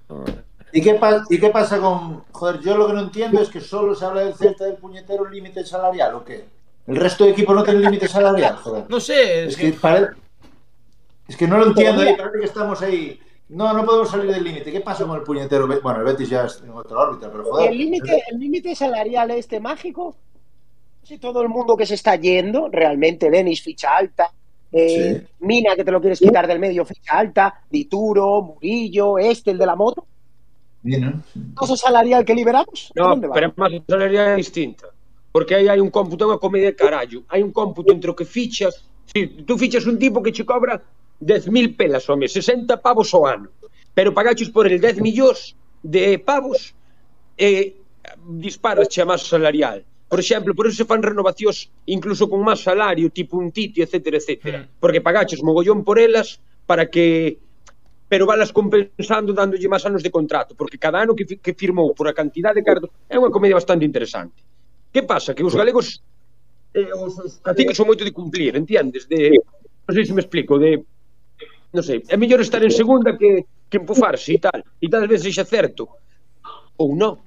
¿Y 0.71 0.79
qué, 0.81 0.97
¿Y 1.29 1.39
qué 1.39 1.49
pasa 1.49 1.79
con.? 1.79 2.23
Joder, 2.31 2.61
yo 2.61 2.77
lo 2.77 2.87
que 2.87 2.93
no 2.93 3.01
entiendo 3.01 3.41
es 3.41 3.49
que 3.49 3.59
solo 3.59 3.95
se 3.95 4.05
habla 4.05 4.21
del 4.21 4.35
Celta 4.35 4.63
del 4.63 4.77
puñetero 4.77 5.27
límite 5.27 5.65
salarial 5.65 6.15
o 6.15 6.23
qué. 6.23 6.58
El 6.87 6.95
resto 6.95 7.23
de 7.25 7.31
equipos 7.31 7.55
no 7.55 7.63
tienen 7.63 7.83
límite 7.83 8.07
salarial, 8.07 8.55
joder. 8.57 8.85
No 8.89 8.99
sé, 8.99 9.43
Es 9.45 9.49
es 9.49 9.57
que, 9.57 9.71
que- 9.71 9.77
pare- 9.79 10.07
es 11.27 11.37
que 11.37 11.47
no 11.47 11.57
lo 11.57 11.67
entiendo, 11.67 12.01
ahí 12.01 12.15
parece 12.15 12.39
que 12.39 12.45
estamos 12.45 12.81
ahí. 12.81 13.19
No, 13.49 13.73
no 13.73 13.83
podemos 13.85 14.09
salir 14.09 14.31
del 14.31 14.43
límite. 14.43 14.71
¿Qué 14.71 14.79
pasa 14.81 15.05
con 15.05 15.15
el 15.17 15.23
puñetero? 15.23 15.67
Bueno, 15.67 15.99
el 15.99 16.05
Betis 16.05 16.29
ya 16.29 16.45
es 16.45 16.61
en 16.63 16.71
otra 16.71 16.97
órbita, 16.99 17.31
pero 17.31 17.43
joder. 17.45 17.71
El 17.71 17.77
límite, 17.77 18.23
el 18.31 18.39
límite 18.39 18.75
salarial 18.75 19.31
este 19.31 19.59
mágico, 19.59 20.15
sé 21.03 21.17
todo 21.19 21.41
el 21.41 21.49
mundo 21.49 21.75
que 21.77 21.85
se 21.85 21.95
está 21.95 22.15
yendo, 22.15 22.69
realmente 22.71 23.29
Denis 23.31 23.61
ficha 23.61 23.95
alta, 23.97 24.31
eh, 24.71 25.21
Sí. 25.21 25.27
Mina 25.39 25.75
que 25.75 25.83
te 25.83 25.91
lo 25.91 25.99
quieres 25.99 26.19
quitar 26.19 26.45
del 26.47 26.59
medio 26.59 26.85
ficha 26.85 27.17
alta, 27.17 27.61
Dituro, 27.69 28.41
Murillo, 28.43 29.17
este, 29.17 29.49
el 29.51 29.57
de 29.57 29.65
la 29.65 29.75
moto, 29.75 30.05
Bien, 30.83 31.23
¿no? 31.35 31.63
ese 31.63 31.75
salarial 31.75 32.23
que 32.23 32.35
liberamos, 32.35 32.91
¿a 32.95 32.99
No, 33.01 33.09
dónde 33.09 33.27
va? 33.27 33.33
pero 33.33 33.47
a 33.47 33.53
masa 33.57 33.83
salarial 33.87 34.27
é 34.29 34.35
distinta. 34.35 34.87
Porque 35.31 35.53
aí 35.55 35.69
hai 35.69 35.79
un 35.79 35.93
cómputo, 35.93 36.25
é 36.25 36.27
unha 36.33 36.41
comedia 36.41 36.73
de 36.73 36.79
carallo. 36.79 37.21
Hai 37.29 37.45
un 37.45 37.53
cómputo 37.53 37.93
entre 37.93 38.09
o 38.09 38.17
que 38.17 38.25
fichas, 38.25 38.89
si 39.05 39.45
tú 39.45 39.57
fichas 39.57 39.85
un 39.85 39.97
tipo 40.01 40.21
que 40.21 40.33
che 40.33 40.45
cobra 40.45 40.81
10.000 41.21 41.77
pelas 41.77 42.09
ao 42.09 42.17
mes, 42.17 42.33
60 42.33 42.81
pavos 42.81 43.13
ao 43.13 43.27
ano, 43.27 43.49
pero 43.93 44.13
pagaches 44.13 44.49
por 44.49 44.65
el 44.65 44.81
10 44.81 45.01
millóns 45.05 45.53
de 45.83 46.17
pavos 46.17 46.73
e 47.37 47.77
disparas 48.25 48.89
a 48.97 49.05
masa 49.05 49.37
salarial. 49.37 49.85
Por 50.09 50.19
exemplo, 50.19 50.55
por 50.57 50.65
eso 50.65 50.81
se 50.81 50.89
fan 50.89 51.05
renovacións 51.05 51.69
incluso 51.85 52.25
con 52.25 52.41
máis 52.41 52.65
salario, 52.65 53.13
tipo 53.13 53.37
un 53.37 53.53
titi, 53.53 53.85
etc, 53.85 54.17
etc. 54.17 54.29
Mm. 54.41 54.63
Porque 54.81 55.05
pagaches 55.05 55.45
mogollón 55.45 55.85
por 55.85 56.01
elas 56.01 56.41
para 56.65 56.89
que 56.89 57.37
pero 58.09 58.25
valas 58.25 58.49
compensando 58.49 59.37
dándolle 59.37 59.69
máis 59.69 59.85
anos 59.85 60.01
de 60.01 60.09
contrato, 60.09 60.57
porque 60.57 60.81
cada 60.81 61.05
ano 61.05 61.13
que, 61.13 61.37
que 61.37 61.53
firmou 61.53 61.93
por 61.93 62.09
a 62.09 62.17
cantidade 62.17 62.57
de 62.57 62.65
cartos 62.65 62.89
é 63.05 63.21
unha 63.21 63.29
comedia 63.29 63.53
bastante 63.53 63.85
interesante. 63.85 64.48
Que 64.93 65.03
pasa? 65.03 65.33
Que 65.33 65.43
os 65.43 65.53
galegos 65.53 66.01
eh, 66.73 66.93
os, 66.93 67.17
os 67.19 67.33
cativos 67.41 67.77
son 67.77 67.89
moito 67.89 68.05
de 68.05 68.13
cumplir, 68.13 68.57
entiendes? 68.57 69.05
De, 69.05 69.37
non 69.85 69.93
sei 69.93 70.05
se 70.05 70.13
me 70.13 70.21
explico, 70.21 70.57
de 70.61 70.81
non 71.73 71.83
sei, 71.85 72.01
é 72.09 72.17
mellor 72.17 72.41
estar 72.41 72.61
en 72.61 72.73
segunda 72.73 73.13
que, 73.17 73.45
que 73.69 73.77
empufarse 73.77 74.33
e 74.33 74.39
tal, 74.41 74.59
e 74.81 74.87
tal 74.89 75.05
vez 75.05 75.21
sexa 75.21 75.45
certo 75.45 75.85
ou 76.77 76.97
non 76.97 77.21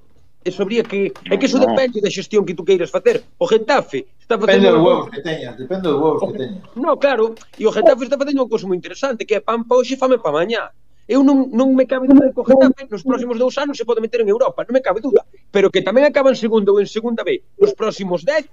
eso 0.45 0.63
habría 0.63 0.83
que 0.83 1.15
é 1.31 1.39
que 1.39 1.47
eso 1.47 1.59
depende 1.59 2.03
da 2.03 2.11
xestión 2.11 2.43
que 2.43 2.55
tú 2.55 2.67
queiras 2.67 2.91
facer. 2.91 3.23
O 3.39 3.47
Getafe 3.47 4.11
está 4.19 4.35
facendo 4.35 4.59
depende 4.59 4.75
do 4.75 4.83
huevos 4.83 5.07
que 5.11 5.23
teñas, 5.23 5.55
depende 5.55 5.87
dos 5.87 5.99
huevos 6.03 6.21
que 6.27 6.35
teñas. 6.39 6.63
No, 6.75 6.99
claro, 6.99 7.35
e 7.59 7.63
o 7.63 7.71
Getafe 7.71 8.03
está 8.03 8.19
facendo 8.19 8.43
unha 8.43 8.51
cousa 8.51 8.67
moi 8.67 8.75
interesante 8.75 9.23
que 9.23 9.39
é 9.39 9.41
pan 9.41 9.63
pa 9.63 9.79
hoxe, 9.79 9.95
fame 9.95 10.19
pa 10.19 10.35
mañá. 10.35 10.75
Eu 11.07 11.23
non, 11.23 11.51
non 11.55 11.75
me 11.79 11.87
cabe 11.87 12.11
dúbida 12.11 12.35
que 12.35 12.43
o 12.43 12.47
Getafe 12.47 12.91
nos 12.91 13.07
próximos 13.07 13.39
dous 13.39 13.55
anos 13.59 13.79
se 13.79 13.87
pode 13.87 14.03
meter 14.03 14.27
en 14.27 14.35
Europa, 14.35 14.67
non 14.67 14.75
me 14.75 14.83
cabe 14.83 14.99
duda. 14.99 15.23
Pero 15.53 15.69
que 15.71 15.85
tamén 15.85 16.09
acaba 16.09 16.33
en 16.33 16.39
segunda 16.41 16.73
ou 16.73 16.81
en 16.81 16.89
segunda 16.89 17.23
B 17.23 17.45
nos 17.61 17.77
próximos 17.77 18.25
10, 18.25 18.49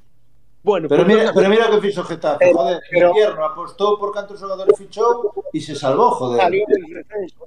bueno, 0.61 0.91
Pero 0.91 1.07
pues 1.07 1.15
mira, 1.15 1.31
non- 1.31 1.35
pero 1.39 1.47
mira 1.47 1.71
que 1.71 1.79
fixo 1.79 2.03
Getafe, 2.03 2.51
Pero- 2.51 2.59
joder, 2.59 2.77
pero- 2.91 3.09
el 3.09 3.15
invierno 3.15 3.41
apostou 3.47 3.95
por 3.95 4.11
cantos 4.11 4.35
xogadores 4.35 4.75
fichou 4.75 5.31
e 5.55 5.59
se 5.63 5.73
salvou, 5.79 6.11
joder. 6.19 6.43
Salió 6.43 6.67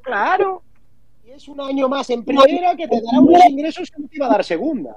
claro. 0.01 0.65
Y 1.29 1.31
es 1.37 1.45
un 1.49 1.61
año 1.61 1.89
más 1.93 2.09
en 2.11 2.25
primera 2.25 2.73
que 2.75 2.89
te 2.89 2.97
dará 3.05 3.21
unos 3.21 3.45
ingresos 3.45 3.93
que 3.93 4.01
no 4.01 4.09
te 4.09 4.17
iba 4.17 4.27
a 4.27 4.33
dar 4.41 4.45
segunda. 4.45 4.97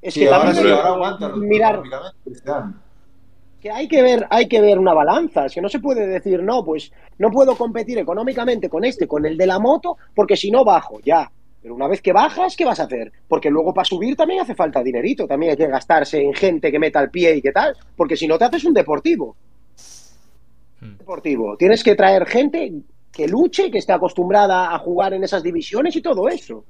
Es 0.00 0.14
Sí, 0.16 0.20
que 0.24 0.32
ahora 0.32 0.52
también 0.52 0.72
ahora 0.72 0.82
que 0.82 0.88
aguanta 0.88 1.28
mirar 1.36 1.82
este 2.24 2.52
que 3.60 3.70
hay 3.70 3.86
que 3.88 4.00
ver, 4.00 4.26
hay 4.30 4.48
que 4.48 4.58
ver 4.62 4.78
una 4.78 4.94
balanza, 4.94 5.44
es 5.44 5.52
que 5.52 5.60
no 5.60 5.68
se 5.68 5.80
puede 5.80 6.06
decir, 6.06 6.42
no, 6.42 6.64
pues 6.64 6.90
no 7.18 7.30
puedo 7.30 7.54
competir 7.56 7.98
económicamente 7.98 8.70
con 8.70 8.84
este, 8.88 9.06
con 9.06 9.26
el 9.26 9.36
de 9.36 9.46
la 9.46 9.58
moto, 9.58 9.98
porque 10.14 10.34
si 10.34 10.50
no 10.50 10.64
bajo, 10.64 10.98
ya. 11.04 11.30
Pero 11.62 11.74
una 11.74 11.88
vez 11.88 12.00
que 12.00 12.12
bajas, 12.12 12.56
¿qué 12.56 12.64
vas 12.64 12.80
a 12.80 12.84
hacer? 12.84 13.12
Porque 13.28 13.50
luego 13.50 13.74
para 13.74 13.84
subir 13.84 14.16
también 14.16 14.40
hace 14.40 14.54
falta 14.54 14.82
dinerito, 14.82 15.26
también 15.26 15.50
hay 15.50 15.56
que 15.56 15.66
gastarse 15.66 16.20
en 16.20 16.32
gente 16.32 16.70
que 16.70 16.78
meta 16.78 17.00
el 17.00 17.10
pie 17.10 17.36
y 17.36 17.42
qué 17.42 17.52
tal, 17.52 17.76
porque 17.96 18.16
si 18.16 18.26
no 18.26 18.38
te 18.38 18.44
haces 18.44 18.64
un 18.64 18.72
deportivo. 18.72 19.36
Hmm. 20.80 20.96
Deportivo, 20.96 21.56
tienes 21.58 21.84
que 21.84 21.94
traer 21.94 22.26
gente 22.26 22.72
que 23.12 23.28
luche, 23.28 23.70
que 23.70 23.78
esté 23.78 23.92
acostumbrada 23.92 24.74
a 24.74 24.78
jugar 24.78 25.12
en 25.12 25.24
esas 25.24 25.42
divisiones 25.42 25.94
y 25.96 26.00
todo 26.00 26.28
eso. 26.28 26.64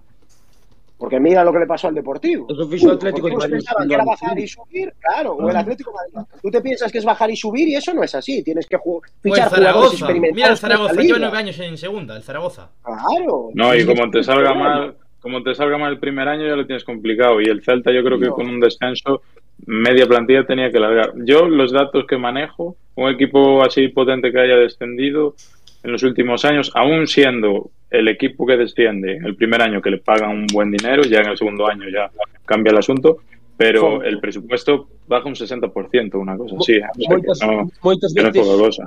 Porque 1.00 1.18
mira 1.18 1.42
lo 1.42 1.50
que 1.52 1.60
le 1.60 1.66
pasó 1.66 1.88
al 1.88 1.94
Deportivo. 1.94 2.46
Eso 2.50 2.88
o 2.88 2.92
Atlético 2.92 3.28
de 3.28 3.36
Madrid 3.36 3.52
pensaban 3.54 3.88
que 3.88 3.94
era 3.94 4.04
bajar 4.04 4.38
y 4.38 4.46
subir, 4.46 4.92
claro, 5.00 5.32
o 5.32 5.48
el. 5.48 5.56
Atlético 5.56 5.90
de 5.92 6.12
Madrid. 6.14 6.30
Tú 6.42 6.50
te 6.50 6.60
piensas 6.60 6.92
que 6.92 6.98
es 6.98 7.04
bajar 7.06 7.30
y 7.30 7.36
subir 7.36 7.66
y 7.68 7.74
eso 7.74 7.94
no 7.94 8.02
es 8.04 8.14
así. 8.14 8.44
Tienes 8.44 8.66
que 8.66 8.76
fichar 9.22 9.48
jugadores 9.48 9.50
Zaragoza. 9.50 9.94
experimentados. 9.96 10.34
Mira 10.36 10.48
el 10.50 10.56
Zaragoza, 10.58 11.00
lleva 11.02 11.18
nueve 11.18 11.38
años 11.38 11.58
en 11.58 11.78
segunda, 11.78 12.16
el 12.16 12.22
Zaragoza. 12.22 12.68
Claro. 12.84 13.48
No, 13.54 13.74
y 13.74 13.86
como 13.86 14.10
te 14.10 14.22
salga 14.22 14.52
mal, 14.52 14.94
como 15.20 15.42
te 15.42 15.54
salga 15.54 15.78
mal 15.78 15.92
el 15.94 15.98
primer 15.98 16.28
año 16.28 16.46
ya 16.46 16.54
lo 16.54 16.66
tienes 16.66 16.84
complicado. 16.84 17.40
Y 17.40 17.46
el 17.46 17.62
Celta 17.64 17.90
yo 17.92 18.04
creo 18.04 18.18
que 18.18 18.26
No. 18.26 18.34
con 18.34 18.46
un 18.48 18.60
descenso 18.60 19.22
media 19.66 20.06
plantilla 20.06 20.44
tenía 20.46 20.70
que 20.70 20.78
largar. 20.80 21.12
Yo 21.24 21.46
los 21.48 21.72
datos 21.72 22.04
que 22.06 22.16
manejo, 22.18 22.76
un 22.96 23.08
equipo 23.10 23.62
así 23.62 23.88
potente 23.88 24.30
que 24.32 24.40
haya 24.40 24.56
descendido 24.56 25.34
en 25.82 25.92
los 25.92 26.02
últimos 26.02 26.44
años, 26.44 26.70
aún 26.74 27.06
siendo 27.06 27.70
el 27.90 28.08
equipo 28.08 28.46
que 28.46 28.56
desciende 28.56 29.16
el 29.16 29.34
primer 29.34 29.62
año 29.62 29.80
que 29.80 29.90
le 29.90 29.98
pagan 29.98 30.30
un 30.30 30.46
buen 30.46 30.70
dinero, 30.70 31.02
ya 31.02 31.20
en 31.20 31.30
el 31.30 31.38
segundo 31.38 31.66
año 31.66 31.88
ya 31.88 32.10
cambia 32.44 32.70
el 32.70 32.78
asunto, 32.78 33.18
pero 33.56 34.02
el 34.02 34.20
presupuesto 34.20 34.88
baja 35.06 35.28
un 35.28 35.34
60%, 35.34 36.14
una 36.14 36.36
cosa 36.36 36.56
así. 36.58 36.78
O 36.78 37.34
sea 37.34 37.46
no, 37.46 37.70
moitas 37.82 38.14
no 38.14 38.30
veces, 38.32 38.80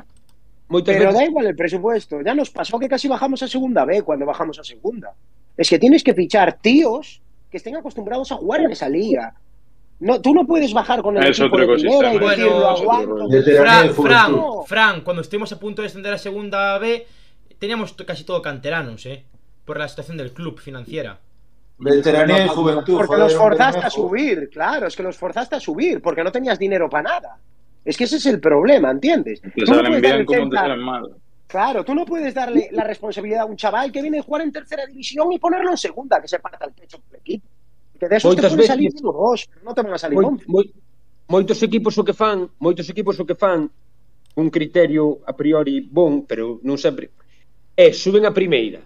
Pero 0.86 1.14
da 1.14 1.24
igual 1.26 1.46
el 1.46 1.56
presupuesto. 1.56 2.22
Ya 2.22 2.34
nos 2.34 2.50
pasó 2.50 2.80
que 2.80 2.90
casi 2.90 3.08
bajamos 3.08 3.44
a 3.44 3.48
segunda 3.48 3.86
B 3.86 4.02
cuando 4.02 4.26
bajamos 4.26 4.58
a 4.58 4.64
segunda. 4.64 5.14
Es 5.56 5.70
que 5.70 5.78
tienes 5.78 6.04
que 6.04 6.16
fichar 6.16 6.58
tíos 6.60 7.22
que 7.52 7.58
estén 7.58 7.76
acostumbrados 7.76 8.32
a 8.32 8.36
jugar 8.36 8.62
en 8.62 8.72
esa 8.72 8.90
liga. 8.90 9.36
No, 10.04 10.20
tú 10.20 10.34
no 10.34 10.46
puedes 10.46 10.74
bajar 10.74 11.02
con 11.02 11.16
el 11.16 11.24
Es 11.24 11.40
equipo 11.40 11.56
otro 11.56 11.66
de 11.66 11.76
primera 11.76 12.14
y 12.14 12.20
decir, 12.20 12.44
Bueno, 12.44 12.60
lo 12.60 12.68
aguanto. 12.68 13.30
Veteranía 13.30 13.94
Fran, 13.94 13.94
Fran. 13.94 14.36
Fran, 14.68 15.02
cuando 15.02 15.22
estuvimos 15.22 15.52
a 15.54 15.60
punto 15.60 15.82
de 15.82 15.88
descender 15.88 16.14
a 16.14 16.18
segunda 16.18 16.78
B, 16.78 17.08
teníamos 17.58 17.94
casi 17.94 18.26
todo 18.26 18.42
canteranos, 18.42 19.06
¿eh? 19.06 19.24
Por 19.64 19.80
la 19.80 19.88
situación 19.88 20.18
del 20.18 20.34
club 20.34 20.60
financiera. 20.60 21.20
Veteranía 21.78 22.46
y 22.46 22.50
juventud. 22.50 22.98
Porque 22.98 23.08
joder, 23.08 23.24
los 23.24 23.36
forzaste 23.36 23.86
a 23.86 23.90
subir, 23.90 24.50
claro, 24.50 24.88
es 24.88 24.96
que 24.96 25.04
los 25.04 25.18
forzaste 25.18 25.56
a 25.56 25.60
subir, 25.62 26.02
porque 26.02 26.22
no 26.22 26.34
tenías 26.34 26.60
dinero 26.60 26.90
para 26.90 27.04
nada. 27.04 27.38
Es 27.86 27.96
que 27.96 28.04
ese 28.04 28.18
es 28.18 28.26
el 28.26 28.42
problema, 28.42 28.92
¿entiendes? 28.92 29.42
Te 29.42 29.52
Tú 29.52 29.74
no 29.74 29.84
puedes 29.84 30.02
bien 30.02 30.26
como 30.26 30.50
te 30.50 30.58
salen 30.58 30.80
mal. 30.80 31.16
Claro, 31.48 31.86
tú 31.86 31.96
no 31.96 32.04
puedes 32.04 32.34
darle 32.34 32.68
la 32.72 32.84
responsabilidad 32.84 33.44
a 33.44 33.46
un 33.46 33.56
chaval 33.56 33.90
que 33.90 34.02
viene 34.02 34.20
a 34.20 34.24
jugar 34.24 34.42
en 34.42 34.52
tercera 34.52 34.86
división 34.86 35.32
y 35.32 35.40
ponerlo 35.40 35.72
en 35.72 35.78
segunda, 35.78 36.20
que 36.20 36.28
se 36.28 36.40
parta 36.40 36.66
el 36.66 36.74
pecho 36.74 37.00
por 37.00 37.16
el 37.16 37.22
equipo. 37.22 37.48
que 38.04 38.10
de 38.12 38.16
esos 38.20 38.36
te 38.36 38.44
podes 38.44 38.68
salir 38.68 38.92
veces, 38.92 39.02
dos, 39.02 39.48
pero 39.48 39.64
non 39.64 39.72
te 39.72 39.82
van 39.82 39.96
a 39.96 40.00
salir 40.00 40.20
moi, 40.20 40.36
moi, 40.52 40.66
moitos 41.32 41.64
equipos 41.64 41.96
o 41.96 42.04
que 42.04 42.12
fan, 42.12 42.52
moitos 42.60 42.92
equipos 42.92 43.16
o 43.16 43.24
que 43.24 43.40
fan 43.40 43.72
un 44.36 44.48
criterio 44.52 45.24
a 45.24 45.32
priori 45.32 45.88
bon, 45.88 46.28
pero 46.28 46.60
non 46.68 46.76
sempre. 46.76 47.16
É 47.72 47.96
suben 47.96 48.28
a 48.28 48.36
primeira 48.36 48.84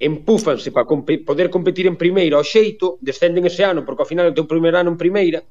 empúfanse 0.00 0.72
para 0.72 0.88
comp 0.88 1.06
poder 1.22 1.52
competir 1.52 1.86
en 1.86 1.94
primeira 1.94 2.40
ao 2.40 2.44
xeito, 2.44 2.98
descenden 2.98 3.46
ese 3.46 3.62
ano 3.62 3.86
porque 3.86 4.02
ao 4.02 4.10
final 4.10 4.26
o 4.26 4.34
teu 4.34 4.48
primeiro 4.48 4.80
ano 4.80 4.90
en 4.90 4.98
primeira 4.98 5.44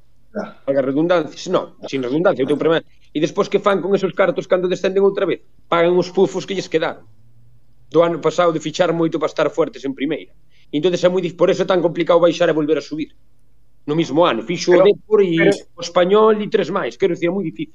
paga 0.66 0.82
redundancias, 0.82 1.48
non, 1.48 1.78
sin 1.88 2.04
redundancia 2.04 2.44
o 2.44 2.50
teu 2.50 2.58
ah. 2.58 2.64
primeiro 2.66 2.86
e 3.14 3.18
despois 3.22 3.48
que 3.48 3.62
fan 3.62 3.82
con 3.82 3.94
esos 3.96 4.12
cartos 4.14 4.50
cando 4.50 4.68
descenden 4.68 5.06
outra 5.06 5.26
vez, 5.26 5.42
pagan 5.70 5.96
os 5.98 6.12
pufos 6.12 6.46
que 6.46 6.54
lles 6.54 6.70
quedaron. 6.70 7.06
Do 7.90 8.06
ano 8.06 8.22
pasado 8.22 8.54
de 8.54 8.62
fichar 8.62 8.94
moito 8.94 9.18
para 9.18 9.34
estar 9.34 9.50
fuertes 9.50 9.82
en 9.82 9.98
primeira. 9.98 10.30
E 10.72 10.78
entonces 10.78 11.02
é 11.04 11.10
moi 11.10 11.22
dif- 11.22 11.36
por 11.36 11.50
eso 11.50 11.64
é 11.64 11.68
tan 11.68 11.82
complicado 11.82 12.20
baixar 12.22 12.50
e 12.50 12.54
volver 12.54 12.78
a 12.78 12.82
subir. 12.86 13.14
No 13.90 13.96
mismo 13.98 14.22
ano, 14.26 14.44
fixo 14.46 14.70
o 14.72 14.74
Pero- 14.78 14.86
Depor 14.86 15.20
e 15.26 15.34
pero- 15.38 15.58
o 15.76 15.82
Español 15.82 16.38
e 16.42 16.48
tres 16.50 16.70
máis, 16.70 16.94
quero 16.98 17.14
dicir, 17.18 17.30
é 17.30 17.34
moi 17.34 17.44
difícil. 17.44 17.74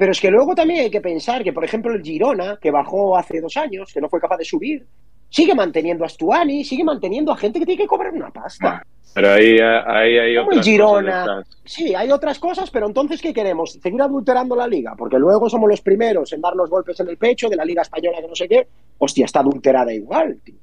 Pero 0.00 0.12
es 0.12 0.20
que 0.20 0.30
luego 0.32 0.54
también 0.54 0.80
hay 0.80 0.90
que 0.90 1.02
pensar 1.04 1.44
que, 1.44 1.52
por 1.52 1.60
ejemplo, 1.62 1.92
el 1.92 2.00
Girona, 2.02 2.56
que 2.56 2.70
bajó 2.70 3.18
hace 3.20 3.40
dos 3.40 3.54
años, 3.60 3.92
que 3.92 4.00
no 4.00 4.08
fue 4.08 4.18
capaz 4.18 4.38
de 4.38 4.46
subir, 4.48 4.86
sigue 5.28 5.54
manteniendo 5.54 6.04
a 6.04 6.08
Stuani, 6.08 6.64
sigue 6.64 6.84
manteniendo 6.84 7.32
a 7.32 7.36
gente 7.36 7.58
que 7.60 7.66
tiene 7.66 7.82
que 7.82 7.86
cobrar 7.86 8.12
una 8.14 8.30
pasta. 8.30 8.82
Pero 9.12 9.28
ahí, 9.28 9.58
ahí 9.60 10.16
hay 10.18 10.34
Como 10.36 10.52
el 10.52 10.58
otras 10.58 10.64
Girona. 10.66 11.12
cosas 11.12 11.36
detrás. 11.44 11.58
Sí, 11.66 11.94
hay 11.94 12.10
otras 12.10 12.38
cosas, 12.38 12.70
pero 12.70 12.86
entonces, 12.86 13.20
¿qué 13.20 13.34
queremos? 13.34 13.72
¿Seguir 13.72 14.00
adulterando 14.00 14.56
la 14.56 14.66
liga? 14.66 14.94
Porque 14.96 15.18
luego 15.18 15.50
somos 15.50 15.68
los 15.68 15.82
primeros 15.82 16.32
en 16.32 16.40
darnos 16.40 16.70
golpes 16.70 16.98
en 17.00 17.08
el 17.08 17.18
pecho 17.18 17.50
de 17.50 17.56
la 17.56 17.64
liga 17.66 17.82
española 17.82 18.22
que 18.22 18.28
no 18.28 18.34
sé 18.34 18.48
qué. 18.48 18.66
Hostia, 18.96 19.26
está 19.26 19.40
adulterada 19.40 19.92
igual, 19.92 20.40
tío. 20.42 20.54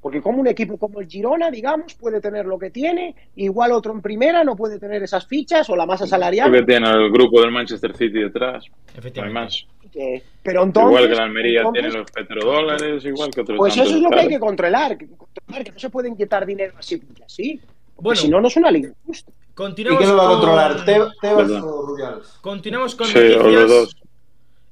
Porque 0.00 0.22
como 0.22 0.40
un 0.40 0.46
equipo 0.46 0.78
como 0.78 1.00
el 1.00 1.08
Girona, 1.08 1.50
digamos, 1.50 1.92
puede 1.94 2.20
tener 2.22 2.46
lo 2.46 2.58
que 2.58 2.70
tiene, 2.70 3.14
igual 3.36 3.72
otro 3.72 3.92
en 3.92 4.00
primera 4.00 4.42
no 4.44 4.56
puede 4.56 4.78
tener 4.78 5.02
esas 5.02 5.26
fichas 5.26 5.68
o 5.68 5.76
la 5.76 5.84
masa 5.84 6.06
salarial. 6.06 6.48
Creo 6.50 6.62
que 6.62 6.66
tiene 6.72 6.88
el 6.88 7.10
grupo 7.10 7.40
del 7.42 7.50
Manchester 7.50 7.94
City 7.94 8.20
detrás. 8.20 8.64
No 8.68 8.74
hay 8.94 8.98
Efectivamente. 8.98 9.40
más. 9.40 9.66
que- 9.92 10.22
pero 10.42 10.62
entonces, 10.62 10.90
igual 10.92 11.08
que 11.10 11.14
la 11.16 11.24
Almería 11.24 11.58
entonces, 11.62 11.82
tiene 11.82 11.98
los 11.98 12.10
petrodólares, 12.12 13.04
igual 13.04 13.30
que 13.30 13.40
otros 13.40 13.58
Pues 13.58 13.76
eso 13.76 13.82
es 13.96 14.00
lo 14.00 14.08
que 14.08 14.20
hay 14.20 14.28
que 14.28 14.38
controlar, 14.38 14.96
que, 14.96 15.08
controlar, 15.08 15.64
que 15.64 15.72
no 15.72 15.78
se 15.80 15.90
pueden 15.90 16.16
quitar 16.16 16.46
dinero 16.46 16.74
así 16.78 16.96
porque 16.98 17.24
así. 17.24 17.60
Porque 17.96 18.02
Bueno. 18.04 18.20
si 18.20 18.28
no, 18.28 18.40
no 18.40 18.46
es 18.48 18.56
una 18.56 18.70
liga 18.70 18.90
justa. 19.04 19.32
¿Y 19.32 19.52
Continuamos 19.54 19.98
quién 20.04 20.16
lo 20.16 20.16
va 20.16 20.22
a 20.24 20.28
con- 20.28 20.36
controlar? 20.38 20.84
¿Te- 20.84 20.92
¿Tebas 20.92 21.16
Perdón. 21.20 21.62
o 21.64 21.82
Rubiales? 21.82 22.26
Continuamos 22.40 22.94
con 22.94 23.06
Sí, 23.08 23.14
noticias. 23.18 23.42
los 23.44 23.68
dos. 23.68 23.96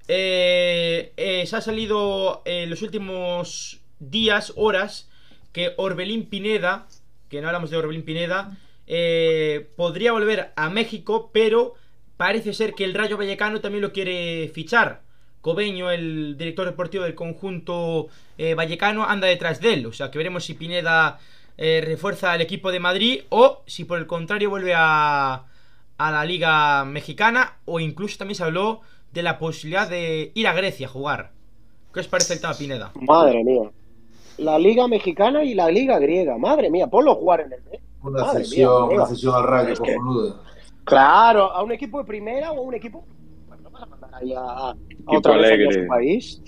Eh, 0.06 1.12
eh, 1.16 1.44
se 1.46 1.56
ha 1.56 1.60
salido 1.60 2.40
en 2.44 2.70
los 2.70 2.80
últimos 2.82 3.80
días, 3.98 4.52
horas, 4.56 5.10
que 5.52 5.74
Orbelín 5.76 6.26
Pineda, 6.26 6.86
que 7.28 7.40
no 7.40 7.48
hablamos 7.48 7.70
de 7.70 7.76
Orbelín 7.76 8.02
Pineda, 8.02 8.56
eh, 8.86 9.68
podría 9.76 10.12
volver 10.12 10.52
a 10.56 10.70
México, 10.70 11.30
pero 11.32 11.74
parece 12.16 12.54
ser 12.54 12.74
que 12.74 12.84
el 12.84 12.94
Rayo 12.94 13.16
Vallecano 13.16 13.60
también 13.60 13.82
lo 13.82 13.92
quiere 13.92 14.50
fichar. 14.54 15.02
Cobeño, 15.40 15.90
el 15.90 16.36
director 16.36 16.66
deportivo 16.66 17.04
del 17.04 17.14
conjunto 17.14 18.08
eh, 18.38 18.54
vallecano, 18.54 19.04
anda 19.04 19.28
detrás 19.28 19.60
de 19.60 19.74
él. 19.74 19.86
O 19.86 19.92
sea 19.92 20.10
que 20.10 20.18
veremos 20.18 20.44
si 20.44 20.54
Pineda 20.54 21.20
eh, 21.56 21.82
refuerza 21.84 22.32
al 22.32 22.40
equipo 22.40 22.72
de 22.72 22.80
Madrid 22.80 23.22
o 23.28 23.62
si 23.66 23.84
por 23.84 23.98
el 23.98 24.06
contrario 24.06 24.50
vuelve 24.50 24.74
a, 24.74 25.44
a 25.96 26.10
la 26.10 26.24
Liga 26.24 26.84
Mexicana 26.84 27.58
o 27.66 27.80
incluso 27.80 28.18
también 28.18 28.36
se 28.36 28.44
habló 28.44 28.80
de 29.12 29.22
la 29.22 29.38
posibilidad 29.38 29.88
de 29.88 30.32
ir 30.34 30.46
a 30.46 30.54
Grecia 30.54 30.86
a 30.86 30.90
jugar. 30.90 31.32
¿Qué 31.92 32.00
os 32.00 32.08
parece 32.08 32.34
el 32.34 32.40
tema 32.40 32.54
Pineda? 32.54 32.92
Madre 32.94 33.42
mía. 33.44 33.70
La 34.38 34.58
liga 34.58 34.86
mexicana 34.88 35.42
y 35.44 35.54
la 35.54 35.70
liga 35.70 35.98
griega. 35.98 36.38
Madre 36.38 36.70
mía, 36.70 36.86
ponlo 36.86 37.12
a 37.12 37.14
jugar 37.16 37.40
en 37.40 37.52
el 37.52 37.60
B. 37.70 37.80
Una 38.02 38.24
Madre 38.24 38.44
mía, 38.50 38.68
al 39.34 39.44
rayo, 39.44 39.72
Es 39.72 39.80
que-. 39.80 39.96
Claro, 40.84 41.50
a 41.52 41.62
un 41.62 41.72
equipo 41.72 41.98
de 41.98 42.04
primera 42.04 42.52
o 42.52 42.58
a 42.58 42.60
un 42.62 42.74
equipo. 42.74 43.04
Bueno, 43.48 43.62
no 43.64 43.70
vas 43.70 43.82
a 43.82 43.86
mandar 43.86 44.10
ahí 44.14 44.32
a, 44.34 44.40
a 44.70 44.74
vez 45.36 45.74
su 45.74 45.86
país. 45.86 46.42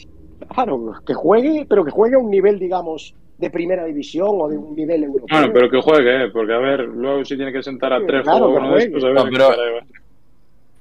Claro, 0.55 0.93
que 1.07 1.15
juegue, 1.15 1.67
pero 1.69 1.85
que 1.85 1.91
juegue 1.91 2.15
a 2.17 2.19
un 2.19 2.31
nivel, 2.31 2.59
digamos, 2.59 3.15
de 3.37 3.51
primera 3.51 3.85
división 3.85 4.29
o 4.33 4.49
de 4.49 4.57
un 4.57 4.75
nivel 4.75 5.05
europeo. 5.05 5.27
Bueno, 5.39 5.53
pero 5.53 5.71
que 5.71 5.81
juegue, 5.81 6.25
¿eh? 6.25 6.29
porque 6.33 6.53
a 6.55 6.59
ver, 6.59 6.81
luego 6.81 7.25
si 7.25 7.37
tiene 7.37 7.53
que 7.53 7.63
sentar 7.63 7.93
a 7.93 7.99
Sí, 8.01 8.05
tres 8.07 8.23
claro, 8.23 8.51
juegue. 8.53 8.85
estos, 8.85 9.05
a 9.05 9.07
ver 9.09 9.15
No, 9.17 9.25
pero- 9.31 9.51
hacer. 9.51 9.85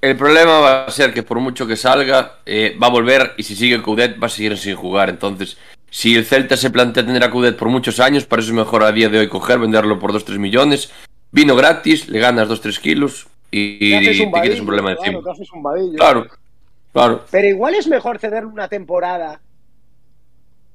El 0.01 0.15
problema 0.15 0.59
va 0.61 0.85
a 0.85 0.91
ser 0.91 1.13
que 1.13 1.23
por 1.23 1.39
mucho 1.41 1.67
que 1.67 1.75
salga, 1.75 2.39
eh, 2.45 2.77
va 2.81 2.87
a 2.87 2.91
volver 2.91 3.31
y 3.37 3.43
si 3.43 3.53
sigue 3.53 3.81
Coudet 3.81 4.15
va 4.21 4.27
a 4.27 4.29
seguir 4.29 4.57
sin 4.57 4.75
jugar. 4.77 5.09
Entonces, 5.09 5.57
si 5.89 6.15
el 6.15 6.25
Celta 6.25 6.55
se 6.57 6.69
plantea 6.69 7.05
tener 7.05 7.23
a 7.23 7.31
Coudet 7.31 7.57
por 7.57 7.69
muchos 7.69 7.99
años, 7.99 8.25
para 8.25 8.41
eso 8.41 8.51
es 8.51 8.55
mejor 8.55 8.83
a 8.83 8.91
día 8.91 9.09
de 9.09 9.19
hoy 9.19 9.29
coger, 9.29 9.59
venderlo 9.59 9.99
por 9.99 10.11
2-3 10.13 10.37
millones. 10.39 10.91
Vino 11.31 11.55
gratis, 11.55 12.07
le 12.09 12.19
ganas 12.19 12.47
2-3 12.49 12.79
kilos 12.79 13.27
y, 13.51 13.79
Te 13.79 13.95
un 13.95 14.01
quitas 14.13 14.31
vadillo, 14.31 14.59
un 14.61 14.65
problema 14.65 14.95
claro, 14.95 15.01
encima. 15.11 15.23
te 15.23 15.31
haces 15.31 15.51
un 15.51 15.63
vadillo. 15.63 15.97
Claro, 15.97 16.27
claro. 16.93 17.25
Pero 17.31 17.47
igual 17.47 17.75
es 17.75 17.87
mejor 17.87 18.19
cederle 18.19 18.49
una 18.49 18.67
temporada 18.67 19.39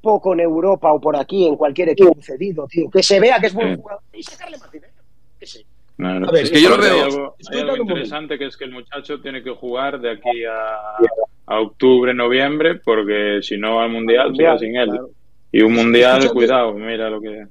poco 0.01 0.35
en 0.35 0.41
Europa 0.41 0.93
o 0.93 1.01
por 1.01 1.17
aquí, 1.17 1.47
en 1.47 1.57
cualquier 1.57 1.89
equipo 1.91 2.15
cedido, 2.21 2.67
tío. 2.67 2.91
Que 2.91 3.03
se 3.03 3.19
vea 3.21 3.41
que 3.41 3.47
es 3.47 3.55
buen 3.55 3.75
Sí. 3.75 3.81
jugador 3.81 4.03
y 4.12 4.23
sacarle 4.23 4.59
más 4.59 4.71
dinero. 4.71 4.93
¿Qué 5.41 5.47
sé? 5.47 5.65
No, 5.97 6.21
no. 6.21 6.29
A 6.29 6.33
ver, 6.33 6.45
es 6.45 6.51
que 6.51 6.61
yo 6.61 6.71
lo 6.71 6.79
veo- 6.79 6.93
Hay 6.95 7.01
algo, 7.01 7.37
hay 7.51 7.61
algo 7.61 7.77
interesante 7.77 8.37
que 8.39 8.47
es 8.47 8.57
que 8.57 8.65
el 8.65 8.73
muchacho 8.73 9.21
tiene 9.21 9.43
que 9.43 9.51
jugar 9.51 10.01
de 10.01 10.11
aquí 10.12 10.45
a, 10.45 10.97
a 11.47 11.61
octubre, 11.61 12.14
noviembre, 12.14 12.76
porque 12.76 13.40
si 13.42 13.57
no 13.57 13.80
al 13.80 13.90
Mundial, 13.90 14.28
mundial 14.30 14.59
sin 14.59 14.76
él. 14.76 14.88
Claro. 14.88 15.11
E 15.53 15.62
un 15.62 15.72
Mundial, 15.72 16.18
Escuchate. 16.18 16.34
cuidado, 16.34 16.74
mira 16.74 17.11
lo 17.11 17.20
que... 17.20 17.47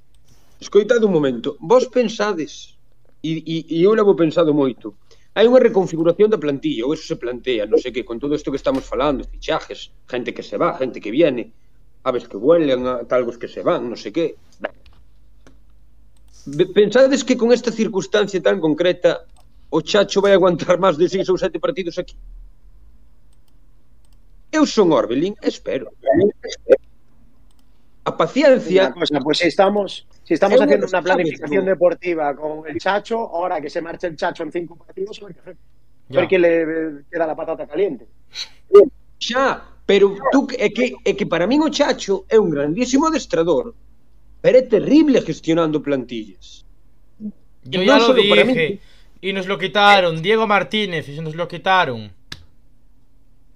Escoitade 0.59 1.05
un 1.05 1.13
momento, 1.13 1.57
vos 1.59 1.87
pensades, 1.87 2.77
e, 3.21 3.43
e, 3.45 3.57
e 3.67 3.83
eu 3.83 3.95
levo 3.95 4.15
pensado 4.15 4.53
moito, 4.53 4.95
hai 5.35 5.47
unha 5.47 5.59
reconfiguración 5.59 6.31
da 6.31 6.39
plantilla, 6.39 6.85
ou 6.87 6.93
eso 6.93 7.03
se 7.07 7.19
plantea, 7.19 7.67
non 7.67 7.79
sei 7.79 7.91
que, 7.91 8.03
con 8.03 8.19
todo 8.19 8.35
isto 8.35 8.51
que 8.51 8.59
estamos 8.59 8.83
falando, 8.83 9.27
fichajes, 9.27 9.91
gente 10.07 10.31
que 10.31 10.43
se 10.43 10.55
va, 10.55 10.75
gente 10.75 10.99
que 10.99 11.11
viene, 11.11 11.51
aves 12.03 12.27
que 12.27 12.37
vuelen, 12.37 12.83
talgos 13.07 13.39
que 13.39 13.47
se 13.47 13.63
van, 13.63 13.87
non 13.87 13.99
sei 13.99 14.11
que. 14.11 14.35
Pensades 16.75 17.23
que 17.23 17.39
con 17.39 17.55
esta 17.55 17.71
circunstancia 17.71 18.43
tan 18.43 18.59
concreta 18.59 19.23
o 19.71 19.79
Chacho 19.79 20.19
vai 20.19 20.35
aguantar 20.35 20.75
máis 20.77 20.99
de 20.99 21.07
seis 21.07 21.27
ou 21.31 21.39
sete 21.39 21.57
partidos 21.57 21.97
aquí? 21.97 22.19
Eu 24.53 24.63
son 24.69 24.93
Orbelín 24.93 25.33
espero. 25.41 25.91
A 28.05 28.11
paciencia... 28.15 28.83
Una 28.83 28.93
cosa, 28.93 29.19
pues 29.19 29.37
si 29.39 29.47
estamos, 29.47 30.05
si 30.23 30.33
estamos 30.35 30.57
eu 30.57 30.63
haciendo 30.63 30.85
una 30.85 31.01
planificación 31.01 31.65
deportiva 31.65 32.35
con 32.35 32.67
el 32.69 32.77
Chacho, 32.77 33.17
ahora 33.17 33.59
que 33.61 33.69
se 33.69 33.81
marche 33.81 34.07
el 34.07 34.15
Chacho 34.15 34.43
en 34.43 34.51
cinco 34.51 34.75
partidos, 34.75 35.19
a 35.23 35.25
ver, 35.25 35.57
a 36.11 36.15
ver 36.19 36.27
quién 36.27 36.41
le 36.41 36.53
queda 37.09 37.25
la 37.25 37.35
patata 37.35 37.65
caliente. 37.65 38.05
Xa, 39.17 39.63
pero 39.85 40.15
tú 40.31 40.47
é 40.59 40.69
que 40.69 40.85
é 41.03 41.11
que 41.17 41.25
para 41.25 41.47
min 41.47 41.63
o 41.63 41.71
Chacho 41.71 42.25
é 42.27 42.37
un 42.37 42.51
grandísimo 42.51 43.07
adestrador, 43.07 43.73
pero 44.43 44.55
é 44.59 44.63
terrible 44.67 45.23
gestionando 45.23 45.81
plantillas. 45.81 46.67
Yo 47.63 47.81
ya 47.81 47.97
no 47.97 48.09
lo 48.09 48.13
dije, 48.13 48.43
mí... 48.43 48.79
y 49.21 49.31
nos 49.31 49.47
lo 49.47 49.57
quitaron, 49.57 50.21
Diego 50.21 50.45
Martínez, 50.45 51.07
y 51.07 51.21
nos 51.21 51.35
lo 51.39 51.47
quitaron 51.47 52.11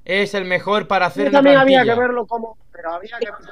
es 0.08 0.34
el 0.34 0.46
mejor 0.46 0.88
para 0.88 1.08
hacer 1.08 1.26
Yo 1.26 1.32
también 1.32 1.56
una 1.56 1.62
había 1.64 1.84
que 1.84 1.94
verlo 1.94 2.26
como... 2.26 2.58
Pero 2.72 2.94
había 2.94 3.18
que 3.20 3.28
verlo 3.28 3.52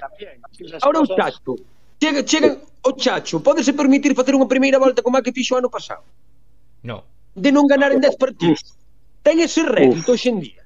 tamén. 0.00 0.40
Ahora 0.80 1.00
o 1.00 1.06
Chacho. 1.06 1.56
Chega, 2.00 2.24
chega 2.24 2.56
o 2.56 2.88
oh, 2.88 2.92
Chacho. 2.96 3.42
Pódese 3.42 3.76
permitir 3.76 4.16
facer 4.16 4.32
unha 4.32 4.48
primeira 4.48 4.80
volta 4.80 5.04
como 5.04 5.20
a 5.20 5.22
que 5.22 5.28
fixo 5.28 5.54
o 5.54 5.60
ano 5.60 5.68
pasado? 5.68 6.00
No. 6.80 7.04
De 7.36 7.52
non 7.52 7.68
ganar 7.68 7.92
en 7.92 8.00
10 8.00 8.16
partidos. 8.16 8.72
Ten 9.20 9.44
ese 9.44 9.60
rédito 9.68 10.16
hoxe 10.16 10.32
en 10.32 10.40
día. 10.40 10.64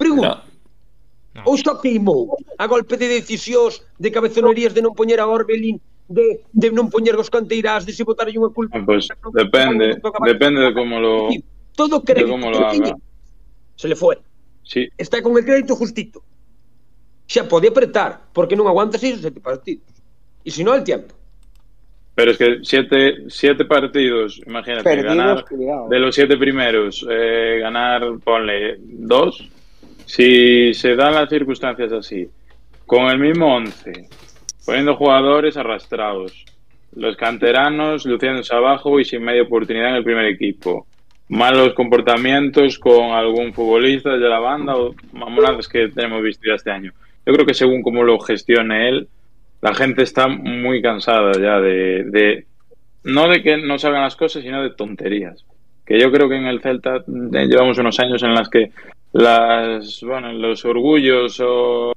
Pregunta. 0.00 0.48
No. 0.48 1.44
No. 1.44 1.52
Ou 1.52 1.60
só 1.60 1.76
queimou 1.76 2.40
a 2.56 2.64
golpe 2.64 2.96
de 2.96 3.20
decisións, 3.20 3.84
de 4.00 4.08
cabezonerías 4.08 4.72
de 4.72 4.80
non 4.80 4.96
poñer 4.96 5.20
a 5.20 5.28
Orbelín 5.28 5.76
de, 6.08 6.40
de 6.56 6.68
non 6.72 6.88
poñer 6.88 7.20
os 7.20 7.28
canteirás, 7.28 7.84
de 7.84 7.92
se 7.92 8.00
botar 8.00 8.32
unha 8.32 8.48
culpa. 8.48 8.80
Ah, 8.80 8.86
pues, 8.86 9.12
depende, 9.36 10.00
depende 10.24 10.60
de 10.64 10.72
como 10.72 10.96
lo 11.02 11.28
todo 11.76 12.00
crédito. 12.00 12.32
De 12.32 12.32
como 12.32 12.48
lo 12.48 12.64
haga. 12.64 12.96
Se 13.76 13.88
le 13.88 13.96
foi. 13.96 14.16
Sí, 14.64 14.88
Está 14.96 15.20
con 15.22 15.36
el 15.36 15.44
crédito 15.44 15.76
justito. 15.76 16.22
Xa 17.26 17.44
pode 17.44 17.68
apretar, 17.68 18.20
porque 18.32 18.56
non 18.56 18.66
aguanta 18.68 18.98
seis 18.98 19.16
ou 19.16 19.22
sete 19.22 19.40
partidos. 19.40 19.88
E 20.44 20.50
se 20.50 20.62
non, 20.64 20.76
el 20.76 20.84
tiempo. 20.84 21.14
pero 22.14 22.30
es 22.30 22.38
que 22.38 22.58
siete, 22.62 23.24
siete 23.28 23.64
partidos, 23.64 24.40
imagínate, 24.46 24.84
Perdidos, 24.84 25.16
ganar 25.16 25.44
cuidado. 25.44 25.88
de 25.88 25.98
los 25.98 26.14
siete 26.14 26.36
primeros, 26.36 27.04
eh, 27.10 27.58
ganar, 27.60 28.06
ponle, 28.22 28.76
dos, 28.78 29.42
si 30.06 30.72
se 30.74 30.94
dan 30.94 31.14
las 31.14 31.28
circunstancias 31.28 31.90
así, 31.92 32.28
con 32.86 33.10
el 33.10 33.18
mismo 33.18 33.56
once, 33.56 34.06
poniendo 34.64 34.94
jugadores 34.94 35.56
arrastrados, 35.56 36.44
los 36.94 37.16
canteranos 37.16 38.06
luciéndose 38.06 38.54
abajo 38.54 39.00
y 39.00 39.04
sin 39.04 39.24
media 39.24 39.42
oportunidad 39.42 39.88
en 39.90 39.96
el 39.96 40.04
primer 40.04 40.26
equipo, 40.26 40.86
malos 41.28 41.74
comportamientos 41.74 42.78
con 42.78 43.12
algún 43.12 43.52
futbolista 43.52 44.10
de 44.10 44.28
la 44.28 44.38
banda 44.38 44.76
o 44.76 44.94
mamonadas 45.12 45.68
que 45.68 45.88
tenemos 45.88 46.22
visto 46.22 46.42
ya 46.46 46.54
este 46.54 46.70
año. 46.70 46.92
Yo 47.26 47.32
creo 47.32 47.46
que 47.46 47.54
según 47.54 47.82
cómo 47.82 48.02
lo 48.02 48.18
gestione 48.20 48.88
él, 48.88 49.08
la 49.62 49.74
gente 49.74 50.02
está 50.02 50.28
muy 50.28 50.82
cansada 50.82 51.32
ya 51.40 51.58
de, 51.58 52.04
de 52.04 52.46
no 53.04 53.28
de 53.28 53.42
que 53.42 53.56
no 53.56 53.78
salgan 53.78 54.02
las 54.02 54.16
cosas, 54.16 54.42
sino 54.42 54.62
de 54.62 54.70
tonterías. 54.70 55.44
Que 55.86 55.98
yo 55.98 56.10
creo 56.10 56.28
que 56.28 56.36
en 56.36 56.46
el 56.46 56.60
Celta 56.60 56.96
eh, 56.96 57.46
llevamos 57.46 57.78
unos 57.78 57.98
años 58.00 58.22
en 58.22 58.34
las 58.34 58.48
que 58.48 58.72
las, 59.12 60.02
bueno, 60.02 60.32
los 60.32 60.64
orgullos 60.64 61.40
o, 61.40 61.92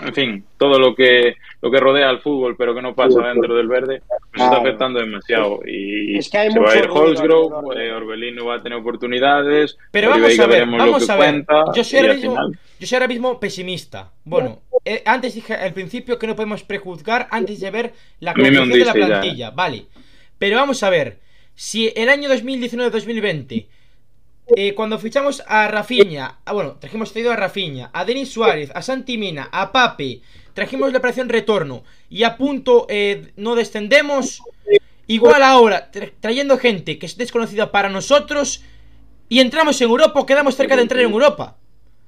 en 0.00 0.14
fin, 0.14 0.44
todo 0.58 0.78
lo 0.78 0.94
que 0.94 1.34
lo 1.60 1.70
que 1.70 1.78
rodea 1.78 2.08
al 2.08 2.20
fútbol, 2.20 2.56
pero 2.56 2.74
que 2.74 2.82
no 2.82 2.94
pasa 2.94 3.20
dentro 3.28 3.54
del 3.54 3.68
verde, 3.68 4.02
nos 4.32 4.42
está 4.46 4.56
afectando 4.58 4.98
demasiado. 4.98 5.60
Y 5.64 6.18
Es 6.18 6.28
que 6.28 6.38
hay 6.38 6.50
se 6.50 6.58
va 6.58 6.72
a 6.72 6.76
ir 6.76 6.88
Holzgrove, 6.90 7.80
eh, 7.86 7.92
Orbelín 7.92 8.34
no 8.34 8.46
va 8.46 8.56
a 8.56 8.62
tener 8.62 8.78
oportunidades, 8.78 9.78
Pero 9.92 10.10
vamos 10.10 10.38
a 10.38 10.46
ver, 10.46 10.66
vamos 10.66 11.06
que 11.06 11.12
a 11.12 11.16
ver. 11.16 11.24
cuenta, 11.24 11.64
Yo 11.74 11.84
soy 11.84 12.00
ahora 12.00 12.14
mismo, 12.14 12.30
final- 12.32 12.58
yo 12.80 12.86
soy 12.86 12.96
ahora 12.96 13.08
mismo 13.08 13.38
pesimista. 13.38 14.10
Bueno, 14.24 14.60
eh, 14.84 15.02
antes 15.06 15.34
dije 15.36 15.54
al 15.54 15.72
principio 15.72 16.18
que 16.18 16.26
no 16.26 16.34
podemos 16.34 16.64
prejuzgar 16.64 17.28
antes 17.30 17.60
de 17.60 17.70
ver 17.70 17.92
la 18.18 18.34
composición 18.34 18.68
de 18.70 18.78
la 18.78 18.84
ya, 18.86 18.92
plantilla, 18.92 19.50
vale. 19.50 19.84
Pero 20.38 20.56
vamos 20.56 20.82
a 20.82 20.90
ver, 20.90 21.18
si 21.54 21.92
el 21.94 22.08
año 22.08 22.28
2019-2020 22.28 23.66
eh, 24.56 24.74
cuando 24.74 24.98
fichamos 24.98 25.42
a 25.46 25.68
Rafinha, 25.68 26.38
ah, 26.44 26.52
bueno, 26.52 26.76
trajimos 26.80 27.12
cedido 27.12 27.32
a 27.32 27.36
Rafinha, 27.36 27.90
a 27.92 28.04
Denis 28.04 28.30
Suárez, 28.32 28.70
a 28.74 28.82
Santi 28.82 29.16
Mina, 29.16 29.48
a 29.52 29.72
Pape, 29.72 30.20
trajimos 30.52 30.92
la 30.92 30.98
operación 30.98 31.28
retorno 31.28 31.84
y 32.10 32.24
a 32.24 32.36
punto 32.36 32.86
eh, 32.88 33.32
no 33.36 33.54
descendemos, 33.54 34.42
igual 35.06 35.42
ahora, 35.42 35.90
tra- 35.90 36.12
trayendo 36.20 36.58
gente 36.58 36.98
que 36.98 37.06
es 37.06 37.16
desconocida 37.16 37.70
para 37.70 37.88
nosotros 37.88 38.62
y 39.28 39.40
entramos 39.40 39.80
en 39.80 39.88
Europa 39.88 40.20
o 40.20 40.26
quedamos 40.26 40.56
cerca 40.56 40.76
de 40.76 40.82
entrar 40.82 41.00
en 41.00 41.10
Europa. 41.10 41.56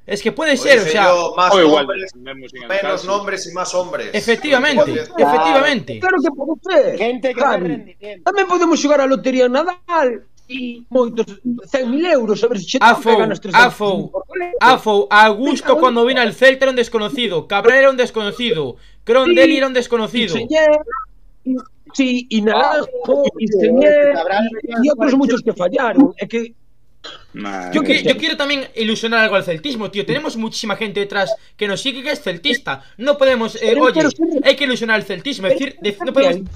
Es 0.06 0.20
que 0.20 0.32
puede 0.32 0.58
ser, 0.58 0.80
o 0.80 0.84
sea, 0.84 1.08
más 1.34 1.54
o 1.54 1.62
igual 1.62 1.86
el 1.90 2.68
menos 2.68 3.06
nombres 3.06 3.46
y 3.46 3.52
más 3.52 3.72
hombres. 3.74 4.10
efectivamente, 4.12 4.92
efectivamente. 5.16 5.98
Claro 5.98 6.18
que 6.20 6.28
pode 6.30 6.60
ser. 6.60 6.98
Gente 6.98 7.32
que. 7.32 8.20
Tamén 8.20 8.44
podemos 8.44 8.76
xogar 8.76 9.00
a 9.00 9.08
lotería 9.08 9.48
Nadal 9.48 10.28
e 10.48 10.82
moitos 10.90 11.26
100.000 11.44 12.12
euros 12.12 12.42
a 12.44 12.48
ver 12.48 12.58
se 12.60 12.66
che 12.66 12.78
Afo, 12.80 13.02
toca 13.10 13.16
ganas 13.24 13.40
tres 13.40 13.54
Afo, 13.54 14.12
Afo, 14.60 15.06
Augusto 15.10 15.78
cuando 15.78 16.04
vino 16.04 16.20
al 16.20 16.34
Celta 16.34 16.64
era 16.66 16.70
un 16.70 16.76
desconocido, 16.76 17.46
Cabral 17.46 17.78
era 17.78 17.90
un 17.90 17.96
desconocido, 17.96 18.76
Crondelli 19.04 19.56
era 19.56 19.66
un 19.66 19.72
desconocido. 19.74 20.34
Sí, 21.92 22.26
y 22.28 22.40
Naranjo, 22.42 23.24
y 23.38 23.46
Sí, 23.46 23.58
Señer, 23.60 24.14
y 24.82 24.90
otros 24.90 25.14
muchos 25.14 25.40
que 25.42 25.52
fallaron. 25.52 26.12
É 26.18 26.26
que 26.26 26.54
Yo, 27.74 27.82
qui- 27.84 28.00
yo 28.02 28.16
quiero 28.16 28.34
también 28.36 28.64
ilusionar 28.74 29.20
algo 29.24 29.36
al 29.36 29.44
celtismo, 29.44 29.90
tío. 29.90 30.06
Tenemos 30.06 30.36
muchísima 30.38 30.74
gente 30.74 31.00
detrás 31.00 31.28
que 31.56 31.68
nos 31.68 31.82
sigue 31.82 32.02
que 32.02 32.10
es 32.12 32.22
celtista. 32.22 32.82
No 32.96 33.18
podemos, 33.18 33.56
eh, 33.56 33.76
Pero 33.76 33.84
oye, 33.84 34.00
hay 34.42 34.56
que 34.56 34.64
ilusionar 34.64 34.96
al 34.96 35.04
celtismo. 35.04 35.46
Es 35.48 35.52
decir, 35.58 35.76
de- 35.82 35.96
no 36.04 36.12
podemos. 36.14 36.48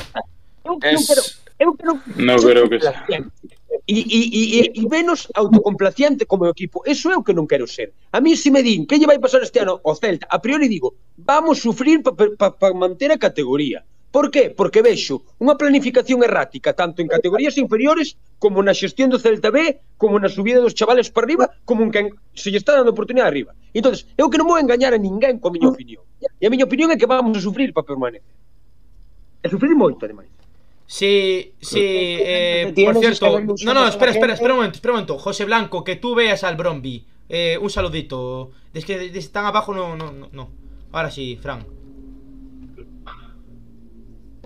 Es- 0.82 1.38
No 2.16 2.36
creo 2.38 2.68
que 2.70 2.80
sea. 2.80 3.04
E, 3.88 4.04
e, 4.04 4.20
e, 4.36 4.72
e 4.76 4.82
menos 4.84 5.32
autocomplaciente 5.32 6.28
como 6.28 6.44
equipo. 6.44 6.84
Eso 6.84 7.08
é 7.08 7.16
o 7.16 7.24
que 7.24 7.32
non 7.32 7.48
quero 7.48 7.64
ser. 7.64 7.96
A 8.12 8.20
mí 8.20 8.36
se 8.36 8.52
me 8.52 8.60
din 8.60 8.84
que 8.84 9.00
lle 9.00 9.08
vai 9.08 9.16
pasar 9.16 9.40
este 9.40 9.64
ano 9.64 9.80
ao 9.80 9.96
Celta, 9.96 10.28
a 10.28 10.38
priori 10.44 10.68
digo, 10.68 10.92
vamos 11.16 11.64
sufrir 11.64 12.04
para 12.04 12.36
pa, 12.36 12.52
pa 12.52 12.68
manter 12.76 13.08
a 13.08 13.16
categoría. 13.16 13.80
Por 14.12 14.30
qué? 14.30 14.52
Porque 14.52 14.84
vexo 14.84 15.24
unha 15.40 15.56
planificación 15.56 16.20
errática 16.20 16.76
tanto 16.76 17.00
en 17.00 17.08
categorías 17.08 17.56
inferiores 17.56 18.20
como 18.36 18.60
na 18.60 18.76
xestión 18.76 19.08
do 19.08 19.16
Celta 19.16 19.48
B, 19.48 19.80
como 19.96 20.20
na 20.20 20.28
subida 20.28 20.60
dos 20.60 20.76
chavales 20.76 21.08
para 21.08 21.24
arriba, 21.24 21.44
como 21.64 21.84
en 21.84 21.88
que 21.88 22.12
se 22.36 22.52
lle 22.52 22.60
está 22.60 22.76
dando 22.76 22.92
oportunidade 22.92 23.32
arriba. 23.32 23.52
Entón, 23.72 23.96
eu 24.20 24.28
que 24.28 24.36
non 24.36 24.48
vou 24.48 24.60
engañar 24.60 24.92
a 24.92 25.00
ninguén 25.00 25.40
coa 25.40 25.52
miña 25.52 25.72
opinión. 25.72 26.04
E 26.40 26.44
a 26.44 26.52
miña 26.52 26.68
opinión 26.68 26.92
é 26.92 27.00
que 27.00 27.08
vamos 27.08 27.36
a 27.36 27.44
sufrir 27.44 27.72
para 27.72 27.88
permanecer. 27.88 28.36
E 29.44 29.46
sufrir 29.48 29.72
moito, 29.72 30.04
ademais. 30.04 30.37
Sí, 30.90 31.52
sí, 31.60 31.80
eh, 31.82 32.72
por 32.82 32.96
cierto. 32.96 33.40
No, 33.66 33.74
no, 33.74 33.86
espera, 33.86 34.10
espera, 34.10 34.32
espera 34.32 34.54
un 34.54 34.60
momento, 34.60 34.76
espera 34.76 34.92
un 34.94 34.96
momento. 34.96 35.18
José 35.18 35.44
Blanco, 35.44 35.84
que 35.84 35.96
tú 35.96 36.14
veas 36.14 36.44
al 36.44 36.56
Bromby. 36.56 37.04
Eh, 37.28 37.58
un 37.60 37.68
saludito. 37.68 38.52
Es 38.72 38.86
que 38.86 39.04
están 39.18 39.44
abajo, 39.44 39.74
no, 39.74 39.96
no, 39.96 40.12
no, 40.12 40.30
no. 40.32 40.48
Ahora 40.90 41.10
sí, 41.10 41.36
Fran. 41.42 41.66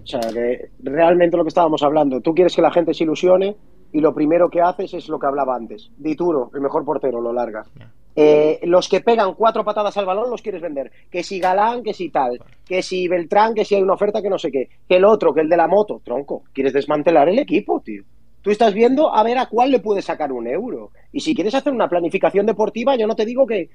O 0.02 0.04
sea, 0.04 0.18
que 0.18 0.70
realmente 0.82 1.36
lo 1.36 1.44
que 1.44 1.48
estábamos 1.48 1.80
hablando, 1.84 2.20
tú 2.20 2.34
quieres 2.34 2.56
que 2.56 2.62
la 2.62 2.72
gente 2.72 2.92
se 2.92 3.04
ilusione 3.04 3.56
y 3.92 4.00
lo 4.00 4.14
primero 4.14 4.48
que 4.48 4.60
haces 4.60 4.94
es 4.94 5.08
lo 5.08 5.18
que 5.18 5.26
hablaba 5.26 5.54
antes. 5.54 5.90
Dituro, 5.96 6.50
el 6.54 6.60
mejor 6.60 6.84
portero, 6.84 7.20
lo 7.20 7.32
largas. 7.32 7.70
Eh, 8.14 8.60
los 8.64 8.88
que 8.88 9.00
pegan 9.00 9.34
cuatro 9.34 9.64
patadas 9.64 9.96
al 9.96 10.06
balón 10.06 10.30
los 10.30 10.42
quieres 10.42 10.62
vender. 10.62 10.90
Que 11.10 11.22
si 11.22 11.38
Galán, 11.38 11.82
que 11.82 11.94
si 11.94 12.10
tal. 12.10 12.40
Que 12.64 12.82
si 12.82 13.08
Beltrán, 13.08 13.54
que 13.54 13.64
si 13.64 13.74
hay 13.74 13.82
una 13.82 13.94
oferta 13.94 14.22
que 14.22 14.30
no 14.30 14.38
sé 14.38 14.50
qué. 14.50 14.68
Que 14.88 14.96
el 14.96 15.04
otro, 15.04 15.32
que 15.32 15.40
el 15.40 15.48
de 15.48 15.56
la 15.56 15.68
moto. 15.68 16.00
Tronco, 16.04 16.44
quieres 16.52 16.72
desmantelar 16.72 17.28
el 17.28 17.38
equipo, 17.38 17.80
tío. 17.80 18.02
Tú 18.40 18.50
estás 18.50 18.74
viendo 18.74 19.14
a 19.14 19.22
ver 19.22 19.38
a 19.38 19.46
cuál 19.46 19.70
le 19.70 19.78
puedes 19.78 20.04
sacar 20.04 20.32
un 20.32 20.46
euro. 20.46 20.90
Y 21.12 21.20
si 21.20 21.34
quieres 21.34 21.54
hacer 21.54 21.72
una 21.72 21.88
planificación 21.88 22.44
deportiva, 22.44 22.96
yo 22.96 23.06
no 23.06 23.14
te 23.14 23.24
digo 23.24 23.46
que, 23.46 23.70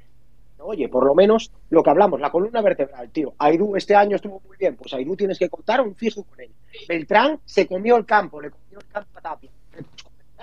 Oye, 0.60 0.90
por 0.90 1.06
lo 1.06 1.14
menos 1.14 1.52
lo 1.70 1.84
que 1.84 1.90
hablamos, 1.90 2.20
la 2.20 2.32
columna 2.32 2.62
vertebral, 2.62 3.10
tío. 3.12 3.34
Aidú 3.38 3.76
este 3.76 3.96
año 3.96 4.16
estuvo 4.16 4.42
muy 4.46 4.58
bien, 4.58 4.76
pues 4.76 4.94
Aidú 4.94 5.16
tienes 5.16 5.38
que 5.38 5.50
contar 5.50 5.82
un 5.82 5.96
fijo 5.96 6.24
con 6.24 6.42
él. 6.42 6.52
Beltrán 6.90 7.40
se 7.46 7.68
comió 7.68 7.96
el 7.96 8.06
campo, 8.06 8.42
le 8.42 8.50
comió 8.50 8.80
el 8.80 8.88
campo 8.88 9.18
a 9.18 9.22
Tapia. 9.22 9.52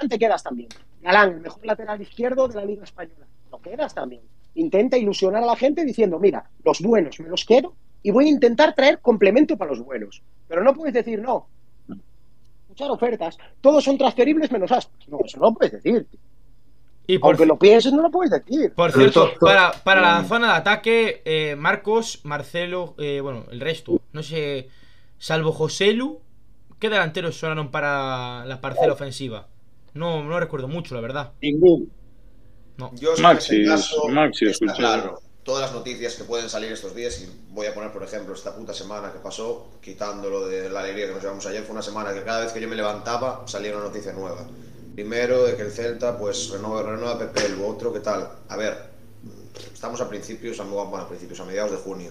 Te 0.09 0.19
quedas 0.19 0.43
también. 0.43 0.69
Galán, 1.03 1.33
el 1.35 1.41
mejor 1.41 1.65
lateral 1.67 2.01
izquierdo 2.01 2.49
de 2.49 2.55
la 2.57 2.65
Liga 2.65 2.85
Española. 2.85 3.27
Lo 3.51 3.61
quedas 3.61 3.95
también. 3.95 4.23
Intenta 4.55 4.97
ilusionar 4.97 5.43
a 5.43 5.47
la 5.47 5.57
gente 5.57 5.85
diciendo, 5.85 6.19
mira, 6.19 6.49
los 6.65 6.81
buenos 6.81 7.19
me 7.21 7.29
los 7.29 7.45
quedo 7.45 7.75
y 8.03 8.11
voy 8.11 8.27
a 8.27 8.31
intentar 8.31 8.75
traer 8.75 9.01
complemento 9.01 9.57
para 9.57 9.71
los 9.71 9.81
buenos. 9.85 10.23
Pero 10.49 10.63
no 10.63 10.75
puedes 10.75 10.95
decir, 10.95 11.21
no, 11.21 11.47
escuchar 12.63 12.91
ofertas, 12.91 13.39
todos 13.61 13.83
son 13.85 13.97
transferibles 13.99 14.51
menos 14.51 14.71
Aspas. 14.73 15.09
No, 15.09 15.19
eso 15.25 15.39
no 15.39 15.53
puedes 15.55 15.73
decir. 15.73 16.07
Y 17.07 17.19
por, 17.19 17.31
Aunque 17.31 17.47
lo 17.47 17.59
pienses, 17.59 17.93
no 17.93 18.03
lo 18.03 18.11
puedes 18.11 18.31
decir. 18.31 18.73
por 18.75 18.91
cierto, 18.91 19.29
to- 19.29 19.39
to- 19.39 19.47
para, 19.47 19.73
para 19.73 20.01
la 20.01 20.21
Mm. 20.23 20.27
zona 20.27 20.47
de 20.53 20.59
ataque, 20.59 21.23
eh, 21.25 21.55
Marcos, 21.57 22.21
Marcelo, 22.25 22.95
eh, 22.99 23.21
bueno, 23.21 23.45
el 23.51 23.61
resto, 23.61 24.01
no 24.13 24.23
sé, 24.23 24.69
salvo 25.19 25.53
Joselu, 25.53 26.21
¿qué 26.79 26.89
delanteros 26.89 27.37
sonaron 27.39 27.71
para 27.71 28.45
la 28.47 28.61
parcela 28.61 28.95
ofensiva? 28.95 29.49
No, 29.95 30.23
no 30.23 30.41
recuerdo 30.41 30.69
mucho, 30.69 30.95
la 30.95 31.01
verdad. 31.01 31.33
Ningún. 31.41 31.91
No. 32.77 32.93
Yo 32.97 33.15
Maxi, 33.19 33.65
caso, 33.65 34.09
Maxi, 34.09 34.47
está 34.47 34.73
claro, 34.75 35.23
todas 35.45 35.63
las 35.63 35.73
noticias 35.73 36.15
que 36.17 36.25
pueden 36.25 36.49
salir 36.49 36.73
estos 36.73 36.95
días, 36.95 37.21
y 37.21 37.29
voy 37.51 37.67
a 37.67 37.75
poner 37.75 37.93
por 37.93 38.03
ejemplo 38.03 38.35
esta 38.35 38.57
puta 38.57 38.75
semana 38.75 39.13
que 39.13 39.19
pasó, 39.19 39.69
quitándolo 39.81 40.49
de 40.49 40.69
la 40.71 40.81
alegría 40.81 41.07
que 41.07 41.13
nos 41.13 41.23
llevamos 41.23 41.47
ayer, 41.47 41.63
fue 41.63 41.73
una 41.73 41.83
semana 41.83 42.13
que 42.13 42.23
cada 42.25 42.41
vez 42.41 42.53
que 42.53 42.61
yo 42.61 42.69
me 42.69 42.75
levantaba 42.75 43.45
salía 43.47 43.77
una 43.77 43.85
noticia 43.85 44.13
nueva. 44.13 44.47
Primero 44.95 45.45
de 45.45 45.57
que 45.57 45.63
el 45.63 45.71
Celta 45.71 46.19
pues 46.19 46.51
renueva, 46.51 46.83
renueva 46.83 47.19
Pepe, 47.19 47.47
el 47.47 47.61
otro 47.61 47.93
que 47.93 48.01
tal. 48.01 48.29
A 48.49 48.57
ver, 48.57 48.77
estamos 49.73 50.01
a 50.01 50.09
principios, 50.09 50.59
a, 50.61 50.65
bueno, 50.65 50.97
a 50.97 51.09
principios, 51.09 51.39
a 51.41 51.45
mediados 51.45 51.73
de 51.73 51.79
junio. 51.79 52.11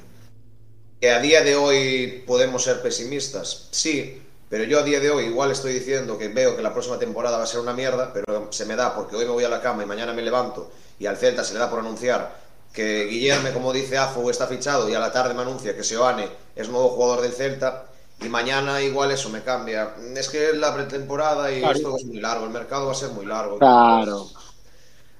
Que 1.01 1.11
a 1.11 1.19
día 1.19 1.41
de 1.41 1.55
hoy 1.55 2.23
podemos 2.27 2.63
ser 2.63 2.81
pesimistas, 2.81 3.67
sí, 3.71 4.21
pero 4.49 4.63
yo 4.65 4.79
a 4.79 4.83
día 4.83 4.99
de 4.99 5.09
hoy 5.09 5.25
igual 5.25 5.51
estoy 5.51 5.73
diciendo 5.73 6.17
que 6.17 6.27
veo 6.27 6.55
que 6.55 6.61
la 6.61 6.71
próxima 6.73 6.99
temporada 6.99 7.37
va 7.37 7.43
a 7.43 7.47
ser 7.47 7.59
una 7.59 7.73
mierda, 7.73 8.11
pero 8.13 8.47
se 8.51 8.65
me 8.65 8.75
da 8.75 8.93
porque 8.95 9.15
hoy 9.15 9.25
me 9.25 9.31
voy 9.31 9.43
a 9.43 9.49
la 9.49 9.61
cama 9.61 9.83
y 9.83 9.85
mañana 9.85 10.13
me 10.13 10.21
levanto 10.21 10.71
y 10.99 11.05
al 11.07 11.17
Celta 11.17 11.43
se 11.43 11.53
le 11.53 11.59
da 11.59 11.69
por 11.69 11.79
anunciar 11.79 12.41
que 12.71 13.05
Guillermo, 13.05 13.49
como 13.53 13.71
dice 13.73 13.97
Afo, 13.97 14.29
está 14.29 14.47
fichado 14.47 14.89
y 14.89 14.95
a 14.95 14.99
la 14.99 15.11
tarde 15.11 15.33
me 15.33 15.41
anuncia 15.41 15.75
que 15.75 15.83
Seoane 15.83 16.27
es 16.55 16.69
nuevo 16.69 16.89
jugador 16.89 17.21
del 17.21 17.33
Celta 17.33 17.85
y 18.21 18.29
mañana 18.29 18.81
igual 18.81 19.11
eso 19.11 19.29
me 19.29 19.41
cambia. 19.43 19.95
Es 20.15 20.29
que 20.29 20.49
es 20.51 20.55
la 20.57 20.73
pretemporada 20.73 21.51
y 21.51 21.59
Claro. 21.59 21.75
esto 21.75 21.97
es 21.97 22.05
muy 22.05 22.17
largo, 22.19 22.45
el 22.45 22.51
mercado 22.51 22.85
va 22.87 22.91
a 22.93 22.95
ser 22.95 23.09
muy 23.09 23.25
largo. 23.25 23.57
Claro. 23.59 24.27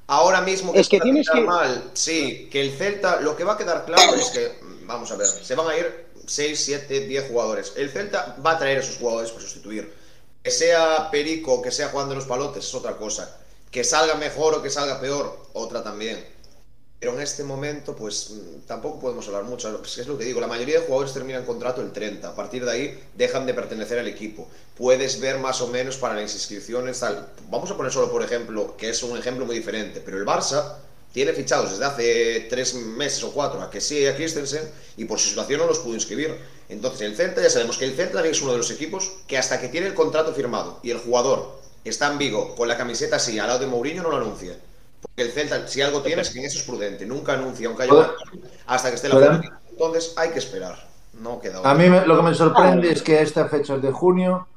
Ahora 0.07 0.41
mismo 0.41 0.73
Es 0.75 0.89
que 0.89 0.97
va 0.99 1.01
a 1.01 1.05
tienes 1.05 1.29
que- 1.29 1.41
mal, 1.41 1.83
sí, 1.93 2.49
que 2.51 2.61
el 2.61 2.71
Celta, 2.77 3.21
lo 3.21 3.35
que 3.35 3.43
va 3.43 3.53
a 3.53 3.57
quedar 3.57 3.85
claro 3.85 4.15
es 4.15 4.29
que, 4.31 4.59
vamos 4.85 5.11
a 5.11 5.15
ver, 5.15 5.27
se 5.27 5.55
van 5.55 5.67
a 5.67 5.77
ir 5.77 6.07
6, 6.25 6.59
7, 6.59 7.07
10 7.07 7.29
jugadores. 7.29 7.73
El 7.75 7.89
Celta 7.89 8.37
va 8.45 8.51
a 8.51 8.57
traer 8.59 8.79
esos 8.79 8.97
jugadores 8.97 9.31
para 9.31 9.43
sustituir. 9.43 9.93
Que 10.41 10.51
sea 10.51 11.09
Perico, 11.11 11.61
que 11.61 11.71
sea 11.71 11.89
jugando 11.89 12.15
los 12.15 12.25
palotes, 12.25 12.65
es 12.65 12.73
otra 12.73 12.97
cosa. 12.97 13.37
Que 13.71 13.83
salga 13.83 14.15
mejor 14.15 14.55
o 14.55 14.61
que 14.61 14.69
salga 14.69 14.99
peor, 14.99 15.47
otra 15.53 15.83
también. 15.83 16.23
Pero 16.99 17.15
en 17.15 17.21
este 17.21 17.43
momento, 17.43 17.95
pues 17.95 18.29
mm, 18.31 18.59
tampoco 18.65 18.99
podemos 18.99 19.27
hablar 19.27 19.43
mucho. 19.43 19.81
Es 19.83 20.07
lo 20.07 20.17
que 20.17 20.23
digo, 20.23 20.39
la 20.39 20.47
mayoría 20.47 20.79
de 20.79 20.85
jugadores 20.85 21.13
terminan 21.13 21.43
contrato 21.43 21.81
el 21.81 21.91
30. 21.91 22.29
A 22.29 22.33
partir 22.33 22.63
de 22.63 22.71
ahí 22.71 23.03
dejan 23.15 23.45
de 23.45 23.53
pertenecer 23.53 23.99
al 23.99 24.07
equipo. 24.07 24.47
Puedes 24.77 25.19
ver 25.19 25.37
más 25.39 25.59
o 25.59 25.67
menos 25.67 25.97
para 25.97 26.15
las 26.15 26.33
inscripciones, 26.33 27.01
tal. 27.01 27.27
Vamos 27.49 27.69
a 27.71 27.75
poner 27.75 27.91
solo 27.91 28.09
por 28.09 28.23
ejemplo, 28.23 28.77
que 28.77 28.89
es 28.89 29.03
un 29.03 29.17
ejemplo 29.17 29.45
muy 29.45 29.57
diferente, 29.57 29.99
pero 29.99 30.17
el 30.17 30.25
Barça 30.25 30.77
tiene 31.13 31.31
fichados 31.31 31.71
desde 31.71 31.85
hace 31.85 32.47
tres 32.49 32.73
meses 32.73 33.23
o 33.23 33.31
cuatro 33.31 33.61
a 33.61 33.69
que 33.69 33.79
sí 33.79 34.05
a 34.05 34.15
Christensen 34.15 34.69
y 34.97 35.05
por 35.05 35.19
su 35.19 35.29
situación 35.29 35.59
no 35.61 35.67
los 35.67 35.79
pudo 35.79 35.93
inscribir. 35.93 36.35
Entonces 36.69 37.01
el 37.01 37.15
Celta, 37.15 37.41
ya 37.41 37.49
sabemos 37.49 37.77
que 37.77 37.85
el 37.85 37.93
Celta 37.95 38.13
también 38.15 38.33
es 38.33 38.41
uno 38.41 38.51
de 38.53 38.57
los 38.57 38.71
equipos 38.71 39.11
que 39.27 39.37
hasta 39.37 39.61
que 39.61 39.67
tiene 39.69 39.87
el 39.87 39.93
contrato 39.93 40.33
firmado 40.33 40.79
y 40.83 40.91
el 40.91 40.97
jugador 40.97 41.59
está 41.85 42.11
en 42.11 42.17
Vigo 42.17 42.55
con 42.55 42.67
la 42.67 42.75
camiseta 42.77 43.17
así 43.17 43.37
al 43.39 43.47
lado 43.47 43.59
de 43.59 43.67
Mourinho 43.67 44.01
no 44.03 44.09
lo 44.09 44.17
anuncia. 44.17 44.57
Porque 45.01 45.21
el 45.21 45.31
Celta, 45.31 45.67
si 45.67 45.81
algo 45.81 46.01
tiene, 46.01 46.21
es 46.21 46.29
que 46.29 46.39
en 46.39 46.45
eso 46.45 46.57
es 46.59 46.63
prudente. 46.65 47.05
Nunca 47.05 47.33
anuncia, 47.33 47.67
aunque 47.67 47.83
haya 47.83 48.11
hasta 48.65 48.89
que 48.89 48.95
esté 48.95 49.09
la 49.09 49.15
foto. 49.15 49.41
Entonces 49.69 50.13
hay 50.15 50.29
que 50.31 50.39
esperar. 50.39 50.87
No 51.21 51.39
queda 51.39 51.59
otra. 51.59 51.71
A 51.71 51.75
mí 51.75 51.89
me- 51.89 52.05
lo 52.07 52.15
que 52.17 52.23
me 52.23 52.33
sorprende 52.33 52.89
es 52.91 53.03
que 53.03 53.17
a 53.19 53.21
esta 53.21 53.47
fecha 53.49 53.77
de 53.77 53.91
junio 53.91 54.47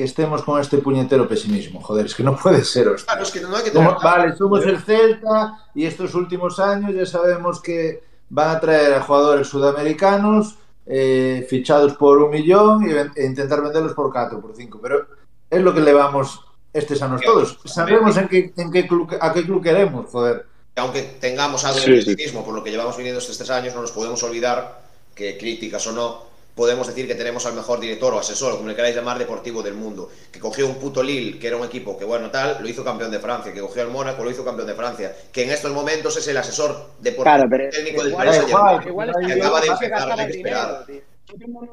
que 0.00 0.04
estemos 0.06 0.42
con 0.42 0.58
este 0.60 0.78
puñetero 0.78 1.28
pesimismo. 1.28 1.80
Joder, 1.82 2.06
es 2.06 2.14
que 2.14 2.22
no 2.22 2.34
puede 2.36 2.64
ser. 2.64 2.88
hostia. 2.88 3.06
Claro, 3.12 3.22
es 3.22 3.30
que 3.30 3.40
no 3.42 3.54
hay 3.54 3.64
que 3.64 3.70
tener- 3.70 3.94
vale, 4.02 4.34
somos 4.36 4.64
el 4.64 4.80
Celta 4.80 5.58
y 5.74 5.84
estos 5.84 6.14
últimos 6.14 6.58
años 6.58 6.94
ya 6.94 7.04
sabemos 7.04 7.60
que 7.60 8.02
van 8.30 8.56
a 8.56 8.60
traer 8.60 8.94
a 8.94 9.02
jugadores 9.02 9.48
sudamericanos 9.48 10.56
eh, 10.86 11.46
fichados 11.48 11.92
por 11.94 12.18
un 12.22 12.30
millón 12.30 12.84
e 13.14 13.24
intentar 13.26 13.62
venderlos 13.62 13.92
por 13.92 14.10
cuatro, 14.10 14.40
por 14.40 14.56
cinco. 14.56 14.78
Pero 14.82 15.06
es 15.50 15.60
lo 15.62 15.74
que 15.74 15.80
le 15.80 15.92
vamos 15.92 16.40
estos 16.72 17.00
años 17.02 17.20
todos. 17.20 17.58
Sabemos 17.66 18.16
en 18.16 18.26
qué, 18.28 18.52
en 18.56 18.72
qué 18.72 18.86
club, 18.88 19.14
a 19.20 19.32
qué 19.32 19.44
club 19.44 19.62
queremos, 19.62 20.06
joder. 20.10 20.46
aunque 20.76 21.02
tengamos 21.20 21.64
algo 21.64 21.78
Sí, 21.78 21.90
de 21.92 22.02
sí. 22.02 22.14
pesimismo 22.14 22.44
por 22.44 22.54
lo 22.54 22.64
que 22.64 22.70
llevamos 22.70 22.96
viviendo 22.96 23.18
estos 23.20 23.36
tres 23.36 23.50
años, 23.50 23.74
no 23.74 23.82
nos 23.82 23.92
podemos 23.92 24.22
olvidar 24.22 24.80
que 25.14 25.36
críticas 25.36 25.86
o 25.88 25.92
no, 25.92 26.29
podemos 26.60 26.86
decir 26.86 27.08
que 27.08 27.14
tenemos 27.14 27.46
al 27.46 27.54
mejor 27.54 27.80
director 27.80 28.12
o 28.12 28.18
asesor, 28.20 28.56
como 28.56 28.68
le 28.68 28.76
queráis 28.76 28.94
llamar, 28.94 29.16
deportivo 29.18 29.62
del 29.62 29.72
mundo, 29.72 30.10
que 30.30 30.38
cogió 30.38 30.66
un 30.68 30.74
puto 30.76 31.02
Lille, 31.02 31.38
que 31.40 31.46
era 31.48 31.56
un 31.56 31.64
equipo 31.64 31.96
que, 31.96 32.04
bueno, 32.04 32.28
tal, 32.30 32.58
lo 32.60 32.68
hizo 32.68 32.84
campeón 32.84 33.10
de 33.10 33.18
Francia, 33.18 33.48
que 33.54 33.62
cogió 33.64 33.80
al 33.80 33.88
Mónaco, 33.88 34.22
lo 34.22 34.30
hizo 34.30 34.44
campeón 34.44 34.68
de 34.68 34.74
Francia, 34.74 35.16
que 35.32 35.44
en 35.44 35.50
estos 35.56 35.72
momentos 35.72 36.18
es 36.18 36.28
el 36.28 36.36
asesor 36.36 36.70
deportivo 37.00 37.24
Claro, 37.24 37.48
pero 37.48 37.70
técnico 37.72 38.04
del 38.04 38.12
Paris 38.12 38.36
da 38.36 38.40
Saint-Germain. 38.44 38.88
igual, 38.92 39.08
igual 39.08 39.78
que 39.80 39.86
está 39.88 39.96
acaba 39.96 40.16
de 40.16 40.26
tío. 40.28 41.02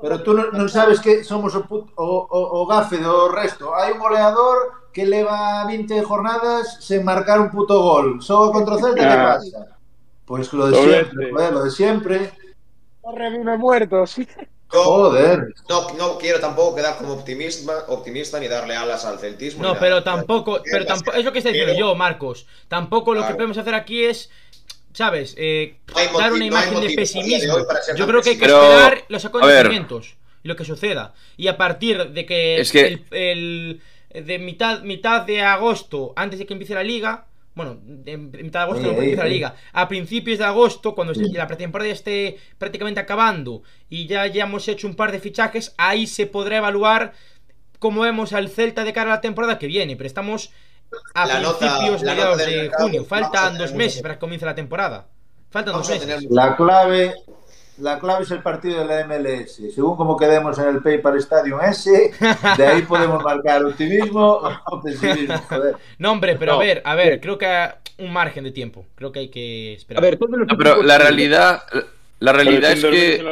Pero 0.01 0.15
tú 0.23 0.31
non, 0.37 0.47
non 0.55 0.69
sabes 0.71 1.01
que 1.03 1.25
somos 1.27 1.51
o, 1.57 1.65
put, 1.67 1.91
o, 1.99 2.07
o, 2.29 2.39
o 2.55 2.59
gafe 2.69 3.01
do 3.03 3.27
resto. 3.33 3.73
Hai 3.75 3.91
un 3.91 3.99
goleador 3.99 4.87
que 4.93 5.03
leva 5.03 5.65
20 5.65 5.97
jornadas 6.05 6.77
sen 6.79 7.01
marcar 7.03 7.41
un 7.41 7.49
puto 7.49 7.75
gol. 7.81 8.21
Só 8.21 8.53
contra 8.55 8.77
o 8.77 8.79
Celta, 8.79 9.01
que 9.03 9.17
Ah. 9.17 9.35
pasa? 9.35 9.59
Pois 10.29 10.47
pues 10.47 10.53
lo 10.53 10.63
de 10.69 10.77
siempre, 10.77 11.31
joder, 11.33 11.51
lo 11.57 11.61
de 11.65 11.71
siempre. 11.73 12.17
No 13.03 13.11
revive 13.17 13.57
muertos. 13.57 14.15
Yo 14.73 14.83
Joder. 14.83 15.53
no, 15.69 15.87
no 15.97 16.17
quiero 16.17 16.39
tampoco 16.41 16.75
quedar 16.75 16.97
como 16.97 17.13
optimista, 17.13 17.85
optimista 17.87 18.39
ni 18.39 18.47
darle 18.49 18.75
alas 18.75 19.05
al 19.05 19.17
celtismo. 19.19 19.63
No, 19.63 19.79
pero 19.79 20.03
tampoco, 20.03 20.61
pero 20.69 20.85
tampoco, 20.85 21.15
es 21.17 21.23
lo 21.23 21.31
que 21.31 21.37
está 21.39 21.49
diciendo 21.49 21.73
Pero- 21.73 21.87
yo, 21.91 21.95
Marcos. 21.95 22.45
Tampoco 22.67 23.13
lo 23.13 23.25
que 23.25 23.33
podemos 23.35 23.57
hacer 23.57 23.73
aquí 23.75 24.03
es, 24.03 24.29
¿sabes? 24.93 25.35
Eh, 25.37 25.77
No 26.11 26.19
dar 26.19 26.33
una 26.33 26.45
imagen 26.45 26.81
de 26.81 26.89
pesimismo. 26.89 27.57
Yo 27.95 28.07
creo 28.07 28.21
que 28.21 28.31
hay 28.31 28.37
que. 28.37 28.45
Pero, 28.45 28.61
esperar 28.61 29.03
los 29.07 29.23
acontecimientos 29.25 30.15
y 30.43 30.47
lo 30.49 30.55
que 30.57 30.65
suceda. 30.65 31.13
Y 31.37 31.47
a 31.47 31.55
partir 31.57 32.09
de 32.09 32.25
que, 32.25 32.59
Es 32.59 32.71
que- 32.71 32.87
el, 33.11 33.81
el- 34.09 34.25
de 34.25 34.39
mitad, 34.39 34.81
mitad 34.81 35.21
de 35.21 35.43
agosto, 35.43 36.11
antes 36.15 36.39
de 36.39 36.45
que 36.45 36.53
empiece 36.53 36.73
la 36.73 36.83
liga, 36.83 37.25
bueno, 37.57 37.77
de 37.83 38.15
mitad 38.17 38.59
de 38.61 38.63
agosto 38.63 38.83
no 38.83 38.91
ahí, 38.91 38.97
empieza 38.99 39.21
la 39.23 39.27
ahí. 39.27 39.33
liga, 39.33 39.55
a 39.73 39.87
principios 39.87 40.37
de 40.39 40.45
agosto, 40.45 40.95
cuando 40.95 41.13
Sí. 41.13 41.29
la 41.33 41.47
pretemporada 41.47 41.87
ya 41.87 41.93
esté 41.93 42.37
prácticamente 42.57 42.99
acabando 43.01 43.63
y 43.89 44.05
ya 44.07 44.21
hayamos 44.21 44.67
hecho 44.67 44.87
un 44.87 44.95
par 44.95 45.11
de 45.11 45.19
fichajes, 45.19 45.73
ahí 45.77 46.07
se 46.07 46.27
podrá 46.27 46.57
evaluar 46.57 47.13
cómo 47.79 48.01
vemos 48.01 48.31
al 48.33 48.49
Celta 48.49 48.83
de 48.83 48.93
cara 48.93 49.11
a 49.11 49.15
la 49.15 49.21
temporada 49.21 49.59
que 49.59 49.67
viene, 49.67 49.95
pero 49.97 50.07
estamos 50.07 50.51
a 51.13 51.25
La 51.25 51.39
principios, 51.39 52.01
mediados 52.03 52.37
de 52.37 52.57
mercado, 52.63 52.83
junio. 52.83 53.03
Faltan 53.05 53.57
dos 53.57 53.73
meses 53.73 54.01
para 54.01 54.13
que 54.13 54.19
comience 54.19 54.45
la 54.45 54.55
temporada. 54.55 55.07
Faltan 55.49 55.73
Vamos 55.73 55.87
dos 55.89 55.99
meses. 55.99 56.27
La 56.29 56.55
clave, 56.55 57.13
la 57.79 57.99
clave 57.99 58.23
es 58.23 58.31
el 58.31 58.41
partido 58.41 58.79
de 58.79 58.85
la 58.85 59.05
MLS. 59.05 59.61
Según 59.73 59.95
como 59.95 60.17
quedemos 60.17 60.57
en 60.59 60.67
el 60.67 60.81
PayPal 60.81 61.17
Stadium 61.17 61.59
ese, 61.61 62.11
de 62.57 62.67
ahí 62.67 62.81
podemos 62.83 63.23
marcar 63.23 63.63
optimismo 63.63 64.41
o 64.65 64.81
pesimismo, 64.81 65.37
joder. 65.49 65.75
No, 65.99 66.11
hombre, 66.11 66.35
pero 66.35 66.53
a 66.53 66.57
ver, 66.57 66.81
a 66.85 66.95
ver, 66.95 67.19
creo 67.19 67.37
que 67.37 67.45
hay 67.45 67.69
un 67.99 68.11
margen 68.11 68.43
de 68.43 68.51
tiempo. 68.51 68.85
Creo 68.95 69.11
que 69.11 69.19
hay 69.19 69.29
que 69.29 69.73
esperar. 69.73 70.03
A 70.03 70.05
ver, 70.05 70.17
todos 70.17 70.37
los 70.37 70.47
No, 70.47 70.57
pero 70.57 70.81
la 70.81 70.97
realidad, 70.97 71.63
la 72.19 72.33
realidad 72.33 72.71
es 72.71 72.83
que 72.83 73.23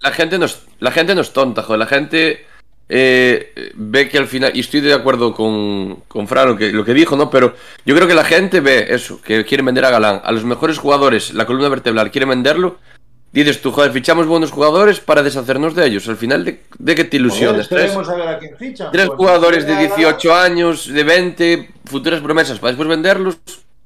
la 0.00 0.12
gente 0.12 0.38
no 0.38 0.46
es, 0.46 0.66
la 0.78 0.90
gente 0.90 1.14
no 1.14 1.20
es 1.20 1.32
tonta, 1.32 1.62
joder. 1.62 1.78
La 1.78 1.86
gente 1.86 2.46
eh, 2.88 3.72
ve 3.74 4.08
que 4.08 4.18
al 4.18 4.26
final, 4.26 4.50
y 4.54 4.60
estoy 4.60 4.80
de 4.80 4.92
acuerdo 4.92 5.32
con, 5.32 6.02
con 6.08 6.26
Fran 6.26 6.48
lo 6.48 6.56
que, 6.56 6.72
lo 6.72 6.84
que 6.84 6.92
dijo, 6.92 7.16
¿no? 7.16 7.30
Pero 7.30 7.54
yo 7.86 7.94
creo 7.94 8.08
que 8.08 8.14
la 8.14 8.24
gente 8.24 8.60
ve 8.60 8.86
eso, 8.90 9.22
que 9.22 9.44
quieren 9.44 9.66
vender 9.66 9.84
a 9.84 9.90
Galán, 9.90 10.20
a 10.24 10.32
los 10.32 10.44
mejores 10.44 10.78
jugadores, 10.78 11.32
la 11.32 11.46
columna 11.46 11.68
vertebral, 11.68 12.10
quieren 12.10 12.30
venderlo. 12.30 12.78
Dices 13.32 13.62
tú, 13.62 13.70
joder, 13.70 13.92
fichamos 13.92 14.26
buenos 14.26 14.50
jugadores 14.50 14.98
para 14.98 15.22
deshacernos 15.22 15.74
de 15.76 15.86
ellos. 15.86 16.08
Al 16.08 16.16
final, 16.16 16.44
¿de, 16.44 16.62
de 16.78 16.94
qué 16.96 17.04
te 17.04 17.16
ilusiones? 17.16 17.68
Joder, 17.68 17.88
Tres, 17.88 17.90
esperemos 17.92 18.08
a 18.08 18.14
ver 18.16 18.28
a 18.34 18.38
quién 18.40 18.56
fichan. 18.56 18.90
tres 18.90 19.06
Pues, 19.06 19.16
jugadores 19.16 19.66
de 19.66 19.72
nada. 19.74 19.86
18 19.96 20.34
años, 20.34 20.86
de 20.92 21.04
20, 21.04 21.70
futuras 21.84 22.20
promesas 22.20 22.58
para 22.58 22.72
después 22.72 22.88
venderlos. 22.88 23.38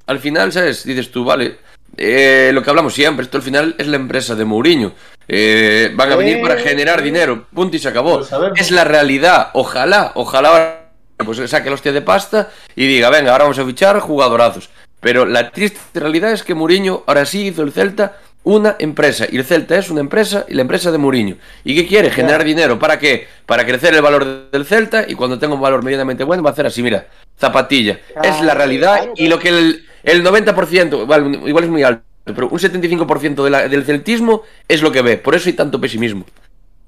Al 0.07 0.19
final, 0.19 0.51
¿sabes? 0.53 0.85
Dices 0.85 1.11
tú, 1.11 1.25
vale. 1.25 1.59
eh, 1.97 2.51
lo 2.55 2.63
que 2.63 2.71
hablamos 2.71 2.95
siempre, 2.95 3.25
esto 3.25 3.37
al 3.37 3.43
final 3.43 3.75
es 3.79 3.87
la 3.87 3.97
empresa 3.97 4.35
de 4.35 4.45
Mourinho. 4.47 4.93
Eh, 5.29 5.93
van 5.95 6.11
a 6.13 6.17
venir 6.17 6.41
para 6.41 6.57
generar 6.59 7.03
dinero, 7.03 7.47
punto 7.55 7.77
y 7.77 7.79
se 7.79 7.89
acabó. 7.89 8.21
Es 8.57 8.71
la 8.71 8.85
realidad. 8.85 9.51
Ojalá, 9.55 10.13
ojalá 10.15 10.49
ahora, 10.49 10.91
pues 11.25 11.51
saque 11.51 11.69
la 11.69 11.75
hostia 11.75 11.93
de 11.93 12.03
pasta 12.03 12.49
y 12.75 12.87
diga, 12.87 13.11
venga, 13.11 13.33
ahora 13.33 13.45
vamos 13.45 13.59
a 13.59 13.65
fichar 13.67 14.01
jugadorazos. 14.01 14.71
Pero 15.01 15.27
la 15.27 15.51
triste 15.51 16.01
realidad 16.01 16.33
es 16.33 16.43
que 16.43 16.55
Mourinho 16.55 17.05
ahora 17.07 17.27
sí 17.27 17.47
hizo 17.49 17.63
el 17.63 17.73
Celta 17.73 18.17
una 18.45 18.77
empresa. 18.79 19.27
Y 19.31 19.37
el 19.37 19.45
Celta 19.45 19.77
es 19.77 19.91
una 19.91 20.01
empresa 20.01 20.45
y 20.49 20.55
la 20.55 20.63
empresa 20.63 20.91
de 20.93 20.99
Mourinho. 20.99 21.37
¿Y 21.65 21.75
qué 21.75 21.87
quiere? 21.87 22.11
Generar 22.11 22.45
dinero. 22.45 22.79
¿Para 22.79 22.99
qué? 22.99 23.27
Para 23.47 23.65
crecer 23.67 23.95
el 23.95 24.03
valor 24.03 24.51
del 24.51 24.65
Celta 24.65 25.05
y 25.09 25.15
cuando 25.15 25.39
tenga 25.39 25.55
un 25.55 25.61
valor 25.61 25.83
medianamente 25.83 26.25
bueno 26.25 26.43
va 26.43 26.51
a 26.51 26.53
hacer 26.53 26.67
así, 26.67 26.83
mira, 26.83 27.07
zapatilla. 27.39 27.99
es 28.23 28.41
la 28.43 28.55
realidad 28.55 29.09
y 29.17 29.29
lo 29.29 29.39
que 29.39 29.49
el, 29.49 29.85
el 30.03 30.23
90%, 30.25 31.03
igual, 31.03 31.41
igual 31.47 31.65
es 31.65 31.71
muy 31.71 31.83
alto, 31.83 32.03
pero 32.25 32.49
un 32.49 32.59
75% 32.59 33.43
de 33.45 33.51
la- 33.51 33.69
del 33.69 33.85
celtismo 33.85 34.43
es 34.69 34.83
lo 34.83 34.93
que 34.93 35.03
ve. 35.03 35.17
Por 35.17 35.35
eso 35.35 35.49
hay 35.49 35.55
tanto 35.55 35.81
pesimismo. 35.81 36.25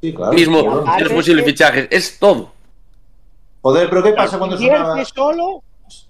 Sí, 0.03 0.13
claro. 0.15 0.33
Mismo 0.33 0.85
los 1.01 1.13
posibles 1.13 1.45
fichajes. 1.45 1.89
Es 1.91 2.19
todo. 2.19 2.53
Joder, 3.63 3.89
pero 3.89 4.03
¿qué 4.03 4.13
pasa 4.13 4.39
cuando 4.39 4.57
solo, 4.59 5.63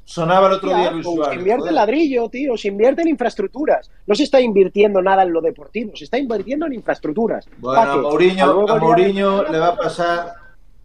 Sonaba 0.09 0.47
el 0.47 0.53
otro 0.55 0.69
día 0.69 0.79
Claro, 0.79 0.93
Luis 0.95 1.07
se 1.07 1.15
Suárez. 1.17 1.39
invierte 1.41 1.69
en 1.69 1.75
ladrillo, 1.75 2.29
tío, 2.29 2.57
se 2.57 2.69
invierte 2.69 3.03
en 3.03 3.09
infraestructuras. 3.09 3.91
No 4.07 4.15
se 4.15 4.23
está 4.23 4.41
invirtiendo 4.41 5.03
nada 5.03 5.25
en 5.25 5.33
lo 5.33 5.41
deportivo, 5.41 5.97
se 5.97 6.05
está 6.05 6.17
invirtiendo 6.17 6.65
en 6.67 6.75
infraestructuras. 6.75 7.45
Bueno, 7.59 7.81
a 7.93 7.97
Mourinho, 7.97 8.47
luego 8.47 8.71
a 8.71 8.75
el 8.75 8.81
día 8.81 8.89
Mourinho 8.89 9.43
de- 9.43 9.51
le 9.51 9.59
va 9.59 9.67
a 9.69 9.77
pasar. 9.77 10.33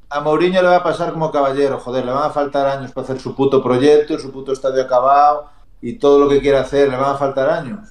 A 0.10 0.20
Mourinho 0.22 0.62
le 0.64 0.68
va 0.68 0.78
a 0.78 0.84
pasar 0.84 1.14
como 1.14 1.32
caballero, 1.32 1.78
joder, 1.80 2.04
le 2.04 2.12
van 2.12 2.24
a 2.26 2.30
faltar 2.32 2.66
años 2.66 2.92
para 2.92 3.06
hacer 3.06 3.20
su 3.20 3.36
puto 3.36 3.62
proyecto, 3.64 4.18
su 4.18 4.32
puto 4.32 4.52
estadio 4.54 4.82
acabado 4.82 5.46
y 5.82 5.94
todo 5.94 6.20
lo 6.20 6.28
que 6.28 6.42
quiera 6.42 6.62
hacer, 6.62 6.90
le 6.90 6.98
van 6.98 7.16
a 7.16 7.18
faltar 7.18 7.48
años. 7.48 7.90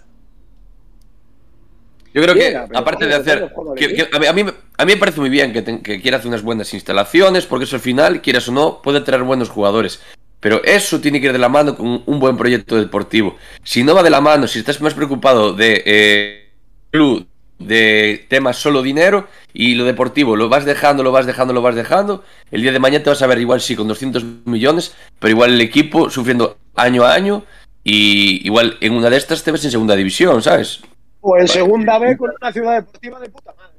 Yo 2.13 2.23
creo 2.23 2.35
que, 2.35 2.57
aparte 2.75 3.07
de 3.07 3.15
hacer. 3.15 3.55
que- 3.77 3.95
que- 3.95 4.27
a, 4.29 4.33
mí, 4.33 4.43
me- 4.43 4.53
a 4.77 4.85
mí 4.85 4.93
me 4.95 4.99
parece 4.99 5.21
muy 5.21 5.31
bien 5.31 5.53
que, 5.53 5.63
te- 5.63 5.81
que 5.81 6.03
quiera 6.03 6.17
hacer 6.17 6.27
unas 6.29 6.43
buenas 6.43 6.75
instalaciones, 6.75 7.47
porque 7.47 7.65
eso 7.67 7.77
al 7.77 7.83
final, 7.83 8.21
quieras 8.21 8.49
o 8.49 8.53
no, 8.53 8.83
puede 8.83 9.01
traer 9.01 9.23
buenos 9.23 9.49
jugadores. 9.49 10.03
Pero 10.41 10.65
eso 10.65 11.01
tiene 11.01 11.21
que 11.21 11.27
ir 11.27 11.33
de 11.33 11.39
la 11.39 11.49
mano 11.49 11.77
con 11.77 12.03
un 12.05 12.19
buen 12.19 12.37
proyecto 12.37 12.77
deportivo. 12.77 13.37
Si 13.63 13.85
no 13.85 13.95
va 13.95 14.03
de 14.03 14.11
la 14.11 14.21
mano, 14.21 14.47
si 14.47 14.59
estás 14.59 14.81
más 14.81 14.95
preocupado 14.95 15.53
de 15.53 15.83
eh, 15.85 16.51
club, 16.91 17.27
de 17.61 18.27
temas 18.29 18.57
solo 18.57 18.83
dinero 18.83 19.29
y 19.53 19.75
lo 19.75 19.85
deportivo 19.85 20.35
lo 20.35 20.49
vas 20.49 20.65
dejando, 20.65 21.03
lo 21.03 21.13
vas 21.13 21.27
dejando, 21.27 21.53
lo 21.53 21.61
vas 21.61 21.75
dejando, 21.75 22.25
el 22.51 22.63
día 22.63 22.73
de 22.73 22.79
mañana 22.79 23.05
te 23.05 23.11
vas 23.11 23.21
a 23.21 23.27
ver 23.27 23.39
igual 23.39 23.61
sí 23.61 23.77
con 23.77 23.87
200 23.87 24.25
millones, 24.47 24.95
pero 25.19 25.31
igual 25.31 25.53
el 25.53 25.61
equipo 25.61 26.09
sufriendo 26.09 26.57
año 26.75 27.05
a 27.05 27.13
año 27.13 27.45
y 27.85 28.47
igual 28.47 28.79
en 28.81 28.95
una 28.95 29.11
de 29.11 29.19
estas 29.19 29.45
te 29.45 29.53
ves 29.53 29.65
en 29.65 29.71
segunda 29.71 29.95
división, 29.95 30.43
¿sabes? 30.43 30.81
O 31.21 31.37
en 31.37 31.49
segunda 31.49 31.99
B 31.99 32.17
con 32.17 32.31
una 32.41 32.51
ciudad 32.51 32.77
deportiva 32.77 33.21
de 33.21 33.29
puta 33.29 33.53
madre. 33.55 33.77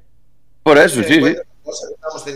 Por 0.62 0.78
eso, 0.78 1.02
sí, 1.02 1.20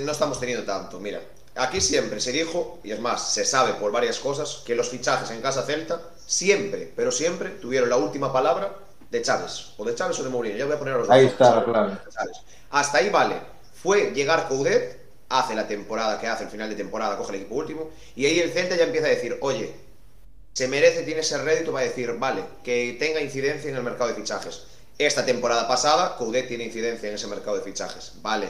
no 0.04 0.12
estamos 0.12 0.40
teniendo 0.40 0.64
tanto. 0.64 0.98
Mira, 0.98 1.20
aquí 1.56 1.80
siempre 1.80 2.20
se 2.20 2.32
dijo, 2.32 2.78
y 2.84 2.92
es 2.92 3.00
más, 3.00 3.32
se 3.32 3.44
sabe 3.44 3.74
por 3.74 3.92
varias 3.92 4.18
cosas, 4.18 4.62
que 4.64 4.74
los 4.74 4.88
fichajes 4.88 5.30
en 5.30 5.40
Casa 5.40 5.62
Celta 5.62 6.00
siempre, 6.26 6.92
pero 6.94 7.10
siempre 7.10 7.50
tuvieron 7.50 7.88
la 7.88 7.96
última 7.96 8.32
palabra 8.32 8.76
de 9.10 9.22
Chávez. 9.22 9.72
O 9.76 9.84
de 9.84 9.94
Chávez 9.94 10.18
o 10.18 10.24
de 10.24 10.30
Mourinho. 10.30 10.56
Ya 10.56 10.66
voy 10.66 10.74
a 10.74 10.78
poner 10.78 10.94
a 10.94 10.98
los 10.98 11.06
dos. 11.06 11.16
Ahí 11.16 11.26
está. 11.26 11.64
Chávez. 11.64 12.36
Hasta 12.70 12.98
ahí 12.98 13.10
vale. 13.10 13.36
Fue 13.82 14.12
llegar 14.12 14.48
Coudet, 14.48 15.00
hace 15.28 15.54
la 15.54 15.68
temporada 15.68 16.20
que 16.20 16.26
hace, 16.26 16.44
el 16.44 16.50
final 16.50 16.68
de 16.68 16.76
temporada, 16.76 17.16
coge 17.16 17.34
el 17.34 17.40
equipo 17.40 17.56
último, 17.56 17.90
y 18.14 18.26
ahí 18.26 18.40
el 18.40 18.50
Celta 18.50 18.76
ya 18.76 18.84
empieza 18.84 19.06
a 19.06 19.10
decir, 19.10 19.38
oye, 19.40 19.74
se 20.52 20.68
merece, 20.68 21.02
tiene 21.02 21.20
ese 21.20 21.38
rédito 21.38 21.72
para 21.72 21.84
decir, 21.84 22.12
vale, 22.18 22.42
que 22.64 22.96
tenga 22.98 23.20
incidencia 23.20 23.70
en 23.70 23.76
el 23.76 23.82
mercado 23.82 24.08
de 24.08 24.16
fichajes. 24.16 24.64
Esta 24.98 25.26
temporada 25.26 25.68
pasada, 25.68 26.16
Coudet 26.16 26.48
tiene 26.48 26.64
incidencia 26.64 27.08
en 27.08 27.16
ese 27.16 27.26
mercado 27.26 27.56
de 27.56 27.62
fichajes. 27.62 28.12
Vale. 28.22 28.48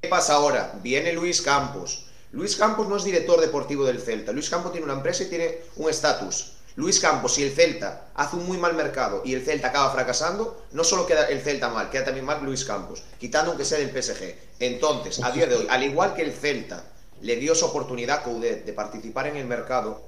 ¿Qué 0.00 0.08
pasa 0.08 0.34
ahora? 0.34 0.72
Viene 0.80 1.12
Luis 1.12 1.42
Campos. 1.42 2.06
Luis 2.32 2.56
Campos 2.56 2.88
no 2.88 2.96
es 2.96 3.04
director 3.04 3.38
deportivo 3.38 3.84
del 3.84 4.00
Celta. 4.00 4.32
Luis 4.32 4.48
Campos 4.48 4.72
tiene 4.72 4.86
una 4.86 4.94
empresa 4.94 5.22
y 5.22 5.26
tiene 5.26 5.58
un 5.76 5.90
estatus. 5.90 6.54
Luis 6.76 6.98
Campos, 6.98 7.34
si 7.34 7.42
el 7.42 7.52
Celta 7.52 8.06
hace 8.14 8.36
un 8.36 8.46
muy 8.46 8.56
mal 8.56 8.72
mercado 8.72 9.20
y 9.22 9.34
el 9.34 9.44
Celta 9.44 9.68
acaba 9.68 9.92
fracasando, 9.92 10.64
no 10.72 10.82
solo 10.82 11.06
queda 11.06 11.26
el 11.26 11.42
Celta 11.42 11.68
mal, 11.68 11.90
queda 11.90 12.06
también 12.06 12.24
mal 12.24 12.42
Luis 12.42 12.64
Campos, 12.64 13.02
quitando 13.20 13.50
aunque 13.50 13.66
sea 13.66 13.78
del 13.78 13.90
PSG. 13.90 14.34
Entonces, 14.60 15.22
a 15.22 15.30
día 15.30 15.46
de 15.46 15.56
hoy, 15.56 15.66
al 15.68 15.82
igual 15.82 16.14
que 16.14 16.22
el 16.22 16.32
Celta 16.32 16.82
le 17.20 17.36
dio 17.36 17.52
esa 17.52 17.66
oportunidad 17.66 18.20
a 18.20 18.22
Coudet 18.22 18.64
de 18.64 18.72
participar 18.72 19.26
en 19.26 19.36
el 19.36 19.44
mercado, 19.44 20.00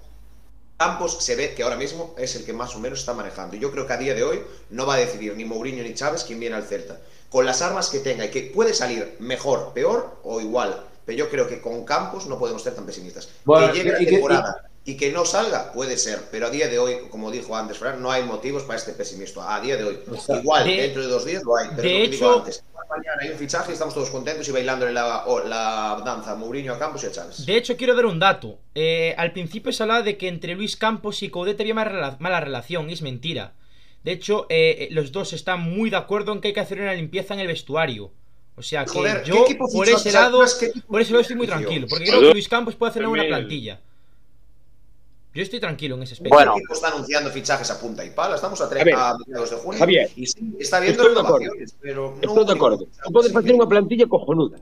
Campos 0.79 1.23
se 1.23 1.37
ve 1.37 1.55
que 1.55 1.63
ahora 1.63 1.77
mismo 1.77 2.15
es 2.17 2.37
el 2.37 2.47
que 2.47 2.55
más 2.55 2.75
o 2.75 2.79
menos 2.79 3.01
está 3.01 3.13
manejando. 3.13 3.55
Yo 3.57 3.71
creo 3.71 3.87
que 3.87 3.93
a 3.93 3.99
día 3.99 4.15
de 4.15 4.25
hoy 4.25 4.43
no 4.71 4.87
va 4.87 4.95
a 4.95 4.99
decidir 4.99 5.37
ni 5.37 5.45
Mourinho 5.45 5.83
ni 5.83 5.93
Chávez 5.93 6.25
quién 6.25 6.41
viene 6.41 6.57
al 6.57 6.65
Celta. 6.65 6.99
Con 7.29 7.45
las 7.45 7.61
armas 7.61 7.91
que 7.91 8.01
tenga 8.01 8.25
y 8.25 8.31
que 8.31 8.51
puede 8.55 8.73
salir 8.73 9.17
mejor, 9.21 9.75
peor 9.75 10.19
o 10.25 10.41
igual. 10.41 10.89
Pero 11.05 11.19
yo 11.19 11.29
creo 11.31 11.47
que 11.49 11.61
con 11.61 11.85
Campos 11.85 12.27
no 12.27 12.39
podemos 12.39 12.63
ser 12.63 12.75
tan 12.75 12.87
pesimistas. 12.87 13.29
Bueno, 13.45 13.73
que 13.73 13.79
llegue 13.79 13.93
la 13.93 14.03
y 14.03 14.05
que- 14.07 14.11
temporada 14.13 14.71
y 14.87 14.97
que 14.99 15.13
no 15.13 15.25
salga, 15.25 15.73
puede 15.73 15.97
ser. 15.97 16.21
Pero 16.31 16.47
a 16.47 16.51
día 16.51 16.69
de 16.69 16.79
hoy, 16.79 16.97
como 17.11 17.31
dijo 17.31 17.57
antes 17.57 17.79
Fran, 17.79 18.03
no 18.03 18.11
hay 18.11 18.23
motivos 18.23 18.65
para 18.65 18.79
este 18.79 18.93
pesimismo. 18.93 19.43
A 19.43 19.61
día 19.61 19.77
de 19.77 19.85
hoy. 19.85 19.99
Igual, 20.41 20.65
De- 20.67 20.77
dentro 20.77 21.03
de 21.03 21.09
dos 21.09 21.25
días 21.25 21.43
lo 21.43 21.57
hay. 21.57 21.69
Pero 21.77 21.83
de 21.83 21.89
lo 21.89 22.05
que 22.05 22.09
digo 22.11 22.27
hecho- 22.31 22.39
antes. 22.41 22.65
Mañana 22.91 23.17
hay 23.23 23.31
un 23.31 23.39
fichaje 23.39 23.71
y 23.71 23.73
estamos 23.73 23.95
todos 23.95 24.11
contentos 24.11 24.47
y 24.47 24.53
bailando 24.53 24.89
la, 24.91 25.25
o- 25.27 25.41
la 25.43 26.01
danza 26.05 26.35
Mourinho, 26.37 26.75
a 26.75 26.79
Campos 26.79 27.03
y 27.03 27.07
a 27.07 27.11
Chávez. 27.13 27.45
De 27.47 27.57
hecho, 27.57 27.77
quiero 27.79 27.95
dar 27.97 28.05
un 28.07 28.19
dato. 28.21 28.59
Eh, 28.75 29.15
al 29.17 29.33
principio 29.33 29.73
se 29.73 29.83
hablaba 29.83 30.03
de 30.03 30.19
que 30.19 30.29
entre 30.29 30.55
Luis 30.55 30.77
Campos 30.77 31.23
y 31.23 31.31
Coudet 31.31 31.59
había 31.61 31.75
mala, 31.75 32.17
mala 32.21 32.41
relación, 32.41 32.91
y 32.91 32.93
es 32.93 33.01
mentira. 33.03 33.55
De 34.05 34.13
hecho, 34.13 34.47
eh, 34.51 34.89
los 34.91 35.13
dos 35.13 35.33
están 35.33 35.61
muy 35.63 35.89
de 35.89 35.97
acuerdo 35.97 36.33
en 36.33 36.41
que 36.43 36.49
hay 36.49 36.55
que 36.55 36.61
hacer 36.61 36.79
una 36.81 36.93
limpieza 36.93 37.33
en 37.33 37.41
el 37.41 37.47
vestuario. 37.47 38.13
O 38.57 38.63
sea 38.63 38.85
que 38.85 38.93
Joder, 38.93 39.25
yo 39.25 39.45
equipo 39.45 39.67
por 39.69 39.89
ese 39.89 40.13
lado, 40.13 40.45
por 40.87 41.01
ese 41.01 41.11
lado 41.13 41.23
estoy 41.23 41.37
muy 41.37 41.47
tranquilo, 41.47 41.87
porque 41.89 42.05
creo 42.05 42.21
que 42.21 42.33
Luis 42.33 42.49
Campos 42.49 42.75
puede 42.77 42.91
hacer 42.91 43.03
una 43.03 43.09
buena 43.09 43.27
plantilla. 43.27 43.81
Yo 45.35 45.43
estoy 45.43 45.59
tranquilo 45.59 45.97
en 45.97 46.05
ese 46.05 46.15
aspecto. 46.15 46.33
Bueno, 46.33 46.53
equipo 46.57 46.75
está 46.75 46.89
anunciando 46.89 47.29
fichajes 47.31 47.69
a 47.69 47.81
punta 47.81 48.05
y 48.05 48.11
pala. 48.11 48.37
Estamos 48.37 48.61
a, 48.61 48.69
tres, 48.69 48.87
a, 48.95 49.11
a 49.11 49.19
mediados 49.19 49.51
de 49.51 49.57
junio. 49.57 49.79
Javier, 49.81 50.09
y 50.15 50.27
sí, 50.27 50.55
está 50.61 50.79
viendo 50.79 51.03
estoy 51.03 51.17
renovaciones, 51.17 51.75
pero 51.81 52.15
no. 52.23 52.29
Estoy 52.29 52.47
de 52.47 52.53
acuerdo. 52.53 52.87
Tú 53.05 53.13
puedes 53.13 53.35
hacer 53.35 53.55
una 53.55 53.67
plantilla 53.67 54.07
cojonuda. 54.07 54.59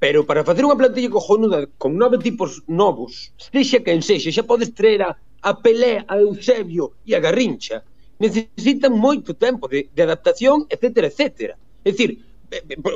Pero 0.00 0.26
para 0.26 0.42
facer 0.42 0.62
unha 0.66 0.78
plantilla 0.78 1.10
cojonuda 1.10 1.66
con 1.78 1.94
nove 1.94 2.18
tipos 2.22 2.62
novos, 2.66 3.34
sexa 3.38 3.82
quen 3.82 4.02
sexa, 4.02 4.30
xa 4.30 4.42
podes 4.42 4.70
traer 4.74 5.02
a, 5.02 5.14
a 5.42 5.50
Pelé, 5.58 6.02
a 6.06 6.14
Eusebio 6.18 6.98
e 7.06 7.14
a 7.14 7.22
Garrincha, 7.22 7.82
necesitan 8.18 8.94
moito 8.94 9.34
tempo 9.34 9.66
de, 9.66 9.90
de 9.90 10.02
adaptación, 10.02 10.66
etcétera, 10.70 11.06
etcétera. 11.10 11.54
É 11.82 11.90
dicir, 11.90 12.18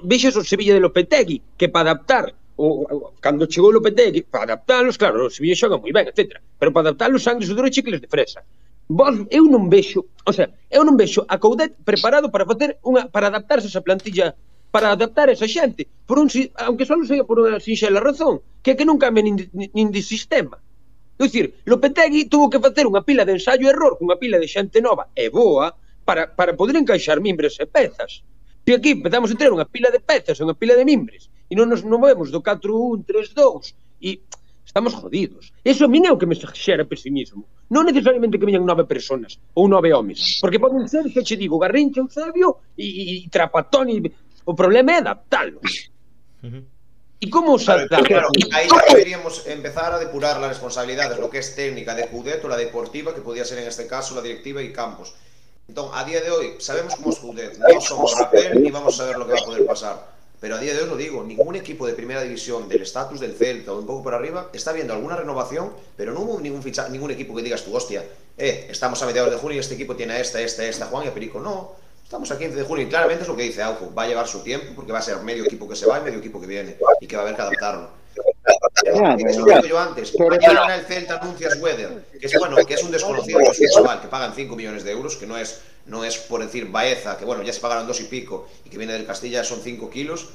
vexas 0.04 0.36
o 0.36 0.44
Sevilla 0.44 0.74
de 0.74 0.80
Lopetegui, 0.80 1.42
que 1.56 1.68
para 1.68 1.92
adaptar 1.92 2.34
o, 2.56 2.84
o, 2.84 3.12
cando 3.20 3.46
chegou 3.46 3.70
Lopetegui, 3.72 4.22
para 4.22 4.44
adaptalos, 4.44 4.96
claro, 4.96 5.26
o 5.26 5.30
Sevilla 5.30 5.56
xoga 5.56 5.78
moi 5.78 5.92
ben, 5.92 6.08
etc. 6.08 6.40
Pero 6.58 6.70
para 6.72 6.92
adaptalos 6.92 7.22
sangue, 7.22 7.46
sudor 7.46 7.66
e 7.66 7.74
chicles 7.74 8.00
de 8.00 8.08
fresa. 8.08 8.44
Vos, 8.88 9.14
eu 9.30 9.44
non 9.48 9.70
vexo, 9.72 10.04
o 10.26 10.32
sea, 10.32 10.50
eu 10.68 10.82
non 10.84 10.98
vexo 10.98 11.24
a 11.28 11.38
Coudet 11.38 11.72
preparado 11.84 12.28
para 12.28 12.44
facer 12.44 12.76
unha 12.84 13.08
para 13.08 13.30
adaptarse 13.30 13.66
a 13.68 13.72
esa 13.72 13.84
plantilla 13.84 14.36
para 14.72 14.90
adaptar 14.90 15.28
esa 15.28 15.46
xente, 15.46 15.86
por 16.08 16.18
un, 16.18 16.32
aunque 16.56 16.88
só 16.88 16.96
non 16.96 17.04
seja 17.04 17.28
por 17.28 17.36
unha 17.44 17.60
sinxela 17.60 18.00
razón, 18.00 18.40
que 18.64 18.72
é 18.72 18.76
que 18.76 18.88
non 18.88 18.96
cambia 18.96 19.20
nin, 19.20 19.36
nin 19.52 19.88
de 19.92 20.00
sistema. 20.00 20.56
É 21.20 21.28
dicir, 21.28 21.60
Lopetegui 21.68 22.26
tuvo 22.26 22.48
que 22.48 22.58
facer 22.58 22.88
unha 22.88 23.04
pila 23.04 23.28
de 23.28 23.36
ensaio 23.36 23.68
error 23.68 24.00
cunha 24.00 24.16
pila 24.16 24.40
de 24.40 24.48
xente 24.48 24.80
nova 24.80 25.12
e 25.12 25.28
boa 25.28 25.76
para, 26.08 26.32
para 26.32 26.56
poder 26.56 26.74
encaixar 26.80 27.20
mimbres 27.20 27.60
e 27.60 27.68
pezas. 27.68 28.24
E 28.62 28.70
aquí 28.74 28.94
empezamos 28.94 29.30
a 29.30 29.38
ter 29.38 29.50
unha 29.50 29.66
pila 29.66 29.90
de 29.90 29.98
pezas, 29.98 30.38
unha 30.38 30.54
pila 30.54 30.78
de 30.78 30.86
mimbres, 30.86 31.26
e 31.50 31.58
non 31.58 31.66
nos 31.66 31.82
movemos 31.82 32.30
do 32.30 32.38
4-1, 32.38 33.02
3-2, 33.02 33.74
e 33.98 34.22
estamos 34.62 34.94
jodidos. 34.94 35.50
Eso 35.66 35.84
a 35.84 35.90
mí 35.90 35.98
é 36.06 36.10
o 36.14 36.18
que 36.18 36.30
me 36.30 36.38
xera 36.38 36.86
pesimismo. 36.86 37.44
Non 37.68 37.84
necesariamente 37.84 38.38
que 38.38 38.46
veñan 38.46 38.62
nove 38.62 38.86
personas 38.86 39.42
ou 39.58 39.66
nove 39.66 39.90
homes, 39.90 40.38
porque 40.38 40.62
poden 40.62 40.86
ser, 40.86 41.10
xa 41.10 41.26
che 41.26 41.34
digo, 41.34 41.58
Garrincha, 41.58 42.00
Eusebio 42.00 42.62
e, 42.78 43.26
e 43.26 43.28
Trapatón, 43.28 43.90
e... 43.90 43.98
o 44.46 44.54
problema 44.54 44.94
é 44.94 44.98
adaptalos. 45.02 45.90
E 47.22 47.26
como 47.30 47.54
os 47.58 47.66
adaptamos? 47.66 48.06
Claro, 48.06 48.28
aí 48.54 48.66
xa 48.70 48.82
deberíamos 48.88 49.46
empezar 49.50 49.90
a 49.90 49.98
depurar 49.98 50.38
las 50.38 50.54
responsabilidades, 50.54 51.18
lo 51.18 51.30
que 51.30 51.42
es 51.42 51.54
técnica 51.58 51.98
de 51.98 52.06
Cudeto, 52.06 52.46
la 52.46 52.58
deportiva, 52.58 53.14
que 53.14 53.26
podía 53.26 53.44
ser 53.44 53.58
en 53.58 53.66
este 53.66 53.86
caso 53.90 54.14
la 54.14 54.22
directiva 54.22 54.62
e 54.62 54.70
Campos. 54.70 55.14
Entonces, 55.68 55.94
a 55.96 56.04
día 56.04 56.20
de 56.20 56.30
hoy, 56.30 56.54
sabemos 56.58 56.96
cómo 56.96 57.10
es 57.10 57.18
Coudet, 57.18 57.58
no 57.58 57.80
somos 57.80 58.18
Rapel 58.18 58.62
ni 58.62 58.70
vamos 58.70 58.94
a 58.94 58.98
saber 58.98 59.16
lo 59.16 59.26
que 59.26 59.32
va 59.32 59.40
a 59.40 59.44
poder 59.44 59.66
pasar. 59.66 60.12
Pero 60.40 60.56
a 60.56 60.58
día 60.58 60.74
de 60.74 60.82
hoy 60.82 60.88
lo 60.88 60.96
digo, 60.96 61.22
ningún 61.22 61.54
equipo 61.54 61.86
de 61.86 61.94
primera 61.94 62.20
división 62.20 62.68
del 62.68 62.82
estatus 62.82 63.20
del 63.20 63.36
Celta 63.36 63.72
o 63.72 63.78
un 63.78 63.86
poco 63.86 64.02
por 64.02 64.14
arriba 64.14 64.50
está 64.52 64.72
viendo 64.72 64.92
alguna 64.92 65.14
renovación, 65.14 65.72
pero 65.96 66.12
no 66.12 66.20
hubo 66.20 66.40
ningún 66.40 66.64
ficha, 66.64 66.88
ningún 66.88 67.12
equipo 67.12 67.32
que 67.36 67.42
digas 67.42 67.64
tú, 67.64 67.74
hostia, 67.76 68.04
eh, 68.36 68.66
estamos 68.68 69.00
a 69.00 69.06
mediados 69.06 69.30
de 69.30 69.36
junio 69.36 69.56
y 69.56 69.60
este 69.60 69.74
equipo 69.74 69.94
tiene 69.94 70.14
a 70.14 70.20
esta, 70.20 70.40
esta, 70.40 70.64
esta, 70.64 70.86
Juan 70.86 71.04
y 71.04 71.08
a 71.08 71.14
Perico. 71.14 71.38
No, 71.38 71.76
estamos 72.02 72.28
a 72.32 72.38
15 72.38 72.56
de 72.56 72.64
junio 72.64 72.84
y 72.84 72.88
claramente 72.88 73.22
es 73.22 73.28
lo 73.28 73.36
que 73.36 73.44
dice 73.44 73.62
Auco, 73.62 73.94
va 73.94 74.02
a 74.02 74.08
llevar 74.08 74.26
su 74.26 74.40
tiempo 74.40 74.72
porque 74.74 74.90
va 74.90 74.98
a 74.98 75.02
ser 75.02 75.18
medio 75.18 75.44
equipo 75.44 75.68
que 75.68 75.76
se 75.76 75.86
va 75.86 76.00
y 76.00 76.02
medio 76.02 76.18
equipo 76.18 76.40
que 76.40 76.48
viene 76.48 76.76
y 77.00 77.06
que 77.06 77.14
va 77.14 77.22
a 77.22 77.24
haber 77.24 77.36
que 77.36 77.42
adaptarlo. 77.42 78.01
Ya, 78.84 79.16
que 79.16 79.68
yo 79.68 79.78
antes. 79.78 80.14
Mañana 80.18 80.74
el 80.74 80.84
Celta 80.84 81.18
anuncia 81.18 81.48
a 81.48 81.56
Weather, 81.58 82.04
que 82.18 82.26
es 82.26 82.38
bueno, 82.38 82.56
que 82.56 82.74
es 82.74 82.82
un 82.82 82.90
desconocido, 82.90 83.38
que 83.38 83.50
es 83.50 83.60
un 83.60 83.68
chaval 83.68 84.00
que 84.00 84.08
pagan 84.08 84.32
5 84.34 84.56
millones 84.56 84.84
de 84.84 84.92
euros, 84.92 85.16
que 85.16 85.26
no 85.26 85.36
es, 85.36 85.60
no 85.86 86.04
es 86.04 86.16
por 86.16 86.42
decir 86.42 86.66
Baeza, 86.70 87.16
que 87.16 87.24
bueno, 87.24 87.42
ya 87.42 87.52
se 87.52 87.60
pagaron 87.60 87.86
dos 87.86 88.00
y 88.00 88.04
pico, 88.04 88.48
y 88.64 88.70
que 88.70 88.78
viene 88.78 88.92
del 88.94 89.06
Castilla 89.06 89.44
son 89.44 89.60
5 89.60 89.90
kilos. 89.90 90.30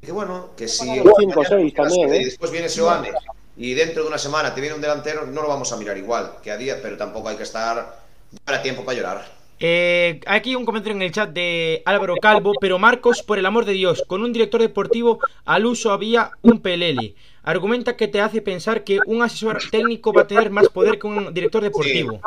Que 0.00 0.12
bueno, 0.12 0.50
que 0.56 0.68
si 0.68 0.84
cinco, 0.84 1.12
mañana 1.16 1.48
seis 1.48 1.72
quieras 1.72 1.74
también, 1.74 2.10
que 2.10 2.16
¿eh? 2.16 2.24
después 2.26 2.50
viene 2.52 2.68
Seoane 2.68 3.10
y 3.56 3.74
dentro 3.74 4.02
de 4.02 4.08
una 4.08 4.18
semana 4.18 4.54
te 4.54 4.60
viene 4.60 4.76
un 4.76 4.82
delantero, 4.82 5.26
no 5.26 5.42
lo 5.42 5.48
vamos 5.48 5.72
a 5.72 5.76
mirar 5.76 5.96
igual 5.96 6.34
que 6.42 6.50
a 6.50 6.56
día, 6.56 6.78
pero 6.82 6.96
tampoco 6.96 7.28
hay 7.28 7.36
que 7.36 7.42
estar 7.42 8.00
para 8.44 8.62
tiempo 8.62 8.84
para 8.84 8.98
llorar. 8.98 9.24
Eh, 9.58 10.20
aquí 10.26 10.54
un 10.54 10.66
comentario 10.66 10.96
en 10.96 11.02
el 11.02 11.12
chat 11.12 11.30
de 11.30 11.82
Álvaro 11.86 12.16
Calvo, 12.20 12.52
pero 12.60 12.78
Marcos, 12.78 13.22
por 13.22 13.38
el 13.38 13.46
amor 13.46 13.64
de 13.64 13.72
Dios, 13.72 14.04
con 14.06 14.22
un 14.22 14.32
director 14.32 14.60
deportivo 14.60 15.18
al 15.46 15.64
uso 15.64 15.92
había 15.92 16.32
un 16.42 16.60
pelele. 16.60 17.14
Argumenta 17.46 17.96
que 17.96 18.08
te 18.08 18.20
hace 18.20 18.42
pensar 18.42 18.82
que 18.82 18.98
un 19.06 19.22
asesor 19.22 19.58
técnico 19.70 20.12
va 20.12 20.22
a 20.22 20.26
tener 20.26 20.50
más 20.50 20.68
poder 20.68 20.98
que 20.98 21.06
un 21.06 21.32
director 21.32 21.62
deportivo. 21.62 22.20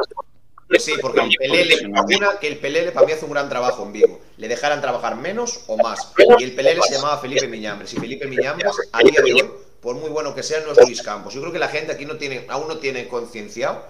Sí, 0.77 0.93
porque 1.01 1.19
el 1.19 1.35
Pelele, 1.37 1.87
una 1.87 2.39
que 2.39 2.47
el 2.47 2.57
Pelele 2.57 2.93
para 2.93 3.05
mí 3.05 3.11
hace 3.11 3.25
un 3.25 3.31
gran 3.31 3.49
trabajo 3.49 3.83
en 3.83 3.91
Vigo. 3.91 4.21
Le 4.37 4.47
dejaran 4.47 4.79
trabajar 4.79 5.17
menos 5.17 5.65
o 5.67 5.75
más. 5.75 6.13
Y 6.39 6.43
el 6.45 6.53
Pelele 6.53 6.79
se 6.83 6.95
llamaba 6.95 7.17
Felipe 7.17 7.49
Miñambres. 7.49 7.93
Y 7.93 7.97
Felipe 7.97 8.27
Miñambres, 8.27 8.71
a 8.93 8.99
día 8.99 9.21
de 9.21 9.33
hoy, 9.33 9.49
por 9.81 9.95
muy 9.95 10.09
bueno 10.09 10.35
que 10.35 10.43
sea, 10.43 10.59
no 10.61 10.71
es 10.71 10.77
Luis 10.77 11.01
Campos. 11.01 11.33
Yo 11.33 11.41
creo 11.41 11.53
que 11.53 11.59
la 11.59 11.69
gente 11.69 11.91
aquí 11.91 12.05
no 12.05 12.17
tiene, 12.17 12.45
aún 12.49 12.67
no 12.67 12.77
tiene 12.77 13.07
concienciado. 13.07 13.83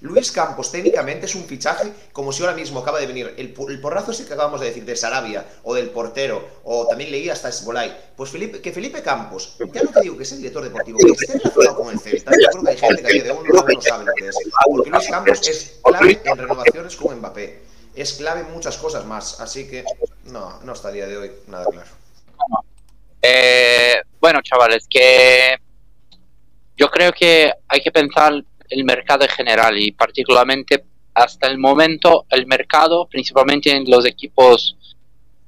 Luis 0.00 0.32
Campos 0.32 0.72
técnicamente 0.72 1.26
es 1.26 1.34
un 1.34 1.44
fichaje 1.44 1.92
como 2.12 2.32
si 2.32 2.42
ahora 2.42 2.54
mismo 2.54 2.80
acaba 2.80 2.98
de 2.98 3.06
venir 3.06 3.34
el, 3.36 3.54
el 3.56 3.80
porrazo 3.80 4.10
ese 4.10 4.26
que 4.26 4.34
acabamos 4.34 4.60
de 4.60 4.66
decir 4.66 4.84
de 4.84 4.96
Sarabia 4.96 5.46
o 5.62 5.74
del 5.74 5.90
portero 5.90 6.46
o 6.64 6.86
también 6.86 7.10
leí 7.10 7.28
hasta 7.30 7.48
Esbolay. 7.48 8.12
Pues 8.16 8.30
que 8.30 8.72
Felipe 8.72 9.02
Campos, 9.02 9.56
ya 9.72 9.82
no 9.82 9.90
te 9.90 10.00
digo 10.00 10.16
que 10.16 10.24
es 10.24 10.32
el 10.32 10.38
director 10.38 10.64
deportivo, 10.64 10.98
que 10.98 11.12
esté 11.12 11.38
relacionado 11.38 11.76
con 11.76 11.92
el 11.92 12.00
Celta, 12.00 12.32
yo 12.32 12.48
creo 12.50 12.62
que 12.64 12.70
hay 12.70 12.76
gente 12.76 13.02
que 13.02 13.22
de 13.22 13.34
no 13.34 13.80
sabe 13.80 14.04
lo 14.04 14.12
que 14.14 14.28
es. 14.28 14.36
Porque 14.66 14.90
Luis 14.90 15.08
Campos 15.08 15.48
es 15.48 15.80
clave 15.82 16.20
en 16.24 16.38
renovaciones 16.38 16.96
con 16.96 17.18
Mbappé. 17.18 17.62
Es 17.94 18.14
clave 18.14 18.40
en 18.40 18.52
muchas 18.52 18.76
cosas 18.76 19.04
más. 19.06 19.40
Así 19.40 19.68
que 19.68 19.84
no, 20.24 20.60
no 20.62 20.72
está 20.72 20.88
a 20.88 20.92
día 20.92 21.06
de 21.06 21.16
hoy 21.16 21.32
nada 21.46 21.64
claro. 21.66 22.03
Eh, 23.26 24.02
bueno, 24.20 24.40
chavales, 24.42 24.86
que 24.88 25.56
yo 26.76 26.88
creo 26.90 27.10
que 27.12 27.50
hay 27.68 27.80
que 27.80 27.90
pensar 27.90 28.34
el 28.68 28.84
mercado 28.84 29.24
en 29.24 29.30
general 29.30 29.78
y 29.78 29.92
particularmente 29.92 30.84
hasta 31.14 31.46
el 31.46 31.58
momento 31.58 32.26
el 32.30 32.46
mercado, 32.46 33.06
principalmente 33.06 33.70
en 33.70 33.88
los 33.88 34.04
equipos 34.04 34.76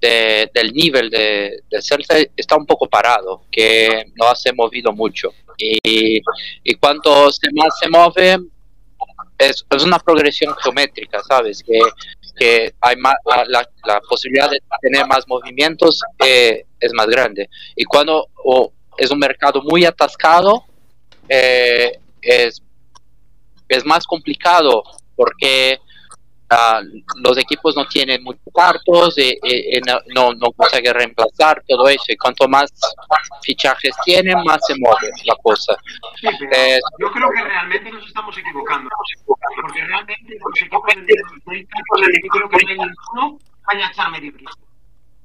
de- 0.00 0.50
del 0.54 0.72
nivel 0.72 1.10
de, 1.10 1.60
de 1.68 1.82
Celta, 1.82 2.16
está 2.36 2.56
un 2.56 2.64
poco 2.66 2.88
parado, 2.88 3.42
que 3.50 4.04
no 4.14 4.34
se 4.34 4.50
ha 4.50 4.54
movido 4.54 4.92
mucho. 4.92 5.32
Y, 5.58 6.20
y 6.62 6.74
cuanto 6.76 7.10
más 7.54 7.78
se 7.80 7.88
mueve, 7.88 8.38
es, 9.38 9.64
es 9.68 9.84
una 9.84 9.98
progresión 9.98 10.54
geométrica, 10.62 11.22
¿sabes? 11.24 11.62
Que, 11.62 11.78
que 12.36 12.74
hay 12.80 12.96
más, 12.96 13.14
la, 13.24 14.00
posibilidad 14.08 14.50
de 14.50 14.60
tener 14.80 15.06
más 15.06 15.26
movimientos 15.26 16.00
eh, 16.24 16.64
es 16.78 16.92
más 16.92 17.06
grande. 17.06 17.48
Y 17.74 17.84
cuando 17.84 18.28
o 18.44 18.72
es 18.96 19.10
un 19.10 19.18
mercado 19.18 19.62
muy 19.62 19.84
atascado, 19.84 20.64
eh, 21.28 21.98
es, 22.20 22.62
es 23.68 23.84
más 23.84 24.06
complicado 24.06 24.82
porque 25.14 25.78
ah, 26.50 26.80
los 27.22 27.38
equipos 27.38 27.74
no 27.76 27.86
tienen 27.86 28.22
muchos 28.22 28.42
cuartos 28.52 29.16
y, 29.18 29.38
y- 29.42 29.76
y 29.76 29.80
no, 30.14 30.32
no, 30.34 30.52
consiguen 30.52 30.94
reemplazar 30.94 31.62
todo 31.66 31.88
eso. 31.88 32.04
Y 32.08 32.16
cuanto 32.16 32.48
más 32.48 32.72
fichajes 33.42 33.94
tienen, 34.04 34.36
más 34.44 34.58
se 34.66 34.74
mueve 34.78 35.10
la 35.24 35.34
cosa. 35.42 35.76
Sí, 36.20 36.28
Eh, 36.52 36.78
yo 36.98 37.10
creo 37.12 37.28
que 37.30 37.42
realmente 37.44 37.90
nos 37.90 38.06
estamos 38.06 38.36
equivocando. 38.38 38.88
Porque 39.60 39.84
realmente 39.84 40.38
los 40.38 40.62
equipos 40.62 40.82
del 40.94 41.66
yo 42.24 42.30
creo 42.30 42.48
que 42.48 42.56
no 42.64 42.70
hay 42.70 42.78
ninguno 42.78 43.38
vaya 43.66 43.86
a 43.88 43.90
echar 43.90 44.10
medio 44.10 44.30
equipo. 44.30 44.50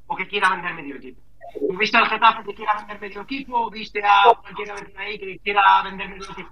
O 0.07 0.15
que 0.15 0.27
quiera 0.27 0.49
vender 0.49 0.73
medio 0.73 0.95
equipo. 0.95 1.21
¿Tú 1.53 1.77
¿Viste 1.77 1.97
al 1.97 2.07
Getafe 2.07 2.43
que 2.45 2.55
quiera 2.55 2.75
vender 2.77 2.99
medio 3.01 3.21
equipo? 3.21 3.69
¿Viste 3.69 4.01
a 4.03 4.23
cualquiera 4.41 4.75
ahí 4.97 5.19
que 5.19 5.39
quiera 5.39 5.81
vender 5.83 6.09
medio 6.09 6.23
equipo? 6.31 6.49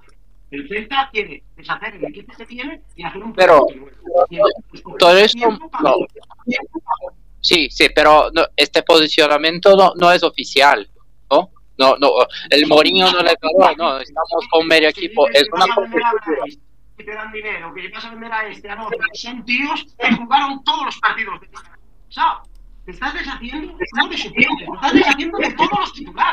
El 0.51 0.67
Celta 0.67 1.09
quiere 1.11 1.43
deshacer 1.55 1.95
el 1.95 2.05
equipo 2.05 2.33
que 2.35 2.45
tiene 2.45 2.81
y 2.95 3.03
hacer 3.03 3.21
un 3.23 3.33
Pero- 3.33 3.65
pues, 4.69 4.83
todo 4.97 5.17
esto, 5.17 5.37
tiempo 5.37 5.69
no. 5.83 5.93
Sí, 7.41 7.69
sí, 7.69 7.87
pero 7.93 8.29
no, 8.33 8.43
este 8.55 8.83
posicionamiento 8.83 9.75
no, 9.75 9.93
no 9.95 10.11
es 10.11 10.23
oficial, 10.23 10.89
¿no? 11.29 11.51
No, 11.77 11.95
no, 11.97 12.09
el 12.49 12.67
Mourinho 12.67 13.11
no 13.11 13.21
le 13.21 13.35
pagó, 13.37 13.75
no, 13.77 13.99
estamos 13.99 14.47
con 14.51 14.67
medio 14.67 14.89
equipo. 14.89 15.27
Es 15.29 15.47
una 15.53 15.65
que 16.97 17.05
te 17.05 17.13
dan 17.13 17.31
dinero, 17.31 17.73
que 17.73 17.87
vas 17.87 18.03
a 18.03 18.09
vender 18.09 18.33
a 18.33 18.47
este, 18.49 18.69
a 18.69 18.83
otro, 18.83 18.99
son 19.13 19.45
tíos 19.45 19.85
que 19.97 20.13
jugaron 20.15 20.61
todos 20.65 20.85
los 20.85 20.99
partidos 20.99 21.39
de. 21.39 21.47
¿Sabes? 22.09 22.49
Te 22.85 22.91
estás 22.91 23.13
deshaciendo 23.13 23.77
no 23.95 24.07
de 24.09 24.17
suplentes, 24.17 24.67
te 24.67 24.75
estás 24.75 24.93
deshaciendo 24.93 25.37
de 25.37 25.51
todos 25.53 25.79
los 25.79 25.93
titulares, 25.93 26.28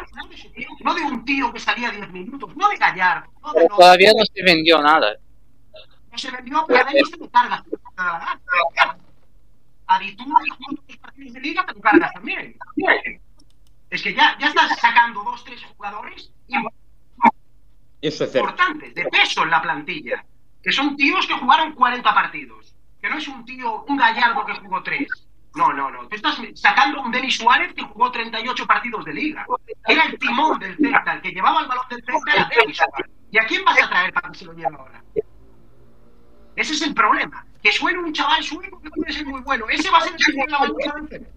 no 0.86 0.94
de 0.94 1.02
un 1.02 1.24
tío 1.24 1.52
que 1.52 1.58
salía 1.58 1.90
10 1.90 2.12
minutos, 2.12 2.54
no 2.54 2.68
de 2.68 2.76
Gallardo, 2.76 3.28
no 3.42 3.52
de 3.52 3.68
no, 3.68 3.76
Todavía 3.76 4.12
no 4.16 4.24
se 4.24 4.42
vendió 4.44 4.80
nada. 4.80 5.16
no 6.12 6.16
se 6.16 6.30
vendió, 6.30 6.64
pero 6.68 6.86
me 6.86 7.28
cargas. 7.28 7.64
te 7.64 7.76
da 7.96 8.04
la 8.04 8.40
gana. 8.76 8.98
A 9.88 9.98
Dituro 9.98 10.30
y 10.44 10.50
jugando 10.50 10.82
los 10.86 10.96
partidos 10.98 11.32
de 11.32 11.40
liga 11.40 11.66
te 11.66 11.74
lo 11.74 11.80
cargas 11.80 12.12
también. 12.12 12.56
Es 13.90 14.02
que 14.02 14.14
ya, 14.14 14.36
ya 14.38 14.46
estás 14.48 14.78
sacando 14.78 15.24
dos, 15.24 15.44
tres 15.44 15.64
jugadores 15.64 16.32
Eso 18.00 18.24
es 18.24 18.34
importantes, 18.34 18.94
de 18.94 19.04
peso 19.06 19.42
en 19.42 19.50
la 19.50 19.62
plantilla. 19.62 20.24
Que 20.62 20.70
son 20.72 20.96
tíos 20.96 21.26
que 21.26 21.34
jugaron 21.34 21.72
40 21.72 22.14
partidos. 22.14 22.74
Que 23.00 23.08
no 23.08 23.18
es 23.18 23.26
un 23.26 23.44
tío, 23.44 23.84
un 23.84 23.96
gallardo 23.96 24.46
que 24.46 24.54
jugó 24.54 24.82
3. 24.82 25.08
No, 25.56 25.72
no, 25.72 25.90
no. 25.90 26.06
Tú 26.08 26.16
estás 26.16 26.36
sacando 26.54 27.00
a 27.00 27.02
un 27.06 27.10
Denis 27.12 27.36
Suárez 27.38 27.72
que 27.74 27.82
jugó 27.82 28.10
38 28.10 28.66
partidos 28.66 29.04
de 29.04 29.14
liga. 29.14 29.46
Era 29.88 30.04
el 30.04 30.18
timón 30.18 30.58
del 30.58 30.76
Celta, 30.76 31.14
el 31.14 31.22
que 31.22 31.30
llevaba 31.30 31.60
el 31.62 31.66
balón 31.66 31.84
del 31.90 32.04
Celta 32.04 32.32
era 32.34 32.48
Denis 32.54 32.76
Suárez. 32.76 33.06
¿Y 33.30 33.38
a 33.38 33.46
quién 33.46 33.64
vas 33.64 33.82
a 33.82 33.88
traer 33.88 34.12
para 34.12 34.30
que 34.30 34.38
se 34.38 34.44
lo 34.44 34.52
lleve 34.52 34.76
ahora? 34.76 35.02
Ese 36.54 36.72
es 36.74 36.82
el 36.82 36.94
problema. 36.94 37.44
Que 37.62 37.72
suene 37.72 37.98
un 37.98 38.12
chaval 38.12 38.42
sueco 38.42 38.80
que 38.80 38.90
puede 38.90 39.12
ser 39.12 39.26
muy 39.26 39.40
bueno. 39.40 39.66
Ese 39.68 39.90
va 39.90 39.98
a 39.98 40.00
ser 40.02 40.12
el 40.12 40.18
que 40.34 40.50
la 40.50 40.58
balanza 40.58 40.92
del 40.94 41.08
Celta. 41.08 41.30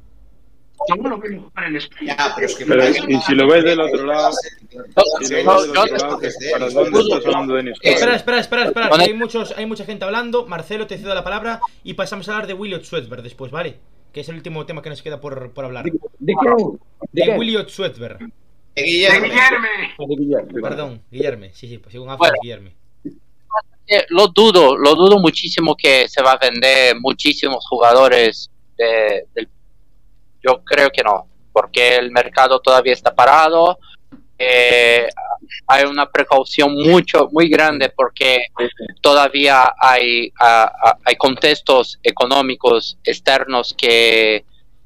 Lo 0.95 1.21
en 1.65 1.75
España. 1.75 2.15
Ya, 2.17 2.33
pero 2.35 2.47
es 2.47 2.55
que 2.55 2.65
Pero, 2.65 2.81
me- 2.81 3.13
y 3.13 3.19
si 3.21 3.35
lo 3.35 3.47
ves 3.49 3.63
del 3.65 3.81
otro 3.81 4.05
lado, 4.05 4.31
si 4.31 5.25
Sí, 5.25 5.33
lo 5.33 5.37
ves 5.37 5.45
no, 5.45 5.61
del 5.61 5.73
yo- 5.73 5.81
otro 5.81 5.97
lado, 5.97 6.19
que- 6.19 6.29
¿para 6.53 6.69
dónde 6.69 6.99
está 7.01 7.21
sonando 7.21 7.53
Denis 7.55 7.77
Eh, 7.81 7.89
Espera, 7.89 7.97
Suárez? 7.99 8.15
espera, 8.15 8.39
espera, 8.39 8.65
espera. 8.65 8.89
Hay, 9.03 9.13
muchos, 9.13 9.53
hay 9.57 9.65
mucha 9.65 9.83
gente 9.83 10.05
hablando. 10.05 10.45
Marcelo, 10.45 10.87
te 10.87 10.97
cedo 10.97 11.13
la 11.13 11.23
palabra. 11.25 11.59
Y 11.83 11.95
pasamos 11.95 12.29
a 12.29 12.31
hablar 12.31 12.47
de 12.47 12.53
Williot 12.53 12.83
Swedberg 12.85 13.21
después, 13.23 13.51
¿vale? 13.51 13.77
Que 14.13 14.21
es 14.21 14.29
el 14.29 14.35
último 14.35 14.65
tema 14.65 14.81
que 14.81 14.89
nos 14.89 15.01
queda 15.01 15.19
por, 15.21 15.51
por 15.53 15.65
hablar. 15.65 15.85
¿De 15.85 15.91
quién? 15.91 16.03
¿De 16.19 16.33
De 17.11 17.21
quién? 17.23 17.39
Williot 17.39 17.69
Swedberg. 17.69 18.21
Eh, 18.21 18.29
¡De 18.75 18.83
Guillermo, 18.83 19.25
Guillerme! 19.27 19.67
De 19.97 20.15
Guillermo. 20.15 20.61
Perdón, 20.61 21.01
Guillermo. 21.11 21.45
Sí, 21.53 21.67
sí, 21.67 21.77
pues 21.77 21.91
según 21.91 22.09
Afro, 22.09 22.19
Bueno. 22.19 22.35
Guillermo. 22.41 22.69
Eh, 23.91 24.05
lo 24.09 24.27
dudo, 24.27 24.77
lo 24.77 24.93
dudo 24.95 25.17
muchísimo 25.19 25.75
que 25.75 26.07
se 26.07 26.21
va 26.21 26.33
a 26.33 26.37
vender 26.37 26.95
muchísimos 26.99 27.65
jugadores 27.67 28.51
de- 28.77 29.25
del... 29.33 29.49
Yo 30.43 30.63
creo 30.63 30.89
que 30.91 31.03
no, 31.03 31.27
porque 31.51 31.95
el 31.97 32.11
mercado 32.11 32.59
todavía 32.61 32.93
está 32.93 33.13
parado. 33.15 33.79
Eh, 34.39 35.07
hay 35.67 35.83
una 35.85 36.09
precaución 36.09 36.73
mucho, 36.73 37.27
muy 37.31 37.49
grande 37.49 37.89
porque 37.95 38.39
todavía 39.01 39.73
hay, 39.77 40.31
a- 40.39 40.63
a- 40.63 40.97
hay 41.05 41.15
contextos 41.17 41.99
económicos 42.03 42.97
externos 43.03 43.75
que, 43.77 44.45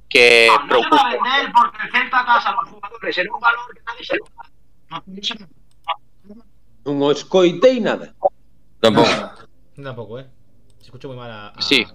que 0.10 0.48
No, 0.48 0.54
no 0.66 0.84
se 0.84 0.90
va 0.90 0.98
a 0.98 1.10
preocupan. 1.10 1.12
vender 1.12 1.52
porque 1.54 1.78
el 1.86 1.92
Celta 1.92 2.26
tasa 2.26 2.50
a 2.50 2.56
los 2.62 2.70
jugadores 2.70 3.18
en 3.18 3.30
un 3.32 3.40
valor 3.40 3.74
que 3.76 3.82
nadie 3.86 4.04
se 4.06 4.16
lo. 4.18 4.26
No, 6.86 6.94
no 6.94 7.12
escoitei 7.12 7.80
nada. 7.80 8.14
Tampoco. 8.80 9.10
Tampoco, 9.82 10.20
¿eh? 10.20 10.28
Se 10.80 10.86
escuchó 10.86 11.08
muy 11.08 11.18
mal 11.18 11.32
a, 11.32 11.48
a, 11.48 11.62
Sí. 11.62 11.86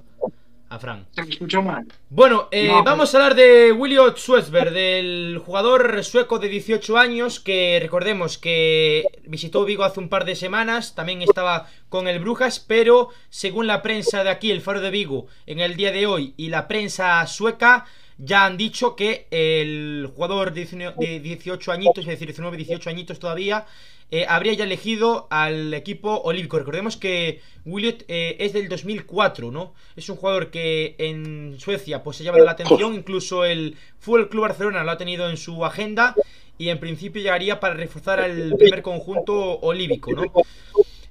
A 0.68 0.78
Fran. 0.78 1.06
Se 1.12 1.22
me 1.22 1.30
escuchó 1.30 1.62
mal. 1.62 1.86
Bueno, 2.10 2.48
eh, 2.50 2.68
No, 2.68 2.82
vamos 2.84 3.14
a 3.14 3.18
hablar 3.18 3.34
de 3.34 3.72
Williot 3.72 4.16
Swesberg, 4.18 4.72
del 4.72 5.38
jugador 5.44 6.04
sueco 6.04 6.38
de 6.38 6.48
18 6.48 6.98
años 6.98 7.40
que 7.40 7.78
recordemos 7.80 8.38
que 8.38 9.04
visitó 9.24 9.64
Vigo 9.64 9.84
hace 9.84 10.00
un 10.00 10.08
par 10.08 10.24
de 10.24 10.36
semanas, 10.36 10.94
también 10.94 11.22
estaba 11.22 11.68
con 11.88 12.08
el 12.08 12.18
Brujas, 12.18 12.60
pero 12.60 13.08
según 13.30 13.66
la 13.66 13.82
prensa 13.82 14.24
de 14.24 14.30
aquí, 14.30 14.50
el 14.50 14.60
Faro 14.60 14.80
de 14.80 14.90
Vigo, 14.90 15.26
en 15.46 15.60
el 15.60 15.76
día 15.76 15.92
de 15.92 16.06
hoy 16.06 16.34
y 16.36 16.48
la 16.48 16.68
prensa 16.68 17.26
sueca 17.26 17.86
ya 18.18 18.44
han 18.44 18.56
dicho 18.56 18.96
que 18.96 19.28
el 19.30 20.10
jugador 20.14 20.52
de 20.52 20.62
19 20.62 20.94
de 20.98 21.20
18 21.20 21.72
añitos, 21.72 21.98
es 21.98 22.06
decir, 22.06 22.26
19, 22.26 22.56
18 22.56 22.90
añitos 22.90 23.18
todavía, 23.20 23.64
eh, 24.10 24.24
habría 24.28 24.54
ya 24.54 24.64
elegido 24.64 25.26
al 25.30 25.74
equipo 25.74 26.22
olímpico. 26.22 26.58
Recordemos 26.58 26.96
que 26.96 27.40
Williot 27.66 28.04
eh, 28.08 28.36
es 28.40 28.52
del 28.52 28.68
2004, 28.68 29.50
¿no? 29.50 29.74
Es 29.96 30.08
un 30.08 30.16
jugador 30.16 30.50
que 30.50 30.96
en 30.98 31.56
Suecia 31.58 32.02
pues 32.02 32.16
se 32.16 32.24
llama 32.24 32.38
la 32.38 32.52
atención, 32.52 32.94
incluso 32.94 33.44
el 33.44 33.76
Fútbol 33.98 34.28
Club 34.28 34.42
Barcelona 34.42 34.82
lo 34.84 34.90
ha 34.90 34.96
tenido 34.96 35.28
en 35.28 35.36
su 35.36 35.64
agenda 35.64 36.14
y 36.56 36.70
en 36.70 36.78
principio 36.78 37.20
llegaría 37.22 37.60
para 37.60 37.74
reforzar 37.74 38.20
al 38.20 38.54
primer 38.58 38.82
conjunto 38.82 39.58
olímpico, 39.60 40.12
¿no? 40.12 40.24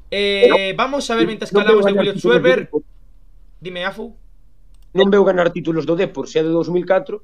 Eh, 0.09 0.73
vamos 0.75 1.09
a 1.11 1.15
ver 1.15 1.27
mientras 1.27 1.51
que 1.51 1.59
hablamos 1.59 1.85
de 1.85 1.93
Williot 1.93 2.17
Schwerber. 2.17 2.69
Dime, 3.59 3.85
Afu. 3.85 4.15
Non 4.97 5.13
veo 5.13 5.21
ganar 5.21 5.53
títulos 5.53 5.85
do 5.85 5.93
Depor, 5.93 6.25
se 6.25 6.39
é 6.39 6.43
de 6.43 6.49
2004. 6.49 7.21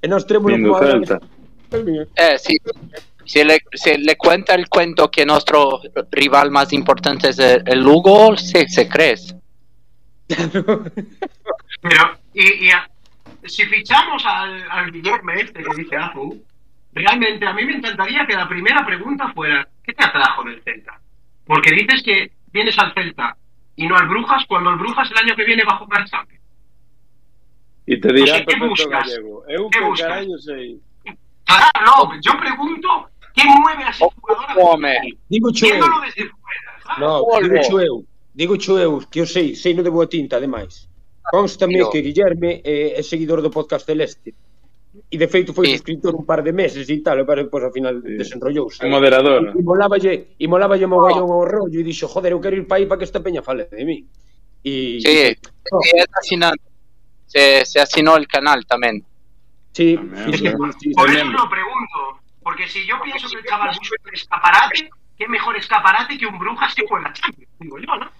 e 0.00 0.06
nós 0.08 0.24
Vindo 0.24 0.72
Celta. 0.78 1.20
Eh, 1.72 2.38
sí. 2.38 2.56
Si 3.24 3.42
le, 3.42 3.58
si 3.72 3.96
le 3.98 4.16
cuenta 4.16 4.54
el 4.54 4.68
cuento 4.68 5.10
que 5.10 5.26
nuestro 5.26 5.80
rival 6.12 6.50
más 6.52 6.72
importante 6.72 7.30
es 7.30 7.38
el, 7.40 7.62
el 7.66 7.80
Lugo, 7.82 8.36
se, 8.36 8.68
se 8.68 8.88
crees. 8.88 9.34
Pero, 10.28 12.18
y, 12.34 12.66
y 12.66 12.70
a- 12.70 12.88
si 13.44 13.64
fichamos 13.64 14.24
al, 14.26 14.62
al 14.70 14.90
Guillermo 14.92 15.30
este 15.32 15.62
que 15.62 15.74
dice 15.76 15.96
Azu, 15.96 16.42
realmente 16.92 17.46
a 17.46 17.52
mí 17.52 17.64
me 17.64 17.74
encantaría 17.76 18.26
que 18.26 18.34
la 18.34 18.48
primera 18.48 18.84
pregunta 18.84 19.32
fuera, 19.32 19.66
¿qué 19.84 19.92
te 19.92 20.04
atrajo 20.04 20.42
del 20.44 20.62
Celta? 20.62 21.00
Porque 21.44 21.70
dices 21.72 22.02
que 22.02 22.32
vienes 22.52 22.76
al 22.78 22.92
Celta 22.94 23.36
y 23.76 23.86
no 23.86 23.96
al 23.96 24.08
Brujas, 24.08 24.44
cuando 24.46 24.70
el 24.70 24.76
Brujas 24.76 25.08
el 25.10 25.18
año 25.18 25.36
que 25.36 25.44
viene 25.44 25.64
va 25.64 25.74
a 25.74 25.78
jugar 25.78 26.04
Champions. 26.08 26.42
E 27.86 27.98
te 27.98 28.12
dirá 28.12 28.24
O 28.24 28.26
sea, 28.26 28.38
que 28.40 28.44
perfecto 28.46 28.68
buscas? 28.68 29.06
gallego. 29.08 29.44
Que 29.70 29.80
buscas? 29.80 30.26
Claro, 31.46 31.78
no, 31.86 32.20
yo 32.20 32.32
pregunto 32.38 33.08
¿qué 33.34 33.44
mueve 33.44 33.84
a 33.84 33.88
oh, 33.88 33.90
ese 33.90 34.04
jugador? 34.04 34.44
Ah, 34.48 34.54
Home. 34.58 35.18
Digo 35.28 35.52
Chueu. 35.52 35.80
desde 36.04 36.30
fuera. 36.30 36.98
No, 36.98 37.24
Volve. 37.24 37.48
digo 37.48 37.62
Chueu. 37.68 38.04
Digo 38.34 38.56
Chueu, 38.58 39.00
que 39.10 39.20
eu 39.20 39.26
sei, 39.26 39.54
sei 39.54 39.72
no 39.74 39.82
de 39.82 39.90
boa 39.90 40.06
tinta, 40.06 40.36
ademais. 40.36 40.88
Constame 41.30 41.78
no. 41.78 41.90
que 41.90 42.02
Guillerme 42.02 42.60
eh, 42.64 42.94
é 42.98 43.02
seguidor 43.02 43.42
do 43.42 43.50
podcast 43.50 43.86
Celeste. 43.86 44.34
E 45.10 45.16
de 45.18 45.28
feito 45.28 45.52
foi 45.52 45.66
sí. 45.66 45.72
suscriptor 45.76 46.14
un 46.16 46.24
par 46.24 46.42
de 46.42 46.52
meses 46.52 46.88
e 46.88 46.98
tal, 47.02 47.24
pero 47.26 47.44
depois 47.44 47.64
ao 47.64 47.72
final 47.72 48.00
sí. 48.00 48.16
desenrollouse. 48.16 48.80
É 48.80 48.88
moderador. 48.88 49.52
E 49.52 49.62
moláballe, 49.62 50.36
e 50.38 50.46
moláballe 50.48 50.86
mo 50.86 50.98
oh. 50.98 51.04
gallón 51.04 51.28
ao 51.28 51.44
rollo 51.44 51.78
e 51.80 51.84
dixo, 51.84 52.08
joder, 52.08 52.32
eu 52.32 52.40
quero 52.40 52.56
ir 52.56 52.66
para 52.66 52.78
aí 52.80 52.86
para 52.86 52.98
que 52.98 53.04
esta 53.04 53.20
peña 53.20 53.42
fale 53.42 53.68
de 53.68 53.84
mí. 53.84 54.06
E 54.64 54.98
Sí, 55.04 55.36
oh". 55.72 55.80
e 55.84 56.00
é 56.00 56.04
fascinante. 56.08 56.64
Se, 57.26 57.66
se 57.66 57.78
asinou 57.80 58.16
el 58.16 58.26
canal 58.26 58.64
tamén. 58.64 59.04
Sí, 59.76 59.96
Por 60.94 61.10
eso 61.10 61.24
lo 61.26 61.48
pregunto. 61.48 62.20
Porque 62.42 62.68
si 62.68 62.86
yo 62.86 63.00
pienso 63.02 63.28
que 63.28 63.38
el 63.38 63.44
chaval 63.44 63.68
busca 63.76 63.96
un 64.04 64.14
escaparate, 64.14 64.90
qué 65.18 65.26
mejor 65.28 65.56
escaparate 65.56 66.16
que 66.16 66.26
un 66.26 66.38
Brujas 66.38 66.74
que 66.74 66.84
juega 66.88 67.12
Champions, 67.12 67.50
digo 67.58 67.78
yo, 67.78 67.96
¿no? 67.96 68.10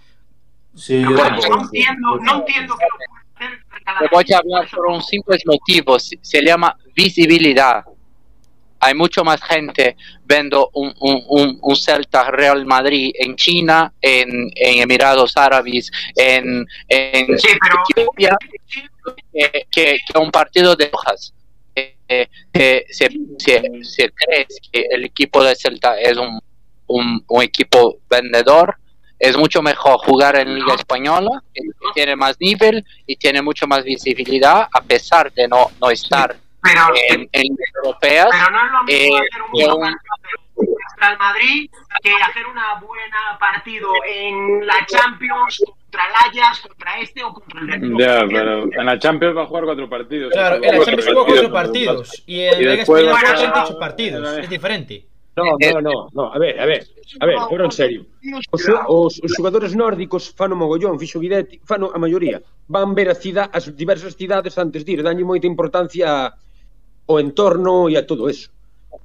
Sí, 0.75 1.01
yo 1.01 1.07
Bueno, 1.11 1.23
tampoco. 1.23 1.55
no 1.55 1.61
entiendo, 1.63 2.19
no 2.19 2.35
entiendo 2.39 2.75
que 2.77 2.85
lo 2.91 2.97
pueda 2.97 3.23
hacer 3.35 3.99
Te 3.99 4.07
voy 4.15 4.25
a 4.33 4.37
hablar 4.37 4.69
por 4.69 4.85
un 4.87 5.01
simple 5.01 5.37
motivo. 5.45 5.97
Se, 5.97 6.41
llama 6.43 6.75
visibilidad. 6.93 7.85
Hay 8.81 8.93
mucho 8.93 9.23
más 9.23 9.41
gente 9.41 9.95
viendo 10.25 10.69
un, 10.73 10.93
un, 10.99 11.23
un, 11.29 11.57
un 11.61 11.75
Celta 11.75 12.29
Real 12.29 12.65
Madrid 12.65 13.11
en 13.17 13.35
China, 13.37 13.91
en, 14.01 14.51
en 14.55 14.81
Emiratos 14.81 15.35
Árabes, 15.37 15.89
en, 16.15 16.63
en 16.89 17.39
Sí, 17.39 17.47
pero 17.59 17.81
Etiopía, 17.89 18.37
que, 19.33 19.65
que- 19.71 19.97
que 20.05 20.19
un 20.19 20.29
partido 20.31 20.75
de 20.75 20.89
hojas. 20.93 21.33
Eh, 22.09 22.27
se, 22.89 23.09
se- 23.37 23.71
se 23.83 24.11
cree 24.11 24.47
que 24.71 24.85
el 24.91 25.05
equipo 25.05 25.43
de 25.43 25.55
Celta 25.55 25.99
es 25.99 26.17
un, 26.17 26.39
un, 26.87 27.23
un 27.27 27.41
equipo 27.43 27.97
vendedor, 28.09 28.77
es 29.19 29.35
mucho 29.37 29.61
mejor 29.61 29.97
jugar 29.99 30.35
en 30.37 30.55
Liga 30.55 30.75
Española, 30.75 31.43
que 31.53 31.61
tiene 31.93 32.15
más 32.15 32.39
nivel 32.39 32.85
y 33.05 33.15
tiene 33.15 33.41
mucho 33.41 33.67
más 33.67 33.83
visibilidad, 33.83 34.67
a 34.71 34.81
pesar 34.81 35.31
de 35.33 35.47
no, 35.47 35.71
no 35.81 35.89
estar 35.89 36.35
pero, 36.61 36.81
en, 37.09 37.27
en 37.31 37.57
europeas. 37.83 38.27
pero 38.31 38.51
no 38.51 38.65
es 38.65 38.71
lo 38.71 38.83
mismo 38.83 39.17
eh, 39.17 39.21
hacer 39.21 39.41
un 39.77 39.83
un- 39.83 39.97
el 40.99 41.17
Madrid 41.19 41.69
que 42.01 42.11
hacer 42.23 42.45
una 42.47 42.73
buena 42.79 43.37
partido 43.39 43.87
en 44.07 44.65
la 44.65 44.83
Champions 44.87 45.61
contra 45.97 46.05
el 46.05 46.41
Ajax, 46.41 46.61
contra 46.61 46.99
este 46.99 47.23
o 47.23 47.33
contra 47.33 47.61
el 47.61 47.67
Real 47.67 47.97
Ya, 47.97 48.27
pero 48.27 48.63
en 48.63 48.85
la 48.85 48.99
Champions 48.99 49.35
va 49.35 49.43
a 49.43 49.45
jugar 49.45 49.65
cuatro 49.65 49.89
partidos. 49.89 50.31
Claro, 50.31 50.55
en 50.57 50.79
la 50.79 50.85
Champions 50.85 51.07
jugó 51.07 51.25
cuatro 51.25 51.51
partidos. 51.51 52.23
Y 52.25 52.41
en 52.41 52.65
la 52.65 52.73
a 52.81 52.85
jugó 52.85 52.99
ocho 53.63 53.79
partidos. 53.79 54.37
Es 54.37 54.49
diferente. 54.49 55.05
No, 55.35 55.43
no, 55.43 55.57
eh, 55.59 55.81
no, 55.83 56.09
no, 56.13 56.33
a 56.33 56.39
ver, 56.39 56.59
a 56.59 56.65
ver, 56.65 56.87
a 57.19 57.25
ver, 57.27 57.35
pero 57.47 57.65
en 57.65 57.71
serio. 57.71 58.05
Os, 58.49 58.65
os, 58.87 59.21
os 59.23 59.31
xogadores 59.37 59.75
nórdicos 59.75 60.33
fan 60.33 60.49
o 60.53 60.57
mogollón, 60.57 60.97
fixo 60.97 61.21
Guidetti, 61.21 61.61
fan 61.61 61.85
a 61.85 61.99
maioría. 62.01 62.41
Van 62.65 62.97
ver 62.97 63.13
a 63.13 63.15
cidade, 63.15 63.53
as 63.53 63.69
diversas 63.69 64.17
cidades 64.17 64.57
antes 64.57 64.81
de 64.81 64.97
ir, 64.97 65.05
danlle 65.05 65.21
moita 65.21 65.45
importancia 65.45 66.33
ao 67.05 67.21
entorno 67.21 67.85
e 67.85 67.93
a 67.93 68.01
todo 68.01 68.33
eso. 68.33 68.49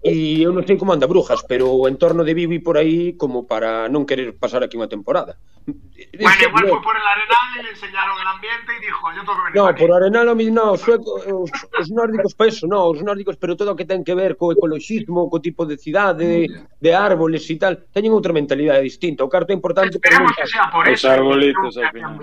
E 0.00 0.40
eu 0.40 0.50
non 0.50 0.64
sei 0.64 0.80
como 0.80 0.96
anda 0.96 1.06
Brujas, 1.06 1.44
pero 1.44 1.68
o 1.68 1.84
entorno 1.84 2.24
de 2.24 2.32
Vivi 2.32 2.58
por 2.58 2.80
aí 2.80 3.14
como 3.20 3.44
para 3.44 3.86
non 3.92 4.08
querer 4.08 4.32
pasar 4.34 4.64
aquí 4.64 4.80
unha 4.80 4.88
temporada. 4.88 5.36
Bueno, 5.62 6.42
igual 6.42 6.64
foi 6.66 6.82
por 6.82 6.96
el 6.98 7.06
Arenal 7.06 7.48
e 7.54 7.62
le 7.62 7.70
enseñaron 7.70 8.18
el 8.18 8.26
ambiente 8.26 8.74
e 8.74 8.82
dijo, 8.82 8.98
yo 9.14 9.22
tengo 9.22 9.38
que 9.38 9.44
venir 9.46 9.56
No, 9.62 9.70
aquí. 9.70 9.78
por 9.78 9.90
Arenal 9.94 10.26
o 10.26 10.34
no, 10.34 10.66
os, 10.74 10.82
sueco, 10.82 11.22
os, 11.22 11.50
os 11.78 11.86
nórdicos 11.94 12.34
pa 12.34 12.50
eso, 12.50 12.66
no, 12.66 12.90
os 12.90 12.98
nórdicos, 12.98 13.38
pero 13.38 13.54
todo 13.54 13.70
o 13.70 13.78
que 13.78 13.86
ten 13.86 14.02
que 14.02 14.18
ver 14.18 14.34
co 14.34 14.50
ecologismo, 14.50 15.30
co 15.30 15.38
tipo 15.38 15.62
de 15.62 15.78
cidade, 15.78 16.50
de 16.50 16.90
árboles 16.90 17.46
e 17.46 17.56
tal, 17.62 17.78
teñen 17.94 18.10
outra 18.10 18.34
mentalidade 18.34 18.82
distinta. 18.82 19.22
O 19.22 19.30
carto 19.30 19.54
é 19.54 19.56
importante 19.56 20.02
Esperemos 20.02 20.34
que 20.34 20.50
sea 20.50 20.66
por 20.66 20.82
eso. 20.90 21.06
Os 21.06 21.14
arbolitos, 21.14 21.78
ao 21.78 21.90
final. 21.94 22.18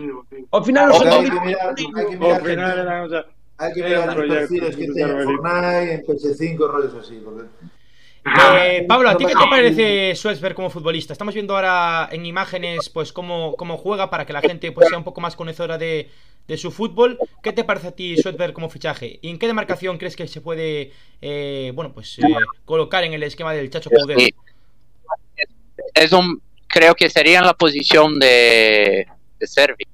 Ao 0.51 0.61
final, 0.67 0.87
os 0.91 0.99
arbolitos, 0.99 1.55
ao 2.19 2.43
final, 2.43 3.38
hay 3.60 3.73
que 3.73 3.81
un 3.81 4.07
los 4.07 4.38
perfiles 4.38 4.76
que 4.76 5.03
arbolito. 5.03 5.41
Fortnite, 5.41 5.94
en 5.94 6.06
PS5, 6.06 6.57
rollos 6.68 6.94
así. 6.95 7.22
Porque... 7.23 7.44
Eh, 8.61 8.86
Pablo, 8.88 9.10
¿a 9.10 9.18
ti 9.18 9.26
qué 9.26 9.34
te 9.34 9.48
parece 9.49 10.15
Suezberg 10.15 10.56
como 10.56 10.69
futbolista? 10.69 11.14
Estamos 11.14 11.34
viendo 11.34 11.56
ahora 11.56 12.10
en 12.11 12.26
imágenes 12.26 12.90
pues 12.90 13.11
cómo, 13.11 13.56
cómo 13.56 13.77
juega 13.77 14.10
para 14.10 14.26
que 14.26 14.34
la 14.34 14.41
gente 14.41 14.72
pues 14.72 14.88
sea 14.88 14.98
un 14.98 15.03
poco 15.03 15.22
más 15.22 15.36
conocedora 15.36 15.77
de, 15.77 16.10
de 16.48 16.57
su 16.57 16.72
fútbol. 16.72 17.18
¿Qué 17.44 17.53
te 17.53 17.64
parece 17.64 17.88
a 17.88 17.91
ti 17.91 18.18
Suezberg 18.18 18.53
como 18.53 18.69
fichaje? 18.69 19.19
¿Y 19.22 19.30
en 19.30 19.40
qué 19.40 19.48
demarcación 19.48 19.98
crees 19.98 20.15
que 20.15 20.27
se 20.27 20.41
puede 20.41 20.91
eh, 21.22 21.72
bueno 21.76 21.94
pues 21.94 22.19
eh, 22.19 22.23
colocar 22.65 23.03
en 23.03 23.14
el 23.14 23.23
esquema 23.23 23.53
del 23.53 23.69
Chacho 23.69 23.90
Coudet? 23.90 24.19
Sí. 24.19 24.34
Es 25.94 26.11
un, 26.11 26.41
creo 26.68 26.95
que 26.95 27.10
sería 27.10 27.40
en 27.40 27.45
la 27.45 27.53
posición 27.53 28.19
de, 28.19 29.07
de 29.40 29.48
Servi. 29.48 29.86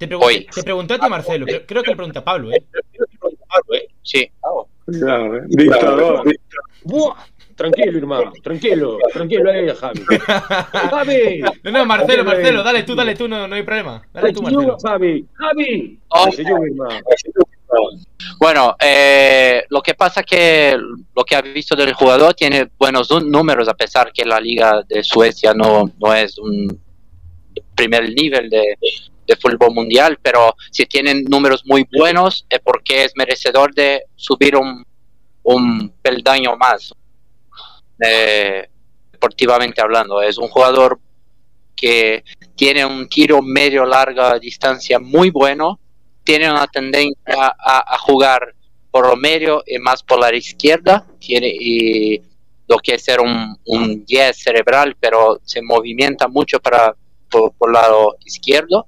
Te, 0.00 0.08
pregun- 0.08 0.24
Hoy. 0.24 0.46
te 0.46 0.62
pregunté 0.62 0.94
a 0.94 0.98
ti 0.98 1.08
Marcelo, 1.10 1.44
creo, 1.44 1.66
creo 1.66 1.82
que 1.82 1.90
le 1.90 1.96
pregunta 1.96 2.20
a 2.20 2.24
Pablo, 2.24 2.50
¿eh? 2.54 2.64
Sí. 4.02 4.30
Cuidado, 4.86 5.36
eh. 5.36 5.40
Dictador. 5.46 6.24
Buah, 6.84 7.16
tranquilo, 7.54 7.98
irmán, 7.98 8.32
tranquilo, 8.42 8.96
tranquilo 9.12 9.50
aí, 9.50 9.68
Javi. 9.68 10.00
Javi. 10.72 11.42
No, 11.64 11.70
no, 11.70 11.84
Marcelo, 11.84 12.24
Marcelo, 12.24 12.60
eh. 12.62 12.64
dale 12.64 12.82
tú, 12.84 12.94
dale 12.94 13.14
tú, 13.14 13.28
no, 13.28 13.46
no 13.46 13.54
hay 13.54 13.62
problema. 13.62 14.02
Dale 14.10 14.32
tú, 14.32 14.40
Marcelo. 14.40 14.78
Javi. 14.82 15.26
Javi. 15.34 15.98
Oh. 16.08 16.30
Bueno, 18.38 18.76
eh, 18.80 19.64
lo 19.68 19.82
que 19.82 19.92
pasa 19.92 20.22
que 20.22 20.78
lo 21.14 21.24
que 21.24 21.36
ha 21.36 21.42
visto 21.42 21.76
del 21.76 21.92
jugador 21.92 22.32
tiene 22.32 22.70
buenos 22.78 23.10
números 23.22 23.68
a 23.68 23.74
pesar 23.74 24.10
que 24.14 24.24
la 24.24 24.40
liga 24.40 24.82
de 24.88 25.04
Suecia 25.04 25.52
no, 25.52 25.92
no 26.00 26.14
es 26.14 26.38
un 26.38 26.80
primer 27.76 28.08
nivel 28.14 28.48
de, 28.48 28.78
de 29.30 29.36
fútbol 29.36 29.72
mundial, 29.72 30.18
pero 30.20 30.56
si 30.72 30.86
tienen 30.86 31.24
números 31.24 31.62
muy 31.64 31.86
buenos 31.96 32.44
es 32.50 32.58
porque 32.58 33.04
es 33.04 33.12
merecedor 33.14 33.72
de 33.72 34.02
subir 34.16 34.56
un, 34.56 34.84
un 35.44 35.92
peldaño 36.02 36.56
más, 36.56 36.92
eh, 38.04 38.68
deportivamente 39.12 39.80
hablando. 39.80 40.20
Es 40.20 40.36
un 40.36 40.48
jugador 40.48 40.98
que 41.76 42.24
tiene 42.56 42.84
un 42.84 43.08
tiro 43.08 43.40
medio 43.40 43.84
larga 43.84 44.36
distancia 44.38 44.98
muy 44.98 45.30
bueno, 45.30 45.78
tiene 46.24 46.50
una 46.50 46.66
tendencia 46.66 47.54
a, 47.58 47.98
jugar 47.98 48.54
por 48.90 49.06
lo 49.06 49.16
medio 49.16 49.62
y 49.64 49.78
más 49.78 50.02
por 50.02 50.18
la 50.18 50.34
izquierda, 50.34 51.06
tiene 51.20 51.48
y 51.48 52.20
lo 52.66 52.78
que 52.78 52.94
es 52.94 53.04
ser 53.04 53.20
un, 53.20 53.56
un 53.64 54.04
10 54.04 54.36
cerebral, 54.36 54.96
pero 54.98 55.40
se 55.44 55.62
movimienta 55.62 56.26
mucho 56.26 56.58
para 56.58 56.94
por, 57.30 57.52
por 57.52 57.72
lado 57.72 58.16
izquierdo 58.24 58.86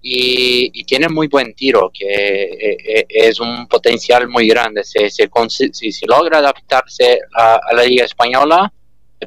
y, 0.00 0.70
y 0.72 0.84
tiene 0.84 1.08
muy 1.08 1.26
buen 1.28 1.54
tiro, 1.54 1.90
que 1.92 2.04
eh, 2.06 2.76
eh, 2.84 3.06
es 3.08 3.40
un 3.40 3.66
potencial 3.66 4.28
muy 4.28 4.46
grande. 4.48 4.84
Se, 4.84 5.10
se 5.10 5.28
consi- 5.30 5.72
si, 5.72 5.90
si 5.92 6.06
logra 6.06 6.38
adaptarse 6.38 7.20
a, 7.34 7.58
a 7.68 7.74
la 7.74 7.82
liga 7.84 8.04
española, 8.04 8.72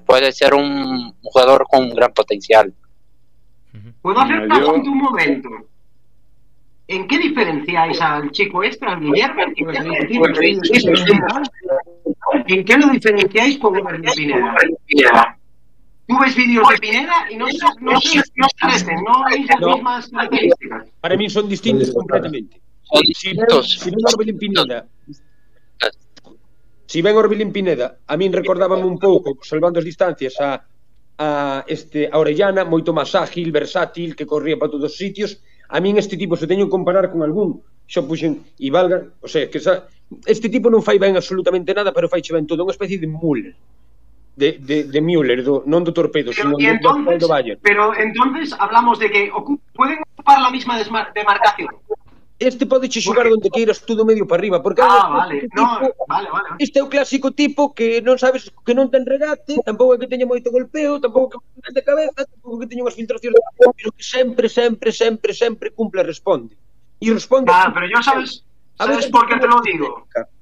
puede 0.05 0.31
ser 0.31 0.53
un, 0.53 0.63
un 0.63 1.13
jugador 1.21 1.65
con 1.69 1.83
un 1.83 1.93
gran 1.93 2.13
potencial. 2.13 2.73
¿Puedo 4.01 4.19
hacer 4.19 4.47
yo- 4.59 4.73
un 4.73 4.97
momento? 4.97 5.49
¿En 6.87 7.07
qué 7.07 7.19
diferenciáis 7.19 8.01
al 8.01 8.31
chico 8.31 8.63
este, 8.63 8.85
al 8.85 8.99
Guillermo? 8.99 9.43
ven 10.39 10.59
y 10.63 11.19
tal? 11.27 11.43
¿En 12.47 12.65
qué 12.65 12.77
lo 12.77 12.87
diferenciáis 12.89 13.57
con 13.59 13.73
de 13.73 13.81
Pineda? 14.85 15.37
Tú 16.11 16.19
ves 16.19 16.35
vídeos 16.35 16.67
de 16.67 16.77
Pineda 16.77 17.31
y 17.31 17.37
no, 17.37 17.45
no, 17.45 17.93
no, 17.93 17.93
no 17.93 18.47
parecen, 18.59 18.97
no 19.01 19.25
hay 19.27 19.45
las 19.45 19.59
mismas 19.61 20.09
características. 20.09 20.87
Para 20.99 21.15
mí 21.15 21.29
son 21.29 21.47
distintos 21.47 21.89
completamente. 21.91 22.59
Son 22.83 23.01
distintos. 23.01 23.79
Si, 23.79 23.89
ven 23.89 23.99
Orbelín 24.05 24.37
Pineda, 24.37 24.85
si 26.85 27.01
ven 27.01 27.15
Orbelín 27.15 27.53
Pineda, 27.53 27.99
a 28.05 28.17
min 28.17 28.33
recordábame 28.33 28.83
un 28.83 28.99
pouco, 28.99 29.39
salvando 29.41 29.79
as 29.79 29.87
distancias, 29.87 30.35
a, 30.43 30.59
a, 31.15 31.63
este, 31.63 32.11
a 32.11 32.19
Orellana, 32.19 32.67
moito 32.67 32.91
máis 32.91 33.15
ágil, 33.15 33.47
versátil, 33.55 34.11
que 34.11 34.27
corría 34.27 34.59
para 34.59 34.75
todos 34.75 34.91
os 34.91 34.99
sitios. 34.99 35.39
A 35.71 35.79
min 35.79 35.95
este 35.95 36.19
tipo, 36.19 36.35
se 36.35 36.43
teño 36.43 36.67
que 36.67 36.75
comparar 36.75 37.07
con 37.07 37.23
algún, 37.23 37.63
xa 37.87 38.03
puxen 38.03 38.43
e 38.59 38.67
valga, 38.67 39.15
o 39.23 39.31
sea, 39.31 39.47
que 39.47 39.63
sa, 39.63 39.87
este 40.27 40.51
tipo 40.51 40.67
non 40.67 40.83
fai 40.83 40.99
ben 40.99 41.15
absolutamente 41.15 41.71
nada, 41.71 41.95
pero 41.95 42.11
fai 42.11 42.19
ben 42.19 42.43
todo, 42.43 42.67
unha 42.67 42.75
especie 42.75 42.99
de 42.99 43.07
mule 43.07 43.55
de, 44.35 44.57
de, 44.59 44.83
de 44.85 44.99
Müller, 45.01 45.43
do, 45.43 45.63
non 45.67 45.83
do 45.83 45.91
Torpedo, 45.91 46.31
pero, 46.31 46.55
sino 46.55 46.59
entonces, 46.59 47.19
do, 47.19 47.27
do 47.27 47.31
Bayern. 47.31 47.59
Pero 47.61 47.91
entonces 47.97 48.55
hablamos 48.57 48.99
de 48.99 49.11
que 49.11 49.31
ocup 49.31 49.59
pueden 49.75 49.99
ocupar 50.15 50.41
la 50.41 50.49
misma 50.49 50.79
demarcación. 51.13 51.75
Este 52.41 52.65
pode 52.65 52.89
che 52.89 53.05
xogar 53.05 53.29
onde 53.29 53.53
queiras 53.53 53.85
tú 53.85 53.93
do 53.93 54.01
medio 54.01 54.25
para 54.25 54.41
arriba, 54.41 54.65
porque 54.65 54.81
Ah, 54.81 55.13
vale, 55.13 55.45
tipo, 55.45 55.61
no, 55.61 55.77
vale, 56.09 56.27
vale. 56.33 56.57
Este 56.57 56.81
é 56.81 56.83
o 56.83 56.89
clásico 56.89 57.29
tipo 57.37 57.69
que 57.69 58.01
non 58.01 58.17
sabes 58.17 58.49
que 58.49 58.73
non 58.73 58.89
ten 58.89 59.05
regate, 59.05 59.61
tampouco 59.61 59.93
é 59.93 60.01
que 60.01 60.09
teña 60.09 60.25
moito 60.25 60.49
golpeo, 60.49 60.97
tampouco 60.97 61.37
que 61.37 61.61
ten 61.61 61.77
de 61.77 61.85
cabeza, 61.85 62.25
tampouco 62.25 62.65
que 62.65 62.67
teña 62.71 62.81
unhas 62.81 62.97
filtracións, 62.97 63.37
pero 63.77 63.93
que 63.93 64.01
sempre, 64.01 64.49
sempre, 64.49 64.89
sempre, 64.89 65.37
sempre 65.37 65.69
cumple 65.69 66.01
responde. 66.01 66.57
E 66.97 67.13
responde. 67.13 67.53
Ah, 67.53 67.69
pero 67.69 67.85
yo 67.85 68.01
sabes, 68.01 68.41
sabes 68.73 69.05
veces, 69.05 69.13
por 69.13 69.29
que 69.29 69.37
te 69.37 69.45
lo 69.45 69.61
digo? 69.61 70.09
Técnica. 70.09 70.40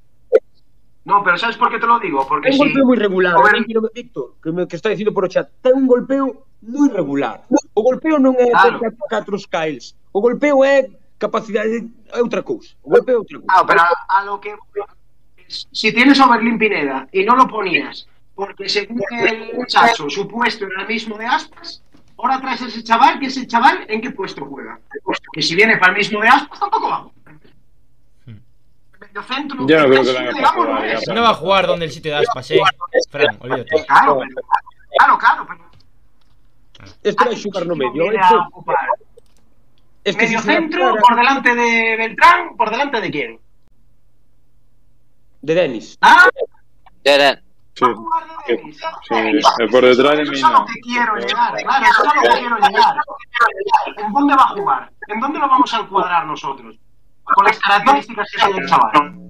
No, 1.09 1.23
pero 1.23 1.37
¿sabes 1.37 1.57
por 1.57 1.71
qué 1.71 1.79
te 1.79 1.87
lo 1.87 1.99
digo? 1.99 2.25
Porque 2.27 2.49
un 2.49 2.53
si... 2.53 2.59
golpeo 2.59 2.85
moi 2.85 2.97
regular, 3.01 3.33
eh, 3.33 3.65
Víctor, 3.65 3.91
Víctor, 3.91 4.25
que, 4.41 4.49
me, 4.53 4.67
que 4.69 4.75
está 4.77 4.89
dicindo 4.93 5.11
por 5.11 5.25
o 5.25 5.29
chat, 5.33 5.49
ten 5.65 5.73
un 5.73 5.89
golpeo 5.89 6.45
moi 6.61 6.87
regular. 6.93 7.41
O 7.73 7.81
golpeo 7.81 8.21
non 8.21 8.37
é 8.37 8.45
Claro. 8.53 8.77
claro. 8.77 8.95
4 9.09 9.41
skiles. 9.41 9.97
O 10.13 10.21
golpeo 10.21 10.61
é 10.61 10.85
capacidade 11.17 11.89
é 12.13 12.21
outra 12.21 12.45
cousa. 12.45 12.77
O 12.85 12.93
golpeo 12.93 13.17
é 13.17 13.19
outra 13.25 13.37
cousa. 13.41 13.49
Ah, 13.49 13.65
pero 13.65 13.81
a, 13.81 13.89
a 13.89 14.17
lo 14.29 14.37
que... 14.37 14.53
Si 15.49 15.89
tienes 15.91 16.21
a 16.21 16.29
Oberlin 16.29 16.61
Pineda 16.61 17.09
y 17.11 17.25
no 17.25 17.33
lo 17.35 17.49
ponías, 17.49 18.05
porque 18.37 18.69
según 18.69 19.01
el 19.09 19.57
muchacho, 19.57 20.07
su 20.09 20.27
puesto 20.29 20.69
era 20.69 20.83
el 20.83 20.87
mismo 20.87 21.17
de 21.17 21.25
Aspas, 21.25 21.81
ahora 22.17 22.39
traes 22.39 22.61
a 22.61 22.67
ese 22.67 22.83
chaval, 22.83 23.17
que 23.19 23.25
ese 23.33 23.47
chaval, 23.47 23.83
¿en 23.89 23.99
qué 23.99 24.11
puesto 24.11 24.45
juega? 24.45 24.79
Que 25.33 25.41
si 25.41 25.55
viene 25.55 25.77
para 25.77 25.91
el 25.93 25.97
mismo 25.97 26.21
de 26.21 26.29
Aspas, 26.29 26.59
tampoco 26.59 26.87
va. 26.87 27.09
Medio 29.19 29.33
centro, 29.35 29.67
Yo 29.67 29.79
no 29.79 29.85
creo 29.89 30.03
que 30.03 30.11
venga 30.13 30.31
para 30.33 30.47
jugar, 30.51 30.69
no 30.69 30.83
es. 30.83 31.05
ya. 31.05 31.13
No 31.13 31.21
va 31.21 31.29
a 31.29 31.33
jugar 31.33 31.67
donde 31.67 31.85
el 31.85 31.91
sitio 31.91 32.11
de 32.11 32.17
Aspas, 32.19 32.51
eh. 32.51 32.59
Fran, 33.09 33.37
olvídate. 33.41 33.85
Claro, 33.85 34.19
pero- 34.19 34.47
claro, 34.97 35.17
claro, 35.17 35.47
pero 35.47 36.89
Este 37.03 37.35
xogar 37.37 37.65
no 37.65 37.75
medio. 37.75 38.05
ocupar. 38.47 38.77
este 40.03 40.23
medio 40.25 40.39
si 40.39 40.45
centro, 40.45 40.95
por 40.95 41.15
delante 41.15 41.53
de 41.55 41.95
Beltrán, 41.97 42.55
por 42.57 42.69
delante 42.71 43.01
de 43.01 43.11
quién? 43.11 43.39
de 45.41 45.53
Denis. 45.55 45.97
Ah, 46.01 46.27
Sí, 47.73 47.85
de 47.85 48.55
Denis. 48.55 48.77
sí, 49.07 49.15
eh, 49.15 49.67
por 49.71 49.85
detrás 49.85 50.17
de 50.17 50.23
Eso 50.23 50.31
mí 50.31 50.37
es 50.37 50.41
no. 50.43 50.51
lo 50.51 50.65
que 50.65 50.79
quiero 50.81 51.15
llegar, 51.15 51.55
claro, 51.63 51.85
eso 51.85 52.03
es 52.05 52.11
que 52.33 52.39
quiero 52.39 52.55
llegar. 52.57 52.95
¿En 53.97 54.11
dónde 54.13 54.35
va 54.35 54.43
a 54.43 54.47
jugar? 54.49 54.91
¿En 55.07 55.19
dónde 55.21 55.39
lo 55.39 55.47
vamos 55.47 55.73
a 55.73 55.79
encuadrar 55.79 56.25
nosotros? 56.25 56.75
Con 57.35 57.45
las 57.45 57.59
características 57.59 58.27
que 58.31 58.37
tiene 58.45 58.59
el 58.59 58.69
chaval. 58.69 59.29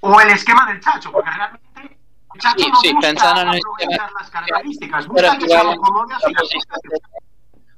O 0.00 0.20
el 0.20 0.30
esquema 0.30 0.66
del 0.66 0.80
Chacho, 0.80 1.12
porque 1.12 1.30
realmente 1.30 1.98
el 2.34 2.40
Chacho 2.40 2.58
Sí, 2.64 2.70
no 2.70 2.76
sí, 2.80 2.92
busca 2.92 3.08
pensando 3.08 3.40
en 3.42 3.48
esquema- 3.54 4.10
las 4.20 4.30
características, 4.30 5.06
busca 5.06 5.38
que 5.38 5.48
sean 5.48 5.76
cómodas 5.76 6.22
y 6.28 6.32
las 6.32 6.42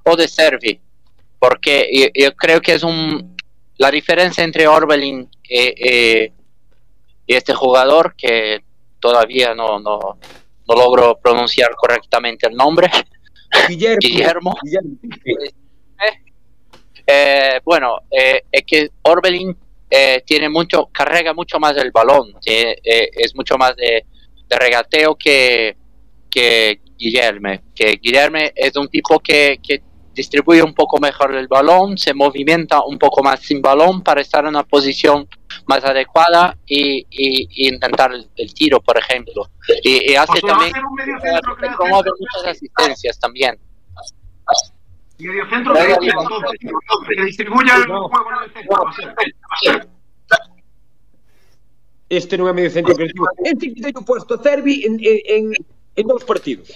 o 0.06 0.16
de 0.16 0.28
Servi, 0.28 0.80
porque 1.38 1.88
yo, 1.92 2.06
yo 2.26 2.34
creo 2.36 2.60
que 2.60 2.74
es 2.74 2.82
un 2.82 3.34
la 3.76 3.90
diferencia 3.90 4.44
entre 4.44 4.68
Orbelin 4.68 5.28
y, 5.42 5.60
y- 5.60 6.32
y 7.26 7.34
este 7.34 7.52
jugador 7.54 8.14
que 8.16 8.62
todavía 9.00 9.54
no, 9.54 9.78
no, 9.80 9.98
no 10.68 10.74
logro 10.74 11.18
pronunciar 11.18 11.74
correctamente 11.74 12.46
el 12.46 12.54
nombre, 12.56 12.90
Guillermo. 13.68 13.98
Guillermo. 14.00 14.54
Guillermo. 14.62 14.96
Eh, 15.26 16.34
bueno, 17.64 17.98
eh, 18.10 18.42
es 18.50 18.62
que 18.66 18.90
Orbelin 19.02 19.56
eh, 19.90 20.22
tiene 20.26 20.48
mucho, 20.48 20.88
carga 20.92 21.32
mucho 21.34 21.58
más 21.58 21.76
el 21.76 21.90
balón, 21.90 22.34
eh, 22.46 22.76
es 23.12 23.34
mucho 23.34 23.56
más 23.56 23.74
de, 23.76 24.04
de 24.48 24.56
regateo 24.56 25.14
que, 25.16 25.76
que 26.30 26.80
Guillermo. 26.98 27.50
Que 27.74 27.98
Guillermo 28.02 28.38
es 28.54 28.76
un 28.76 28.88
tipo 28.88 29.18
que, 29.20 29.58
que 29.62 29.82
distribuye 30.12 30.62
un 30.62 30.74
poco 30.74 30.98
mejor 31.00 31.34
el 31.34 31.48
balón, 31.48 31.98
se 31.98 32.14
movimenta 32.14 32.82
un 32.84 32.98
poco 32.98 33.22
más 33.22 33.40
sin 33.40 33.60
balón 33.60 34.02
para 34.02 34.20
estar 34.20 34.44
en 34.44 34.50
una 34.50 34.62
posición 34.62 35.28
más 35.66 35.84
adecuada 35.84 36.56
y, 36.66 36.98
y- 37.10 37.48
y 37.50 37.68
intentar 37.68 38.12
el, 38.12 38.28
el 38.36 38.54
tiro, 38.54 38.80
por 38.80 38.96
ejemplo. 38.98 39.50
Y, 39.82 40.12
y 40.12 40.14
hace 40.14 40.38
a 40.38 40.46
también 40.46 40.72
promueve 41.76 42.10
muchas 42.18 42.56
asistencias 42.56 43.18
también. 43.18 43.58
Medio 45.18 45.48
centro 45.48 45.74
que, 45.74 45.80
entonces, 45.80 46.58
que 47.08 47.24
distribuya 47.24 47.76
el 47.76 47.84
juego 47.86 48.30
en 48.30 48.44
el 48.44 48.52
centro. 48.52 49.90
Este 52.08 52.36
non 52.36 52.50
é 52.50 52.52
medio 52.52 52.70
centro 52.70 52.94
creativo. 52.98 53.30
Este 53.46 53.70
que 53.72 53.80
teño 53.80 54.02
puesto 54.02 54.34
a 54.34 54.42
Cervi 54.42 54.84
en, 54.84 54.98
en, 55.00 55.54
en, 55.94 56.04
dos 56.06 56.26
partidos. 56.26 56.68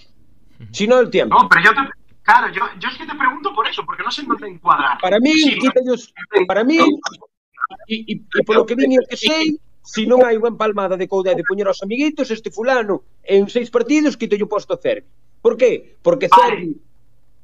Si 0.70 0.86
no 0.86 0.98
el 1.02 1.10
tiempo. 1.10 1.34
No, 1.34 1.48
pero 1.50 1.66
yo 1.66 1.70
te. 1.74 1.82
Claro, 2.22 2.52
yo, 2.52 2.62
yo 2.78 2.88
es 2.88 2.96
que 2.96 3.06
te 3.06 3.14
pregunto 3.14 3.54
por 3.54 3.66
eso, 3.66 3.84
porque 3.84 4.02
no 4.02 4.10
sé 4.10 4.22
en 4.22 4.28
dónde 4.28 4.48
encuadrar. 4.48 4.98
Para 5.00 5.18
mí, 5.18 5.32
Sí, 5.32 5.58
quítallos, 5.58 6.12
para 6.46 6.62
mí, 6.62 6.78
e, 7.88 7.94
e, 7.94 8.14
e 8.20 8.42
polo 8.44 8.66
que 8.66 8.74
vin 8.76 8.92
e 8.92 9.00
que 9.08 9.16
sei, 9.16 9.58
se 9.82 10.06
non 10.06 10.22
hai 10.22 10.38
unha 10.38 10.52
empalmada 10.52 10.94
de 10.94 11.08
couda 11.10 11.34
de 11.34 11.42
poñer 11.42 11.66
aos 11.66 11.82
amiguitos, 11.82 12.30
este 12.30 12.52
fulano 12.52 13.02
en 13.24 13.48
seis 13.48 13.72
partidos 13.72 14.16
quito 14.16 14.36
yo 14.36 14.46
posto 14.46 14.76
a 14.76 14.80
Cervi. 14.80 15.08
Por 15.40 15.56
qué? 15.56 15.96
Porque 16.04 16.28
Vale. 16.28 16.38
Cervi 16.38 16.87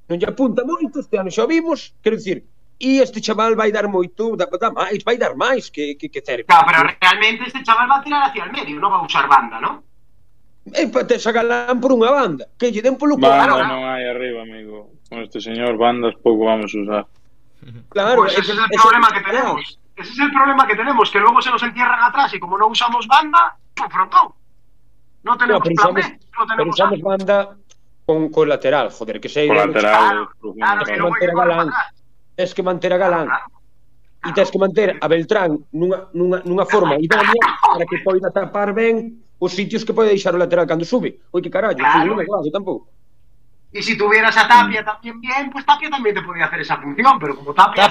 non 0.09 0.19
lle 0.21 0.29
apunta 0.29 0.65
moito, 0.65 1.01
este 1.01 1.17
ano 1.17 1.31
xa 1.33 1.47
vimos, 1.49 1.97
quero 2.03 2.17
dicir, 2.17 2.45
e 2.79 3.01
este 3.01 3.21
chaval 3.21 3.57
vai 3.57 3.73
dar 3.73 3.89
moito, 3.89 4.37
da, 4.37 4.45
da 4.45 4.71
máis, 4.71 5.01
vai 5.05 5.17
dar 5.17 5.35
máis 5.35 5.71
que, 5.71 5.95
que, 5.95 6.09
que 6.09 6.21
cerca. 6.21 6.51
Claro, 6.51 6.67
pero 6.67 6.81
realmente 7.01 7.49
este 7.49 7.63
chaval 7.63 7.89
va 7.89 7.97
a 7.99 8.03
tirar 8.03 8.23
hacia 8.29 8.45
el 8.45 8.53
medio, 8.53 8.77
non 8.81 8.93
va 8.93 9.01
a 9.01 9.07
usar 9.09 9.25
banda, 9.29 9.57
non? 9.61 9.81
Eh, 10.73 10.89
e 10.89 11.05
te 11.05 11.17
sacarán 11.21 11.81
por 11.81 11.93
unha 11.93 12.13
banda, 12.13 12.45
que 12.57 12.73
lle 12.73 12.81
den 12.81 12.97
polo 12.97 13.17
Banda 13.17 13.49
claro, 13.49 13.69
non 13.69 13.85
hai 13.89 14.05
arriba, 14.09 14.45
amigo. 14.45 14.97
Con 15.09 15.21
este 15.25 15.41
señor 15.41 15.77
bandas 15.77 16.17
pouco 16.21 16.49
vamos 16.49 16.73
a 16.73 16.79
usar. 16.81 17.05
Claro, 17.89 18.25
pues 18.25 18.37
ese, 18.37 18.53
ese 18.53 18.53
es 18.53 18.59
el 18.59 18.65
ese, 18.65 18.81
problema 18.81 19.09
ese, 19.09 19.17
que 19.17 19.23
tenemos. 19.25 19.61
Ese 19.97 20.13
es 20.13 20.19
el 20.19 20.33
problema 20.33 20.67
que 20.67 20.77
tenemos, 20.77 21.11
que 21.11 21.21
luego 21.21 21.39
se 21.41 21.51
nos 21.51 21.63
entierran 21.63 22.03
atrás 22.03 22.35
y 22.35 22.41
como 22.41 22.59
no 22.59 22.67
usamos 22.69 23.07
banda, 23.07 23.57
pues 23.75 23.93
frontón. 23.93 24.33
No 25.23 25.37
tenemos 25.37 25.61
no, 25.61 25.65
pero 25.65 25.77
plan 25.77 25.95
B, 25.95 26.01
no 26.03 26.47
tenemos 26.47 26.57
pero 26.57 26.71
usamos 26.71 27.01
banda 27.01 27.57
con, 28.07 28.29
con 28.31 28.49
lateral, 28.49 28.91
joder, 28.91 29.21
que 29.21 29.29
sei 29.29 29.49
Con 29.49 29.57
de- 29.57 29.67
lateral, 29.67 30.29
Claro, 30.39 30.85
claro, 30.85 30.85
que 30.85 30.93
Manter 31.03 31.31
a 31.31 31.35
Galán. 31.35 31.69
Tens 32.37 32.53
que 32.55 32.63
manter 32.63 32.93
a 32.93 32.99
Galán 32.99 33.29
e 34.25 34.33
tens 34.33 34.51
que 34.51 34.59
manter 34.59 34.97
a 35.01 35.07
Beltrán 35.09 35.61
nunha, 35.73 36.09
nunha, 36.17 36.41
nunha 36.45 36.65
forma 36.65 36.97
idónea 36.97 37.45
para 37.61 37.85
que 37.85 38.01
poida 38.03 38.33
tapar 38.33 38.73
ben 38.73 39.21
os 39.39 39.53
sitios 39.53 39.85
que 39.85 39.93
pode 39.93 40.09
deixar 40.11 40.33
o 40.35 40.41
lateral 40.41 40.67
cando 40.67 40.85
sube. 40.85 41.21
Oi, 41.31 41.41
que 41.45 41.53
carallo, 41.53 41.77
Claro. 41.79 42.17
non 42.17 42.21
é 42.21 42.27
claro 42.27 42.49
tampouco. 42.51 42.89
Y 43.75 43.83
si 43.83 43.99
tuvieras 43.99 44.37
a 44.39 44.47
Tapia 44.47 44.85
también 44.87 45.19
bien, 45.21 45.51
pues 45.51 45.67
Tapia 45.67 45.91
también 45.91 46.15
te 46.15 46.23
podría 46.23 46.47
hacer 46.47 46.61
esa 46.63 46.79
función, 46.79 47.19
pero 47.19 47.35
como 47.35 47.53
Tapia... 47.53 47.91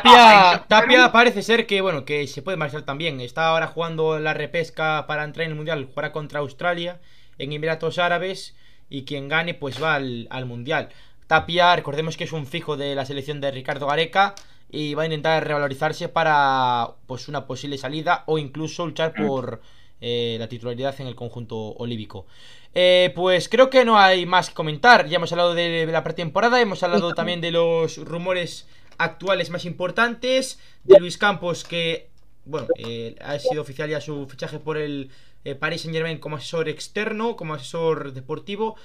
Tapia, 0.66 1.12
parece 1.12 1.44
ser 1.44 1.68
que, 1.68 1.82
bueno, 1.84 2.06
que 2.08 2.26
se 2.28 2.42
puede 2.42 2.56
marchar 2.56 2.84
también. 2.88 3.20
Está 3.20 3.48
ahora 3.52 3.68
jugando 3.68 4.18
la 4.18 4.34
repesca 4.34 5.04
para 5.08 5.26
entrar 5.28 5.44
en 5.44 5.52
el 5.52 5.58
Mundial. 5.60 5.84
Jugará 5.92 6.14
contra 6.14 6.40
Australia 6.40 7.02
en 7.38 7.52
Emiratos 7.52 8.00
Árabes 8.00 8.56
y 8.94 9.06
quien 9.06 9.28
gane 9.28 9.56
pues 9.56 9.82
va 9.82 9.96
al, 9.96 10.28
al 10.30 10.46
Mundial. 10.46 10.90
Tapia, 11.26 11.76
recordemos 11.76 12.16
que 12.16 12.26
es 12.26 12.32
un 12.32 12.46
fijo 12.46 12.78
de 12.78 12.94
la 12.94 13.08
selección 13.08 13.42
de 13.42 13.50
Ricardo 13.50 13.88
Gareca 13.88 14.36
y 14.70 14.94
va 14.94 15.02
a 15.02 15.06
intentar 15.06 15.48
revalorizarse 15.48 16.10
para 16.10 16.92
pues 17.08 17.28
una 17.28 17.48
posible 17.48 17.80
salida 17.80 18.24
o 18.28 18.38
incluso 18.38 18.86
luchar 18.86 19.16
por 19.16 19.62
eh, 20.00 20.36
la 20.40 20.48
titularidad 20.48 20.94
en 21.02 21.08
el 21.08 21.16
conjunto 21.16 21.58
olívico. 21.58 22.28
Eh, 22.76 23.12
pues 23.16 23.50
creo 23.50 23.72
que 23.72 23.84
no 23.84 23.98
hay 23.98 24.28
más 24.28 24.50
que 24.50 24.56
comentar. 24.56 25.08
Ya 25.08 25.16
hemos 25.16 25.32
hablado 25.32 25.56
de 25.56 25.88
la 25.88 26.04
pretemporada, 26.04 26.62
hemos 26.62 26.84
hablado 26.84 27.16
también 27.16 27.42
de 27.42 27.50
los 27.50 27.98
rumores 27.98 28.68
actuales 29.00 29.50
más 29.50 29.66
importantes. 29.66 30.60
De 30.84 31.00
Luis 31.00 31.18
Campos, 31.18 31.64
que 31.64 32.10
bueno, 32.46 32.68
eh, 32.78 33.16
ha 33.22 33.40
sido 33.40 33.64
oficial 33.64 33.90
ya 33.90 34.02
su 34.02 34.28
fichaje 34.28 34.60
por 34.60 34.78
el 34.78 35.10
eh, 35.44 35.56
Paris 35.56 35.82
Saint 35.82 35.96
Germain 35.96 36.20
como 36.20 36.38
asesor 36.38 36.70
externo, 36.70 37.36
como 37.36 37.54
asesor 37.54 38.14
deportivo. 38.14 38.76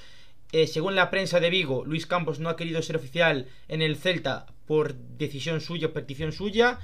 Eh, 0.51 0.67
según 0.67 0.95
la 0.95 1.11
prensa 1.11 1.41
de 1.41 1.51
Vigo, 1.51 1.85
Luis 1.85 2.07
Campos 2.07 2.41
no 2.41 2.49
ha 2.49 2.57
querido 2.57 2.81
ser 2.81 2.97
oficial 2.97 3.47
en 3.69 3.83
el 3.83 3.97
Celta 3.97 4.47
por 4.67 4.95
decisión 4.95 5.61
suya 5.61 5.93
petición 5.93 6.33
suya. 6.33 6.79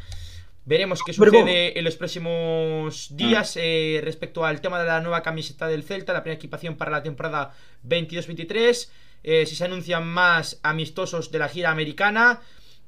Veremos 0.66 1.02
qué 1.04 1.12
sucede 1.12 1.78
en 1.78 1.84
los 1.84 1.96
próximos 1.96 3.14
días 3.16 3.56
eh, 3.56 4.00
respecto 4.02 4.44
al 4.44 4.60
tema 4.60 4.78
de 4.78 4.86
la 4.86 5.00
nueva 5.00 5.22
camiseta 5.22 5.66
del 5.66 5.82
Celta, 5.82 6.12
la 6.12 6.22
primera 6.22 6.38
equipación 6.38 6.76
para 6.76 6.90
la 6.90 7.02
temporada 7.02 7.54
22-23. 7.86 8.88
Eh, 9.22 9.46
si 9.46 9.56
se 9.56 9.64
anuncian 9.64 10.06
más 10.06 10.60
amistosos 10.62 11.30
de 11.30 11.38
la 11.38 11.48
gira 11.48 11.70
americana 11.70 12.40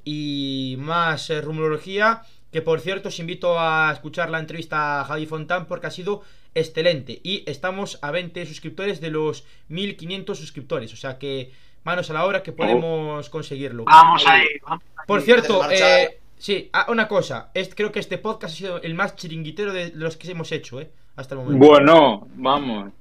y 0.04 0.76
más 0.78 1.30
rumorología. 1.42 2.22
Que 2.52 2.62
por 2.62 2.80
cierto, 2.80 3.08
os 3.08 3.18
invito 3.18 3.58
a 3.58 3.90
escuchar 3.92 4.30
la 4.30 4.38
entrevista 4.38 5.00
a 5.00 5.04
Javi 5.04 5.26
Fontán 5.26 5.66
porque 5.66 5.88
ha 5.88 5.90
sido 5.90 6.22
excelente. 6.56 7.20
Y 7.22 7.44
estamos 7.46 7.98
a 8.02 8.10
20 8.10 8.44
suscriptores 8.46 9.00
de 9.00 9.10
los 9.10 9.44
1500 9.68 10.38
suscriptores. 10.38 10.92
O 10.92 10.96
sea 10.96 11.18
que 11.18 11.52
manos 11.84 12.10
a 12.10 12.14
la 12.14 12.26
obra 12.26 12.42
que 12.42 12.52
podemos 12.52 13.30
conseguirlo. 13.30 13.84
Vamos 13.84 14.24
ahí, 14.26 14.46
vamos 14.62 14.82
ahí. 14.84 15.04
Por 15.06 15.22
cierto, 15.22 15.70
eh, 15.70 16.18
sí, 16.38 16.68
ah, 16.72 16.86
una 16.88 17.06
cosa. 17.06 17.50
Es, 17.54 17.72
creo 17.74 17.92
que 17.92 18.00
este 18.00 18.18
podcast 18.18 18.54
ha 18.54 18.56
sido 18.56 18.82
el 18.82 18.94
más 18.94 19.14
chiringuitero 19.14 19.72
de 19.72 19.92
los 19.94 20.16
que 20.16 20.30
hemos 20.30 20.50
hecho, 20.50 20.80
¿eh? 20.80 20.90
Hasta 21.14 21.34
el 21.34 21.42
momento. 21.42 21.64
Bueno, 21.64 22.26
vamos. 22.34 22.92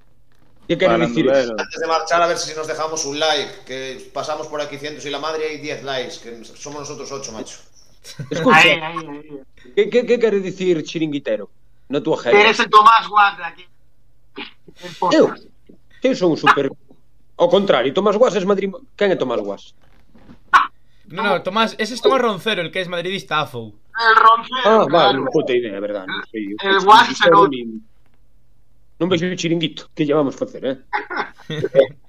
Dicir? 0.68 0.88
Farandulero. 0.88 1.56
Antes 1.58 1.80
de 1.80 1.88
marchar, 1.88 2.22
a 2.22 2.28
ver 2.28 2.38
si 2.38 2.56
nos 2.56 2.68
dejamos 2.68 3.06
un 3.06 3.20
like, 3.20 3.52
que 3.66 4.10
pasamos 4.14 4.48
por 4.48 4.62
aquí 4.62 4.78
cientos 4.78 5.06
y 5.06 5.10
la 5.10 5.20
madre 5.20 5.48
hay 5.48 5.58
10 5.60 5.84
likes, 5.84 6.16
que 6.24 6.44
somos 6.44 6.82
nosotros 6.82 7.12
8, 7.12 7.32
macho. 7.32 7.58
Escucha, 8.30 8.62
que, 9.76 9.90
que, 9.90 10.06
que 10.06 10.20
quere 10.20 10.40
dicir 10.40 10.84
chiringuitero? 10.84 11.50
Na 11.90 12.02
túa 12.02 12.18
jeira. 12.18 12.40
Eres 12.40 12.60
el 12.60 12.70
Tomás 12.70 13.08
Watt 13.10 13.38
de 13.38 13.44
aquí. 13.44 13.66
Eu, 15.14 15.34
eu 16.04 16.16
son 16.16 16.32
un 16.32 16.38
super... 16.38 16.70
Ao 17.38 17.50
contrario, 17.50 17.94
Tomás 17.94 18.16
Guas 18.16 18.36
es 18.36 18.46
Madrid... 18.46 18.72
Quen 18.96 19.12
é 19.12 19.16
Tomás 19.16 19.42
Guas? 19.42 19.76
No, 21.08 21.22
no, 21.22 21.44
Tomás, 21.44 21.76
ese 21.78 21.94
es 21.94 22.02
Tomás 22.02 22.22
Roncero, 22.22 22.62
el 22.62 22.72
que 22.72 22.82
es 22.82 22.88
madridista 22.88 23.42
AFO. 23.42 23.74
El 23.94 24.16
Roncero, 24.16 24.64
Ah, 24.64 24.86
vale, 24.90 25.20
claro. 25.20 25.26
puta 25.32 25.54
idea, 25.54 25.80
sei. 26.32 26.56
El 26.64 26.80
Guas 26.80 27.12
se 27.18 27.30
non. 27.30 27.52
Non 28.96 29.10
vexo 29.12 29.28
o 29.28 29.36
chiringuito 29.36 29.92
que 29.94 30.06
llevamos 30.08 30.40
facer, 30.40 30.64
eh? 30.64 30.78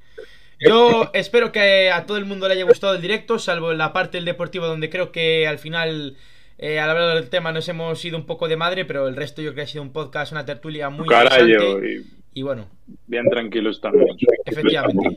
Yo 0.60 1.10
espero 1.12 1.52
que 1.52 1.90
a 1.90 2.06
todo 2.06 2.16
el 2.16 2.24
mundo 2.24 2.48
le 2.48 2.54
haya 2.54 2.64
gustado 2.64 2.94
el 2.94 3.02
directo, 3.02 3.38
salvo 3.38 3.74
la 3.74 3.92
parte 3.92 4.16
del 4.16 4.24
deportivo 4.24 4.66
donde 4.66 4.88
creo 4.88 5.12
que 5.12 5.46
al 5.46 5.58
final, 5.58 6.16
eh, 6.58 6.78
al 6.80 6.90
hablar 6.90 7.14
del 7.16 7.28
tema, 7.30 7.52
nos 7.52 7.68
hemos 7.68 8.04
ido 8.04 8.16
un 8.16 8.26
poco 8.26 8.48
de 8.48 8.56
madre, 8.56 8.84
pero 8.84 9.08
el 9.08 9.16
resto 9.16 9.42
yo 9.42 9.48
creo 9.52 9.56
que 9.56 9.62
ha 9.62 9.66
sido 9.66 9.82
un 9.82 9.92
podcast, 9.92 10.32
una 10.32 10.44
tertulia 10.44 10.88
muy 10.90 11.06
interesante. 11.06 11.88
y 12.34 12.40
Y 12.40 12.42
bueno, 12.42 12.66
bien 13.06 13.28
tranquilos 13.30 13.80
también. 13.80 14.16
efectivamente. 14.44 15.16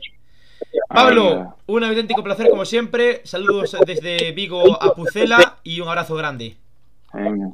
Pablo, 0.88 1.56
un 1.66 1.84
auténtico 1.84 2.22
placer 2.22 2.48
como 2.50 2.64
siempre. 2.64 3.20
Saludos 3.24 3.76
desde 3.86 4.32
Vigo 4.32 4.80
a 4.82 4.94
Pucela 4.94 5.58
y 5.64 5.80
un 5.80 5.88
abrazo 5.88 6.14
grande. 6.14 6.56
Venga. 7.14 7.48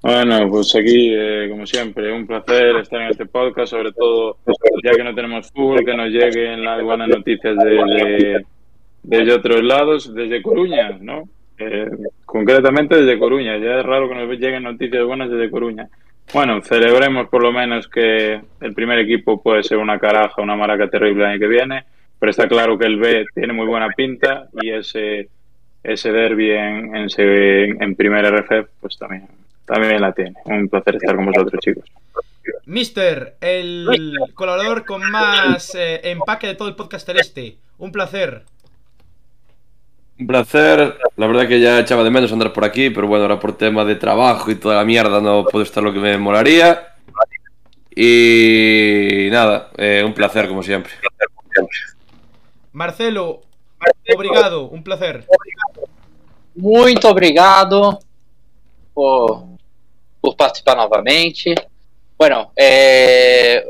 Bueno, 0.00 0.48
pues 0.50 0.74
aquí, 0.74 1.10
eh, 1.14 1.46
como 1.48 1.64
siempre, 1.66 2.12
un 2.12 2.26
placer 2.26 2.76
estar 2.76 3.00
en 3.02 3.10
este 3.10 3.26
podcast, 3.26 3.70
sobre 3.70 3.92
todo 3.92 4.36
ya 4.82 4.92
que 4.92 5.04
no 5.04 5.14
tenemos 5.14 5.48
fútbol, 5.52 5.84
que 5.84 5.94
nos 5.94 6.08
lleguen 6.08 6.64
las 6.64 6.82
buenas 6.82 7.08
noticias 7.08 7.56
de, 7.56 7.70
de- 7.70 8.46
desde 9.04 9.32
otros 9.32 9.62
lados, 9.62 10.12
desde 10.12 10.42
Coruña, 10.42 10.98
¿no? 11.00 11.28
Eh, 11.64 11.90
concretamente 12.24 12.96
desde 13.02 13.18
Coruña, 13.18 13.56
ya 13.58 13.78
es 13.80 13.86
raro 13.86 14.08
que 14.08 14.14
nos 14.14 14.28
lleguen 14.38 14.62
noticias 14.64 15.04
buenas 15.04 15.30
desde 15.30 15.50
Coruña. 15.50 15.88
Bueno, 16.32 16.62
celebremos 16.62 17.28
por 17.28 17.42
lo 17.42 17.52
menos 17.52 17.88
que 17.88 18.40
el 18.60 18.74
primer 18.74 18.98
equipo 19.00 19.42
puede 19.42 19.62
ser 19.62 19.78
una 19.78 19.98
caraja, 19.98 20.40
una 20.42 20.56
maraca 20.56 20.88
terrible 20.88 21.24
el 21.24 21.30
año 21.30 21.38
que 21.40 21.46
viene, 21.48 21.84
pero 22.18 22.30
está 22.30 22.48
claro 22.48 22.78
que 22.78 22.86
el 22.86 22.98
B 22.98 23.26
tiene 23.34 23.52
muy 23.52 23.66
buena 23.66 23.88
pinta 23.88 24.48
y 24.60 24.70
ese, 24.70 25.28
ese 25.82 26.12
derby 26.12 26.50
en, 26.52 26.96
en, 26.96 27.10
se- 27.10 27.64
en 27.64 27.94
primera 27.96 28.28
RF, 28.30 28.68
pues 28.80 28.96
también, 28.98 29.26
también 29.66 30.00
la 30.00 30.12
tiene. 30.12 30.34
Un 30.44 30.68
placer 30.68 30.96
estar 30.96 31.14
con 31.16 31.26
vosotros, 31.26 31.60
chicos. 31.60 31.84
Mister, 32.66 33.34
el 33.40 33.86
colaborador 34.34 34.84
con 34.84 35.08
más 35.10 35.74
eh, 35.74 36.00
empaque 36.10 36.46
de 36.48 36.54
todo 36.54 36.68
el 36.68 36.74
podcast 36.76 37.06
celeste. 37.06 37.56
Un 37.78 37.92
placer. 37.92 38.42
Un 40.18 40.26
placer. 40.26 40.98
La 41.16 41.26
verdad 41.26 41.48
que 41.48 41.60
ya 41.60 41.80
echaba 41.80 42.04
de 42.04 42.10
menos 42.10 42.32
andar 42.32 42.52
por 42.52 42.64
aquí, 42.64 42.90
pero 42.90 43.06
bueno, 43.06 43.24
ahora 43.24 43.40
por 43.40 43.56
tema 43.56 43.84
de 43.84 43.96
trabajo 43.96 44.50
y 44.50 44.56
toda 44.56 44.76
la 44.76 44.84
mierda 44.84 45.20
no 45.20 45.44
puedo 45.44 45.64
estar 45.64 45.82
lo 45.82 45.92
que 45.92 45.98
me 45.98 46.16
molaría. 46.18 46.94
Y 47.94 49.28
nada, 49.30 49.70
eh, 49.76 50.02
un 50.04 50.14
placer 50.14 50.48
como 50.48 50.62
siempre. 50.62 50.92
Marcelo, 52.72 53.42
obrigado, 54.14 54.68
un 54.68 54.82
placer. 54.82 55.26
Muito 56.54 57.10
obrigado 57.10 57.98
por, 58.94 59.44
por 60.20 60.36
participar 60.36 60.76
novamente. 60.76 61.54
Bueno, 62.16 62.52
eh, 62.56 63.68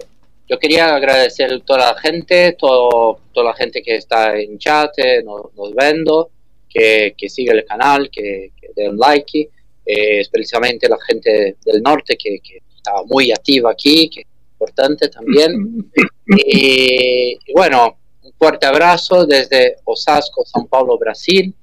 yo 0.52 0.58
quería 0.58 0.94
agradecer 0.94 1.50
a 1.50 1.58
toda 1.60 1.78
la 1.78 1.98
gente, 1.98 2.54
todo, 2.58 3.20
toda 3.32 3.46
la 3.46 3.54
gente 3.54 3.80
que 3.80 3.96
está 3.96 4.38
en 4.38 4.58
chat, 4.58 4.90
eh, 4.98 5.22
nos, 5.24 5.54
nos 5.54 5.74
viendo, 5.74 6.30
que, 6.68 7.14
que 7.16 7.30
sigue 7.30 7.52
el 7.52 7.64
canal, 7.64 8.10
que, 8.10 8.52
que 8.60 8.68
den 8.76 8.98
like, 8.98 9.48
eh, 9.86 10.20
especialmente 10.20 10.90
la 10.90 10.98
gente 11.06 11.56
del 11.64 11.80
norte 11.82 12.18
que, 12.18 12.38
que 12.40 12.58
estaba 12.76 13.02
muy 13.04 13.32
activa 13.32 13.70
aquí, 13.70 14.10
que 14.10 14.20
es 14.20 14.26
importante 14.52 15.08
también. 15.08 15.90
y, 16.26 17.32
y 17.32 17.52
bueno, 17.54 17.96
un 18.22 18.32
fuerte 18.34 18.66
abrazo 18.66 19.24
desde 19.24 19.76
Osasco, 19.84 20.44
São 20.44 20.68
Paulo, 20.68 20.98
Brasil. 20.98 21.54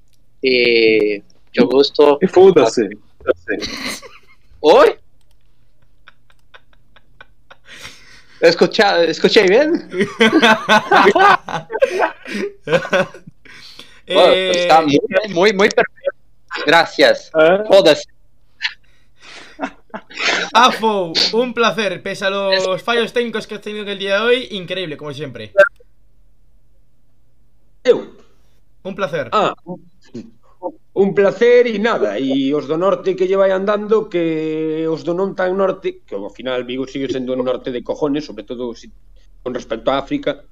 Y 0.42 1.22
mucho 1.46 1.68
gusto. 1.68 2.18
Y 2.20 2.26
fúdase. 2.26 2.88
¿Hoy? 4.58 4.88
Escucha, 8.40 9.02
¿Escuché 9.04 9.44
bien? 9.44 9.88
Bueno, 14.12 14.32
Eh, 14.32 14.50
está 14.62 14.82
muy, 14.82 14.98
muy, 15.28 15.52
muy 15.52 15.68
perfecto. 15.68 16.10
Gracias. 16.66 17.30
¿Eh? 17.38 17.58
Jódase. 17.68 18.02
Afo, 20.52 21.12
un 21.32 21.54
placer. 21.54 22.02
Pese 22.02 22.26
a 22.26 22.30
los 22.30 22.82
fallos 22.82 23.12
técnicos 23.12 23.46
que 23.46 23.54
has 23.54 23.60
tenido 23.60 23.82
en 23.84 23.90
el 23.90 23.98
día 23.98 24.16
de 24.16 24.20
hoy, 24.20 24.48
increíble, 24.50 24.96
como 24.96 25.12
siempre. 25.12 25.52
Un 28.82 28.94
placer. 28.94 29.28
Ah, 29.32 29.54
un 31.00 31.14
placer 31.14 31.64
e 31.64 31.80
nada, 31.80 32.20
e 32.20 32.52
os 32.52 32.68
do 32.68 32.76
norte 32.76 33.16
que 33.16 33.24
lle 33.24 33.40
vai 33.40 33.48
andando 33.56 34.12
que 34.12 34.84
os 34.84 35.00
do 35.00 35.16
non 35.16 35.32
tan 35.32 35.56
norte, 35.56 36.04
que 36.04 36.12
ao 36.12 36.28
final 36.28 36.60
Vigo 36.68 36.84
sigue 36.84 37.08
sendo 37.08 37.32
un 37.32 37.40
norte 37.40 37.72
de 37.72 37.80
cojones, 37.80 38.28
sobre 38.28 38.44
todo 38.44 38.76
si, 38.76 38.92
con 39.40 39.56
respecto 39.56 39.88
a 39.88 39.96
África, 39.96 40.44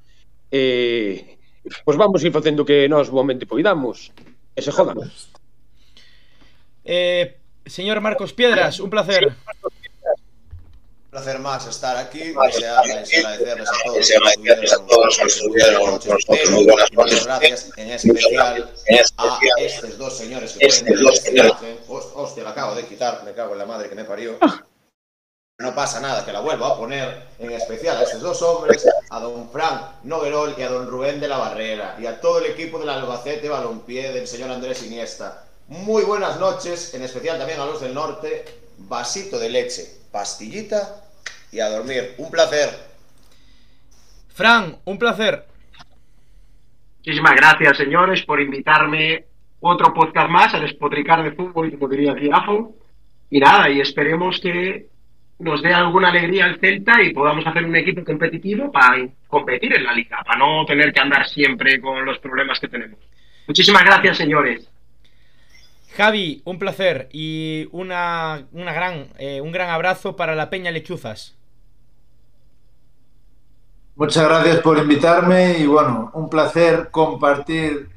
eh, 0.49 1.37
pois 1.85 2.01
vamos 2.01 2.25
ir 2.25 2.33
facendo 2.33 2.65
que 2.65 2.89
nós 2.89 3.13
boamente 3.13 3.45
poidamos 3.45 4.09
e 4.57 4.61
se 4.65 4.73
jodan. 4.73 5.05
Eh, 6.89 7.37
señor 7.69 8.01
Marcos 8.01 8.33
Piedras, 8.33 8.81
un 8.81 8.89
placer. 8.89 9.29
Sí, 9.29 9.37
Marcos. 9.45 9.78
Placer 11.11 11.39
más 11.39 11.67
estar 11.67 11.97
aquí. 11.97 12.33
Desearles 12.47 13.13
y 13.13 13.17
agradecerles 13.17 14.73
a 14.73 14.87
todos 14.87 15.07
los 15.07 15.19
que 15.19 15.25
estuvieron 15.25 15.81
con 15.83 15.95
nosotros. 15.95 16.51
Muy 16.51 16.65
buenas 16.65 16.93
noches. 16.93 17.25
Gracias 17.25 17.71
en 17.77 17.91
especial 17.91 18.71
a 19.17 19.39
estos 19.59 19.99
dos 19.99 20.17
señores 20.17 20.53
que 20.59 20.67
esta 20.67 21.31
imagen. 21.31 21.79
Host- 21.89 22.13
Hostia, 22.15 22.45
la 22.45 22.51
acabo 22.51 22.75
de 22.75 22.85
quitar. 22.87 23.23
Me 23.25 23.33
cago 23.33 23.53
en 23.53 23.59
la 23.59 23.67
madre 23.67 23.89
que 23.89 23.95
me 23.95 24.05
parió. 24.05 24.39
No 25.61 25.75
pasa 25.75 25.99
nada, 26.01 26.25
que 26.25 26.33
la 26.33 26.39
vuelvo 26.39 26.67
a 26.67 26.79
poner 26.79 27.21
en 27.41 27.51
especial 27.51 27.97
a 27.97 28.05
estos 28.05 28.21
dos 28.21 28.41
hombres, 28.43 28.87
a 29.11 29.19
don 29.19 29.51
Frank 29.51 30.05
Noguerol 30.05 30.55
y 30.57 30.63
a 30.63 30.69
don 30.69 30.87
Rubén 30.87 31.19
de 31.19 31.27
la 31.27 31.37
Barrera, 31.37 31.97
y 31.99 32.07
a 32.07 32.21
todo 32.21 32.39
el 32.39 32.47
equipo 32.53 32.79
del 32.79 32.89
Albacete 32.91 33.49
Balompié 33.49 34.13
del 34.13 34.29
señor 34.29 34.53
Andrés 34.53 34.85
Iniesta. 34.85 35.47
Muy 35.67 36.05
buenas 36.05 36.39
noches, 36.39 36.95
en 36.95 37.03
especial 37.03 37.39
también 37.39 37.59
a 37.59 37.67
los 37.67 37.81
del 37.81 37.93
norte. 37.93 38.45
Vasito 38.81 39.41
de 39.41 39.49
leche, 39.49 39.98
pastillita 40.11 41.05
y 41.53 41.61
a 41.61 41.69
dormir. 41.69 42.15
Un 42.19 42.31
placer. 42.31 42.71
Fran, 44.35 44.77
un 44.85 44.99
placer. 44.99 45.45
Muchísimas 46.99 47.37
gracias, 47.37 47.77
señores, 47.77 48.23
por 48.23 48.41
invitarme 48.41 49.25
otro 49.61 49.93
podcast 49.93 50.29
más 50.29 50.55
a 50.55 50.61
despotricar 50.61 51.23
de 51.23 51.33
fútbol, 51.33 51.71
como 51.73 51.89
diría 51.89 52.13
aquí 52.13 52.29
Afo. 52.33 52.75
Y 53.31 53.41
nada, 53.41 53.69
y 53.69 53.81
esperemos 53.81 54.39
que 54.41 54.87
nos 55.39 55.63
dé 55.63 55.73
alguna 55.73 56.09
alegría 56.09 56.47
el 56.47 56.59
Celta 56.59 57.03
y 57.03 57.13
podamos 57.13 57.47
hacer 57.47 57.65
un 57.65 57.77
equipo 57.77 58.05
competitivo 58.05 58.73
para 58.73 59.09
competir 59.27 59.77
en 59.77 59.85
la 59.85 59.93
liga, 59.93 60.23
para 60.25 60.39
no 60.39 60.65
tener 60.67 60.93
que 60.93 61.01
andar 61.01 61.29
siempre 61.29 61.81
con 61.81 62.05
los 62.05 62.19
problemas 62.19 62.59
que 62.59 62.69
tenemos. 62.69 62.99
Muchísimas 63.47 63.85
gracias, 63.85 64.17
señores. 64.17 64.69
Javi, 65.99 66.43
un 66.45 66.61
placer 66.61 67.09
y 67.11 67.69
una, 67.73 68.47
una 68.53 68.73
gran, 68.73 69.09
eh, 69.19 69.41
un 69.41 69.51
gran 69.51 69.69
abrazo 69.69 70.15
para 70.15 70.37
la 70.37 70.49
Peña 70.49 70.71
Lechuzas. 70.71 71.35
Muchas 73.97 74.29
gracias 74.29 74.61
por 74.61 74.79
invitarme 74.79 75.59
y 75.59 75.67
bueno, 75.67 76.13
un 76.15 76.31
placer 76.31 76.91
compartir 76.93 77.91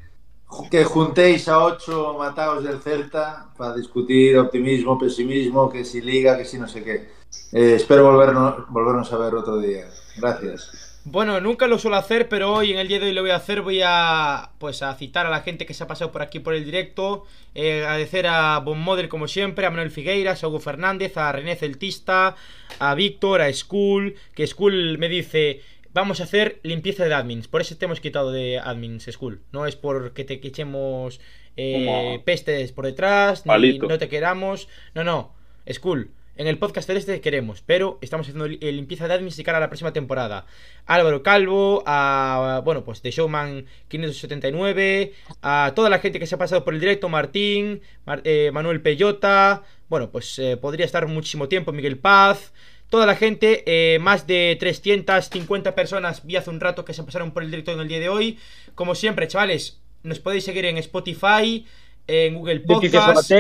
que 0.72 0.84
juntéis 0.84 1.48
a 1.48 1.64
ocho 1.64 2.16
matados 2.18 2.64
del 2.64 2.80
Celta 2.80 3.52
para 3.56 3.76
discutir 3.76 4.36
optimismo, 4.36 4.98
pesimismo, 4.98 5.70
que 5.70 5.86
si 5.86 6.02
liga, 6.02 6.36
que 6.36 6.46
si 6.46 6.58
no 6.58 6.68
sé 6.68 6.84
qué. 6.84 7.08
Eh, 7.52 7.76
espero 7.76 8.12
volvernos, 8.12 8.68
volvernos 8.70 9.14
a 9.14 9.18
ver 9.18 9.36
otro 9.36 9.60
día. 9.60 9.86
Gracias. 10.18 10.81
Bueno, 11.04 11.42
nunca 11.42 11.66
lo 11.66 11.80
suelo 11.80 11.98
hacer, 11.98 12.30
pero 12.30 12.54
hoy 12.54 12.72
en 12.72 12.78
el 12.78 12.88
día 12.88 13.00
de 13.00 13.08
hoy 13.08 13.14
lo 13.14 13.22
voy 13.22 13.32
a 13.32 13.36
hacer. 13.36 13.62
Voy 13.62 13.82
a 13.84 14.52
pues 14.60 14.84
a 14.84 14.94
citar 14.96 15.26
a 15.26 15.32
la 15.32 15.42
gente 15.42 15.66
que 15.66 15.74
se 15.74 15.84
ha 15.84 15.88
pasado 15.88 16.12
por 16.12 16.22
aquí 16.22 16.40
por 16.40 16.54
el 16.54 16.64
directo. 16.64 17.26
Eh, 17.56 17.82
agradecer 17.82 18.28
a 18.28 18.60
Bon 18.60 18.80
Model 18.80 19.10
como 19.10 19.28
siempre, 19.28 19.66
a 19.66 19.72
Manuel 19.72 19.90
Figueiras, 19.90 20.44
a 20.44 20.48
Hugo 20.48 20.60
Fernández, 20.60 21.18
a 21.18 21.32
René 21.32 21.56
Celtista, 21.56 22.36
a 22.78 22.94
Víctor, 22.94 23.42
a 23.42 23.52
Skull. 23.52 24.16
Que 24.36 24.46
Skull 24.46 25.00
me 25.00 25.10
dice, 25.10 25.62
vamos 25.92 26.22
a 26.22 26.26
hacer 26.26 26.60
limpieza 26.62 27.04
de 27.04 27.14
admins. 27.16 27.48
Por 27.48 27.62
eso 27.62 27.76
te 27.76 27.86
hemos 27.86 28.00
quitado 28.00 28.32
de 28.32 28.60
admins, 28.60 29.08
Skull. 29.12 29.42
No 29.52 29.66
es 29.66 29.76
porque 29.76 30.24
te 30.24 30.36
echemos 30.36 31.20
eh, 31.58 32.22
pestes 32.26 32.72
por 32.74 32.86
detrás, 32.86 33.44
ni 33.48 33.80
no 33.80 33.98
te 33.98 34.08
queramos. 34.08 34.68
No, 34.94 35.04
no. 35.04 35.34
Skull, 35.72 36.12
en 36.38 36.48
el 36.48 36.58
podcast 36.58 36.88
celeste 36.88 37.14
te 37.14 37.22
queremos, 37.22 37.62
pero 37.66 38.00
estamos 38.02 38.26
haciendo 38.28 38.46
eh, 38.46 38.72
limpieza 38.72 39.08
de 39.08 39.14
admins 39.14 39.38
de 39.38 39.44
cara 39.44 39.58
a 39.58 39.62
la 39.62 39.70
próxima 39.70 39.94
temporada. 39.94 40.46
Álvaro 40.86 41.22
Calvo, 41.24 41.84
a, 41.86 42.62
bueno, 42.64 42.84
pues 42.84 43.02
de 43.04 43.12
Showman 43.12 43.66
579, 43.90 45.14
a 45.42 45.74
toda 45.76 45.90
la 45.90 46.00
gente 46.00 46.20
que 46.20 46.28
se 46.28 46.36
ha 46.36 46.38
pasado 46.38 46.64
por 46.64 46.74
el 46.74 46.80
directo, 46.80 47.10
Martín, 47.10 47.82
Mar- 48.06 48.22
eh, 48.24 48.50
Manuel 48.54 48.82
Peyota, 48.82 49.64
bueno, 49.90 50.10
pues 50.12 50.40
eh, 50.40 50.58
podría 50.58 50.86
estar 50.86 51.06
muchísimo 51.08 51.48
tiempo, 51.48 51.72
Miguel 51.72 51.98
Paz, 51.98 52.54
toda 52.90 53.06
la 53.06 53.16
gente, 53.16 53.64
eh, 53.66 54.00
más 54.00 54.28
de 54.28 54.56
350 54.60 55.76
personas 55.76 56.26
vi 56.26 56.36
hace 56.38 56.50
un 56.50 56.60
rato 56.60 56.86
que 56.86 56.94
se 56.94 57.04
pasaron 57.04 57.32
por 57.32 57.44
el 57.44 57.52
directo 57.52 57.72
en 57.72 57.80
el 57.80 57.88
día 57.88 58.00
de 58.00 58.10
hoy. 58.10 58.38
Como 58.76 58.96
siempre, 58.96 59.28
chavales, 59.28 59.80
nos 60.04 60.20
podéis 60.20 60.44
seguir 60.46 60.66
en 60.66 60.78
Spotify, 60.78 61.66
en 62.08 62.36
Google 62.36 62.62
Podcast, 62.62 63.32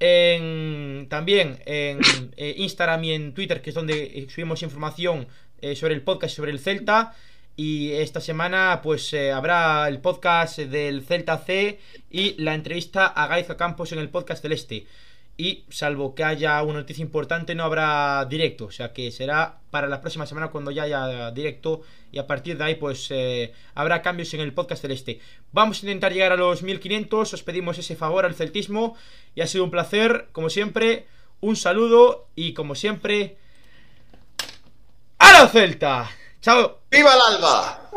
en, 0.00 1.06
también 1.08 1.58
en 1.66 2.00
eh, 2.36 2.54
Instagram 2.58 3.04
y 3.04 3.12
en 3.12 3.34
Twitter, 3.34 3.62
que 3.62 3.70
es 3.70 3.74
donde 3.74 4.04
eh, 4.04 4.26
subimos 4.28 4.62
información 4.62 5.26
eh, 5.60 5.74
sobre 5.74 5.94
el 5.94 6.02
podcast 6.02 6.34
y 6.34 6.36
sobre 6.36 6.52
el 6.52 6.58
Celta. 6.58 7.14
Y 7.58 7.92
esta 7.92 8.20
semana 8.20 8.80
pues 8.82 9.14
habrá 9.14 9.88
el 9.88 10.00
podcast 10.00 10.58
del 10.58 11.02
Celta 11.02 11.38
C 11.38 11.80
y 12.10 12.34
la 12.42 12.54
entrevista 12.54 13.06
a 13.06 13.26
Gaiza 13.28 13.56
Campos 13.56 13.92
en 13.92 13.98
el 13.98 14.10
podcast 14.10 14.42
del 14.42 14.52
Este. 14.52 14.86
Y 15.38 15.64
salvo 15.68 16.14
que 16.14 16.24
haya 16.24 16.62
una 16.62 16.80
noticia 16.80 17.02
importante 17.02 17.54
no 17.54 17.64
habrá 17.64 18.24
directo, 18.24 18.66
o 18.66 18.70
sea 18.70 18.94
que 18.94 19.10
será 19.10 19.58
para 19.70 19.86
la 19.86 20.00
próxima 20.00 20.24
semana 20.24 20.48
cuando 20.48 20.70
ya 20.70 20.84
haya 20.84 21.30
directo 21.30 21.82
y 22.10 22.18
a 22.18 22.26
partir 22.26 22.56
de 22.56 22.64
ahí 22.64 22.74
pues 22.76 23.08
eh, 23.10 23.52
habrá 23.74 24.00
cambios 24.00 24.32
en 24.32 24.40
el 24.40 24.54
podcast 24.54 24.80
del 24.82 24.92
Este. 24.92 25.20
Vamos 25.52 25.82
a 25.82 25.86
intentar 25.86 26.14
llegar 26.14 26.32
a 26.32 26.36
los 26.36 26.62
1500, 26.62 27.34
os 27.34 27.42
pedimos 27.42 27.76
ese 27.76 27.96
favor 27.96 28.24
al 28.24 28.34
celtismo 28.34 28.96
y 29.34 29.42
ha 29.42 29.46
sido 29.46 29.64
un 29.64 29.70
placer, 29.70 30.28
como 30.32 30.48
siempre, 30.48 31.06
un 31.40 31.56
saludo 31.56 32.28
y 32.34 32.54
como 32.54 32.74
siempre... 32.74 33.36
¡A 35.18 35.32
la 35.32 35.48
Celta! 35.48 36.10
¡Chao! 36.40 36.80
¡Viva 36.90 37.12
el 37.14 37.34
Alba! 37.34 37.90